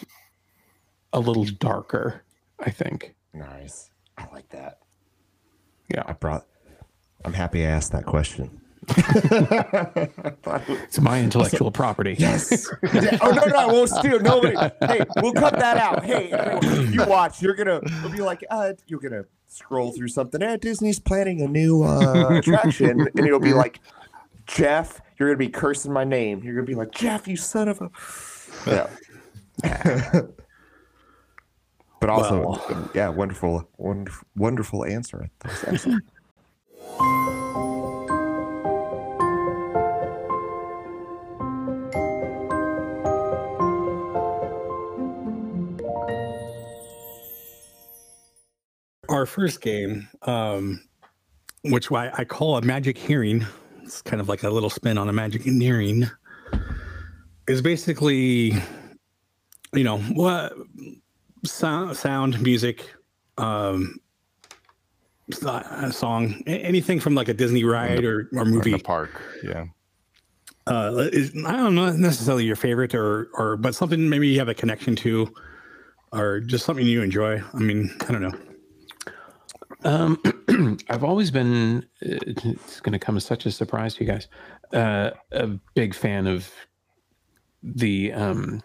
a 1.13 1.19
little 1.19 1.45
darker, 1.45 2.23
I 2.59 2.69
think. 2.71 3.15
Nice. 3.33 3.89
I 4.17 4.27
like 4.31 4.49
that. 4.49 4.79
Yeah. 5.89 6.03
I 6.05 6.13
brought. 6.13 6.45
I'm 7.25 7.33
happy 7.33 7.65
I 7.65 7.69
asked 7.69 7.93
that 7.93 8.05
question. 8.05 8.61
It's 10.83 10.99
my 10.99 11.21
intellectual 11.21 11.71
property. 11.71 12.15
Yes. 12.17 12.69
Oh 13.21 13.31
no, 13.31 13.45
no, 13.45 13.55
I 13.55 13.65
won't 13.65 13.89
steal. 13.89 14.19
Nobody. 14.19 14.55
Hey, 14.81 15.01
we'll 15.21 15.33
cut 15.33 15.57
that 15.59 15.77
out. 15.77 16.03
Hey, 16.03 16.29
you 16.91 17.05
watch. 17.05 17.41
You're 17.41 17.55
gonna. 17.55 17.81
We'll 18.01 18.11
be 18.11 18.21
like, 18.21 18.43
uh, 18.49 18.73
you're 18.87 18.99
gonna 18.99 19.25
scroll 19.47 19.91
through 19.93 20.09
something. 20.09 20.41
Eh, 20.41 20.57
Disney's 20.57 20.99
planning 20.99 21.41
a 21.41 21.47
new 21.47 21.83
uh, 21.83 22.29
attraction, 22.37 23.01
and 23.01 23.25
it'll 23.25 23.39
be 23.39 23.53
like, 23.53 23.79
Jeff. 24.45 25.01
You're 25.17 25.29
gonna 25.29 25.37
be 25.37 25.49
cursing 25.49 25.93
my 25.93 26.03
name. 26.03 26.43
You're 26.43 26.55
gonna 26.55 26.65
be 26.67 26.75
like, 26.75 26.91
Jeff, 26.91 27.27
you 27.27 27.37
son 27.37 27.69
of 27.69 27.81
a. 27.81 27.89
Yeah. 28.67 28.87
but 31.99 32.09
also, 32.09 32.89
yeah, 32.93 33.09
wonderful, 33.09 33.69
wonderful, 33.77 34.27
wonderful 34.35 34.85
answer. 34.85 35.29
That 35.39 35.51
was 35.51 35.63
excellent. 35.65 36.03
Our 49.23 49.27
first 49.27 49.61
game, 49.61 50.09
um, 50.23 50.83
which 51.61 51.89
I, 51.93 52.11
I 52.13 52.25
call 52.25 52.57
a 52.57 52.61
magic 52.61 52.97
hearing, 52.97 53.45
it's 53.81 54.01
kind 54.01 54.19
of 54.19 54.27
like 54.27 54.43
a 54.43 54.49
little 54.49 54.69
spin 54.69 54.97
on 54.97 55.07
a 55.07 55.13
magic 55.13 55.43
hearing, 55.43 56.09
is 57.47 57.61
basically, 57.61 58.53
you 59.73 59.85
know, 59.85 59.99
what 59.99 60.51
sound, 61.45 61.95
sound 61.95 62.41
music, 62.41 62.93
um, 63.37 63.97
uh, 65.45 65.89
song, 65.89 66.43
anything 66.45 66.99
from 66.99 67.15
like 67.15 67.29
a 67.29 67.33
Disney 67.33 67.63
ride 67.63 68.03
or, 68.03 68.27
or 68.33 68.43
movie. 68.43 68.73
in 68.73 68.77
the 68.77 68.83
park. 68.83 69.21
Yeah. 69.41 69.67
uh, 70.67 71.07
is, 71.13 71.31
I 71.45 71.55
don't 71.55 71.75
know 71.75 71.89
necessarily 71.93 72.43
your 72.43 72.57
favorite 72.57 72.93
or 72.93 73.29
or 73.35 73.55
but 73.55 73.73
something 73.73 74.09
maybe 74.09 74.27
you 74.27 74.39
have 74.39 74.49
a 74.49 74.53
connection 74.53 74.97
to, 74.97 75.33
or 76.11 76.41
just 76.41 76.65
something 76.65 76.85
you 76.85 77.01
enjoy. 77.01 77.41
I 77.53 77.59
mean, 77.59 77.89
I 78.01 78.11
don't 78.11 78.21
know. 78.21 78.33
Um, 79.83 80.21
I've 80.89 81.03
always 81.03 81.31
been, 81.31 81.85
uh, 82.05 82.17
it's 82.25 82.79
going 82.79 82.93
to 82.93 82.99
come 82.99 83.17
as 83.17 83.25
such 83.25 83.45
a 83.45 83.51
surprise 83.51 83.95
to 83.95 84.03
you 84.03 84.11
guys, 84.11 84.27
uh, 84.73 85.11
a 85.31 85.47
big 85.75 85.93
fan 85.93 86.27
of 86.27 86.51
the 87.61 88.13
um, 88.13 88.61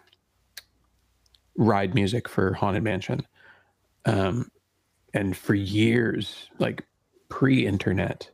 ride 1.57 1.93
music 1.93 2.27
for 2.27 2.53
Haunted 2.53 2.83
Mansion. 2.83 3.25
Um, 4.05 4.49
and 5.13 5.35
for 5.35 5.55
years, 5.55 6.47
like 6.59 6.85
pre 7.29 7.65
internet, 7.65 8.29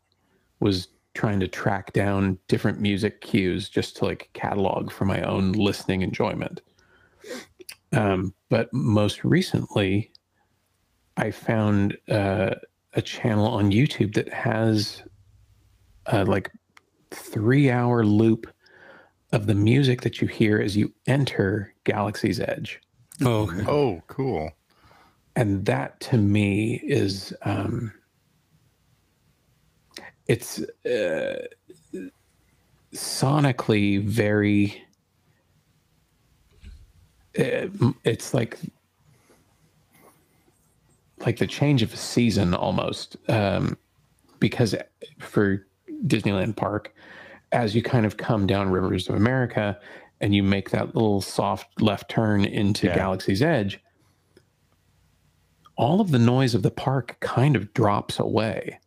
was 0.59 0.87
trying 1.13 1.39
to 1.39 1.47
track 1.47 1.93
down 1.93 2.37
different 2.47 2.79
music 2.79 3.21
cues 3.21 3.69
just 3.69 3.95
to 3.97 4.05
like 4.05 4.29
catalog 4.33 4.91
for 4.91 5.05
my 5.05 5.21
own 5.21 5.53
listening 5.53 6.01
enjoyment. 6.01 6.61
Um, 7.93 8.33
but 8.49 8.71
most 8.73 9.23
recently, 9.23 10.11
I 11.17 11.31
found 11.31 11.97
uh, 12.09 12.55
a 12.95 13.01
channel 13.01 13.47
on 13.47 13.71
YouTube 13.71 14.13
that 14.15 14.31
has 14.33 15.03
uh, 16.07 16.25
like 16.27 16.51
three 17.11 17.69
hour 17.69 18.05
loop 18.05 18.47
of 19.31 19.47
the 19.47 19.55
music 19.55 20.01
that 20.01 20.21
you 20.21 20.27
hear 20.27 20.59
as 20.59 20.75
you 20.77 20.93
enter 21.07 21.73
Galaxy's 21.83 22.39
Edge. 22.39 22.79
Oh, 23.23 23.43
okay. 23.43 23.65
Oh, 23.67 24.01
cool. 24.07 24.51
And 25.35 25.65
that 25.65 25.99
to 26.01 26.17
me 26.17 26.81
is 26.83 27.33
um, 27.43 27.91
it's 30.27 30.59
uh, 30.85 31.47
sonically 32.93 34.03
very 34.03 34.81
uh, 37.37 37.67
it's 38.05 38.33
like 38.33 38.57
like 41.25 41.37
the 41.37 41.47
change 41.47 41.81
of 41.81 41.93
a 41.93 41.97
season 41.97 42.53
almost 42.53 43.17
um, 43.29 43.77
because 44.39 44.75
for 45.19 45.65
disneyland 46.07 46.55
park 46.55 46.93
as 47.51 47.75
you 47.75 47.81
kind 47.81 48.05
of 48.05 48.17
come 48.17 48.45
down 48.47 48.69
rivers 48.69 49.07
of 49.09 49.15
america 49.15 49.79
and 50.21 50.35
you 50.35 50.43
make 50.43 50.69
that 50.71 50.93
little 50.95 51.21
soft 51.21 51.81
left 51.81 52.09
turn 52.09 52.45
into 52.45 52.87
Yeah. 52.87 52.95
galaxy's 52.95 53.41
edge 53.41 53.79
all 55.77 55.99
of 56.01 56.11
the 56.11 56.19
noise 56.19 56.55
of 56.55 56.61
the 56.63 56.71
park 56.71 57.17
kind 57.19 57.55
of 57.55 57.73
drops 57.73 58.19
away 58.19 58.79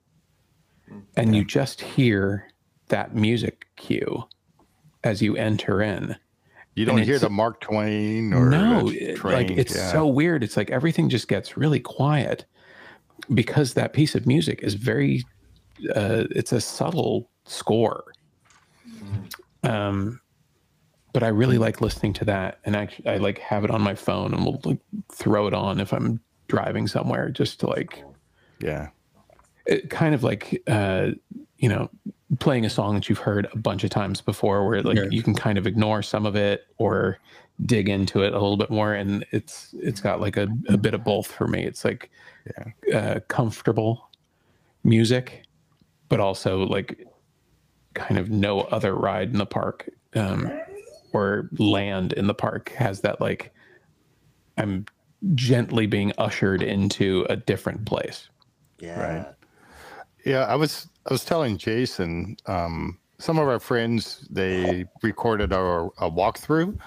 and 1.16 1.36
you 1.36 1.44
just 1.44 1.80
hear 1.82 2.48
that 2.88 3.14
music 3.14 3.66
cue 3.76 4.24
as 5.04 5.20
you 5.20 5.36
enter 5.36 5.82
in. 5.82 6.16
You 6.78 6.84
don't 6.84 7.02
hear 7.02 7.18
the 7.18 7.28
Mark 7.28 7.60
Twain 7.60 8.32
or 8.32 8.48
no, 8.48 8.88
it- 8.88 9.22
like 9.24 9.50
it's 9.50 9.74
yeah. 9.74 9.90
so 9.90 10.06
weird. 10.06 10.44
It's 10.44 10.56
like 10.56 10.70
everything 10.70 11.08
just 11.08 11.26
gets 11.26 11.56
really 11.56 11.80
quiet 11.80 12.44
because 13.34 13.74
that 13.74 13.92
piece 13.92 14.14
of 14.14 14.26
music 14.26 14.60
is 14.62 14.74
very. 14.74 15.24
Uh, 15.94 16.24
it's 16.30 16.52
a 16.52 16.60
subtle 16.60 17.30
score. 17.44 18.04
Um, 19.62 20.20
but 21.12 21.22
I 21.22 21.28
really 21.28 21.58
like 21.58 21.80
listening 21.80 22.12
to 22.14 22.24
that, 22.26 22.60
and 22.64 22.76
I 22.76 22.88
I 23.06 23.16
like 23.16 23.38
have 23.38 23.64
it 23.64 23.70
on 23.70 23.82
my 23.82 23.94
phone, 23.94 24.32
and 24.32 24.44
will 24.44 24.60
like 24.64 24.78
throw 25.12 25.46
it 25.46 25.54
on 25.54 25.80
if 25.80 25.92
I'm 25.92 26.20
driving 26.46 26.86
somewhere, 26.86 27.28
just 27.30 27.60
to 27.60 27.66
like 27.66 28.04
yeah, 28.60 28.88
it 29.66 29.90
kind 29.90 30.14
of 30.14 30.22
like 30.22 30.62
uh, 30.68 31.10
you 31.56 31.68
know 31.68 31.90
playing 32.38 32.64
a 32.66 32.70
song 32.70 32.94
that 32.94 33.08
you've 33.08 33.18
heard 33.18 33.48
a 33.52 33.56
bunch 33.58 33.84
of 33.84 33.90
times 33.90 34.20
before, 34.20 34.66
where 34.68 34.82
like 34.82 34.96
Yeah. 34.96 35.08
you 35.10 35.22
can 35.22 35.34
kind 35.34 35.58
of 35.58 35.66
ignore 35.66 36.02
some 36.02 36.26
of 36.26 36.36
it 36.36 36.66
or 36.76 37.18
dig 37.64 37.88
into 37.88 38.22
it 38.22 38.32
a 38.32 38.38
little 38.38 38.56
bit 38.56 38.70
more, 38.70 38.94
and 38.94 39.24
it's 39.32 39.74
it's 39.78 40.00
got 40.00 40.20
like 40.20 40.36
a, 40.36 40.48
a 40.68 40.76
bit 40.76 40.94
of 40.94 41.04
both 41.04 41.26
for 41.26 41.46
me. 41.48 41.64
It's 41.64 41.84
like 41.84 42.10
uh, 42.94 43.20
comfortable 43.28 44.08
music, 44.84 45.42
but 46.08 46.20
also 46.20 46.64
like 46.66 47.06
kind 47.94 48.18
of 48.18 48.30
no 48.30 48.60
other 48.60 48.94
ride 48.94 49.30
in 49.32 49.38
the 49.38 49.46
park 49.46 49.88
um, 50.14 50.50
or 51.12 51.48
land 51.58 52.12
in 52.12 52.26
the 52.26 52.34
park 52.34 52.70
has 52.70 53.00
that 53.00 53.20
like 53.20 53.52
I'm 54.56 54.84
gently 55.34 55.86
being 55.86 56.12
ushered 56.18 56.62
into 56.62 57.26
a 57.28 57.36
different 57.36 57.86
place. 57.86 58.28
Yeah. 58.78 59.16
Right. 59.16 59.26
Yeah, 60.24 60.44
I 60.44 60.54
was 60.56 60.88
I 61.08 61.12
was 61.12 61.24
telling 61.24 61.56
Jason, 61.56 62.36
um, 62.46 62.98
some 63.18 63.38
of 63.38 63.48
our 63.48 63.58
friends 63.58 64.26
they 64.30 64.84
recorded 65.02 65.52
our 65.54 65.86
a 65.98 66.10
walkthrough, 66.10 66.78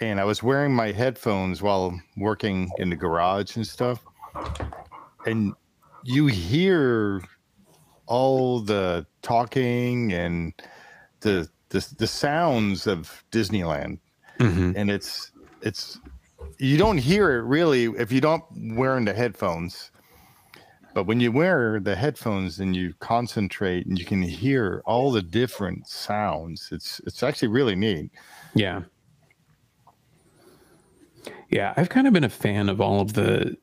and 0.00 0.20
I 0.20 0.24
was 0.24 0.42
wearing 0.44 0.72
my 0.74 0.92
headphones 0.92 1.60
while 1.60 2.00
working 2.16 2.70
in 2.78 2.90
the 2.90 2.96
garage 2.96 3.56
and 3.56 3.66
stuff, 3.66 4.04
and 5.26 5.54
you 6.04 6.26
hear 6.28 7.20
all 8.06 8.60
the 8.60 9.06
talking 9.22 10.12
and 10.12 10.52
the 11.20 11.48
the, 11.70 11.86
the 11.98 12.06
sounds 12.06 12.86
of 12.86 13.24
Disneyland, 13.32 13.98
and 14.76 14.90
it's 14.90 15.32
it's 15.62 15.98
you 16.58 16.76
don't 16.76 16.98
hear 16.98 17.32
it 17.38 17.42
really 17.42 17.84
if 17.98 18.12
you 18.12 18.20
don't 18.20 18.44
wearing 18.76 19.04
the 19.04 19.14
headphones. 19.14 19.91
But 20.94 21.04
when 21.04 21.20
you 21.20 21.32
wear 21.32 21.80
the 21.80 21.96
headphones 21.96 22.60
and 22.60 22.76
you 22.76 22.94
concentrate 23.00 23.86
and 23.86 23.98
you 23.98 24.04
can 24.04 24.22
hear 24.22 24.82
all 24.84 25.10
the 25.10 25.22
different 25.22 25.88
sounds, 25.88 26.68
it's 26.70 27.00
it's 27.06 27.22
actually 27.22 27.48
really 27.48 27.74
neat. 27.74 28.10
Yeah. 28.54 28.82
Yeah, 31.48 31.74
I've 31.76 31.90
kind 31.90 32.06
of 32.06 32.12
been 32.12 32.24
a 32.24 32.30
fan 32.30 32.68
of 32.68 32.80
all 32.80 33.00
of 33.00 33.12
the 33.12 33.56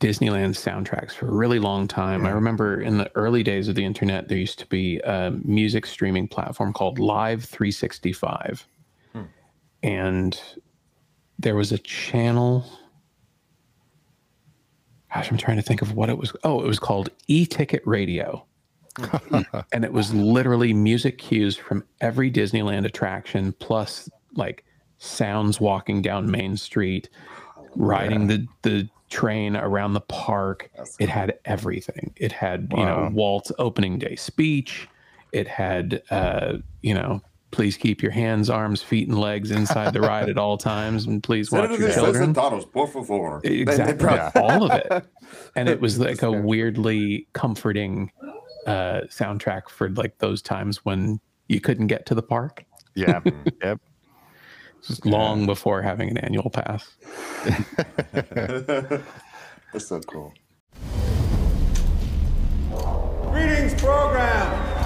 Disneyland 0.00 0.54
soundtracks 0.54 1.12
for 1.12 1.28
a 1.28 1.32
really 1.32 1.58
long 1.58 1.88
time. 1.88 2.24
I 2.24 2.30
remember 2.30 2.80
in 2.80 2.98
the 2.98 3.10
early 3.16 3.42
days 3.42 3.68
of 3.68 3.74
the 3.74 3.84
internet, 3.84 4.28
there 4.28 4.38
used 4.38 4.58
to 4.60 4.66
be 4.66 4.98
a 5.00 5.32
music 5.44 5.86
streaming 5.86 6.28
platform 6.28 6.72
called 6.72 6.98
Live 6.98 7.44
365. 7.44 8.66
Hmm. 9.12 9.22
And 9.82 10.40
there 11.38 11.56
was 11.56 11.72
a 11.72 11.78
channel. 11.78 12.64
Gosh, 15.14 15.30
I'm 15.30 15.38
trying 15.38 15.56
to 15.56 15.62
think 15.62 15.82
of 15.82 15.94
what 15.94 16.10
it 16.10 16.18
was. 16.18 16.32
Oh, 16.44 16.60
it 16.60 16.66
was 16.66 16.78
called 16.78 17.10
E 17.28 17.46
Ticket 17.46 17.82
Radio. 17.86 18.44
and 19.72 19.84
it 19.84 19.92
was 19.92 20.12
literally 20.12 20.72
music 20.72 21.18
cues 21.18 21.56
from 21.56 21.84
every 22.00 22.30
Disneyland 22.30 22.84
attraction, 22.84 23.52
plus 23.54 24.10
like 24.34 24.64
sounds 24.98 25.60
walking 25.60 26.02
down 26.02 26.30
Main 26.30 26.56
Street, 26.56 27.08
riding 27.76 28.26
the 28.26 28.46
the 28.62 28.88
train 29.08 29.56
around 29.56 29.94
the 29.94 30.00
park. 30.00 30.70
It 30.98 31.08
had 31.08 31.38
everything. 31.44 32.12
It 32.16 32.32
had 32.32 32.72
you 32.76 32.84
know 32.84 33.10
Walt's 33.12 33.52
opening 33.58 33.98
day 33.98 34.16
speech. 34.16 34.88
It 35.32 35.48
had 35.48 36.02
uh, 36.10 36.58
you 36.82 36.94
know. 36.94 37.22
Please 37.50 37.76
keep 37.76 38.02
your 38.02 38.12
hands, 38.12 38.50
arms, 38.50 38.82
feet, 38.82 39.08
and 39.08 39.18
legs 39.18 39.50
inside 39.50 39.94
the 39.94 40.00
ride 40.00 40.28
at 40.28 40.36
all 40.36 40.58
times, 40.58 41.06
and 41.06 41.22
please 41.22 41.50
watch 41.50 41.78
your 41.78 41.90
children. 41.92 42.34
por 42.34 42.86
favor. 42.86 43.40
Exactly, 43.42 44.42
all 44.42 44.70
of 44.70 44.72
it, 44.72 45.04
and 45.56 45.68
it 45.68 45.80
was 45.82 45.98
like 45.98 46.22
a 46.22 46.30
weirdly 46.30 47.26
comforting 47.32 48.12
uh, 48.66 49.00
soundtrack 49.08 49.70
for 49.70 49.88
like 49.90 50.18
those 50.18 50.42
times 50.42 50.84
when 50.84 51.18
you 51.48 51.60
couldn't 51.60 51.86
get 51.86 52.04
to 52.06 52.14
the 52.14 52.22
park. 52.22 52.64
Yeah. 52.94 53.20
yep. 53.62 53.80
Just 54.86 55.04
long 55.06 55.46
before 55.46 55.82
having 55.82 56.10
an 56.10 56.18
annual 56.18 56.50
pass. 56.50 56.88
That's 59.72 59.86
so 59.86 60.00
cool. 60.00 60.32
Greetings, 63.32 63.74
program! 63.74 64.77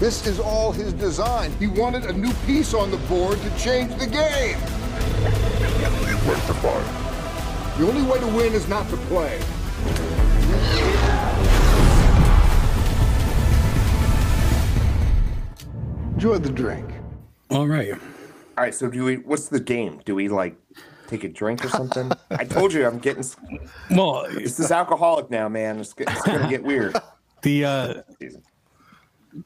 This 0.00 0.26
is 0.26 0.40
all 0.40 0.72
his 0.72 0.94
design. 0.94 1.52
He 1.58 1.66
wanted 1.66 2.06
a 2.06 2.12
new 2.14 2.32
piece 2.46 2.72
on 2.72 2.90
the 2.90 2.96
board 2.96 3.38
to 3.42 3.50
change 3.58 3.94
the 3.96 4.06
game. 4.06 4.58
The 7.76 7.86
only 7.86 8.02
way 8.10 8.18
to 8.18 8.26
win 8.28 8.54
is 8.54 8.66
not 8.66 8.88
to 8.88 8.96
play. 8.96 9.38
Enjoy 16.14 16.38
the 16.38 16.50
drink. 16.50 16.90
All 17.50 17.68
right. 17.68 17.92
All 17.92 17.98
right. 18.56 18.74
So 18.74 18.88
do 18.88 19.04
we? 19.04 19.16
What's 19.16 19.48
the 19.48 19.60
game? 19.60 20.00
Do 20.06 20.14
we 20.14 20.28
like 20.30 20.56
take 21.08 21.24
a 21.24 21.28
drink 21.28 21.62
or 21.62 21.68
something? 21.68 22.10
I 22.30 22.44
told 22.44 22.72
you 22.72 22.86
I'm 22.86 23.00
getting. 23.00 23.24
Well, 23.90 24.26
this 24.32 24.58
is 24.60 24.70
alcoholic 24.70 25.30
now, 25.30 25.50
man. 25.50 25.78
It's, 25.78 25.94
it's 25.98 26.22
gonna 26.22 26.48
get 26.48 26.62
weird. 26.62 26.96
The 27.42 27.64
uh 27.64 27.94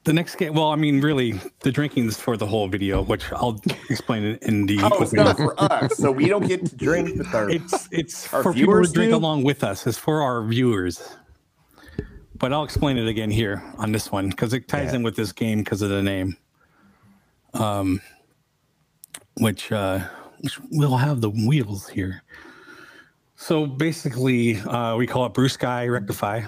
the 0.03 0.13
next 0.13 0.35
game 0.35 0.53
well, 0.53 0.69
I 0.69 0.75
mean 0.75 1.01
really 1.01 1.39
the 1.61 1.71
drinking 1.71 2.07
is 2.07 2.17
for 2.17 2.37
the 2.37 2.45
whole 2.45 2.67
video, 2.67 3.01
which 3.03 3.31
I'll 3.31 3.61
explain 3.89 4.23
it 4.23 4.43
in 4.43 4.65
the 4.65 4.79
Oh, 4.81 5.01
it's 5.01 5.13
not 5.13 5.37
for 5.37 5.53
us, 5.61 5.97
so 5.97 6.11
we 6.11 6.27
don't 6.27 6.47
get 6.47 6.65
to 6.65 6.75
drink 6.75 7.17
with 7.17 7.33
our. 7.33 7.49
It's 7.49 7.87
it's 7.91 8.33
our 8.33 8.43
for 8.43 8.53
people 8.53 8.83
to 8.83 8.91
drink 8.91 9.11
do? 9.11 9.17
along 9.17 9.43
with 9.43 9.63
us. 9.63 9.85
It's 9.87 9.97
for 9.97 10.21
our 10.21 10.43
viewers. 10.43 11.15
But 12.37 12.51
I'll 12.51 12.63
explain 12.63 12.97
it 12.97 13.07
again 13.07 13.31
here 13.31 13.63
on 13.77 13.91
this 13.91 14.11
one 14.11 14.29
because 14.29 14.53
it 14.53 14.67
ties 14.67 14.93
in 14.93 15.03
with 15.03 15.15
this 15.15 15.31
game 15.31 15.59
because 15.59 15.81
of 15.81 15.89
the 15.89 16.03
name. 16.03 16.35
Um, 17.53 18.01
which 19.37 19.71
uh, 19.71 19.99
which 20.39 20.59
we'll 20.71 20.97
have 20.97 21.21
the 21.21 21.29
wheels 21.29 21.87
here. 21.87 22.23
So 23.37 23.65
basically, 23.65 24.57
uh, 24.59 24.95
we 24.95 25.07
call 25.07 25.25
it 25.25 25.33
Blue 25.33 25.49
Sky 25.49 25.87
Rectify, 25.87 26.43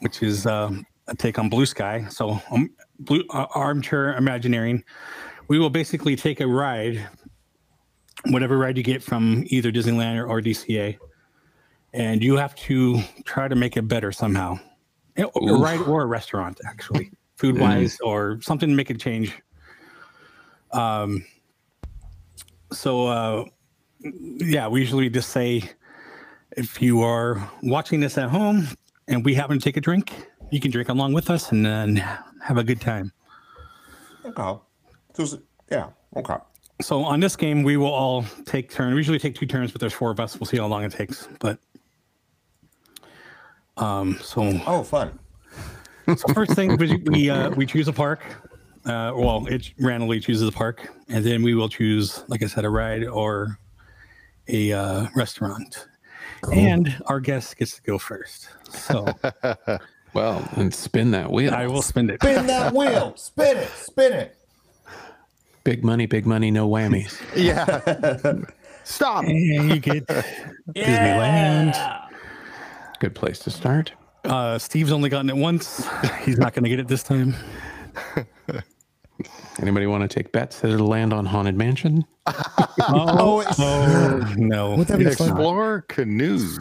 which 0.00 0.22
is 0.22 0.46
um, 0.46 0.86
take 1.16 1.38
on 1.38 1.48
Blue 1.48 1.66
Sky. 1.66 2.06
So 2.08 2.40
um, 2.50 2.70
blue 2.98 3.24
uh, 3.30 3.46
armchair 3.54 4.16
Imagineering. 4.16 4.84
We 5.48 5.58
will 5.58 5.70
basically 5.70 6.14
take 6.14 6.40
a 6.40 6.46
ride, 6.46 7.06
whatever 8.26 8.58
ride 8.58 8.76
you 8.76 8.82
get 8.82 9.02
from 9.02 9.44
either 9.46 9.72
Disneyland 9.72 10.18
or, 10.18 10.26
or 10.26 10.42
DCA, 10.42 10.98
and 11.94 12.22
you 12.22 12.36
have 12.36 12.54
to 12.56 13.00
try 13.24 13.48
to 13.48 13.54
make 13.54 13.76
it 13.76 13.88
better 13.88 14.12
somehow. 14.12 14.58
A 15.16 15.24
a 15.24 15.58
ride 15.58 15.80
or 15.80 16.02
a 16.02 16.06
restaurant, 16.06 16.60
actually, 16.66 17.10
food 17.36 17.58
wise, 17.58 17.98
or 18.00 18.38
something 18.42 18.68
to 18.68 18.74
make 18.74 18.90
it 18.90 19.00
change. 19.00 19.32
Um. 20.72 21.24
So, 22.70 23.06
uh, 23.06 23.44
yeah, 24.02 24.68
we 24.68 24.80
usually 24.80 25.08
just 25.08 25.30
say 25.30 25.62
if 26.56 26.82
you 26.82 27.02
are 27.02 27.50
watching 27.62 28.00
this 28.00 28.18
at 28.18 28.28
home 28.28 28.68
and 29.06 29.24
we 29.24 29.34
happen 29.34 29.58
to 29.58 29.64
take 29.64 29.76
a 29.76 29.80
drink, 29.80 30.12
you 30.50 30.60
can 30.60 30.70
drink 30.70 30.88
along 30.88 31.12
with 31.12 31.30
us 31.30 31.52
and 31.52 31.64
then 31.64 31.96
have 32.42 32.56
a 32.56 32.64
good 32.64 32.80
time. 32.80 33.12
Okay. 34.24 34.60
So, 35.14 35.38
yeah. 35.70 35.88
Okay. 36.16 36.36
So 36.80 37.02
on 37.02 37.20
this 37.20 37.34
game, 37.34 37.62
we 37.62 37.76
will 37.76 37.86
all 37.86 38.24
take 38.44 38.70
turns. 38.70 38.92
We 38.94 38.98
usually 38.98 39.18
take 39.18 39.34
two 39.34 39.46
turns, 39.46 39.72
but 39.72 39.80
there's 39.80 39.92
four 39.92 40.10
of 40.10 40.20
us. 40.20 40.38
We'll 40.38 40.46
see 40.46 40.58
how 40.58 40.66
long 40.66 40.84
it 40.84 40.92
takes. 40.92 41.28
But 41.40 41.58
um, 43.76 44.18
so 44.22 44.60
oh, 44.66 44.82
fun. 44.82 45.18
So 46.06 46.32
first 46.32 46.52
thing 46.52 46.76
we 46.76 46.96
we, 46.96 47.30
uh, 47.30 47.50
we 47.50 47.66
choose 47.66 47.88
a 47.88 47.92
park. 47.92 48.22
Uh, 48.84 49.12
well, 49.14 49.46
it 49.48 49.72
randomly 49.78 50.20
chooses 50.20 50.48
a 50.48 50.52
park, 50.52 50.88
and 51.08 51.24
then 51.24 51.42
we 51.42 51.54
will 51.54 51.68
choose, 51.68 52.24
like 52.28 52.42
I 52.42 52.46
said, 52.46 52.64
a 52.64 52.70
ride 52.70 53.04
or 53.04 53.58
a 54.46 54.72
uh, 54.72 55.06
restaurant. 55.14 55.88
And 56.52 56.96
our 57.06 57.20
guest 57.20 57.56
gets 57.56 57.74
to 57.76 57.82
go 57.82 57.98
first. 57.98 58.48
So, 58.70 59.06
well, 60.18 60.48
and 60.56 60.74
spin 60.74 61.12
that 61.12 61.30
wheel. 61.30 61.54
I 61.54 61.68
will 61.68 61.82
spin 61.82 62.10
it. 62.10 62.20
Spin 62.20 62.46
that 62.48 62.74
wheel. 62.74 63.14
Spin 63.16 63.56
it. 63.56 63.68
Spin 63.70 64.12
it. 64.12 64.36
Big 65.62 65.84
money, 65.84 66.06
big 66.06 66.26
money, 66.26 66.50
no 66.50 66.68
whammies. 66.68 67.20
Yeah. 67.36 68.42
Stop. 68.82 69.24
And 69.24 69.70
you 69.70 69.78
get 69.78 70.06
Disneyland. 70.74 72.08
Good 73.00 73.14
place 73.14 73.38
to 73.40 73.50
start. 73.50 73.92
Uh, 74.24 74.58
Steve's 74.58 74.90
only 74.90 75.08
gotten 75.08 75.30
it 75.30 75.36
once. 75.36 75.86
He's 76.24 76.38
not 76.38 76.52
going 76.54 76.64
to 76.64 76.70
get 76.70 76.80
it 76.80 76.88
this 76.88 77.02
time. 77.02 77.34
Anybody 79.60 79.86
want 79.86 80.08
to 80.08 80.12
take 80.12 80.32
bets 80.32 80.60
that 80.60 80.72
it'll 80.72 80.86
land 80.86 81.12
on 81.12 81.26
Haunted 81.26 81.56
Mansion? 81.56 82.04
Oh, 82.90 83.44
oh, 83.58 84.34
no. 84.36 84.76
Would 84.76 84.86
that 84.86 84.98
be 84.98 85.04
fun? 85.04 85.28
Explorer 85.28 85.82
canoes. 85.88 86.58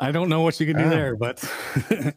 I 0.00 0.12
don't 0.12 0.28
know 0.28 0.42
what 0.42 0.58
you 0.60 0.66
can 0.66 0.76
do 0.76 0.84
Ah. 0.86 0.90
there, 0.90 1.16
but 1.16 1.42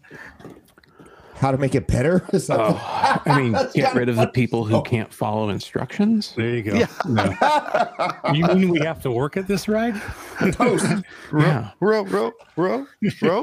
How 1.36 1.50
to 1.50 1.58
make 1.58 1.74
it 1.74 1.88
better? 1.88 2.24
Is 2.34 2.52
Oh, 2.52 2.78
I 3.26 3.40
mean, 3.42 3.54
get 3.74 3.96
rid 3.96 4.10
of 4.10 4.16
the 4.16 4.28
people 4.28 4.64
who 4.64 4.80
can't 4.84 5.12
follow 5.12 5.50
instructions. 5.50 6.34
there 6.38 6.50
you 6.56 6.62
go. 6.62 6.86
No. 7.08 7.34
You 8.32 8.46
mean 8.46 8.70
we 8.70 8.80
have 8.82 9.02
to 9.02 9.10
work 9.12 9.38
at 9.38 9.48
this 9.48 9.68
ride? 9.68 10.00
Yeah, 10.40 11.72
Row, 11.80 12.04
row, 12.06 12.32
row, 12.56 12.86
row. 13.24 13.42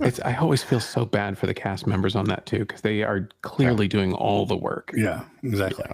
it's. 0.00 0.20
I 0.20 0.34
always 0.36 0.62
feel 0.62 0.80
so 0.80 1.06
bad 1.06 1.38
for 1.38 1.46
the 1.46 1.54
cast 1.54 1.86
members 1.86 2.14
on 2.14 2.26
that 2.26 2.44
too 2.44 2.58
because 2.60 2.82
they 2.82 3.02
are 3.02 3.26
clearly 3.40 3.88
doing 3.88 4.12
all 4.12 4.44
the 4.44 4.56
work. 4.56 4.90
Yeah, 4.94 5.24
exactly. 5.42 5.86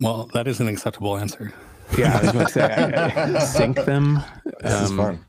Well, 0.00 0.28
that 0.34 0.48
is 0.48 0.58
an 0.58 0.66
acceptable 0.66 1.16
answer. 1.16 1.52
Yeah, 1.96 2.18
I 2.18 2.22
was 2.22 2.32
going 2.32 2.46
to 2.46 2.52
say 2.52 2.62
I, 2.62 3.36
I 3.36 3.38
sync 3.38 3.84
them. 3.84 4.20
this 4.62 4.72
is 4.82 4.90
Um, 4.90 4.96
fun. 4.96 5.24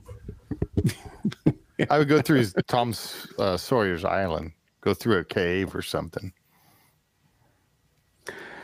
I 1.89 1.97
would 1.97 2.09
go 2.09 2.21
through 2.21 2.45
Tom 2.67 2.93
uh, 3.37 3.57
Sawyer's 3.57 4.03
Island, 4.03 4.51
go 4.81 4.93
through 4.93 5.17
a 5.17 5.23
cave 5.23 5.73
or 5.73 5.81
something. 5.81 6.33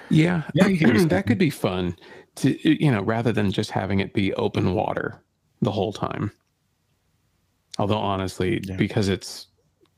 Yeah, 0.10 0.44
Yeah, 0.54 0.68
you 0.68 0.78
can 0.78 0.94
do 0.94 1.06
that 1.06 1.26
could 1.26 1.38
be 1.38 1.50
fun 1.50 1.96
to 2.36 2.84
you 2.84 2.92
know 2.92 3.02
rather 3.02 3.32
than 3.32 3.52
just 3.52 3.72
having 3.72 4.00
it 4.00 4.14
be 4.14 4.34
open 4.34 4.74
water 4.74 5.24
the 5.62 5.72
whole 5.72 5.94
time. 5.94 6.32
Although 7.78 7.98
honestly, 7.98 8.62
because 8.78 9.10
it's 9.10 9.48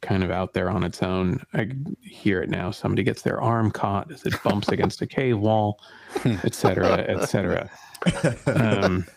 kind 0.01 0.23
of 0.23 0.31
out 0.31 0.53
there 0.53 0.69
on 0.69 0.83
its 0.83 1.03
own, 1.03 1.41
I 1.53 1.69
hear 2.01 2.41
it 2.41 2.49
now. 2.49 2.71
Somebody 2.71 3.03
gets 3.03 3.21
their 3.21 3.41
arm 3.41 3.71
caught 3.71 4.11
as 4.11 4.25
it 4.25 4.33
bumps 4.43 4.69
against 4.69 5.01
a 5.01 5.07
cave 5.07 5.39
wall, 5.39 5.79
etc., 6.43 6.99
etc. 6.99 7.69
Um, 8.45 9.07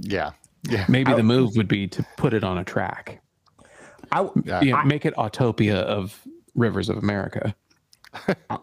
Yeah. 0.00 0.30
Yeah. 0.68 0.84
maybe 0.88 1.14
the 1.14 1.22
move 1.22 1.56
would 1.56 1.68
be 1.68 1.86
to 1.88 2.04
put 2.16 2.34
it 2.34 2.44
on 2.44 2.58
a 2.58 2.64
track. 2.64 3.22
I, 4.12 4.28
Yeah. 4.44 4.60
Yeah, 4.60 4.82
make 4.84 5.06
it 5.06 5.14
Autopia 5.16 5.76
of 5.76 6.20
Rivers 6.54 6.88
of 6.88 6.98
America. 6.98 7.54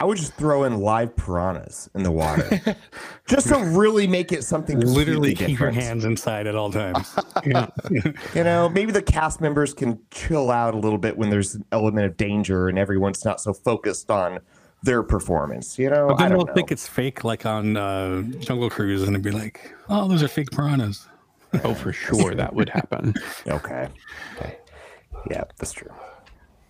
I 0.00 0.04
would 0.06 0.18
just 0.18 0.34
throw 0.34 0.64
in 0.64 0.78
live 0.78 1.14
piranhas 1.16 1.88
in 1.94 2.02
the 2.02 2.10
water, 2.10 2.76
just 3.28 3.48
to 3.48 3.58
really 3.58 4.06
make 4.06 4.32
it 4.32 4.42
something. 4.42 4.80
Literally 4.80 5.30
completely 5.30 5.46
keep 5.46 5.60
your 5.60 5.70
hands 5.70 6.04
inside 6.04 6.46
at 6.46 6.54
all 6.54 6.72
times. 6.72 7.14
Yeah, 7.44 7.68
You 8.34 8.44
know, 8.44 8.68
maybe 8.68 8.92
the 8.92 9.02
cast 9.02 9.40
members 9.40 9.72
can 9.72 10.00
chill 10.10 10.50
out 10.50 10.74
a 10.74 10.78
little 10.78 10.98
bit 10.98 11.16
when 11.16 11.30
there's 11.30 11.54
an 11.54 11.64
element 11.70 12.06
of 12.06 12.16
danger 12.16 12.68
and 12.68 12.78
everyone's 12.78 13.24
not 13.24 13.40
so 13.40 13.52
focused 13.52 14.10
on 14.10 14.40
their 14.84 15.02
performance. 15.02 15.78
You 15.78 15.90
know, 15.90 16.08
But 16.08 16.20
I 16.20 16.28
don't 16.28 16.38
they'll 16.38 16.46
know. 16.46 16.54
think 16.54 16.70
it's 16.70 16.86
fake, 16.86 17.24
like 17.24 17.44
on 17.46 17.76
uh, 17.76 18.22
Jungle 18.40 18.70
Cruise, 18.70 19.02
and 19.02 19.10
it'd 19.10 19.22
be 19.22 19.30
like, 19.30 19.74
"Oh, 19.88 20.06
those 20.08 20.22
are 20.22 20.28
fake 20.28 20.50
piranhas." 20.50 21.08
oh 21.64 21.74
for 21.74 21.92
sure 21.92 22.34
that 22.34 22.52
would 22.54 22.68
happen. 22.68 23.14
okay. 23.46 23.88
Okay. 24.36 24.56
Yeah, 25.30 25.44
that's 25.58 25.72
true. 25.72 25.90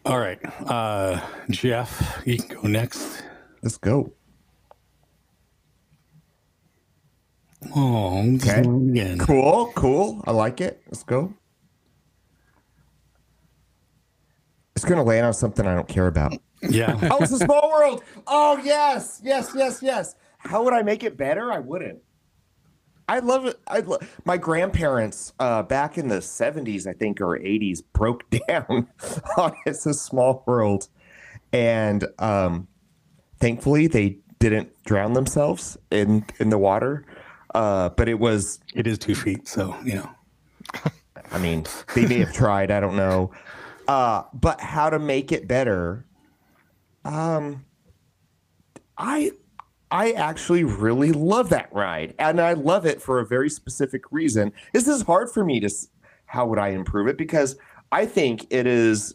All 0.06 0.18
right, 0.18 0.38
uh, 0.68 1.18
Jeff, 1.50 2.22
you 2.26 2.36
can 2.38 2.60
go 2.60 2.68
next. 2.68 3.22
Let's 3.62 3.78
go. 3.78 4.12
Oh, 7.74 8.18
Okay. 8.36 8.60
again. 8.60 9.18
Cool, 9.18 9.72
cool. 9.74 10.22
I 10.26 10.32
like 10.32 10.60
it. 10.60 10.82
Let's 10.86 11.02
go. 11.02 11.32
It's 14.76 14.84
gonna 14.84 15.02
land 15.02 15.24
on 15.24 15.32
something 15.32 15.66
I 15.66 15.74
don't 15.74 15.88
care 15.88 16.06
about. 16.08 16.34
Yeah. 16.68 16.98
oh, 17.10 17.18
it's 17.22 17.32
a 17.32 17.38
small 17.38 17.70
world. 17.70 18.02
Oh 18.26 18.58
yes, 18.62 19.20
yes, 19.24 19.52
yes, 19.54 19.80
yes. 19.82 20.14
How 20.38 20.62
would 20.62 20.74
I 20.74 20.82
make 20.82 21.02
it 21.02 21.16
better? 21.16 21.52
I 21.52 21.58
wouldn't. 21.58 22.00
I 23.08 23.18
love 23.18 23.44
it. 23.46 23.60
I 23.68 23.80
lo- 23.80 23.98
my 24.24 24.36
grandparents 24.38 25.32
uh, 25.38 25.62
back 25.62 25.98
in 25.98 26.08
the 26.08 26.22
seventies, 26.22 26.86
I 26.86 26.92
think, 26.94 27.20
or 27.20 27.36
eighties, 27.36 27.82
broke 27.82 28.24
down 28.48 28.88
on 29.36 29.54
"It's 29.66 29.84
a 29.86 29.92
Small 29.94 30.42
World," 30.46 30.88
and 31.52 32.06
um, 32.18 32.66
thankfully 33.40 33.86
they 33.86 34.18
didn't 34.38 34.72
drown 34.84 35.12
themselves 35.12 35.76
in 35.90 36.24
in 36.38 36.48
the 36.50 36.58
water. 36.58 37.04
Uh, 37.54 37.90
but 37.90 38.08
it 38.08 38.18
was 38.18 38.58
It 38.74 38.86
is 38.86 38.98
two 38.98 39.14
feet, 39.14 39.46
so 39.48 39.76
you 39.84 39.94
know. 39.96 40.10
I 41.32 41.38
mean, 41.38 41.64
they 41.94 42.06
may 42.06 42.18
have 42.20 42.32
tried. 42.32 42.70
I 42.70 42.80
don't 42.80 42.96
know. 42.96 43.32
Uh, 43.88 44.22
but 44.32 44.60
how 44.60 44.88
to 44.88 44.98
make 44.98 45.30
it 45.32 45.46
better? 45.48 46.04
Um, 47.04 47.64
I 48.96 49.32
I 49.90 50.12
actually 50.12 50.64
really 50.64 51.12
love 51.12 51.50
that 51.50 51.72
ride, 51.72 52.14
and 52.18 52.40
I 52.40 52.54
love 52.54 52.86
it 52.86 53.00
for 53.02 53.20
a 53.20 53.26
very 53.26 53.50
specific 53.50 54.10
reason. 54.10 54.52
This 54.72 54.88
is 54.88 55.02
hard 55.02 55.30
for 55.30 55.44
me 55.44 55.60
to. 55.60 55.70
How 56.26 56.46
would 56.46 56.58
I 56.58 56.68
improve 56.68 57.06
it? 57.06 57.16
Because 57.16 57.56
I 57.92 58.06
think 58.06 58.46
it 58.50 58.66
is 58.66 59.14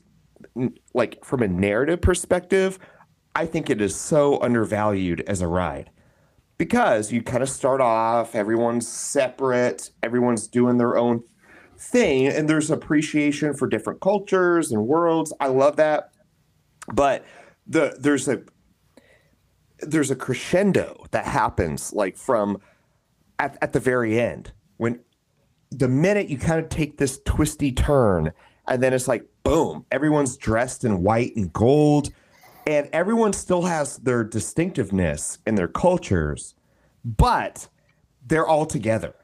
like 0.93 1.23
from 1.25 1.41
a 1.41 1.47
narrative 1.47 2.01
perspective. 2.01 2.79
I 3.35 3.45
think 3.45 3.69
it 3.69 3.81
is 3.81 3.95
so 3.95 4.41
undervalued 4.41 5.21
as 5.27 5.41
a 5.41 5.47
ride 5.47 5.89
because 6.57 7.11
you 7.11 7.23
kind 7.23 7.41
of 7.41 7.49
start 7.49 7.81
off, 7.81 8.35
everyone's 8.35 8.87
separate, 8.87 9.89
everyone's 10.03 10.47
doing 10.47 10.77
their 10.77 10.97
own 10.97 11.23
thing, 11.77 12.27
and 12.27 12.47
there's 12.49 12.69
appreciation 12.69 13.53
for 13.53 13.67
different 13.67 14.01
cultures 14.01 14.71
and 14.71 14.85
worlds. 14.85 15.33
I 15.39 15.47
love 15.47 15.77
that. 15.77 16.11
But 16.93 17.25
the 17.69 17.95
there's 17.99 18.27
a 18.27 18.41
there's 19.79 20.11
a 20.11 20.15
crescendo 20.15 21.05
that 21.11 21.25
happens 21.25 21.93
like 21.93 22.17
from 22.17 22.59
at, 23.37 23.57
at 23.61 23.71
the 23.71 23.79
very 23.79 24.19
end 24.19 24.51
when 24.75 24.99
the 25.71 25.87
minute 25.87 26.27
you 26.27 26.37
kind 26.37 26.59
of 26.59 26.67
take 26.67 26.97
this 26.97 27.21
twisty 27.25 27.71
turn 27.71 28.33
and 28.67 28.83
then 28.83 28.93
it's 28.93 29.07
like 29.07 29.23
boom 29.43 29.85
everyone's 29.91 30.35
dressed 30.35 30.83
in 30.83 31.01
white 31.01 31.33
and 31.37 31.53
gold 31.53 32.09
and 32.67 32.89
everyone 32.91 33.31
still 33.31 33.61
has 33.61 33.97
their 33.97 34.23
distinctiveness 34.23 35.37
in 35.47 35.55
their 35.55 35.69
cultures 35.69 36.55
but 37.05 37.69
they're 38.25 38.47
all 38.47 38.65
together. 38.65 39.15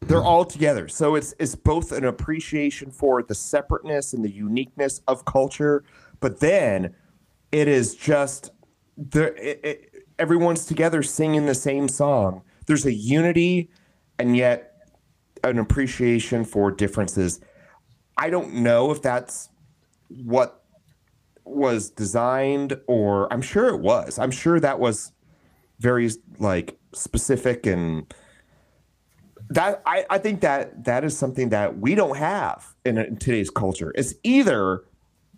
They're 0.00 0.22
all 0.22 0.44
together. 0.44 0.88
So 0.88 1.16
it's 1.16 1.34
it's 1.38 1.54
both 1.54 1.92
an 1.92 2.04
appreciation 2.04 2.90
for 2.90 3.22
the 3.22 3.34
separateness 3.34 4.14
and 4.14 4.24
the 4.24 4.30
uniqueness 4.30 5.00
of 5.08 5.24
culture 5.24 5.84
but 6.20 6.40
then 6.40 6.94
it 7.52 7.68
is 7.68 7.94
just 7.94 8.50
there 8.96 9.34
everyone's 10.18 10.64
together 10.66 11.02
singing 11.02 11.46
the 11.46 11.54
same 11.54 11.88
song. 11.88 12.42
There's 12.66 12.84
a 12.84 12.92
unity 12.92 13.70
and 14.18 14.36
yet 14.36 14.74
an 15.44 15.58
appreciation 15.58 16.44
for 16.44 16.70
differences. 16.70 17.40
I 18.16 18.30
don't 18.30 18.54
know 18.54 18.90
if 18.90 19.00
that's 19.00 19.48
what 20.08 20.64
was 21.44 21.88
designed 21.90 22.78
or 22.86 23.32
i'm 23.32 23.40
sure 23.40 23.68
it 23.68 23.80
was. 23.80 24.18
I'm 24.18 24.30
sure 24.30 24.60
that 24.60 24.78
was 24.78 25.12
very 25.78 26.10
like 26.38 26.78
specific 26.92 27.64
and 27.66 28.12
that 29.50 29.82
I, 29.86 30.04
I 30.10 30.18
think 30.18 30.42
that 30.42 30.84
that 30.84 31.04
is 31.04 31.16
something 31.16 31.48
that 31.50 31.78
we 31.78 31.94
don't 31.94 32.16
have 32.18 32.74
in, 32.84 32.98
in 32.98 33.16
today's 33.16 33.48
culture. 33.48 33.92
It's 33.94 34.14
either 34.22 34.82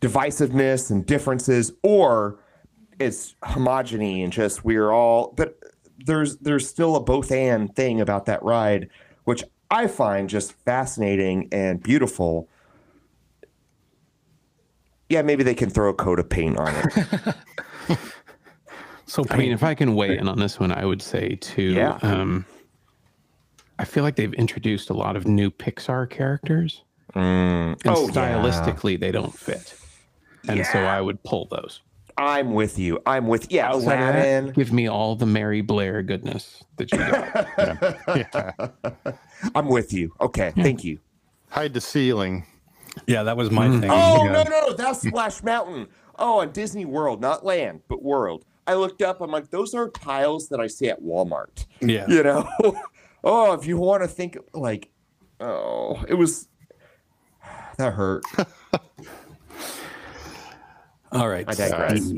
divisiveness 0.01 0.91
and 0.91 1.05
differences 1.07 1.73
or 1.83 2.39
it's 2.99 3.35
homogeny 3.45 4.23
and 4.25 4.33
just 4.33 4.65
we're 4.65 4.91
all 4.91 5.33
but 5.37 5.59
there's 6.07 6.37
there's 6.39 6.69
still 6.69 6.97
a 6.97 7.01
both 7.01 7.31
and 7.31 7.75
thing 7.77 8.01
about 8.01 8.27
that 8.27 8.43
ride 8.43 8.89
which 9.25 9.43
i 9.71 9.87
find 9.87 10.29
just 10.31 10.53
fascinating 10.65 11.49
and 11.53 11.83
beautiful 11.83 12.49
yeah 15.09 15.23
maybe 15.23 15.43
they 15.43 15.55
can 15.55 15.69
throw 15.71 15.91
a 15.91 15.95
coat 15.95 16.19
of 16.19 16.29
paint 16.29 16.57
on 16.59 16.75
it 16.75 17.37
So 19.07 19.25
I 19.29 19.39
mean, 19.39 19.51
if 19.51 19.65
I 19.65 19.75
can 19.75 19.97
weigh 19.97 20.17
in 20.17 20.29
on 20.29 20.39
this 20.39 20.61
one, 20.61 20.71
I 20.71 20.85
would 20.85 21.03
say 21.03 21.35
too. 21.41 21.73
Yeah. 21.73 21.99
Um, 22.01 22.45
I 23.77 23.85
feel 23.85 24.05
like 24.05 24.15
they've 24.15 24.33
introduced 24.35 24.89
a 24.89 24.93
lot 24.93 25.17
of 25.17 25.27
new 25.27 25.51
Pixar 25.51 26.09
characters, 26.09 26.85
and 27.17 27.77
Oh, 27.87 28.05
yeah. 28.07 28.13
stylistically 28.13 29.01
they 29.01 29.11
don't 29.11 29.37
fit, 29.37 29.75
and 30.49 30.65
so 30.67 30.79
I 30.81 31.01
would 31.01 31.23
pull 31.23 31.47
those. 31.51 31.81
i'm 32.19 32.53
with 32.53 32.79
you 32.79 33.01
i'm 33.07 33.27
with 33.29 33.51
yeah 33.51 33.71
oh, 33.71 33.77
Outside 33.77 33.99
that, 33.99 34.15
aladdin 34.15 34.53
give 34.53 34.73
me 34.73 34.89
all 34.89 35.17
the 35.17 35.27
Mary 35.27 35.61
Blair 35.61 36.03
goodness 36.03 36.63
that 36.77 36.91
you 36.93 36.99
got. 36.99 38.09
yeah 38.17 39.11
i'm 39.55 39.69
with 39.69 39.93
you 39.93 40.13
okay 40.21 40.53
thank 40.57 40.85
you 40.85 40.99
Hide 41.51 41.75
the 41.75 41.81
ceiling. 41.81 42.47
Yeah, 43.07 43.25
that 43.25 43.37
was 43.37 43.51
my 43.51 43.67
mm. 43.67 43.81
thing. 43.81 43.91
Oh 43.93 44.25
Yeah. 44.25 44.33
no, 44.33 44.43
no, 44.45 44.73
that's 44.73 45.03
Splash 45.03 45.43
Mountain. 45.43 45.89
Oh, 46.19 46.41
on 46.41 46.53
Disney 46.53 46.85
World, 46.85 47.21
not 47.21 47.45
land, 47.45 47.83
but 47.89 48.03
world. 48.03 48.45
I 48.67 48.75
looked 48.75 49.03
up. 49.03 49.21
I'm 49.21 49.31
like, 49.31 49.51
those 49.51 49.75
are 49.75 49.89
tiles 49.89 50.49
that 50.51 50.61
I 50.61 50.69
see 50.69 50.89
at 50.89 51.03
Walmart. 51.03 51.67
Yeah. 51.81 52.07
You 52.09 52.23
know. 52.23 52.49
oh, 53.25 53.53
if 53.53 53.67
you 53.67 53.79
want 53.79 54.03
to 54.03 54.09
think 54.09 54.39
like, 54.55 54.91
oh, 55.41 56.05
it 56.09 56.15
was 56.15 56.49
that 57.79 57.95
hurt. 57.95 58.25
All 61.13 61.29
right. 61.29 61.45
I 61.49 61.55
digress. 61.55 62.09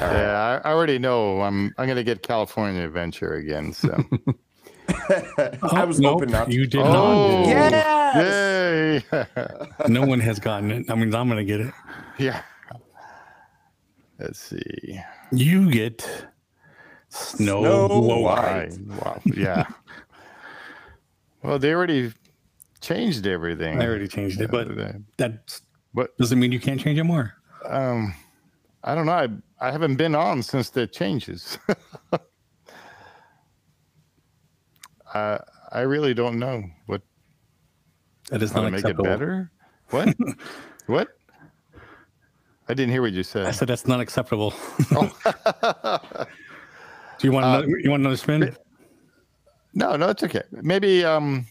Yeah, 0.00 0.60
I, 0.64 0.68
I 0.68 0.72
already 0.72 0.98
know. 0.98 1.40
I'm 1.40 1.72
I'm 1.78 1.86
gonna 1.88 2.04
get 2.04 2.22
California 2.22 2.84
Adventure 2.84 3.34
again. 3.34 3.72
So 3.72 3.88
I 5.62 5.84
was 5.84 5.98
nope, 6.00 6.14
hoping 6.20 6.30
not. 6.32 6.50
You 6.52 6.66
did 6.66 6.80
Oh, 6.82 7.44
not. 7.44 7.46
Yes! 7.48 9.02
yay! 9.12 9.24
No 9.88 10.04
one 10.06 10.20
has 10.20 10.38
gotten 10.38 10.70
it. 10.70 10.90
I 10.90 10.94
mean, 10.94 11.14
I'm 11.14 11.28
going 11.28 11.38
to 11.38 11.44
get 11.44 11.60
it. 11.60 11.72
yeah. 12.18 12.42
Let's 14.18 14.38
see. 14.38 15.00
You 15.32 15.70
get 15.70 16.02
Snow, 17.08 17.62
Snow 17.88 18.00
White. 18.20 18.70
White. 18.72 18.78
Wow. 19.04 19.20
Yeah. 19.26 19.66
well, 21.42 21.58
they 21.58 21.74
already 21.74 22.12
changed 22.80 23.26
everything. 23.26 23.80
I 23.80 23.86
already 23.86 24.08
changed 24.08 24.40
it, 24.40 24.50
but 24.50 24.68
that 25.18 25.60
But 25.94 26.16
doesn't 26.18 26.38
mean 26.38 26.52
you 26.52 26.60
can't 26.60 26.80
change 26.80 26.98
it 26.98 27.04
more. 27.04 27.34
um, 27.64 28.14
I 28.86 28.94
don't 28.94 29.04
know. 29.06 29.12
I 29.12 29.28
I 29.60 29.72
haven't 29.72 29.96
been 29.96 30.14
on 30.14 30.42
since 30.42 30.70
the 30.70 30.86
changes. 30.86 31.58
uh, 35.14 35.38
I 35.72 35.80
really 35.80 36.14
don't 36.14 36.38
know 36.38 36.62
what 36.86 37.02
That 38.30 38.42
is 38.42 38.54
not 38.54 38.70
make 38.72 38.84
it 38.84 38.96
better. 39.02 39.50
What? 39.90 40.16
what? 40.86 41.08
I 42.68 42.74
didn't 42.74 42.90
hear 42.90 43.02
what 43.02 43.12
you 43.12 43.22
said. 43.22 43.46
I 43.46 43.52
said. 43.52 43.68
that's 43.68 43.86
not 43.86 44.00
acceptable. 44.00 44.52
Oh. 44.90 45.12
Do 47.18 47.28
you 47.28 47.30
want 47.30 47.46
Uh, 47.46 47.48
another, 47.50 47.78
you 47.78 47.90
want 47.90 48.00
another 48.00 48.16
spin? 48.16 48.56
No, 49.74 49.94
no, 49.94 50.08
it's 50.08 50.24
okay. 50.24 50.42
Maybe 50.50 51.04
um 51.04 51.46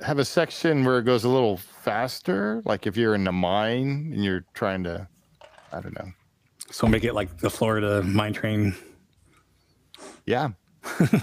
have 0.00 0.18
a 0.18 0.24
section 0.24 0.84
where 0.84 0.98
it 0.98 1.04
goes 1.04 1.22
a 1.22 1.28
little 1.28 1.56
faster, 1.56 2.60
like 2.64 2.88
if 2.88 2.96
you're 2.96 3.14
in 3.14 3.22
the 3.22 3.32
mine 3.32 4.10
and 4.12 4.24
you're 4.24 4.44
trying 4.54 4.82
to 4.84 5.06
I 5.72 5.80
don't 5.80 5.94
know. 5.94 6.10
So 6.70 6.86
make 6.86 7.04
it 7.04 7.14
like 7.14 7.38
the 7.38 7.50
Florida 7.50 8.02
mine 8.02 8.32
train. 8.32 8.74
Yeah. 10.24 10.50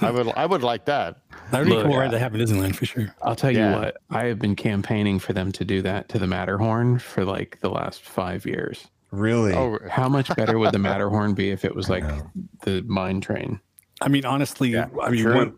I 0.02 0.12
would 0.12 0.28
I 0.36 0.46
would 0.46 0.62
like 0.64 0.86
that. 0.86 1.18
That 1.52 1.60
would 1.60 1.68
be 1.70 1.74
Look, 1.76 1.86
cool 1.86 1.98
ride 1.98 2.12
to 2.12 2.20
have 2.20 2.36
in 2.36 2.42
Disneyland 2.42 2.76
for 2.76 2.86
sure. 2.86 3.16
I'll 3.22 3.36
tell 3.36 3.52
Yeah. 3.52 3.70
you 3.76 3.80
what, 3.82 3.98
I 4.10 4.26
have 4.26 4.40
been 4.40 4.56
campaigning 4.56 5.20
for 5.20 5.34
them 5.34 5.52
to 5.54 5.64
do 5.66 5.82
that 5.84 6.10
to 6.10 6.20
the 6.20 6.28
Matterhorn 6.28 7.00
for 7.00 7.24
like 7.24 7.60
the 7.62 7.70
last 7.70 8.02
five 8.02 8.46
years. 8.46 8.88
Really? 9.12 9.54
Oh, 9.54 9.80
How 9.90 10.10
much 10.10 10.34
better 10.36 10.58
would 10.60 10.74
the 10.74 10.80
Matterhorn 10.80 11.34
be 11.34 11.52
if 11.52 11.64
it 11.66 11.76
was 11.76 11.90
like 11.90 12.04
the 12.64 12.82
mine 12.88 13.22
train? 13.22 13.60
I 14.02 14.10
mean, 14.10 14.26
honestly, 14.26 14.78
I 14.78 14.88
mean, 15.10 15.24
true. 15.24 15.36
one, 15.36 15.56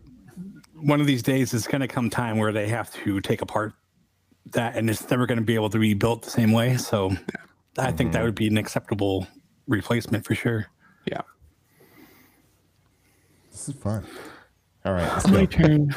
one 0.74 1.00
of 1.00 1.06
these 1.06 1.22
days 1.22 1.52
is 1.54 1.66
going 1.66 1.80
to 1.80 1.88
come 1.88 2.10
time 2.10 2.36
where 2.38 2.52
they 2.52 2.68
have 2.68 2.92
to 2.94 3.20
take 3.20 3.42
apart 3.42 3.72
that, 4.52 4.76
and 4.76 4.88
it's 4.90 5.08
never 5.10 5.26
going 5.26 5.38
to 5.38 5.44
be 5.44 5.54
able 5.56 5.70
to 5.70 5.78
be 5.78 5.94
built 5.94 6.22
the 6.22 6.30
same 6.30 6.52
way. 6.52 6.76
So, 6.76 7.16
I 7.78 7.92
think 7.92 8.12
that 8.12 8.22
would 8.22 8.34
be 8.34 8.46
an 8.46 8.56
acceptable 8.56 9.26
replacement 9.66 10.24
for 10.24 10.34
sure. 10.34 10.66
Yeah. 11.06 11.20
This 13.50 13.68
is 13.68 13.74
fun. 13.74 14.04
All 14.84 14.92
right. 14.92 15.08
Let's 15.12 15.28
My 15.28 15.46
go. 15.46 15.46
turn. 15.46 15.94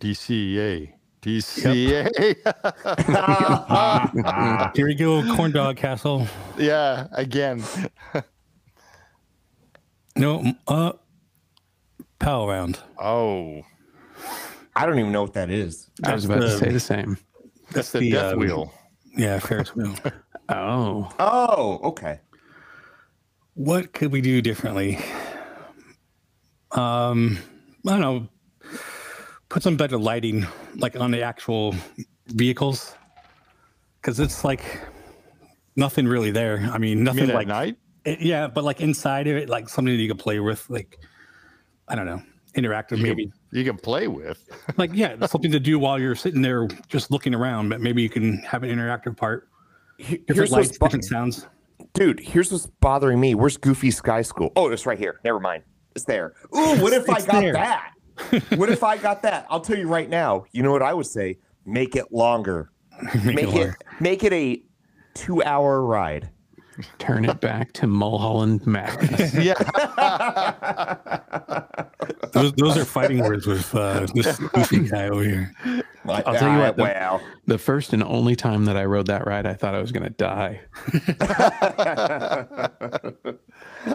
DCA. 0.00 0.92
DCA. 1.22 2.36
Here 4.76 4.86
we 4.86 4.94
go, 4.94 5.34
corn 5.34 5.50
dog 5.52 5.76
castle. 5.76 6.26
yeah, 6.58 7.08
again. 7.12 7.62
No, 10.18 10.54
uh, 10.66 10.92
pal 12.18 12.48
round. 12.48 12.78
Oh, 12.98 13.60
I 14.74 14.86
don't 14.86 14.98
even 14.98 15.12
know 15.12 15.20
what 15.20 15.34
that 15.34 15.50
is. 15.50 15.90
I 16.02 16.14
was 16.14 16.26
That's 16.26 16.38
about 16.38 16.48
to 16.48 16.58
say 16.58 16.72
the 16.72 16.80
same. 16.80 17.18
that's 17.70 17.92
the, 17.92 17.98
the, 17.98 18.12
death 18.12 18.32
um, 18.32 18.38
wheel. 18.38 18.72
Yeah, 19.16 19.38
Ferris 19.38 19.74
wheel. 19.74 19.94
Oh, 20.48 21.10
Oh, 21.18 21.80
okay. 21.82 22.20
what 23.54 23.92
could 23.92 24.12
we 24.12 24.20
do 24.20 24.40
differently? 24.40 24.96
Um, 26.70 27.38
I 27.84 27.90
don't 27.90 28.00
know. 28.00 28.28
Put 29.48 29.62
some 29.64 29.76
better 29.76 29.96
lighting, 29.98 30.46
like 30.76 30.94
on 30.94 31.10
the 31.10 31.22
actual 31.22 31.74
vehicles, 32.28 32.94
because 34.00 34.20
it's 34.20 34.44
like 34.44 34.62
nothing 35.74 36.06
really 36.06 36.30
there. 36.30 36.68
I 36.72 36.78
mean, 36.78 37.02
nothing 37.02 37.22
mean 37.22 37.30
at 37.30 37.36
like 37.36 37.46
night? 37.48 37.76
it- 38.04 38.20
yeah, 38.20 38.46
but 38.46 38.62
like 38.64 38.80
inside 38.80 39.26
of 39.26 39.36
it, 39.36 39.48
like 39.48 39.68
something 39.68 39.94
that 39.96 40.00
you 40.02 40.08
could 40.08 40.18
play 40.20 40.38
with, 40.38 40.68
like 40.70 40.98
I 41.88 41.94
don't 41.96 42.06
know, 42.06 42.22
interactive 42.56 42.98
You 42.98 43.02
maybe. 43.04 43.32
Can, 43.56 43.64
you 43.64 43.70
can 43.72 43.78
play 43.80 44.08
with. 44.08 44.48
like 44.76 44.90
yeah, 44.94 45.24
something 45.26 45.50
to 45.52 45.60
do 45.60 45.78
while 45.78 45.98
you're 45.98 46.14
sitting 46.14 46.42
there 46.42 46.66
just 46.88 47.10
looking 47.10 47.34
around. 47.34 47.68
But 47.68 47.80
maybe 47.80 48.02
you 48.02 48.08
can 48.08 48.38
have 48.38 48.62
an 48.62 48.70
interactive 48.70 49.16
part, 49.16 49.48
different 49.98 50.24
Here's 50.28 50.50
lights, 50.50 50.68
what's 50.68 50.78
bo- 50.78 50.86
different 50.86 51.04
sounds. 51.04 51.46
dude. 51.94 52.20
Here's 52.20 52.52
what's 52.52 52.66
bothering 52.66 53.20
me. 53.20 53.34
Where's 53.34 53.56
Goofy 53.56 53.90
Sky 53.90 54.22
School? 54.22 54.52
Oh, 54.56 54.68
it's 54.70 54.86
right 54.86 54.98
here. 54.98 55.20
Never 55.24 55.40
mind. 55.40 55.62
It's 55.94 56.04
there. 56.04 56.34
Ooh, 56.56 56.80
what 56.82 56.92
if 56.92 57.08
I 57.10 57.20
got 57.20 57.40
there. 57.40 57.52
that? 57.54 57.92
what 58.56 58.68
if 58.70 58.82
I 58.82 58.96
got 58.96 59.22
that? 59.22 59.46
I'll 59.50 59.60
tell 59.60 59.76
you 59.78 59.88
right 59.88 60.08
now. 60.08 60.44
You 60.52 60.62
know 60.62 60.72
what 60.72 60.82
I 60.82 60.94
would 60.94 61.06
say? 61.06 61.38
Make 61.64 61.96
it 61.96 62.12
longer. 62.12 62.70
Make, 63.24 63.38
it, 63.38 63.48
longer. 63.48 63.76
make 64.00 64.24
it 64.24 64.32
a 64.32 64.62
two-hour 65.14 65.82
ride. 65.84 66.30
Turn 66.98 67.24
it 67.24 67.40
back 67.40 67.72
to 67.74 67.86
Mulholland 67.86 68.66
Madness. 68.66 69.34
Yeah. 69.42 69.54
Those, 72.32 72.52
those 72.52 72.76
are 72.76 72.84
fighting 72.84 73.18
words 73.20 73.46
with 73.46 73.74
uh, 73.74 74.06
this 74.14 74.38
goofy 74.38 74.80
guy 74.88 75.08
over 75.08 75.22
here. 75.22 75.52
Like, 76.04 76.26
I'll 76.26 76.34
tell 76.34 76.52
you 76.52 76.58
what, 76.58 76.76
the- 76.76 76.82
Wow. 76.84 77.20
The 77.46 77.58
first 77.58 77.92
and 77.92 78.02
only 78.02 78.36
time 78.36 78.64
that 78.66 78.76
I 78.76 78.84
rode 78.84 79.06
that 79.06 79.26
ride, 79.26 79.46
I 79.46 79.54
thought 79.54 79.74
I 79.74 79.80
was 79.80 79.90
going 79.92 80.02
to 80.04 80.10
die. 80.10 80.60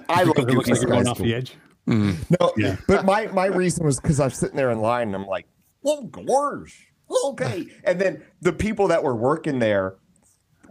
I 0.09 0.23
love 0.23 0.35
Because 0.35 0.45
it 0.45 0.53
looks 0.53 0.69
Goofy 0.69 0.71
like 0.71 0.81
you're 0.81 0.89
going 0.89 1.07
off 1.07 1.17
the 1.17 1.33
edge. 1.35 1.55
No, 1.87 2.53
Yeah. 2.57 2.77
but 2.87 3.05
my 3.05 3.27
my 3.27 3.45
reason 3.47 3.85
was 3.85 3.99
because 3.99 4.19
I'm 4.19 4.29
sitting 4.29 4.55
there 4.55 4.71
in 4.71 4.79
line 4.79 5.07
and 5.07 5.15
I'm 5.15 5.25
like, 5.27 5.45
well, 5.81 6.03
gosh, 6.03 6.87
okay. 7.25 7.67
And 7.83 7.99
then 7.99 8.23
the 8.41 8.53
people 8.53 8.87
that 8.89 9.03
were 9.03 9.15
working 9.15 9.59
there 9.59 9.95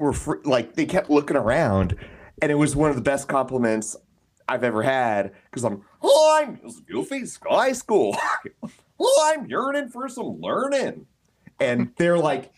were 0.00 0.12
fr- 0.12 0.42
like, 0.44 0.74
they 0.74 0.86
kept 0.86 1.10
looking 1.10 1.36
around, 1.36 1.96
and 2.42 2.50
it 2.50 2.56
was 2.56 2.74
one 2.74 2.90
of 2.90 2.96
the 2.96 3.02
best 3.02 3.28
compliments 3.28 3.96
I've 4.48 4.64
ever 4.64 4.82
had 4.82 5.32
because 5.44 5.64
I'm, 5.64 5.84
oh, 6.02 6.40
I'm 6.42 6.58
Goofy 6.90 7.26
Sky 7.26 7.72
School. 7.72 8.16
oh, 8.98 9.32
I'm 9.34 9.46
yearning 9.46 9.88
for 9.90 10.08
some 10.08 10.40
learning, 10.40 11.06
and 11.60 11.92
they're 11.96 12.18
like, 12.18 12.50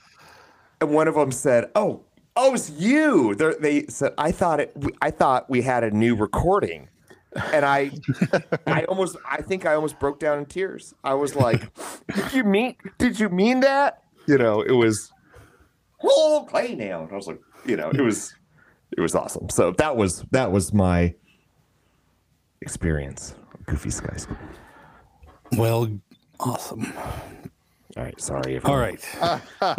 and 0.80 0.90
one 0.90 1.08
of 1.08 1.14
them 1.14 1.32
said, 1.32 1.70
oh. 1.74 2.04
Oh, 2.34 2.54
it's 2.54 2.70
you. 2.70 3.34
They're, 3.34 3.54
they 3.60 3.84
said, 3.88 4.14
I 4.16 4.32
thought 4.32 4.58
it. 4.58 4.74
I 5.02 5.10
thought 5.10 5.50
we 5.50 5.60
had 5.60 5.84
a 5.84 5.90
new 5.90 6.16
recording 6.16 6.88
and 7.52 7.64
I, 7.64 7.90
I 8.66 8.84
almost, 8.84 9.16
I 9.28 9.42
think 9.42 9.66
I 9.66 9.74
almost 9.74 9.98
broke 9.98 10.18
down 10.18 10.38
in 10.38 10.46
tears. 10.46 10.94
I 11.04 11.14
was 11.14 11.34
like, 11.34 11.70
"Did 12.14 12.32
you 12.32 12.44
mean? 12.44 12.76
Did 12.98 13.18
you 13.18 13.28
mean 13.28 13.60
that?" 13.60 14.02
You 14.26 14.38
know, 14.38 14.60
it 14.60 14.72
was, 14.72 15.11
oh, 16.04 16.46
play 16.48 16.74
now. 16.74 17.02
And 17.02 17.12
I 17.12 17.16
was 17.16 17.26
like, 17.26 17.40
you 17.64 17.76
know, 17.76 17.90
it 17.90 18.00
was, 18.00 18.34
it 18.96 19.00
was 19.00 19.14
awesome. 19.14 19.48
So 19.48 19.72
that 19.72 19.96
was 19.96 20.24
that 20.30 20.50
was 20.50 20.72
my 20.72 21.14
experience. 22.60 23.34
of 23.54 23.64
Goofy 23.66 23.90
Sky 23.90 24.16
School. 24.16 24.36
Well, 25.52 25.88
awesome. 26.40 26.92
All 27.96 28.02
right, 28.02 28.18
sorry. 28.18 28.58
All 28.64 28.78
everyone. 28.78 28.98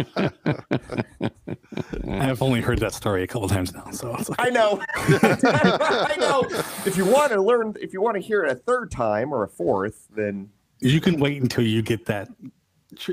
I've 2.08 2.44
only 2.44 2.62
heard 2.62 2.78
that 2.80 2.94
story 2.94 3.24
a 3.24 3.28
couple 3.28 3.50
times 3.50 3.74
now, 3.74 3.90
so 3.90 4.16
it's 4.16 4.30
like, 4.30 4.40
I 4.40 4.50
know. 4.50 4.80
I 4.96 6.16
know. 6.20 6.44
If 6.86 6.96
you 6.96 7.06
want 7.06 7.32
to 7.32 7.42
learn, 7.42 7.74
if 7.82 7.92
you 7.92 8.02
want 8.02 8.16
to 8.16 8.22
hear 8.22 8.44
it 8.44 8.52
a 8.52 8.56
third 8.56 8.92
time 8.92 9.34
or 9.34 9.44
a 9.44 9.48
fourth, 9.48 10.08
then 10.16 10.50
you 10.80 11.02
can 11.02 11.20
wait 11.20 11.42
until 11.42 11.64
you 11.64 11.82
get 11.82 12.06
that 12.06 12.30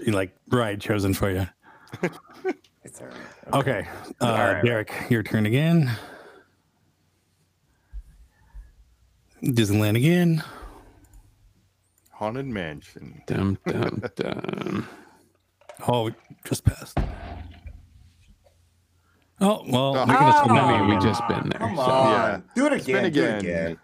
like 0.06 0.36
ride 0.48 0.82
chosen 0.82 1.14
for 1.14 1.30
you. 1.30 1.46
it's 2.84 3.00
all 3.00 3.06
right. 3.08 3.16
Okay, 3.54 3.88
uh, 4.20 4.24
All 4.26 4.32
right. 4.54 4.64
Derek, 4.64 4.92
your 5.10 5.22
turn 5.22 5.46
again. 5.46 5.90
Disneyland 9.42 9.96
again. 9.96 10.42
Haunted 12.12 12.46
Mansion. 12.46 13.22
Dum, 13.26 13.58
dum, 13.66 14.02
dum. 14.16 14.88
Oh, 15.88 16.10
just 16.44 16.64
passed. 16.64 16.98
Oh 19.42 19.64
well, 19.66 19.96
Oh. 19.96 20.04
we're 20.06 20.12
gonna 20.14 20.32
spin 20.38 20.54
that 20.54 20.64
I 20.64 20.80
mean, 20.80 20.90
we 20.90 20.98
just 21.02 21.26
been 21.26 21.48
there. 21.48 21.58
Come 21.60 21.76
so- 21.76 21.82
on, 21.82 22.10
Yeah. 22.12 22.40
do 22.54 22.66
it 22.74 22.82
Spin 22.82 23.04
again. 23.06 23.12
Do 23.12 23.20
it 23.22 23.38
again. 23.38 23.38
again. 23.66 23.78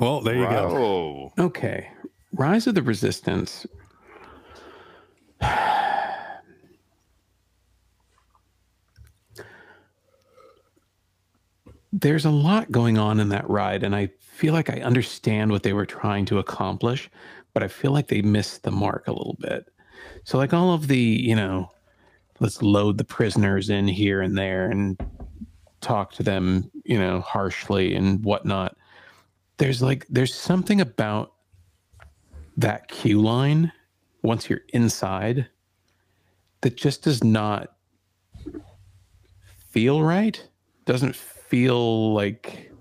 Well, 0.00 0.20
there 0.22 0.34
you 0.34 0.44
go. 0.48 1.30
Oh, 1.38 1.44
Okay. 1.44 1.88
Rise 2.32 2.66
of 2.66 2.74
the 2.74 2.82
Resistance. 2.82 3.64
There's 12.04 12.26
a 12.26 12.30
lot 12.30 12.70
going 12.70 12.98
on 12.98 13.18
in 13.18 13.30
that 13.30 13.48
ride, 13.48 13.82
and 13.82 13.96
I 13.96 14.10
feel 14.20 14.52
like 14.52 14.68
I 14.68 14.82
understand 14.82 15.50
what 15.50 15.62
they 15.62 15.72
were 15.72 15.86
trying 15.86 16.26
to 16.26 16.38
accomplish, 16.38 17.08
but 17.54 17.62
I 17.62 17.68
feel 17.68 17.92
like 17.92 18.08
they 18.08 18.20
missed 18.20 18.62
the 18.62 18.70
mark 18.70 19.08
a 19.08 19.12
little 19.12 19.38
bit. 19.40 19.72
So, 20.24 20.36
like 20.36 20.52
all 20.52 20.74
of 20.74 20.88
the, 20.88 20.98
you 20.98 21.34
know, 21.34 21.72
let's 22.40 22.60
load 22.60 22.98
the 22.98 23.04
prisoners 23.04 23.70
in 23.70 23.88
here 23.88 24.20
and 24.20 24.36
there 24.36 24.70
and 24.70 25.00
talk 25.80 26.12
to 26.16 26.22
them, 26.22 26.70
you 26.84 26.98
know, 26.98 27.22
harshly 27.22 27.94
and 27.94 28.22
whatnot. 28.22 28.76
There's 29.56 29.80
like 29.80 30.06
there's 30.10 30.34
something 30.34 30.82
about 30.82 31.32
that 32.58 32.88
queue 32.88 33.22
line 33.22 33.72
once 34.20 34.50
you're 34.50 34.60
inside 34.74 35.46
that 36.60 36.76
just 36.76 37.02
does 37.02 37.24
not 37.24 37.74
feel 39.70 40.02
right. 40.02 40.46
Doesn't 40.84 41.16
feel 41.48 42.12
like 42.14 42.72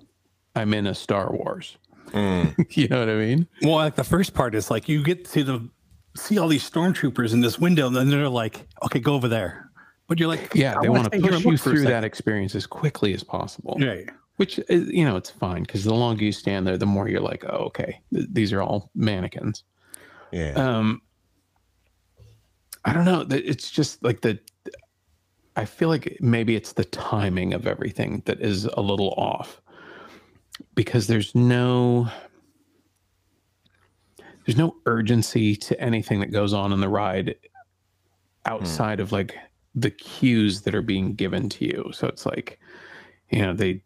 I'm 0.56 0.74
in 0.74 0.88
a 0.88 0.96
Star 0.96 1.32
Wars. 1.32 1.78
you 2.14 2.88
know 2.90 3.00
what 3.00 3.10
I 3.10 3.16
mean? 3.16 3.48
Well, 3.64 3.76
like 3.76 3.96
the 3.96 4.04
first 4.04 4.34
part 4.34 4.54
is 4.54 4.70
like 4.70 4.88
you 4.88 5.04
get 5.04 5.26
to 5.32 5.44
the 5.44 5.70
see 6.16 6.38
all 6.38 6.48
these 6.48 6.70
stormtroopers 6.70 7.34
in 7.34 7.42
this 7.42 7.58
window, 7.58 7.88
and 7.88 7.96
then 7.96 8.10
they're 8.10 8.30
like, 8.30 8.68
"Okay, 8.86 9.00
go 9.00 9.16
over 9.16 9.28
there." 9.28 9.72
But 10.08 10.20
you're 10.20 10.28
like, 10.28 10.54
Yeah, 10.54 10.78
I 10.78 10.82
they 10.84 10.90
wanna 10.90 11.02
want 11.04 11.12
to 11.14 11.18
stay 11.20 11.22
here 11.24 11.32
push 11.32 11.44
you 11.46 11.52
look 11.52 11.60
for 11.62 11.70
a 11.70 11.74
through 11.74 11.84
that 11.86 12.04
experience 12.04 12.54
as 12.56 12.68
quickly 12.68 13.14
as 13.16 13.24
possible. 13.24 13.78
Right. 13.82 14.08
Which 14.36 14.60
is, 14.68 14.90
you 14.90 15.06
know, 15.06 15.16
it's 15.16 15.30
fine 15.32 15.64
because 15.64 15.84
the 15.86 15.94
longer 15.94 16.24
you 16.24 16.32
stand 16.32 16.68
there, 16.68 16.78
the 16.78 16.86
more 16.86 17.08
you're 17.08 17.22
like, 17.22 17.46
oh, 17.46 17.66
okay, 17.68 18.00
th- 18.14 18.28
these 18.32 18.52
are 18.54 18.62
all 18.62 18.92
mannequins. 18.94 19.64
Yeah. 20.32 20.52
Um, 20.54 21.02
I 22.86 22.94
don't 22.94 23.06
know. 23.06 23.24
th- 23.24 23.44
It's 23.46 23.72
just 23.72 24.04
like 24.04 24.22
the. 24.22 24.40
I 25.56 25.66
feel 25.66 25.90
like 25.90 26.18
maybe 26.20 26.56
it's 26.56 26.74
the 26.74 26.86
timing 26.86 27.54
of 27.54 27.68
everything 27.68 28.24
that 28.26 28.42
is 28.42 28.66
a 28.66 28.82
little 28.82 29.12
off, 29.12 29.62
because 30.76 31.08
there's 31.08 31.34
no. 31.36 32.10
There's 34.46 34.58
no 34.58 34.76
urgency 34.86 35.56
to 35.56 35.80
anything 35.80 36.20
that 36.20 36.34
goes 36.34 36.54
on 36.54 36.74
in 36.74 36.82
the 36.82 36.90
ride 36.90 37.36
hmm. 38.46 38.54
outside 38.54 39.00
of 39.00 39.14
like 39.14 39.38
the 39.76 39.92
cues 39.92 40.62
that 40.62 40.76
are 40.76 40.82
being 40.82 41.16
given 41.16 41.50
to 41.50 41.66
you. 41.66 41.92
So 41.94 42.08
it's 42.08 42.26
like, 42.26 42.60
you 43.30 43.42
know, 43.42 43.54
they 43.54 43.84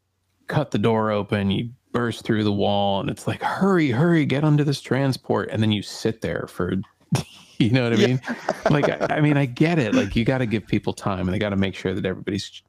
cut 0.48 0.72
the 0.72 0.80
door 0.80 1.12
open, 1.12 1.52
you 1.52 1.70
burst 1.92 2.24
through 2.24 2.44
the 2.44 2.52
wall, 2.52 3.00
and 3.00 3.10
it's 3.10 3.28
like, 3.28 3.42
hurry, 3.42 3.92
hurry, 3.92 4.26
get 4.26 4.44
onto 4.44 4.64
this 4.64 4.82
transport. 4.82 5.50
And 5.52 5.62
then 5.62 5.72
you 5.72 5.82
sit 5.82 6.22
there 6.22 6.48
for, 6.50 6.74
you 7.60 7.72
know 7.72 7.90
what 7.90 7.94
I 7.94 7.96
mean? 7.96 8.22
Like, 8.70 8.90
I, 8.90 9.18
I 9.18 9.22
mean, 9.22 9.38
I 9.38 9.46
get 9.46 9.80
it. 9.80 9.94
Like, 9.94 10.16
you 10.16 10.26
got 10.26 10.40
to 10.40 10.46
give 10.46 10.66
people 10.68 10.94
time 10.94 11.22
and 11.22 11.34
they 11.34 11.40
got 11.40 11.50
to 11.50 11.56
make 11.56 11.76
sure 11.76 11.94
that 11.94 12.06
everybody's 12.06 12.62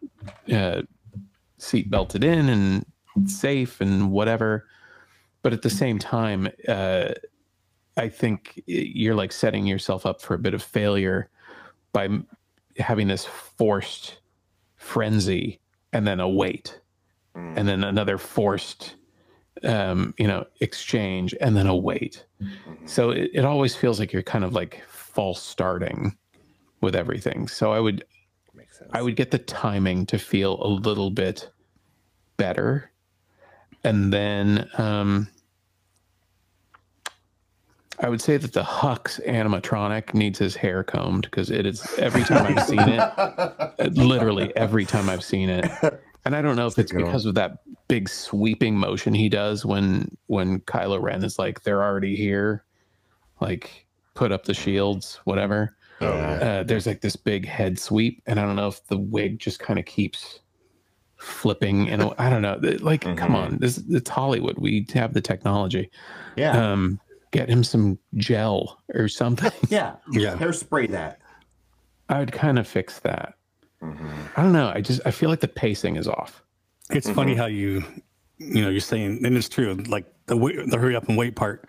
uh, 0.52 0.82
seat 1.58 1.90
belted 1.90 2.24
in 2.24 2.48
and 2.48 2.86
safe 3.30 3.80
and 3.80 4.10
whatever. 4.10 4.66
But 5.42 5.52
at 5.52 5.62
the 5.62 5.70
same 5.70 5.98
time, 5.98 6.48
uh, 6.66 7.10
I 7.96 8.08
think 8.08 8.62
you're 8.66 9.14
like 9.14 9.32
setting 9.32 9.66
yourself 9.66 10.06
up 10.06 10.20
for 10.20 10.34
a 10.34 10.38
bit 10.38 10.54
of 10.54 10.62
failure 10.62 11.30
by 11.92 12.08
having 12.78 13.08
this 13.08 13.24
forced 13.24 14.18
frenzy 14.76 15.60
and 15.92 16.06
then 16.06 16.20
a 16.20 16.28
wait 16.28 16.80
and 17.56 17.68
then 17.68 17.84
another 17.84 18.18
forced 18.18 18.94
um, 19.64 20.14
you 20.18 20.26
know 20.26 20.44
exchange 20.60 21.34
and 21.40 21.56
then 21.56 21.66
a 21.66 21.76
wait. 21.76 22.24
So 22.86 23.10
it, 23.10 23.30
it 23.34 23.44
always 23.44 23.74
feels 23.74 23.98
like 23.98 24.12
you're 24.12 24.22
kind 24.22 24.44
of 24.44 24.52
like 24.52 24.82
false 24.88 25.42
starting 25.42 26.16
with 26.80 26.94
everything. 26.94 27.48
So 27.48 27.72
i 27.72 27.80
would 27.80 28.04
i 28.92 29.02
would 29.02 29.16
get 29.16 29.32
the 29.32 29.38
timing 29.38 30.06
to 30.06 30.18
feel 30.18 30.62
a 30.62 30.68
little 30.68 31.10
bit 31.10 31.50
better. 32.36 32.92
And 33.84 34.12
then 34.12 34.68
um 34.78 35.28
I 38.00 38.08
would 38.08 38.20
say 38.20 38.36
that 38.36 38.52
the 38.52 38.62
Hux 38.62 39.20
animatronic 39.26 40.14
needs 40.14 40.38
his 40.38 40.54
hair 40.54 40.84
combed 40.84 41.22
because 41.22 41.50
it 41.50 41.66
is 41.66 41.84
every 41.98 42.22
time 42.22 42.46
I've 42.46 42.64
seen 42.64 42.78
it, 42.78 43.96
literally 43.96 44.56
every 44.56 44.84
time 44.84 45.08
I've 45.08 45.24
seen 45.24 45.48
it. 45.48 45.66
And 46.24 46.36
I 46.36 46.42
don't 46.42 46.56
know 46.56 46.66
if 46.66 46.78
it's 46.78 46.92
because 46.92 47.24
of 47.26 47.34
that 47.36 47.58
big 47.88 48.08
sweeping 48.08 48.76
motion 48.76 49.14
he 49.14 49.28
does 49.28 49.64
when 49.64 50.16
when 50.26 50.60
Kylo 50.60 51.00
Ren 51.00 51.24
is 51.24 51.38
like, 51.38 51.62
they're 51.62 51.82
already 51.82 52.16
here, 52.16 52.64
like 53.40 53.86
put 54.14 54.32
up 54.32 54.44
the 54.44 54.54
shields, 54.54 55.20
whatever. 55.24 55.76
Uh, 56.00 56.62
there's 56.64 56.86
like 56.86 57.00
this 57.00 57.16
big 57.16 57.46
head 57.46 57.78
sweep, 57.78 58.22
and 58.26 58.38
I 58.38 58.44
don't 58.44 58.56
know 58.56 58.68
if 58.68 58.84
the 58.86 58.98
wig 58.98 59.38
just 59.38 59.58
kind 59.58 59.78
of 59.78 59.84
keeps 59.84 60.40
flipping 61.18 61.88
and 61.90 62.14
I 62.18 62.30
don't 62.30 62.42
know. 62.42 62.58
Like, 62.80 63.00
come 63.16 63.34
on, 63.34 63.58
this 63.58 63.82
it's 63.88 64.08
Hollywood. 64.08 64.58
We 64.58 64.86
have 64.94 65.14
the 65.14 65.20
technology. 65.20 65.90
Yeah. 66.36 66.72
Um, 66.72 67.00
get 67.30 67.48
him 67.48 67.64
some 67.64 67.98
gel 68.16 68.80
or 68.94 69.08
something. 69.08 69.52
Yeah. 69.68 69.96
Yeah. 70.12 70.36
Hairspray 70.38 70.90
that. 70.90 71.20
I 72.08 72.20
would 72.20 72.32
kind 72.32 72.58
of 72.58 72.66
fix 72.66 73.00
that. 73.00 73.34
I 73.82 74.42
don't 74.42 74.52
know. 74.52 74.72
I 74.74 74.80
just 74.80 75.00
I 75.06 75.10
feel 75.10 75.30
like 75.30 75.40
the 75.40 75.48
pacing 75.48 75.96
is 75.96 76.08
off. 76.08 76.42
It's 76.90 77.08
funny 77.10 77.34
how 77.34 77.46
you, 77.46 77.84
you 78.38 78.62
know, 78.62 78.70
you're 78.70 78.80
saying, 78.80 79.24
and 79.24 79.36
it's 79.36 79.48
true, 79.48 79.74
like 79.88 80.06
the 80.26 80.36
wait, 80.36 80.56
the 80.70 80.78
hurry 80.78 80.96
up 80.96 81.08
and 81.08 81.18
wait 81.18 81.36
part, 81.36 81.68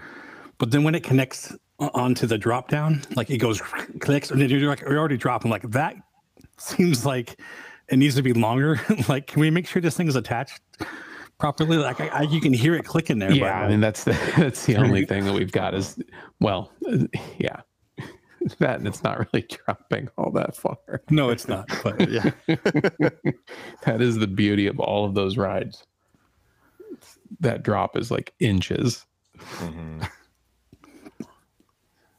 but 0.58 0.72
then 0.72 0.84
when 0.84 0.96
it 0.96 1.04
connects 1.04 1.54
o- 1.80 1.92
onto 1.94 2.26
the 2.26 2.38
drop 2.38 2.70
down, 2.70 3.02
like 3.16 3.30
it 3.30 3.38
goes 3.38 3.62
clicks, 4.00 4.32
and 4.32 4.42
then 4.42 4.50
you're 4.50 4.70
like, 4.70 4.82
you're 4.82 4.98
already 4.98 5.18
dropping. 5.18 5.52
Like 5.52 5.70
that 5.72 5.96
seems 6.58 7.06
like 7.06 7.40
it 7.90 7.98
needs 7.98 8.16
to 8.16 8.22
be 8.22 8.34
longer. 8.34 8.80
like, 9.10 9.28
can 9.28 9.42
we 9.42 9.50
make 9.50 9.68
sure 9.68 9.82
this 9.82 9.98
thing 9.98 10.08
is 10.08 10.16
attached 10.16 10.62
properly? 11.38 11.78
Like, 11.78 12.00
I, 12.00 12.08
I, 12.08 12.22
you 12.22 12.40
can 12.40 12.54
hear 12.54 12.76
it 12.76 12.86
clicking 12.86 13.20
there. 13.20 13.32
Yeah, 13.32 13.60
I 13.66 13.68
mean 13.70 13.82
that's 13.82 14.06
the 14.06 14.12
that's 14.38 14.66
the 14.66 14.78
only 14.78 15.06
thing 15.06 15.26
that 15.26 15.34
we've 15.34 15.52
got 15.52 15.74
is 15.76 16.00
well, 16.40 16.72
uh, 16.90 17.00
yeah, 17.38 17.62
that 18.60 18.78
and 18.80 18.88
it's 18.88 19.04
not 19.04 19.20
really 19.20 19.46
dropping 19.48 20.10
all 20.18 20.32
that 20.32 20.56
far. 20.56 20.78
no, 21.10 21.30
it's 21.30 21.48
not. 21.48 21.68
But 21.84 22.10
yeah, 22.10 22.32
that 22.48 23.98
is 24.02 24.18
the 24.18 24.28
beauty 24.28 24.68
of 24.68 24.80
all 24.80 25.06
of 25.06 25.14
those 25.16 25.38
rides. 25.38 25.86
That 27.40 27.64
drop 27.64 27.96
is 27.98 28.12
like 28.12 28.34
inches. 28.40 29.06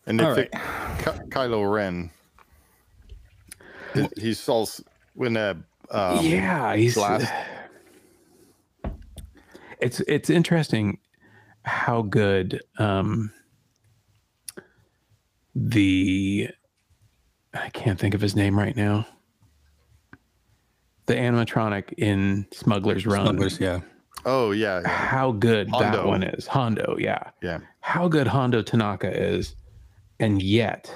And 0.07 0.19
they 0.19 0.25
All 0.25 0.35
think 0.35 0.51
Ky- 0.53 1.21
Kylo 1.29 1.71
Ren, 1.73 2.11
he- 3.95 4.09
he's 4.17 4.49
all 4.49 4.63
s- 4.63 4.83
when 5.15 5.35
that 5.35 5.57
um, 5.91 6.25
yeah, 6.25 6.75
he's 6.75 6.95
blast. 6.95 7.33
it's 9.81 10.01
it's 10.01 10.31
interesting 10.31 10.99
how 11.65 12.03
good 12.03 12.61
um 12.79 13.33
the 15.55 16.49
I 17.55 17.69
can't 17.71 17.99
think 17.99 18.15
of 18.15 18.21
his 18.21 18.37
name 18.37 18.59
right 18.59 18.77
now. 18.77 19.07
The 21.07 21.15
animatronic 21.15 21.93
in 21.99 22.47
Smuggler's 22.53 23.05
Run. 23.07 23.27
Smugglers, 23.27 23.59
yeah. 23.59 23.81
Oh 24.25 24.53
yeah, 24.53 24.81
yeah. 24.83 24.89
How 24.89 25.33
good 25.33 25.69
that 25.73 26.07
one 26.07 26.23
is. 26.23 26.47
Hondo, 26.47 26.97
yeah. 26.99 27.31
Yeah. 27.43 27.59
How 27.81 28.07
good 28.07 28.27
Hondo 28.27 28.63
Ohnaka 28.63 29.13
is. 29.13 29.57
And 30.21 30.43
yet, 30.43 30.93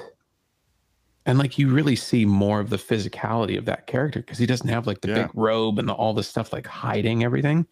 and 1.26 1.38
like 1.38 1.58
you 1.58 1.70
really 1.70 1.96
see 1.96 2.26
more 2.26 2.60
of 2.60 2.68
the 2.70 2.76
physicality 2.76 3.56
of 3.56 3.64
that 3.64 3.86
character 3.86 4.20
because 4.20 4.38
he 4.38 4.46
doesn't 4.46 4.68
have 4.68 4.86
like 4.86 5.00
the 5.00 5.08
Yeah. 5.08 5.22
big 5.22 5.30
robe 5.34 5.78
and 5.78 5.88
the, 5.88 5.94
all 5.94 6.12
the 6.12 6.22
stuff 6.22 6.52
like 6.52 6.66
hiding 6.66 7.24
everything. 7.24 7.66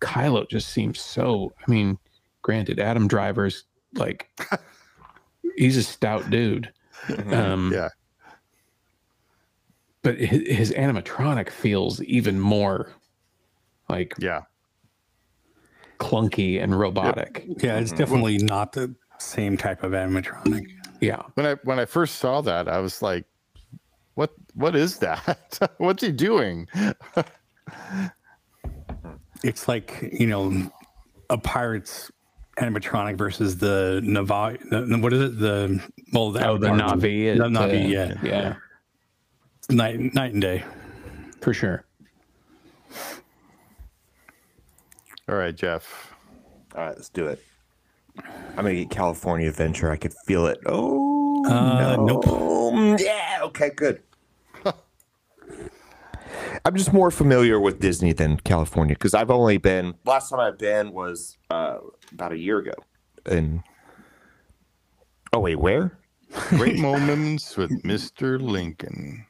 Kylo 0.00 0.48
just 0.48 0.68
seems 0.68 1.00
so. 1.00 1.52
I 1.66 1.70
mean, 1.70 1.98
granted, 2.42 2.78
Adam 2.78 3.08
Driver's 3.08 3.64
like 3.94 4.30
he's 5.56 5.76
a 5.76 5.82
stout 5.82 6.30
dude. 6.30 6.72
Um, 7.30 7.72
yeah. 7.72 7.90
but 10.02 10.18
his, 10.18 10.56
his 10.56 10.72
animatronic 10.72 11.50
feels 11.50 12.02
even 12.02 12.40
more 12.40 12.92
like 13.88 14.14
yeah 14.18 14.42
clunky 15.98 16.62
and 16.62 16.78
robotic. 16.78 17.44
yeah, 17.62 17.78
it's 17.78 17.92
definitely 17.92 18.38
not 18.38 18.72
the 18.72 18.94
same 19.18 19.56
type 19.56 19.82
of 19.82 19.92
animatronic. 19.92 20.70
Yeah. 21.00 21.22
When 21.34 21.46
I 21.46 21.54
when 21.64 21.78
I 21.78 21.84
first 21.84 22.16
saw 22.16 22.40
that, 22.42 22.68
I 22.68 22.78
was 22.78 23.02
like, 23.02 23.26
"What? 24.14 24.32
What 24.54 24.74
is 24.74 24.98
that? 24.98 25.70
What's 25.78 26.02
he 26.02 26.12
doing?" 26.12 26.68
It's 29.44 29.68
like 29.68 30.08
you 30.12 30.26
know, 30.26 30.70
a 31.28 31.36
pirate's 31.36 32.10
animatronic 32.56 33.16
versus 33.18 33.58
the 33.58 34.00
Navi. 34.04 34.58
the- 34.70 34.98
What 34.98 35.12
is 35.12 35.20
it? 35.22 35.38
The 35.38 35.80
well, 36.12 36.30
the 36.30 36.46
Oh, 36.46 36.56
the 36.58 36.68
Avatar. 36.68 36.96
Navi. 36.96 37.36
The 37.36 37.44
at, 37.44 37.50
Navi, 37.50 37.84
uh, 37.84 37.88
yeah, 37.88 38.14
yeah, 38.22 38.54
night 39.70 40.00
night 40.14 40.32
and 40.32 40.42
day. 40.42 40.64
for 41.40 41.52
sure. 41.52 41.84
All 45.28 45.34
right, 45.34 45.54
Jeff. 45.54 46.14
All 46.74 46.84
right, 46.86 46.94
let's 46.96 47.08
do 47.08 47.26
it. 47.26 47.42
I'm 48.24 48.56
gonna 48.56 48.74
get 48.74 48.90
California 48.90 49.48
Adventure. 49.48 49.90
I 49.90 49.96
could 49.96 50.14
feel 50.26 50.46
it. 50.46 50.58
Oh 50.66 51.44
Uh, 51.46 51.96
no. 51.96 52.06
nope. 52.22 53.00
Yeah. 53.00 53.40
Okay. 53.42 53.70
Good. 53.74 54.02
I'm 56.64 56.74
just 56.74 56.92
more 56.92 57.10
familiar 57.12 57.60
with 57.60 57.78
Disney 57.80 58.12
than 58.12 58.38
California 58.38 58.94
because 58.94 59.14
I've 59.14 59.30
only 59.30 59.56
been. 59.58 59.94
Last 60.04 60.30
time 60.30 60.40
I've 60.40 60.58
been 60.58 60.92
was 60.92 61.36
uh, 61.50 61.78
about 62.12 62.32
a 62.32 62.38
year 62.38 62.58
ago. 62.58 62.74
And 63.24 63.62
oh 65.32 65.40
wait, 65.40 65.56
where? 65.56 65.98
Great 66.50 66.78
moments 66.80 67.56
with 67.56 67.70
Mr. 67.82 68.40
Lincoln. 68.40 69.26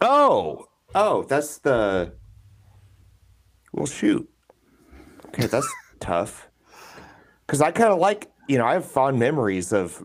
Oh, 0.00 0.66
oh, 0.94 1.24
that's 1.24 1.58
the. 1.58 2.12
Well, 3.72 3.86
shoot. 3.86 4.28
Okay, 5.26 5.46
that's 5.46 5.68
tough. 6.00 6.48
Because 7.46 7.60
I 7.60 7.70
kind 7.70 7.92
of 7.92 7.98
like, 7.98 8.30
you 8.48 8.56
know, 8.58 8.66
I 8.66 8.74
have 8.74 8.84
fond 8.84 9.18
memories 9.18 9.72
of 9.72 10.02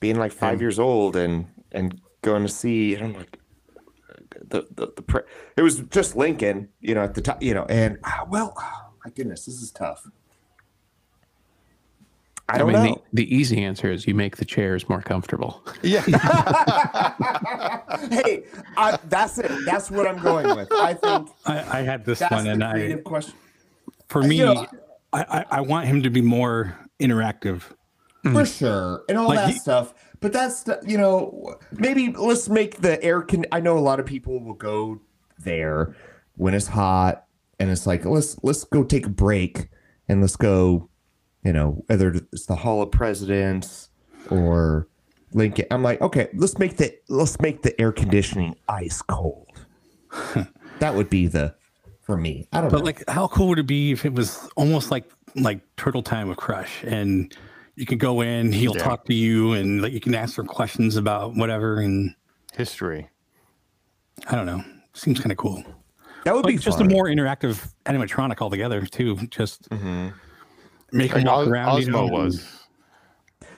being 0.00 0.16
like 0.16 0.32
five 0.32 0.60
years 0.60 0.78
old 0.78 1.16
and 1.16 1.46
and 1.72 2.00
going 2.22 2.42
to 2.42 2.48
see. 2.48 2.94
And 2.94 3.04
I'm 3.04 3.12
like, 3.14 3.38
the 4.48 4.66
the, 4.70 4.88
the 4.96 5.02
pre- 5.02 5.22
it 5.56 5.62
was 5.62 5.80
just 5.80 6.16
Lincoln, 6.16 6.68
you 6.80 6.94
know, 6.94 7.02
at 7.02 7.14
the 7.14 7.20
time, 7.20 7.38
you 7.40 7.54
know, 7.54 7.64
and 7.68 7.98
ah, 8.04 8.26
well, 8.28 8.54
my 9.04 9.10
goodness, 9.10 9.44
this 9.46 9.60
is 9.60 9.70
tough. 9.70 10.06
I 12.48 12.58
don't 12.58 12.72
mean, 12.72 12.82
know. 12.84 13.02
The, 13.12 13.24
the 13.24 13.34
easy 13.34 13.64
answer 13.64 13.90
is 13.90 14.06
you 14.06 14.14
make 14.14 14.36
the 14.36 14.44
chairs 14.44 14.88
more 14.88 15.00
comfortable. 15.00 15.62
Yeah. 15.82 16.00
hey, 18.10 18.44
I, 18.76 18.98
that's 19.08 19.38
it. 19.38 19.50
That's 19.66 19.90
what 19.90 20.06
I'm 20.06 20.18
going 20.22 20.54
with. 20.56 20.70
I 20.72 20.94
think 20.94 21.28
I, 21.46 21.78
I 21.78 21.82
had 21.82 22.04
this 22.04 22.18
that's 22.18 22.32
one, 22.32 22.44
the 22.44 22.50
and 22.52 22.64
I 22.64 22.72
creative 22.72 23.04
question. 23.04 23.34
for 24.08 24.22
me, 24.22 24.36
You 24.38 24.46
know- 24.46 24.66
I, 25.12 25.22
I 25.22 25.44
I 25.58 25.60
want 25.60 25.86
him 25.86 26.02
to 26.02 26.10
be 26.10 26.20
more 26.22 26.76
interactive. 27.00 27.60
for 28.22 28.30
mm. 28.30 28.58
sure 28.58 29.04
and 29.08 29.18
all 29.18 29.28
Like 29.28 29.36
that 29.38 29.50
he- 29.50 29.58
stuff 29.58 29.92
but 30.20 30.32
that's 30.32 30.64
you 30.86 30.96
know 30.96 31.56
maybe 31.72 32.08
let's 32.12 32.48
make 32.48 32.80
the 32.80 33.02
air 33.04 33.20
con 33.20 33.44
i 33.52 33.60
know 33.60 33.76
a 33.76 33.84
lot 33.90 34.00
of 34.00 34.06
people 34.06 34.40
will 34.42 34.54
go 34.54 34.98
there 35.38 35.94
when 36.36 36.54
it's 36.54 36.66
hot 36.66 37.26
and 37.64 37.72
it's 37.72 37.86
like 37.86 38.04
let's 38.04 38.36
let's 38.42 38.62
go 38.64 38.84
take 38.84 39.06
a 39.06 39.10
break 39.10 39.68
and 40.06 40.20
let's 40.20 40.36
go 40.36 40.90
you 41.42 41.50
know 41.52 41.82
whether 41.86 42.12
it's 42.30 42.44
the 42.44 42.54
hall 42.56 42.82
of 42.82 42.90
presidents 42.90 43.88
or 44.28 44.86
lincoln 45.32 45.64
i'm 45.70 45.82
like 45.82 45.98
okay 46.02 46.28
let's 46.34 46.58
make 46.58 46.76
the 46.76 46.94
let's 47.08 47.40
make 47.40 47.62
the 47.62 47.78
air 47.80 47.90
conditioning 47.90 48.54
ice 48.68 49.00
cold 49.00 49.66
that 50.78 50.94
would 50.94 51.08
be 51.08 51.26
the 51.26 51.54
for 52.02 52.18
me 52.18 52.46
i 52.52 52.60
don't 52.60 52.64
know. 52.64 52.70
But 52.70 52.78
know 52.80 52.84
like, 52.84 53.08
how 53.08 53.28
cool 53.28 53.48
would 53.48 53.58
it 53.58 53.66
be 53.66 53.92
if 53.92 54.04
it 54.04 54.12
was 54.12 54.46
almost 54.56 54.90
like 54.90 55.10
like 55.34 55.60
Turtle 55.78 56.02
Time 56.02 56.28
with 56.28 56.36
Crush, 56.36 56.84
and 56.84 57.34
you 57.76 57.86
can 57.86 57.98
go 57.98 58.20
in, 58.20 58.52
he'll 58.52 58.76
Yeah. 58.76 58.84
talk 58.84 59.04
to 59.06 59.14
you, 59.14 59.52
and 59.54 59.82
like 59.82 59.92
you 59.92 59.98
can 60.00 60.14
ask 60.14 60.38
him 60.38 60.46
questions 60.46 60.96
about 60.96 61.34
whatever, 61.34 61.80
and 61.80 62.14
History. 62.52 63.08
I 64.28 64.36
don't 64.36 64.46
know, 64.46 64.62
seems 64.92 65.18
kind 65.18 65.32
of 65.32 65.38
cool. 65.38 65.64
That 66.24 66.34
would 66.34 66.44
Like 66.44 66.54
be 66.56 66.58
just 66.58 66.78
fun. 66.78 66.90
a 66.90 66.90
more 66.90 67.04
interactive 67.06 67.72
animatronic 67.86 68.40
altogether 68.40 68.84
too. 68.86 69.16
Just 69.30 69.68
Mm-hmm. 69.70 70.08
make 70.92 71.10
him 71.12 71.18
Like 71.18 71.26
walk 71.26 71.38
Os- 71.42 71.48
around. 71.48 71.82
you 71.82 71.90
know, 71.90 72.06
was. 72.06 72.60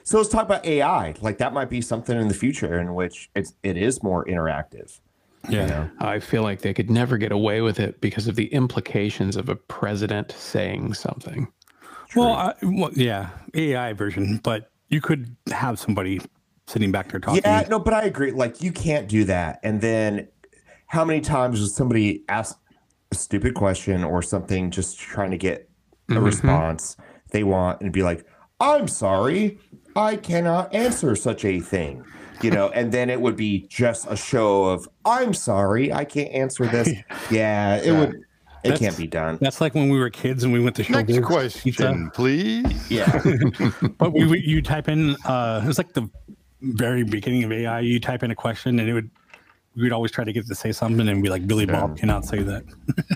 So 0.03 0.17
let's 0.17 0.29
talk 0.29 0.43
about 0.45 0.65
AI. 0.65 1.15
Like 1.21 1.37
that 1.39 1.53
might 1.53 1.69
be 1.69 1.81
something 1.81 2.17
in 2.19 2.27
the 2.29 2.33
future 2.33 2.79
in 2.79 2.93
which 2.95 3.29
it's 3.35 3.53
it 3.63 3.75
is 3.77 4.01
more 4.03 4.25
interactive. 4.25 4.99
Yeah. 5.49 5.61
You 5.61 5.67
know? 5.67 5.89
I 5.99 6.19
feel 6.19 6.43
like 6.43 6.61
they 6.61 6.73
could 6.73 6.89
never 6.89 7.17
get 7.17 7.31
away 7.31 7.61
with 7.61 7.79
it 7.79 7.99
because 8.01 8.27
of 8.27 8.35
the 8.35 8.47
implications 8.53 9.35
of 9.35 9.49
a 9.49 9.55
president 9.55 10.31
saying 10.33 10.93
something. 10.93 11.47
Well, 12.15 12.31
I, 12.33 12.53
well, 12.63 12.91
yeah, 12.93 13.29
AI 13.53 13.91
version, 13.93 14.39
but 14.43 14.71
you 14.89 15.01
could 15.01 15.35
have 15.51 15.77
somebody 15.77 16.21
sitting 16.67 16.91
back 16.91 17.11
there 17.11 17.19
talking. 17.19 17.41
Yeah, 17.43 17.65
no, 17.69 17.79
but 17.79 17.93
I 17.93 18.03
agree. 18.03 18.31
Like 18.31 18.61
you 18.61 18.71
can't 18.71 19.07
do 19.09 19.25
that. 19.25 19.59
And 19.63 19.81
then 19.81 20.27
how 20.87 21.03
many 21.05 21.21
times 21.21 21.59
does 21.59 21.75
somebody 21.75 22.23
ask 22.29 22.57
a 23.11 23.15
stupid 23.15 23.53
question 23.53 24.03
or 24.03 24.21
something 24.21 24.71
just 24.71 24.97
trying 24.99 25.31
to 25.31 25.37
get 25.37 25.69
a 26.09 26.13
Mhm. 26.13 26.25
response 26.25 26.97
they 27.31 27.43
want 27.43 27.81
and 27.81 27.91
be 27.91 28.03
like, 28.03 28.25
I'm 28.59 28.87
sorry, 28.87 29.59
I 29.95 30.15
cannot 30.15 30.73
answer 30.73 31.15
such 31.15 31.43
a 31.45 31.59
thing. 31.59 32.03
You 32.41 32.51
know, 32.51 32.69
and 32.69 32.91
then 32.91 33.09
it 33.09 33.19
would 33.19 33.35
be 33.35 33.65
just 33.67 34.05
a 34.09 34.15
show 34.15 34.65
of 34.65 34.87
I'm 35.05 35.33
sorry, 35.33 35.91
I 35.91 36.05
can't 36.05 36.31
answer 36.31 36.65
this. 36.67 36.89
Yeah, 37.31 37.77
it 37.77 37.91
would 37.91 38.09
it 38.63 38.69
That's- 38.71 38.79
can't 38.79 38.97
be 38.97 39.07
done. 39.07 39.37
That's 39.41 39.59
like 39.61 39.73
when 39.75 39.89
we 39.89 39.97
were 39.99 40.09
kids 40.09 40.43
and 40.43 40.51
we 40.53 40.59
went 40.59 40.75
to 40.77 40.83
show 40.83 40.93
Next 41.01 41.21
question, 41.23 41.61
Pizza. 41.63 42.09
please. 42.13 42.91
Yeah. 42.91 43.21
but 43.97 44.13
we, 44.13 44.25
we 44.31 44.39
you 44.39 44.61
type 44.61 44.87
in 44.87 45.15
uh 45.25 45.61
it 45.63 45.67
was 45.67 45.77
like 45.77 45.93
the 45.93 46.07
very 46.61 47.03
beginning 47.03 47.43
of 47.43 47.51
AI. 47.51 47.79
You 47.81 47.99
type 47.99 48.23
in 48.23 48.31
a 48.31 48.35
question 48.35 48.79
and 48.79 48.87
it 48.89 48.93
would 48.93 49.09
we 49.77 49.83
would 49.83 49.93
always 49.93 50.11
try 50.11 50.23
to 50.23 50.33
get 50.33 50.47
to 50.47 50.55
say 50.55 50.71
something 50.71 51.07
and 51.07 51.21
be 51.21 51.29
like 51.29 51.45
Billy 51.45 51.67
Bob 51.67 51.97
cannot 51.97 52.25
say 52.25 52.41
that. 52.41 52.63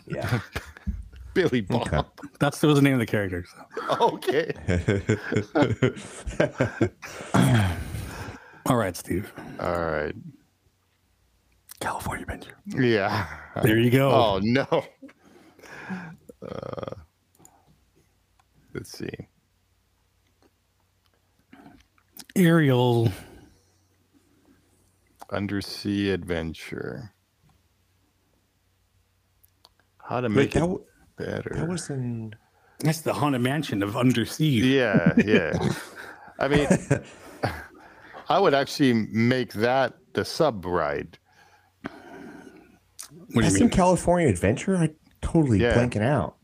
yeah. 0.05 0.39
Billy 1.33 1.61
Bob. 1.61 1.87
Okay. 1.87 2.01
That's 2.39 2.59
that 2.59 2.67
was 2.67 2.75
the 2.75 2.83
name 2.83 2.93
of 2.93 2.99
the 2.99 3.05
character. 3.07 3.43
so. 3.97 4.11
Okay. 4.13 4.53
All 8.67 8.75
right, 8.75 8.95
Steve. 8.95 9.33
All 9.59 9.79
right. 9.79 10.13
California 11.79 12.23
Adventure. 12.23 12.57
Yeah. 12.67 13.25
There 13.63 13.79
you 13.79 13.89
go. 13.89 14.11
Oh 14.11 14.39
no. 14.43 14.83
Uh, 16.47 16.93
let's 18.75 18.95
see. 18.95 19.09
Ariel. 22.35 23.11
Undersea 25.31 26.11
adventure. 26.11 27.13
How 30.03 30.21
to 30.21 30.27
Wait, 30.27 30.35
make 30.35 30.51
that, 30.51 30.63
it 30.69 30.79
better. 31.17 31.51
that 31.55 31.67
was 31.67 31.89
in 31.89 32.35
That's 32.79 33.01
the 33.01 33.13
haunted 33.13 33.41
mansion 33.41 33.81
of 33.83 33.95
Undersea. 33.95 34.45
Yeah, 34.45 35.13
yeah. 35.23 35.53
I 36.39 36.47
mean, 36.47 36.67
I 38.29 38.39
would 38.39 38.53
actually 38.53 38.93
make 38.93 39.53
that 39.53 39.93
the 40.13 40.25
sub 40.25 40.65
ride. 40.65 41.17
What 41.83 43.35
do 43.35 43.41
That's 43.41 43.61
in? 43.61 43.69
California 43.69 44.27
Adventure? 44.27 44.75
I 44.75 44.89
totally 45.21 45.59
Yeah. 45.59 45.75
blanking 45.75 46.01
out. 46.03 46.35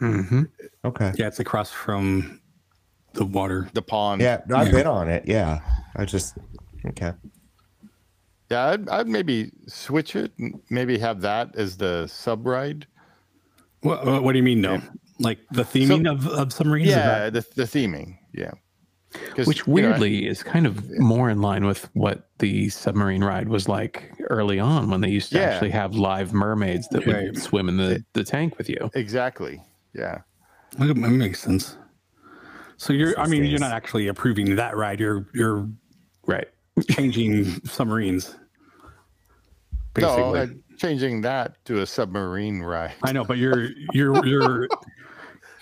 Mm-hmm. 0.00 0.42
Okay. 0.84 1.12
Yeah, 1.16 1.28
it's 1.28 1.38
across 1.38 1.70
from 1.70 2.40
the 3.12 3.24
water. 3.24 3.68
The 3.74 3.82
pond. 3.82 4.20
Yeah, 4.20 4.40
no, 4.48 4.56
I've 4.56 4.68
Yeah. 4.68 4.72
been 4.72 4.86
on 4.88 5.08
it. 5.08 5.24
Yeah. 5.28 5.60
I 5.94 6.04
just 6.06 6.36
okay. 6.86 7.12
Yeah, 8.52 8.66
I'd, 8.68 8.88
I'd 8.90 9.08
maybe 9.08 9.50
switch 9.66 10.14
it. 10.14 10.30
Maybe 10.68 10.98
have 10.98 11.22
that 11.22 11.56
as 11.56 11.76
the 11.78 12.06
sub 12.06 12.46
ride. 12.46 12.86
What, 13.80 14.04
what, 14.04 14.22
what 14.24 14.32
do 14.32 14.38
you 14.38 14.42
mean, 14.44 14.60
no? 14.60 14.80
Like 15.18 15.38
the 15.52 15.62
theming 15.62 16.10
of, 16.10 16.26
of 16.28 16.52
submarines? 16.52 16.88
Yeah, 16.88 17.30
that- 17.30 17.32
the, 17.54 17.62
the 17.62 17.68
theming. 17.68 18.18
Yeah, 18.34 18.50
Which 19.44 19.58
you 19.58 19.64
know, 19.66 19.72
weirdly 19.72 20.26
is 20.26 20.42
kind 20.42 20.66
of 20.66 20.88
more 20.98 21.30
in 21.30 21.40
line 21.40 21.64
with 21.64 21.88
what 21.94 22.28
the 22.40 22.68
submarine 22.68 23.22
ride 23.24 23.48
was 23.48 23.68
like 23.68 24.10
early 24.30 24.58
on 24.58 24.90
when 24.90 25.00
they 25.00 25.08
used 25.10 25.32
to 25.32 25.38
Yeah. 25.38 25.44
actually 25.50 25.70
have 25.70 25.94
live 25.94 26.32
mermaids 26.32 26.88
that 26.88 27.06
would 27.06 27.36
swim 27.40 27.68
in 27.68 27.76
the, 27.78 28.04
the 28.14 28.24
tank 28.24 28.56
with 28.58 28.68
you. 28.68 28.90
exactly. 28.94 29.62
Yeah. 29.94 30.20
That 30.78 30.94
makes 30.96 31.40
sense. 31.40 31.76
So 32.78 32.92
you're, 32.92 33.18
I 33.18 33.26
mean, 33.28 33.44
you're 33.44 33.60
not 33.60 33.72
actually 33.72 34.08
approving 34.08 34.56
that 34.56 34.76
ride. 34.76 35.00
You're, 35.00 35.26
you're 35.34 35.68
Right. 36.26 36.48
changing 36.90 37.44
submarines. 37.66 38.34
No, 39.98 40.32
Basically. 40.32 40.40
uh, 40.40 40.76
changing 40.78 41.20
that 41.22 41.62
to 41.66 41.82
a 41.82 41.86
submarine 41.86 42.60
ride. 42.60 42.94
I 43.02 43.12
know, 43.12 43.24
but 43.24 43.36
you're, 43.38 43.68
you're, 43.92 44.24
you're, 44.24 44.68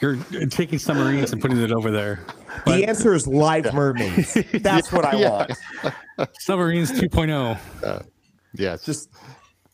you're 0.00 0.16
taking 0.48 0.78
submarines 0.78 1.32
and 1.32 1.42
putting 1.42 1.58
it 1.60 1.72
over 1.72 1.90
there. 1.90 2.24
the 2.64 2.86
answer 2.86 3.12
is 3.14 3.26
live 3.26 3.72
mermaids. 3.74 4.34
That's 4.54 4.92
what 4.92 5.04
I 5.04 5.16
Yeah. 5.18 5.46
want. 6.18 6.30
Submarines 6.40 6.92
2.0. 6.92 7.58
Uh, 7.84 8.02
yeah, 8.54 8.74
it's 8.74 8.84
just 8.84 9.08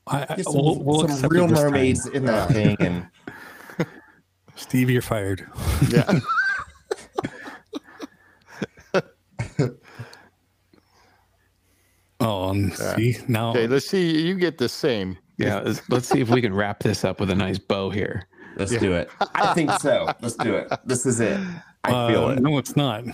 I, 0.07 0.27
I, 0.29 0.43
some, 0.43 0.55
we'll, 0.55 0.83
we'll 0.83 1.09
some 1.09 1.29
real 1.31 1.47
this 1.49 1.59
time. 1.59 1.71
mermaids 1.73 2.07
in 2.07 2.25
that 2.27 2.51
thing 2.51 2.77
and 2.81 3.07
Steve, 4.55 4.89
you're 4.89 5.03
fired. 5.03 5.47
yeah. 5.91 6.11
Oh, 12.27 12.49
um, 12.51 12.71
see 12.73 13.17
now. 13.29 13.51
Okay, 13.51 13.67
let's 13.69 13.87
see. 13.89 14.27
You 14.27 14.35
get 14.35 14.59
the 14.59 14.69
same. 14.69 15.17
Yeah. 15.39 15.61
let's- 15.65 15.83
Let's 15.89 16.09
see 16.09 16.21
if 16.21 16.29
we 16.29 16.41
can 16.41 16.53
wrap 16.55 16.81
this 16.81 17.05
up 17.05 17.21
with 17.21 17.31
a 17.31 17.35
nice 17.35 17.59
bow 17.59 17.91
here. 17.91 18.27
let's 18.57 18.77
do 18.77 18.95
it. 18.95 19.09
I 19.35 19.55
think 19.55 19.71
so. 19.81 20.09
Let's 20.21 20.35
do 20.37 20.55
it. 20.57 20.73
This 20.85 21.07
is 21.07 21.21
it. 21.21 21.39
I 21.85 21.91
feel 22.11 22.25
uh, 22.25 22.31
it. 22.33 22.41
No, 22.43 22.59
it's 22.59 22.75
not. 22.77 23.05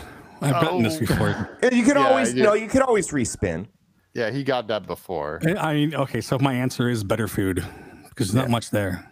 I've 0.41 0.61
gotten 0.63 0.83
this 0.83 0.97
Oh. 0.97 1.01
before. 1.01 1.59
You 1.71 1.83
can 1.85 1.97
Yeah, 1.97 2.07
always 2.09 2.33
yeah. 2.35 2.45
no, 2.45 2.55
you 2.55 2.69
can 2.69 2.83
always 2.83 3.09
respin. 3.09 3.67
Yeah, 4.15 4.31
he 4.31 4.45
got 4.45 4.67
that 4.69 4.87
before. 4.87 5.41
I- 5.47 5.71
I 5.71 5.75
mean, 5.75 5.95
okay, 5.95 6.21
so 6.21 6.39
my 6.39 6.55
answer 6.55 6.89
is 6.89 7.05
better 7.05 7.29
food 7.29 7.65
because 8.09 8.29
there's 8.33 8.43
not 8.45 8.51
much 8.51 8.71
there. 8.71 9.05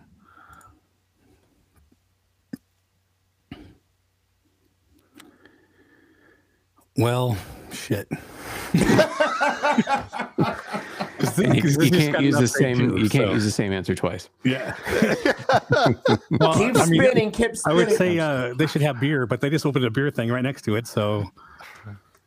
Well, 6.96 7.36
shit. 7.72 8.08
And 11.42 11.54
you, 11.56 11.70
you 11.84 11.90
can't 11.90 12.20
use 12.20 12.38
the 12.38 12.48
same. 12.48 12.78
Too, 12.78 12.98
you 12.98 13.08
can't 13.08 13.28
so- 13.28 13.32
use 13.32 13.44
the 13.44 13.50
same 13.50 13.72
answer 13.72 13.94
twice. 13.94 14.28
Yeah. 14.44 14.74
well, 16.30 16.54
Keep 16.54 16.76
I 16.76 16.86
mean, 16.86 17.02
spinning, 17.02 17.30
keep 17.30 17.52
I 17.66 17.72
would 17.72 17.92
say 17.92 18.18
uh, 18.18 18.54
they 18.54 18.66
should 18.66 18.82
have 18.82 19.00
beer, 19.00 19.26
but 19.26 19.40
they 19.40 19.50
just 19.50 19.66
opened 19.66 19.84
a 19.84 19.90
beer 19.90 20.10
thing 20.10 20.30
right 20.30 20.42
next 20.42 20.62
to 20.62 20.76
it. 20.76 20.86
So 20.86 21.24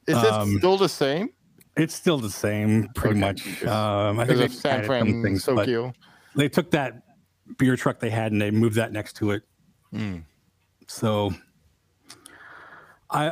Is 0.07 0.15
Um, 0.17 0.55
it 0.55 0.59
still 0.59 0.77
the 0.77 0.89
same? 0.89 1.29
It's 1.75 1.95
still 1.95 2.19
the 2.19 2.29
same, 2.29 2.89
pretty 2.95 3.19
much. 3.19 3.63
Um, 3.63 4.19
I 4.19 4.25
think 4.25 4.39
they 4.39 4.45
of 4.45 4.53
San 4.53 4.79
added 4.85 4.87
some 4.87 5.23
things, 5.23 5.45
but 5.45 5.53
Francisco. 5.55 5.93
They 6.35 6.49
took 6.49 6.69
that 6.71 7.03
beer 7.57 7.75
truck 7.75 7.99
they 7.99 8.09
had 8.09 8.31
and 8.31 8.41
they 8.41 8.51
moved 8.51 8.75
that 8.75 8.91
next 8.91 9.13
to 9.17 9.31
it. 9.31 9.43
Mm. 9.93 10.23
So 10.87 11.33
I 13.09 13.31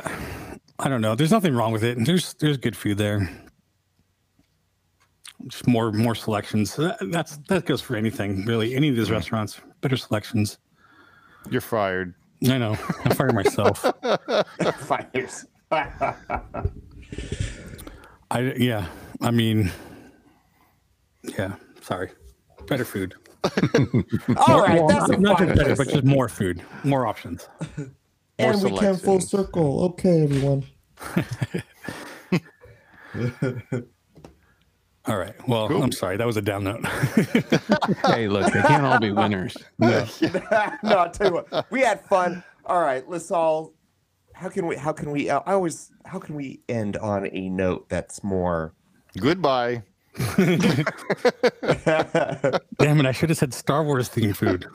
I 0.82 0.88
don't 0.88 1.00
know. 1.00 1.14
There's 1.14 1.30
nothing 1.30 1.54
wrong 1.54 1.72
with 1.72 1.84
it. 1.84 1.96
There's 2.04 2.34
there's 2.34 2.56
good 2.56 2.76
food 2.76 2.98
there. 2.98 3.30
Just 5.46 5.66
more 5.66 5.92
more 5.92 6.14
selections. 6.14 6.74
That, 6.76 6.98
that's 7.10 7.38
that 7.48 7.66
goes 7.66 7.80
for 7.80 7.96
anything 7.96 8.44
really. 8.44 8.74
Any 8.74 8.88
of 8.88 8.96
these 8.96 9.06
mm-hmm. 9.06 9.14
restaurants, 9.14 9.60
better 9.80 9.96
selections. 9.96 10.58
You're 11.50 11.60
fired. 11.60 12.14
I 12.48 12.58
know. 12.58 12.72
I 13.04 13.14
fire 13.14 13.32
myself. 13.32 13.78
Fires. 14.78 15.46
I 18.30 18.52
yeah. 18.56 18.86
I 19.20 19.30
mean, 19.30 19.70
yeah. 21.22 21.54
Sorry. 21.80 22.10
Better 22.66 22.84
food. 22.84 23.14
All 24.36 24.60
right, 24.62 24.76
More- 24.76 24.88
that's 24.88 25.08
not 25.08 25.38
just 25.38 25.54
better, 25.56 25.76
but 25.76 25.88
just 25.88 26.04
more 26.04 26.28
food, 26.28 26.62
more 26.84 27.06
options. 27.08 27.48
and 28.38 28.62
we 28.62 28.78
came 28.78 28.96
full 28.96 29.20
circle. 29.20 29.84
Okay, 29.84 30.22
everyone. 30.22 30.64
All 35.04 35.16
right. 35.16 35.34
Well, 35.48 35.66
I'm 35.82 35.90
sorry. 35.90 36.16
That 36.16 36.26
was 36.26 36.36
a 36.36 36.42
down 36.42 36.64
note. 36.64 36.86
hey, 38.06 38.28
look, 38.28 38.52
they 38.52 38.62
can't 38.62 38.84
all 38.84 39.00
be 39.00 39.10
winners. 39.10 39.56
No. 39.78 40.06
no, 40.82 40.96
I'll 40.96 41.10
tell 41.10 41.26
you 41.26 41.32
what. 41.32 41.66
We 41.70 41.80
had 41.80 42.04
fun. 42.06 42.44
All 42.66 42.80
right, 42.80 43.08
let's 43.08 43.30
all. 43.32 43.74
How 44.32 44.48
can 44.48 44.66
we? 44.66 44.76
How 44.76 44.92
can 44.92 45.10
we? 45.10 45.28
Uh, 45.28 45.40
I 45.44 45.54
always. 45.54 45.90
How 46.04 46.20
can 46.20 46.36
we 46.36 46.60
end 46.68 46.96
on 46.96 47.28
a 47.32 47.48
note 47.48 47.88
that's 47.88 48.22
more? 48.22 48.74
Goodbye. 49.18 49.82
Damn 50.36 50.50
it! 53.00 53.06
I 53.06 53.12
should 53.12 53.30
have 53.30 53.38
said 53.38 53.54
Star 53.54 53.82
Wars 53.82 54.08
themed 54.08 54.36
food. 54.36 54.66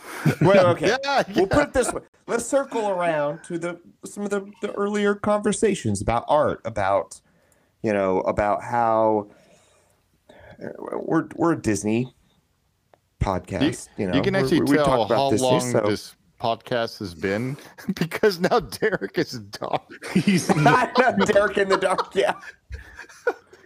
Well, 0.41 0.67
okay. 0.67 0.97
yeah 1.03 1.23
We'll 1.35 1.47
put 1.47 1.69
it 1.69 1.73
this 1.73 1.93
way. 1.93 2.01
Let's 2.27 2.45
circle 2.45 2.89
around 2.89 3.43
to 3.45 3.57
the 3.57 3.79
some 4.05 4.23
of 4.23 4.29
the, 4.29 4.51
the 4.61 4.71
earlier 4.73 5.15
conversations 5.15 6.01
about 6.01 6.25
art, 6.27 6.61
about 6.65 7.21
you 7.81 7.93
know, 7.93 8.19
about 8.21 8.61
how 8.63 9.29
we're 10.77 11.27
we're 11.35 11.53
a 11.53 11.61
Disney 11.61 12.13
podcast. 13.21 13.87
You, 13.97 14.07
know, 14.07 14.15
you 14.15 14.21
can 14.21 14.33
We're- 14.33 14.43
actually 14.43 14.61
we 14.61 14.75
talk 14.77 14.85
tell 14.85 15.03
about 15.03 15.15
how 15.17 15.29
Disney, 15.31 15.47
long 15.47 15.71
so- 15.71 15.81
this 15.87 16.15
podcast 16.41 16.99
has 16.99 17.15
been 17.15 17.57
because 17.95 18.39
now 18.39 18.59
Derek 18.59 19.17
is 19.17 19.39
dark. 19.39 19.87
He's 20.13 20.53
not 20.55 20.93
Derek 21.25 21.57
in 21.57 21.69
the 21.69 21.77
dark. 21.77 22.13
Yeah. 22.13 22.33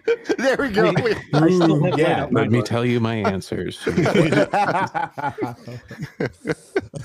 there 0.37 0.57
we 0.57 0.69
go. 0.69 0.93
Ooh, 1.35 1.91
yeah, 1.97 2.27
let 2.31 2.51
me 2.51 2.61
tell 2.61 2.85
you 2.85 2.99
my 2.99 3.15
answers. 3.15 3.79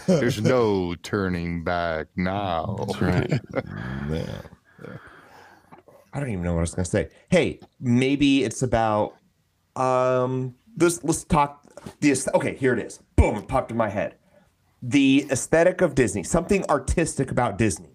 There's 0.07 0.41
no 0.41 0.95
turning 1.03 1.65
back 1.65 2.07
now. 2.17 2.77
That's 2.79 3.03
right. 3.03 3.41
I 6.13 6.21
don't 6.21 6.31
even 6.31 6.43
know 6.43 6.53
what 6.55 6.61
I 6.61 6.63
was 6.63 6.75
gonna 6.75 6.85
say. 6.87 7.09
Hey, 7.29 7.61
maybe 7.81 8.45
it's 8.45 8.63
about 8.63 9.17
um 9.75 10.55
this 10.77 11.05
let's 11.05 11.25
talk 11.25 11.65
this 12.01 12.29
okay, 12.35 12.55
here 12.57 12.73
it 12.73 12.79
is. 12.79 13.01
Boom, 13.17 13.37
it 13.37 13.49
popped 13.49 13.71
in 13.71 13.77
my 13.77 13.89
head. 13.89 14.15
The 14.83 15.27
aesthetic 15.31 15.81
of 15.81 15.95
Disney, 15.95 16.23
something 16.23 16.65
artistic 16.71 17.31
about 17.31 17.59
Disney. 17.59 17.91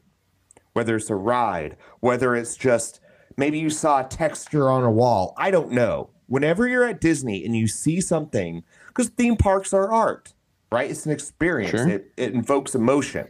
Whether 0.74 0.96
it's 0.96 1.10
a 1.10 1.16
ride, 1.16 1.76
whether 2.00 2.34
it's 2.36 2.56
just 2.56 3.01
maybe 3.38 3.60
you 3.60 3.70
saw 3.70 4.02
a 4.02 4.08
texture 4.08 4.70
on 4.70 4.84
a 4.84 4.92
wall. 4.92 5.34
I 5.38 5.52
don't 5.52 5.72
know. 5.72 6.10
Whenever 6.28 6.68
you're 6.68 6.86
at 6.86 7.02
Disney 7.02 7.44
and 7.46 7.56
you 7.56 7.68
see 7.68 8.00
something, 8.00 8.64
because 8.88 9.10
theme 9.10 9.36
parks 9.36 9.74
are 9.74 9.92
art, 9.92 10.34
right? 10.72 10.90
It's 10.90 11.06
an 11.06 11.12
experience. 11.12 11.72
Sure. 11.72 11.90
It, 11.90 12.12
it 12.16 12.34
invokes 12.34 12.76
emotion 12.76 13.28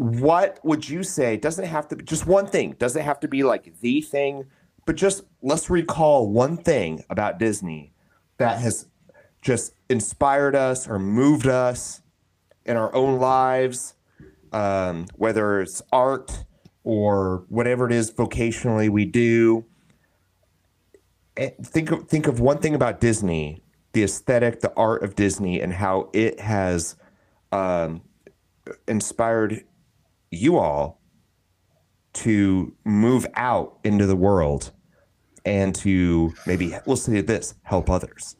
what 0.00 0.58
would 0.64 0.88
you 0.88 1.02
say 1.02 1.36
doesn't 1.36 1.66
have 1.66 1.86
to 1.86 1.94
be 1.94 2.02
just 2.02 2.26
one 2.26 2.46
thing 2.46 2.74
doesn't 2.78 3.02
have 3.02 3.20
to 3.20 3.28
be 3.28 3.42
like 3.42 3.70
the 3.80 4.00
thing 4.00 4.46
but 4.86 4.96
just 4.96 5.24
let's 5.42 5.68
recall 5.68 6.26
one 6.30 6.56
thing 6.56 7.04
about 7.10 7.38
disney 7.38 7.92
that 8.38 8.58
has 8.58 8.86
just 9.42 9.74
inspired 9.90 10.56
us 10.56 10.88
or 10.88 10.98
moved 10.98 11.46
us 11.46 12.00
in 12.64 12.78
our 12.78 12.94
own 12.94 13.18
lives 13.18 13.94
um, 14.52 15.06
whether 15.16 15.60
it's 15.60 15.82
art 15.92 16.44
or 16.90 17.44
whatever 17.48 17.86
it 17.86 17.92
is 17.92 18.10
vocationally 18.10 18.90
we 18.90 19.04
do. 19.04 19.64
Eh, 21.36 21.50
think 21.62 21.92
of 21.92 22.08
think 22.08 22.26
of 22.26 22.40
one 22.40 22.58
thing 22.58 22.74
about 22.74 23.00
disney 23.00 23.62
the 23.92 24.02
aesthetic 24.02 24.58
the 24.58 24.72
art 24.76 25.04
of 25.04 25.14
disney 25.14 25.60
and 25.60 25.72
how 25.72 26.10
it 26.12 26.40
has 26.40 26.96
um, 27.52 28.02
inspired 28.88 29.64
you 30.32 30.58
all 30.58 31.00
to 32.12 32.74
move 32.84 33.24
out 33.34 33.78
into 33.84 34.04
the 34.06 34.16
world 34.16 34.72
and 35.44 35.72
to 35.76 36.32
maybe 36.44 36.74
we'll 36.86 36.96
say 36.96 37.20
this 37.20 37.54
help 37.62 37.88
others. 37.88 38.34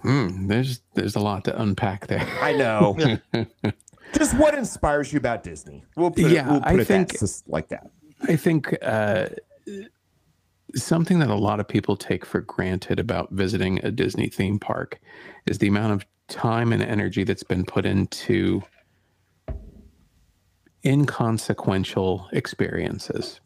Hmm, 0.00 0.46
there's 0.46 0.80
there's 0.94 1.16
a 1.16 1.20
lot 1.20 1.44
to 1.44 1.60
unpack 1.60 2.06
there. 2.06 2.26
i 2.40 2.52
know 2.52 2.96
just 4.14 4.34
what 4.36 4.54
inspires 4.54 5.12
you 5.12 5.18
about 5.18 5.42
disney 5.42 5.84
we'll 5.96 6.10
put 6.10 6.30
Yeah, 6.30 6.46
it, 6.46 6.50
we'll 6.50 6.60
put 6.60 6.80
I 6.80 6.84
think- 6.84 7.12
that, 7.12 7.20
just 7.20 7.48
like 7.48 7.68
that 7.68 7.90
I 8.28 8.36
think 8.36 8.74
uh, 8.82 9.26
something 10.74 11.18
that 11.18 11.28
a 11.28 11.34
lot 11.34 11.60
of 11.60 11.68
people 11.68 11.96
take 11.96 12.24
for 12.24 12.40
granted 12.40 12.98
about 12.98 13.30
visiting 13.30 13.78
a 13.84 13.90
Disney 13.90 14.28
theme 14.28 14.58
park 14.58 14.98
is 15.46 15.58
the 15.58 15.66
amount 15.68 15.92
of 15.92 16.06
time 16.28 16.72
and 16.72 16.82
energy 16.82 17.24
that's 17.24 17.42
been 17.42 17.64
put 17.66 17.84
into 17.84 18.62
inconsequential 20.84 22.28
experiences. 22.32 23.40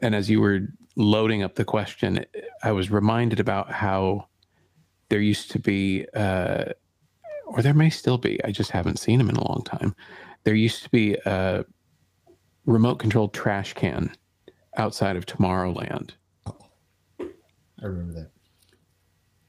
And 0.00 0.14
as 0.14 0.28
you 0.28 0.40
were 0.40 0.60
loading 0.96 1.42
up 1.42 1.54
the 1.54 1.64
question, 1.64 2.24
I 2.62 2.72
was 2.72 2.90
reminded 2.90 3.40
about 3.40 3.70
how 3.70 4.28
there 5.08 5.20
used 5.20 5.50
to 5.52 5.58
be, 5.58 6.06
uh, 6.14 6.66
or 7.46 7.62
there 7.62 7.74
may 7.74 7.90
still 7.90 8.18
be, 8.18 8.42
I 8.44 8.50
just 8.50 8.70
haven't 8.70 8.98
seen 8.98 9.18
them 9.18 9.28
in 9.28 9.36
a 9.36 9.48
long 9.48 9.62
time. 9.64 9.94
There 10.44 10.54
used 10.54 10.82
to 10.84 10.90
be 10.90 11.14
a 11.24 11.64
remote 12.66 12.96
controlled 12.96 13.34
trash 13.34 13.74
can 13.74 14.12
outside 14.76 15.16
of 15.16 15.26
Tomorrowland. 15.26 16.12
i 17.18 17.24
remember 17.82 18.12
that 18.14 18.30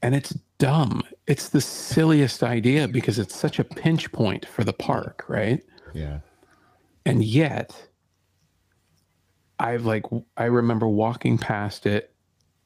And 0.02 0.14
it's 0.14 0.36
dumb. 0.58 1.02
It's 1.26 1.48
the 1.48 1.60
silliest 1.60 2.42
idea 2.42 2.88
because 2.88 3.18
it's 3.18 3.34
such 3.34 3.58
a 3.58 3.64
pinch 3.64 4.12
point 4.12 4.46
for 4.46 4.64
the 4.64 4.72
park, 4.72 5.24
right? 5.28 5.62
yeah 5.94 6.20
And 7.04 7.24
yet, 7.24 7.88
I've 9.58 9.84
like, 9.84 10.04
I 10.36 10.44
remember 10.44 10.86
walking 10.88 11.38
past 11.38 11.86
it 11.86 12.14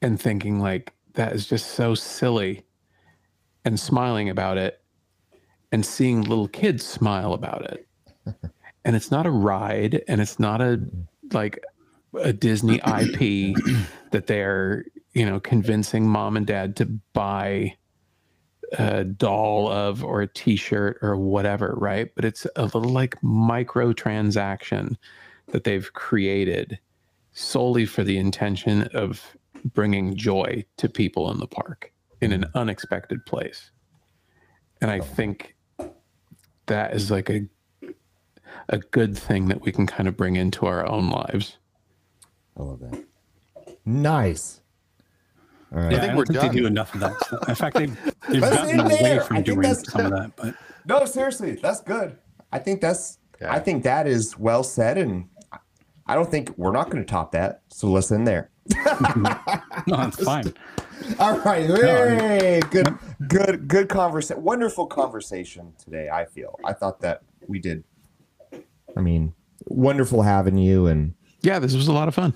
and 0.01 0.19
thinking, 0.21 0.59
like, 0.59 0.93
that 1.13 1.33
is 1.33 1.45
just 1.45 1.71
so 1.71 1.95
silly 1.95 2.65
and 3.63 3.79
smiling 3.79 4.29
about 4.29 4.57
it 4.57 4.80
and 5.71 5.85
seeing 5.85 6.21
little 6.21 6.47
kids 6.47 6.85
smile 6.85 7.33
about 7.33 7.65
it. 7.65 7.87
and 8.85 8.95
it's 8.95 9.11
not 9.11 9.25
a 9.25 9.31
ride 9.31 10.03
and 10.07 10.21
it's 10.21 10.39
not 10.39 10.61
a, 10.61 10.81
like, 11.31 11.63
a 12.19 12.33
Disney 12.33 12.75
IP 12.75 13.55
that 14.11 14.27
they're, 14.27 14.85
you 15.13 15.25
know, 15.25 15.39
convincing 15.39 16.07
mom 16.07 16.35
and 16.37 16.45
dad 16.45 16.75
to 16.77 16.85
buy 17.13 17.75
a 18.73 19.03
doll 19.03 19.69
of 19.69 20.03
or 20.03 20.21
a 20.21 20.27
t-shirt 20.27 20.97
or 21.01 21.17
whatever, 21.17 21.75
right? 21.77 22.09
But 22.15 22.25
it's 22.25 22.47
a 22.55 22.63
little 22.63 22.83
like 22.83 23.21
micro 23.21 23.93
transaction 23.93 24.97
that 25.47 25.63
they've 25.63 25.91
created 25.93 26.79
solely 27.33 27.85
for 27.85 28.03
the 28.03 28.17
intention 28.17 28.83
of 28.93 29.35
bringing 29.65 30.15
joy 30.15 30.65
to 30.77 30.89
people 30.89 31.31
in 31.31 31.39
the 31.39 31.47
park 31.47 31.91
in 32.21 32.31
an 32.31 32.45
unexpected 32.55 33.25
place. 33.25 33.71
And 34.79 34.89
I 34.89 34.99
oh. 34.99 35.03
think 35.03 35.55
that 36.71 36.93
is 36.95 37.11
like 37.11 37.29
a 37.29 37.47
a 38.69 38.77
good 38.77 39.17
thing 39.17 39.47
that 39.49 39.61
we 39.61 39.71
can 39.71 39.85
kind 39.85 40.07
of 40.07 40.15
bring 40.15 40.35
into 40.37 40.65
our 40.65 40.87
own 40.87 41.09
lives. 41.09 41.57
i 42.57 42.63
love 42.63 42.79
that 42.79 43.03
nice 43.85 44.61
all 45.73 45.79
right 45.79 45.91
Yeah, 45.91 45.99
think 45.99 46.13
I, 46.13 46.15
we're 46.15 46.25
don't 46.25 46.33
think 46.35 46.41
done. 46.45 46.55
they 46.55 46.61
do 46.61 46.67
enough 46.67 46.93
of 46.93 46.99
that. 47.01 47.19
stuff. 47.23 47.49
In 47.49 47.55
fact, 47.55 47.75
they've, 47.77 47.97
they've 48.29 48.41
gotten 48.41 48.79
away 48.79 48.97
there. 49.01 49.23
I 49.23 49.25
from 49.25 49.41
doing 49.43 49.73
some 49.75 50.05
of 50.05 50.11
that. 50.11 50.31
But 50.37 50.55
no 50.85 51.05
seriously 51.05 51.51
that's 51.61 51.81
good 51.81 52.17
i 52.51 52.57
think 52.59 52.79
that's 52.81 53.19
Yeah. 53.41 53.53
i 53.53 53.59
think 53.59 53.83
that 53.83 54.07
is 54.07 54.37
well 54.39 54.63
said 54.63 54.97
and 54.97 55.27
i 56.11 56.15
don't 56.15 56.29
think 56.29 56.51
we're 56.57 56.71
not 56.71 56.89
going 56.89 57.03
to 57.03 57.09
top 57.09 57.31
that 57.31 57.61
so 57.69 57.87
let's 57.87 58.11
end 58.11 58.27
there 58.27 58.49
no, 59.17 59.35
it's 60.07 60.23
fine. 60.23 60.53
All 61.19 61.37
right. 61.39 61.65
Hey, 61.65 62.61
good, 62.69 62.93
good, 63.27 63.67
good 63.67 63.89
conversation. 63.89 64.43
Wonderful 64.43 64.85
conversation 64.85 65.73
today. 65.83 66.09
I 66.09 66.25
feel. 66.25 66.59
I 66.63 66.73
thought 66.73 67.01
that 67.01 67.23
we 67.47 67.57
did. 67.57 67.83
I 68.95 69.01
mean, 69.01 69.33
wonderful 69.65 70.21
having 70.21 70.57
you, 70.59 70.85
and 70.85 71.15
Yeah, 71.41 71.57
this 71.57 71.75
was 71.75 71.87
a 71.87 71.91
lot 71.91 72.07
of 72.07 72.13
fun. 72.13 72.33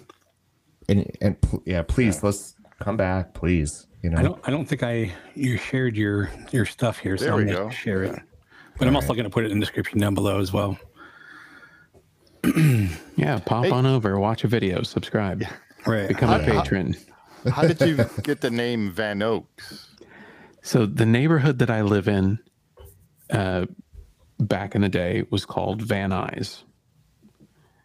and 0.89 1.09
and 1.21 1.39
pl- 1.39 1.61
yeah, 1.65 1.83
please 1.83 2.23
let's 2.23 2.55
come 2.79 2.97
back, 2.97 3.35
please. 3.35 3.85
You 4.01 4.09
know, 4.09 4.17
I 4.17 4.23
don't 4.23 4.41
I 4.47 4.51
don't 4.51 4.65
think 4.65 4.81
I 4.81 5.13
you 5.35 5.57
shared 5.57 5.95
your 5.95 6.31
your 6.51 6.65
stuff 6.65 6.97
here, 6.97 7.17
so 7.17 7.25
There 7.25 7.33
I'm 7.35 7.39
we 7.45 7.45
gonna 7.45 7.65
go. 7.65 7.69
share 7.69 8.03
it. 8.03 8.19
But 8.79 8.87
I'm 8.87 8.95
also 8.95 9.13
going 9.13 9.25
to 9.25 9.29
put 9.29 9.45
it 9.45 9.51
in 9.51 9.59
the 9.59 9.65
description 9.65 9.99
down 9.99 10.15
below 10.15 10.39
as 10.39 10.51
well. 10.51 10.77
Yeah, 13.17 13.39
pop 13.39 13.71
on 13.71 13.85
over, 13.85 14.19
watch 14.19 14.43
a 14.43 14.47
video, 14.47 14.83
subscribe, 14.83 15.43
right, 15.87 16.07
become 16.07 16.29
a 16.29 16.33
How- 16.33 16.53
how- 16.53 16.61
patron. 16.61 16.95
How 17.49 17.61
did 17.67 17.79
you 17.81 18.03
get 18.23 18.41
the 18.41 18.49
name 18.49 18.91
Van 18.91 19.21
Oaks? 19.21 19.87
So 20.61 20.85
the 20.85 21.05
neighborhood 21.05 21.59
that 21.59 21.69
I 21.69 21.81
live 21.83 22.07
in, 22.07 22.39
uh, 23.29 23.67
back 24.39 24.75
in 24.75 24.81
the 24.81 24.89
day, 24.89 25.25
was 25.29 25.45
called 25.45 25.81
Van 25.83 26.09
Nuys. 26.09 26.63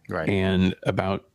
Right. 0.08 0.28
And 0.28 0.74
about 0.84 1.26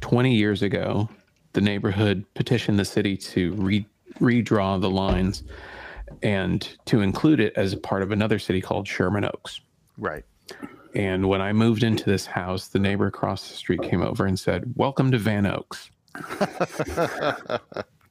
20 0.00 0.34
years 0.34 0.62
ago, 0.62 1.08
the 1.52 1.60
neighborhood 1.60 2.24
petitioned 2.34 2.78
the 2.78 2.84
city 2.84 3.16
to 3.18 3.52
re- 3.52 3.86
redraw 4.20 4.80
the 4.80 4.90
lines 4.90 5.42
and 6.22 6.66
to 6.86 7.00
include 7.02 7.40
it 7.40 7.52
as 7.56 7.74
a 7.74 7.76
part 7.76 8.02
of 8.02 8.10
another 8.10 8.38
city 8.38 8.60
called 8.60 8.88
Sherman 8.88 9.24
Oaks. 9.24 9.60
Right. 9.98 10.24
And 10.96 11.28
when 11.28 11.42
I 11.42 11.52
moved 11.52 11.82
into 11.82 12.04
this 12.08 12.24
house, 12.24 12.68
the 12.68 12.78
neighbor 12.78 13.06
across 13.06 13.50
the 13.50 13.54
street 13.54 13.82
came 13.82 14.00
over 14.00 14.24
and 14.24 14.38
said, 14.40 14.72
Welcome 14.76 15.10
to 15.12 15.18
Van 15.18 15.44
Oaks. 15.44 15.90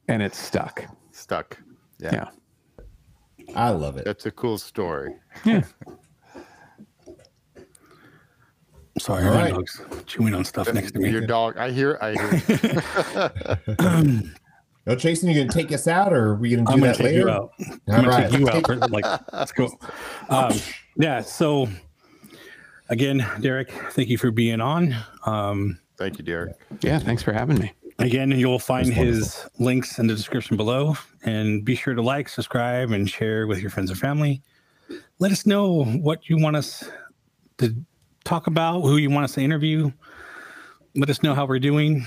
and 0.07 0.22
it 0.22 0.35
stuck. 0.35 0.85
Stuck. 1.11 1.57
Yeah. 1.97 2.11
Yeah. 2.14 2.85
I 3.55 3.72
love 3.72 3.97
it. 3.97 4.05
That's 4.05 4.27
a 4.27 4.31
cool 4.31 4.59
story. 4.59 5.15
Yeah. 5.43 5.64
Sorry, 8.99 9.25
All 9.27 9.33
my 9.33 9.49
dog's 9.49 9.81
chewing 10.05 10.35
on 10.35 10.45
stuff 10.45 10.72
next 10.72 10.91
to 10.91 10.99
me. 10.99 11.09
Your 11.09 11.25
dog. 11.25 11.57
I 11.57 11.72
hear. 11.72 11.97
I 12.03 12.11
hear. 12.14 13.31
No, 14.88 14.95
Jason, 14.95 15.27
you 15.30 15.35
gonna 15.35 15.49
take 15.51 15.72
us 15.72 15.88
out, 15.88 16.14
or 16.14 16.27
are 16.27 16.35
we 16.35 16.51
gonna 16.51 16.64
do 16.64 16.73
I'm 16.73 16.80
gonna 16.80 16.91
that 16.91 16.97
take 16.97 17.05
later? 17.05 17.22
you 17.22 17.30
out. 17.31 17.49
All 17.59 17.65
I'm 17.88 18.03
gonna 18.03 18.07
right. 18.07 18.30
take 18.30 18.39
you 18.39 18.47
out. 18.51 18.67
for- 18.67 18.75
Like, 18.75 19.03
let's 19.33 19.51
go. 19.51 19.67
Um, 20.30 20.53
yeah. 20.95 21.22
So, 21.22 21.67
again, 22.89 23.25
Derek, 23.41 23.72
thank 23.91 24.09
you 24.09 24.17
for 24.17 24.31
being 24.31 24.61
on. 24.61 24.95
Um, 25.25 25.80
Thank 25.97 26.17
you, 26.17 26.25
Derek. 26.25 26.57
Yeah, 26.81 26.99
thanks 26.99 27.23
for 27.23 27.31
having 27.31 27.57
me. 27.57 27.72
Again, 27.99 28.31
you'll 28.31 28.59
find 28.59 28.91
his 28.91 29.47
links 29.57 29.99
in 29.99 30.07
the 30.07 30.14
description 30.14 30.57
below, 30.57 30.97
and 31.23 31.64
be 31.64 31.75
sure 31.75 31.93
to 31.93 32.01
like, 32.01 32.27
subscribe, 32.27 32.91
and 32.91 33.09
share 33.09 33.47
with 33.47 33.61
your 33.61 33.69
friends 33.69 33.89
and 33.89 33.97
family. 33.97 34.41
Let 35.19 35.31
us 35.31 35.45
know 35.45 35.85
what 35.85 36.30
you 36.30 36.38
want 36.38 36.57
us 36.57 36.83
to 37.59 37.73
talk 38.25 38.47
about, 38.47 38.81
who 38.81 38.97
you 38.97 39.09
want 39.09 39.23
us 39.23 39.35
to 39.35 39.41
interview. 39.41 39.91
Let 40.95 41.09
us 41.09 41.23
know 41.23 41.33
how 41.33 41.45
we're 41.45 41.59
doing. 41.59 42.05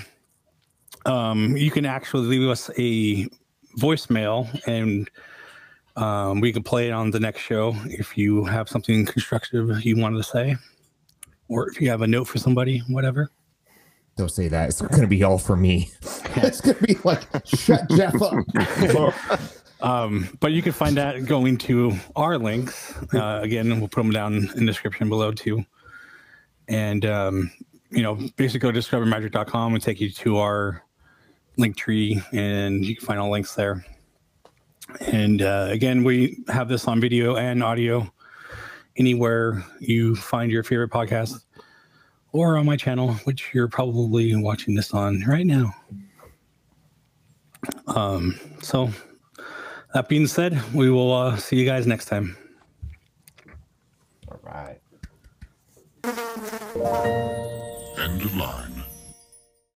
Um, 1.07 1.57
you 1.57 1.71
can 1.71 1.85
actually 1.85 2.27
leave 2.27 2.47
us 2.47 2.69
a 2.77 3.27
voicemail, 3.79 4.47
and 4.67 5.09
um, 5.99 6.39
we 6.39 6.53
can 6.53 6.63
play 6.63 6.87
it 6.87 6.91
on 6.91 7.11
the 7.11 7.19
next 7.19 7.41
show 7.41 7.75
if 7.85 8.17
you 8.17 8.45
have 8.45 8.69
something 8.69 9.05
constructive 9.05 9.83
you 9.83 9.97
wanted 9.97 10.17
to 10.17 10.23
say, 10.23 10.55
or 11.47 11.69
if 11.69 11.81
you 11.81 11.89
have 11.89 12.01
a 12.01 12.07
note 12.07 12.25
for 12.25 12.37
somebody, 12.37 12.79
whatever. 12.87 13.29
Don't 14.15 14.29
say 14.29 14.47
that. 14.47 14.69
It's 14.69 14.81
gonna 14.81 15.07
be 15.07 15.23
all 15.23 15.37
for 15.37 15.55
me. 15.55 15.91
it's 16.35 16.61
gonna 16.61 16.79
be 16.79 16.95
like 17.03 17.23
shut 17.45 17.89
Jeff 17.91 18.21
up. 18.21 19.13
Um, 19.81 20.37
but 20.41 20.51
you 20.51 20.61
can 20.61 20.73
find 20.73 20.97
that 20.97 21.25
going 21.25 21.57
to 21.59 21.93
our 22.15 22.37
links. 22.37 22.93
Uh, 23.13 23.39
again, 23.41 23.79
we'll 23.79 23.87
put 23.87 24.03
them 24.03 24.11
down 24.11 24.35
in 24.35 24.65
the 24.65 24.65
description 24.65 25.07
below 25.07 25.31
too. 25.31 25.65
And, 26.67 27.05
um, 27.05 27.51
you 27.89 28.03
know, 28.03 28.15
basically 28.35 28.59
go 28.59 28.71
to 28.71 28.79
discoveredmagic.com 28.79 29.73
and 29.73 29.81
take 29.81 30.01
you 30.01 30.11
to 30.11 30.37
our 30.37 30.83
Linktree 31.57 32.21
and 32.33 32.85
you 32.85 32.95
can 32.95 33.05
find 33.05 33.19
all 33.19 33.31
links 33.31 33.55
there. 33.55 33.85
And 35.01 35.41
uh, 35.41 35.67
again, 35.69 36.03
we 36.03 36.43
have 36.47 36.67
this 36.67 36.87
on 36.87 36.99
video 36.99 37.35
and 37.35 37.63
audio 37.63 38.11
anywhere 38.97 39.63
you 39.79 40.15
find 40.15 40.51
your 40.51 40.63
favorite 40.63 40.91
podcast 40.91 41.43
or 42.31 42.57
on 42.57 42.65
my 42.65 42.75
channel, 42.75 43.13
which 43.23 43.51
you're 43.53 43.67
probably 43.67 44.35
watching 44.35 44.75
this 44.75 44.93
on 44.93 45.23
right 45.27 45.45
now. 45.45 45.73
Um, 47.87 48.39
so 48.61 48.89
that 49.93 50.09
being 50.09 50.27
said, 50.27 50.61
we 50.73 50.89
will 50.89 51.13
uh, 51.13 51.37
see 51.37 51.55
you 51.57 51.65
guys 51.65 51.87
next 51.87 52.05
time. 52.05 52.37
All 54.27 54.39
right. 54.43 54.79
End 57.97 58.21
of 58.21 58.35
line. 58.35 58.78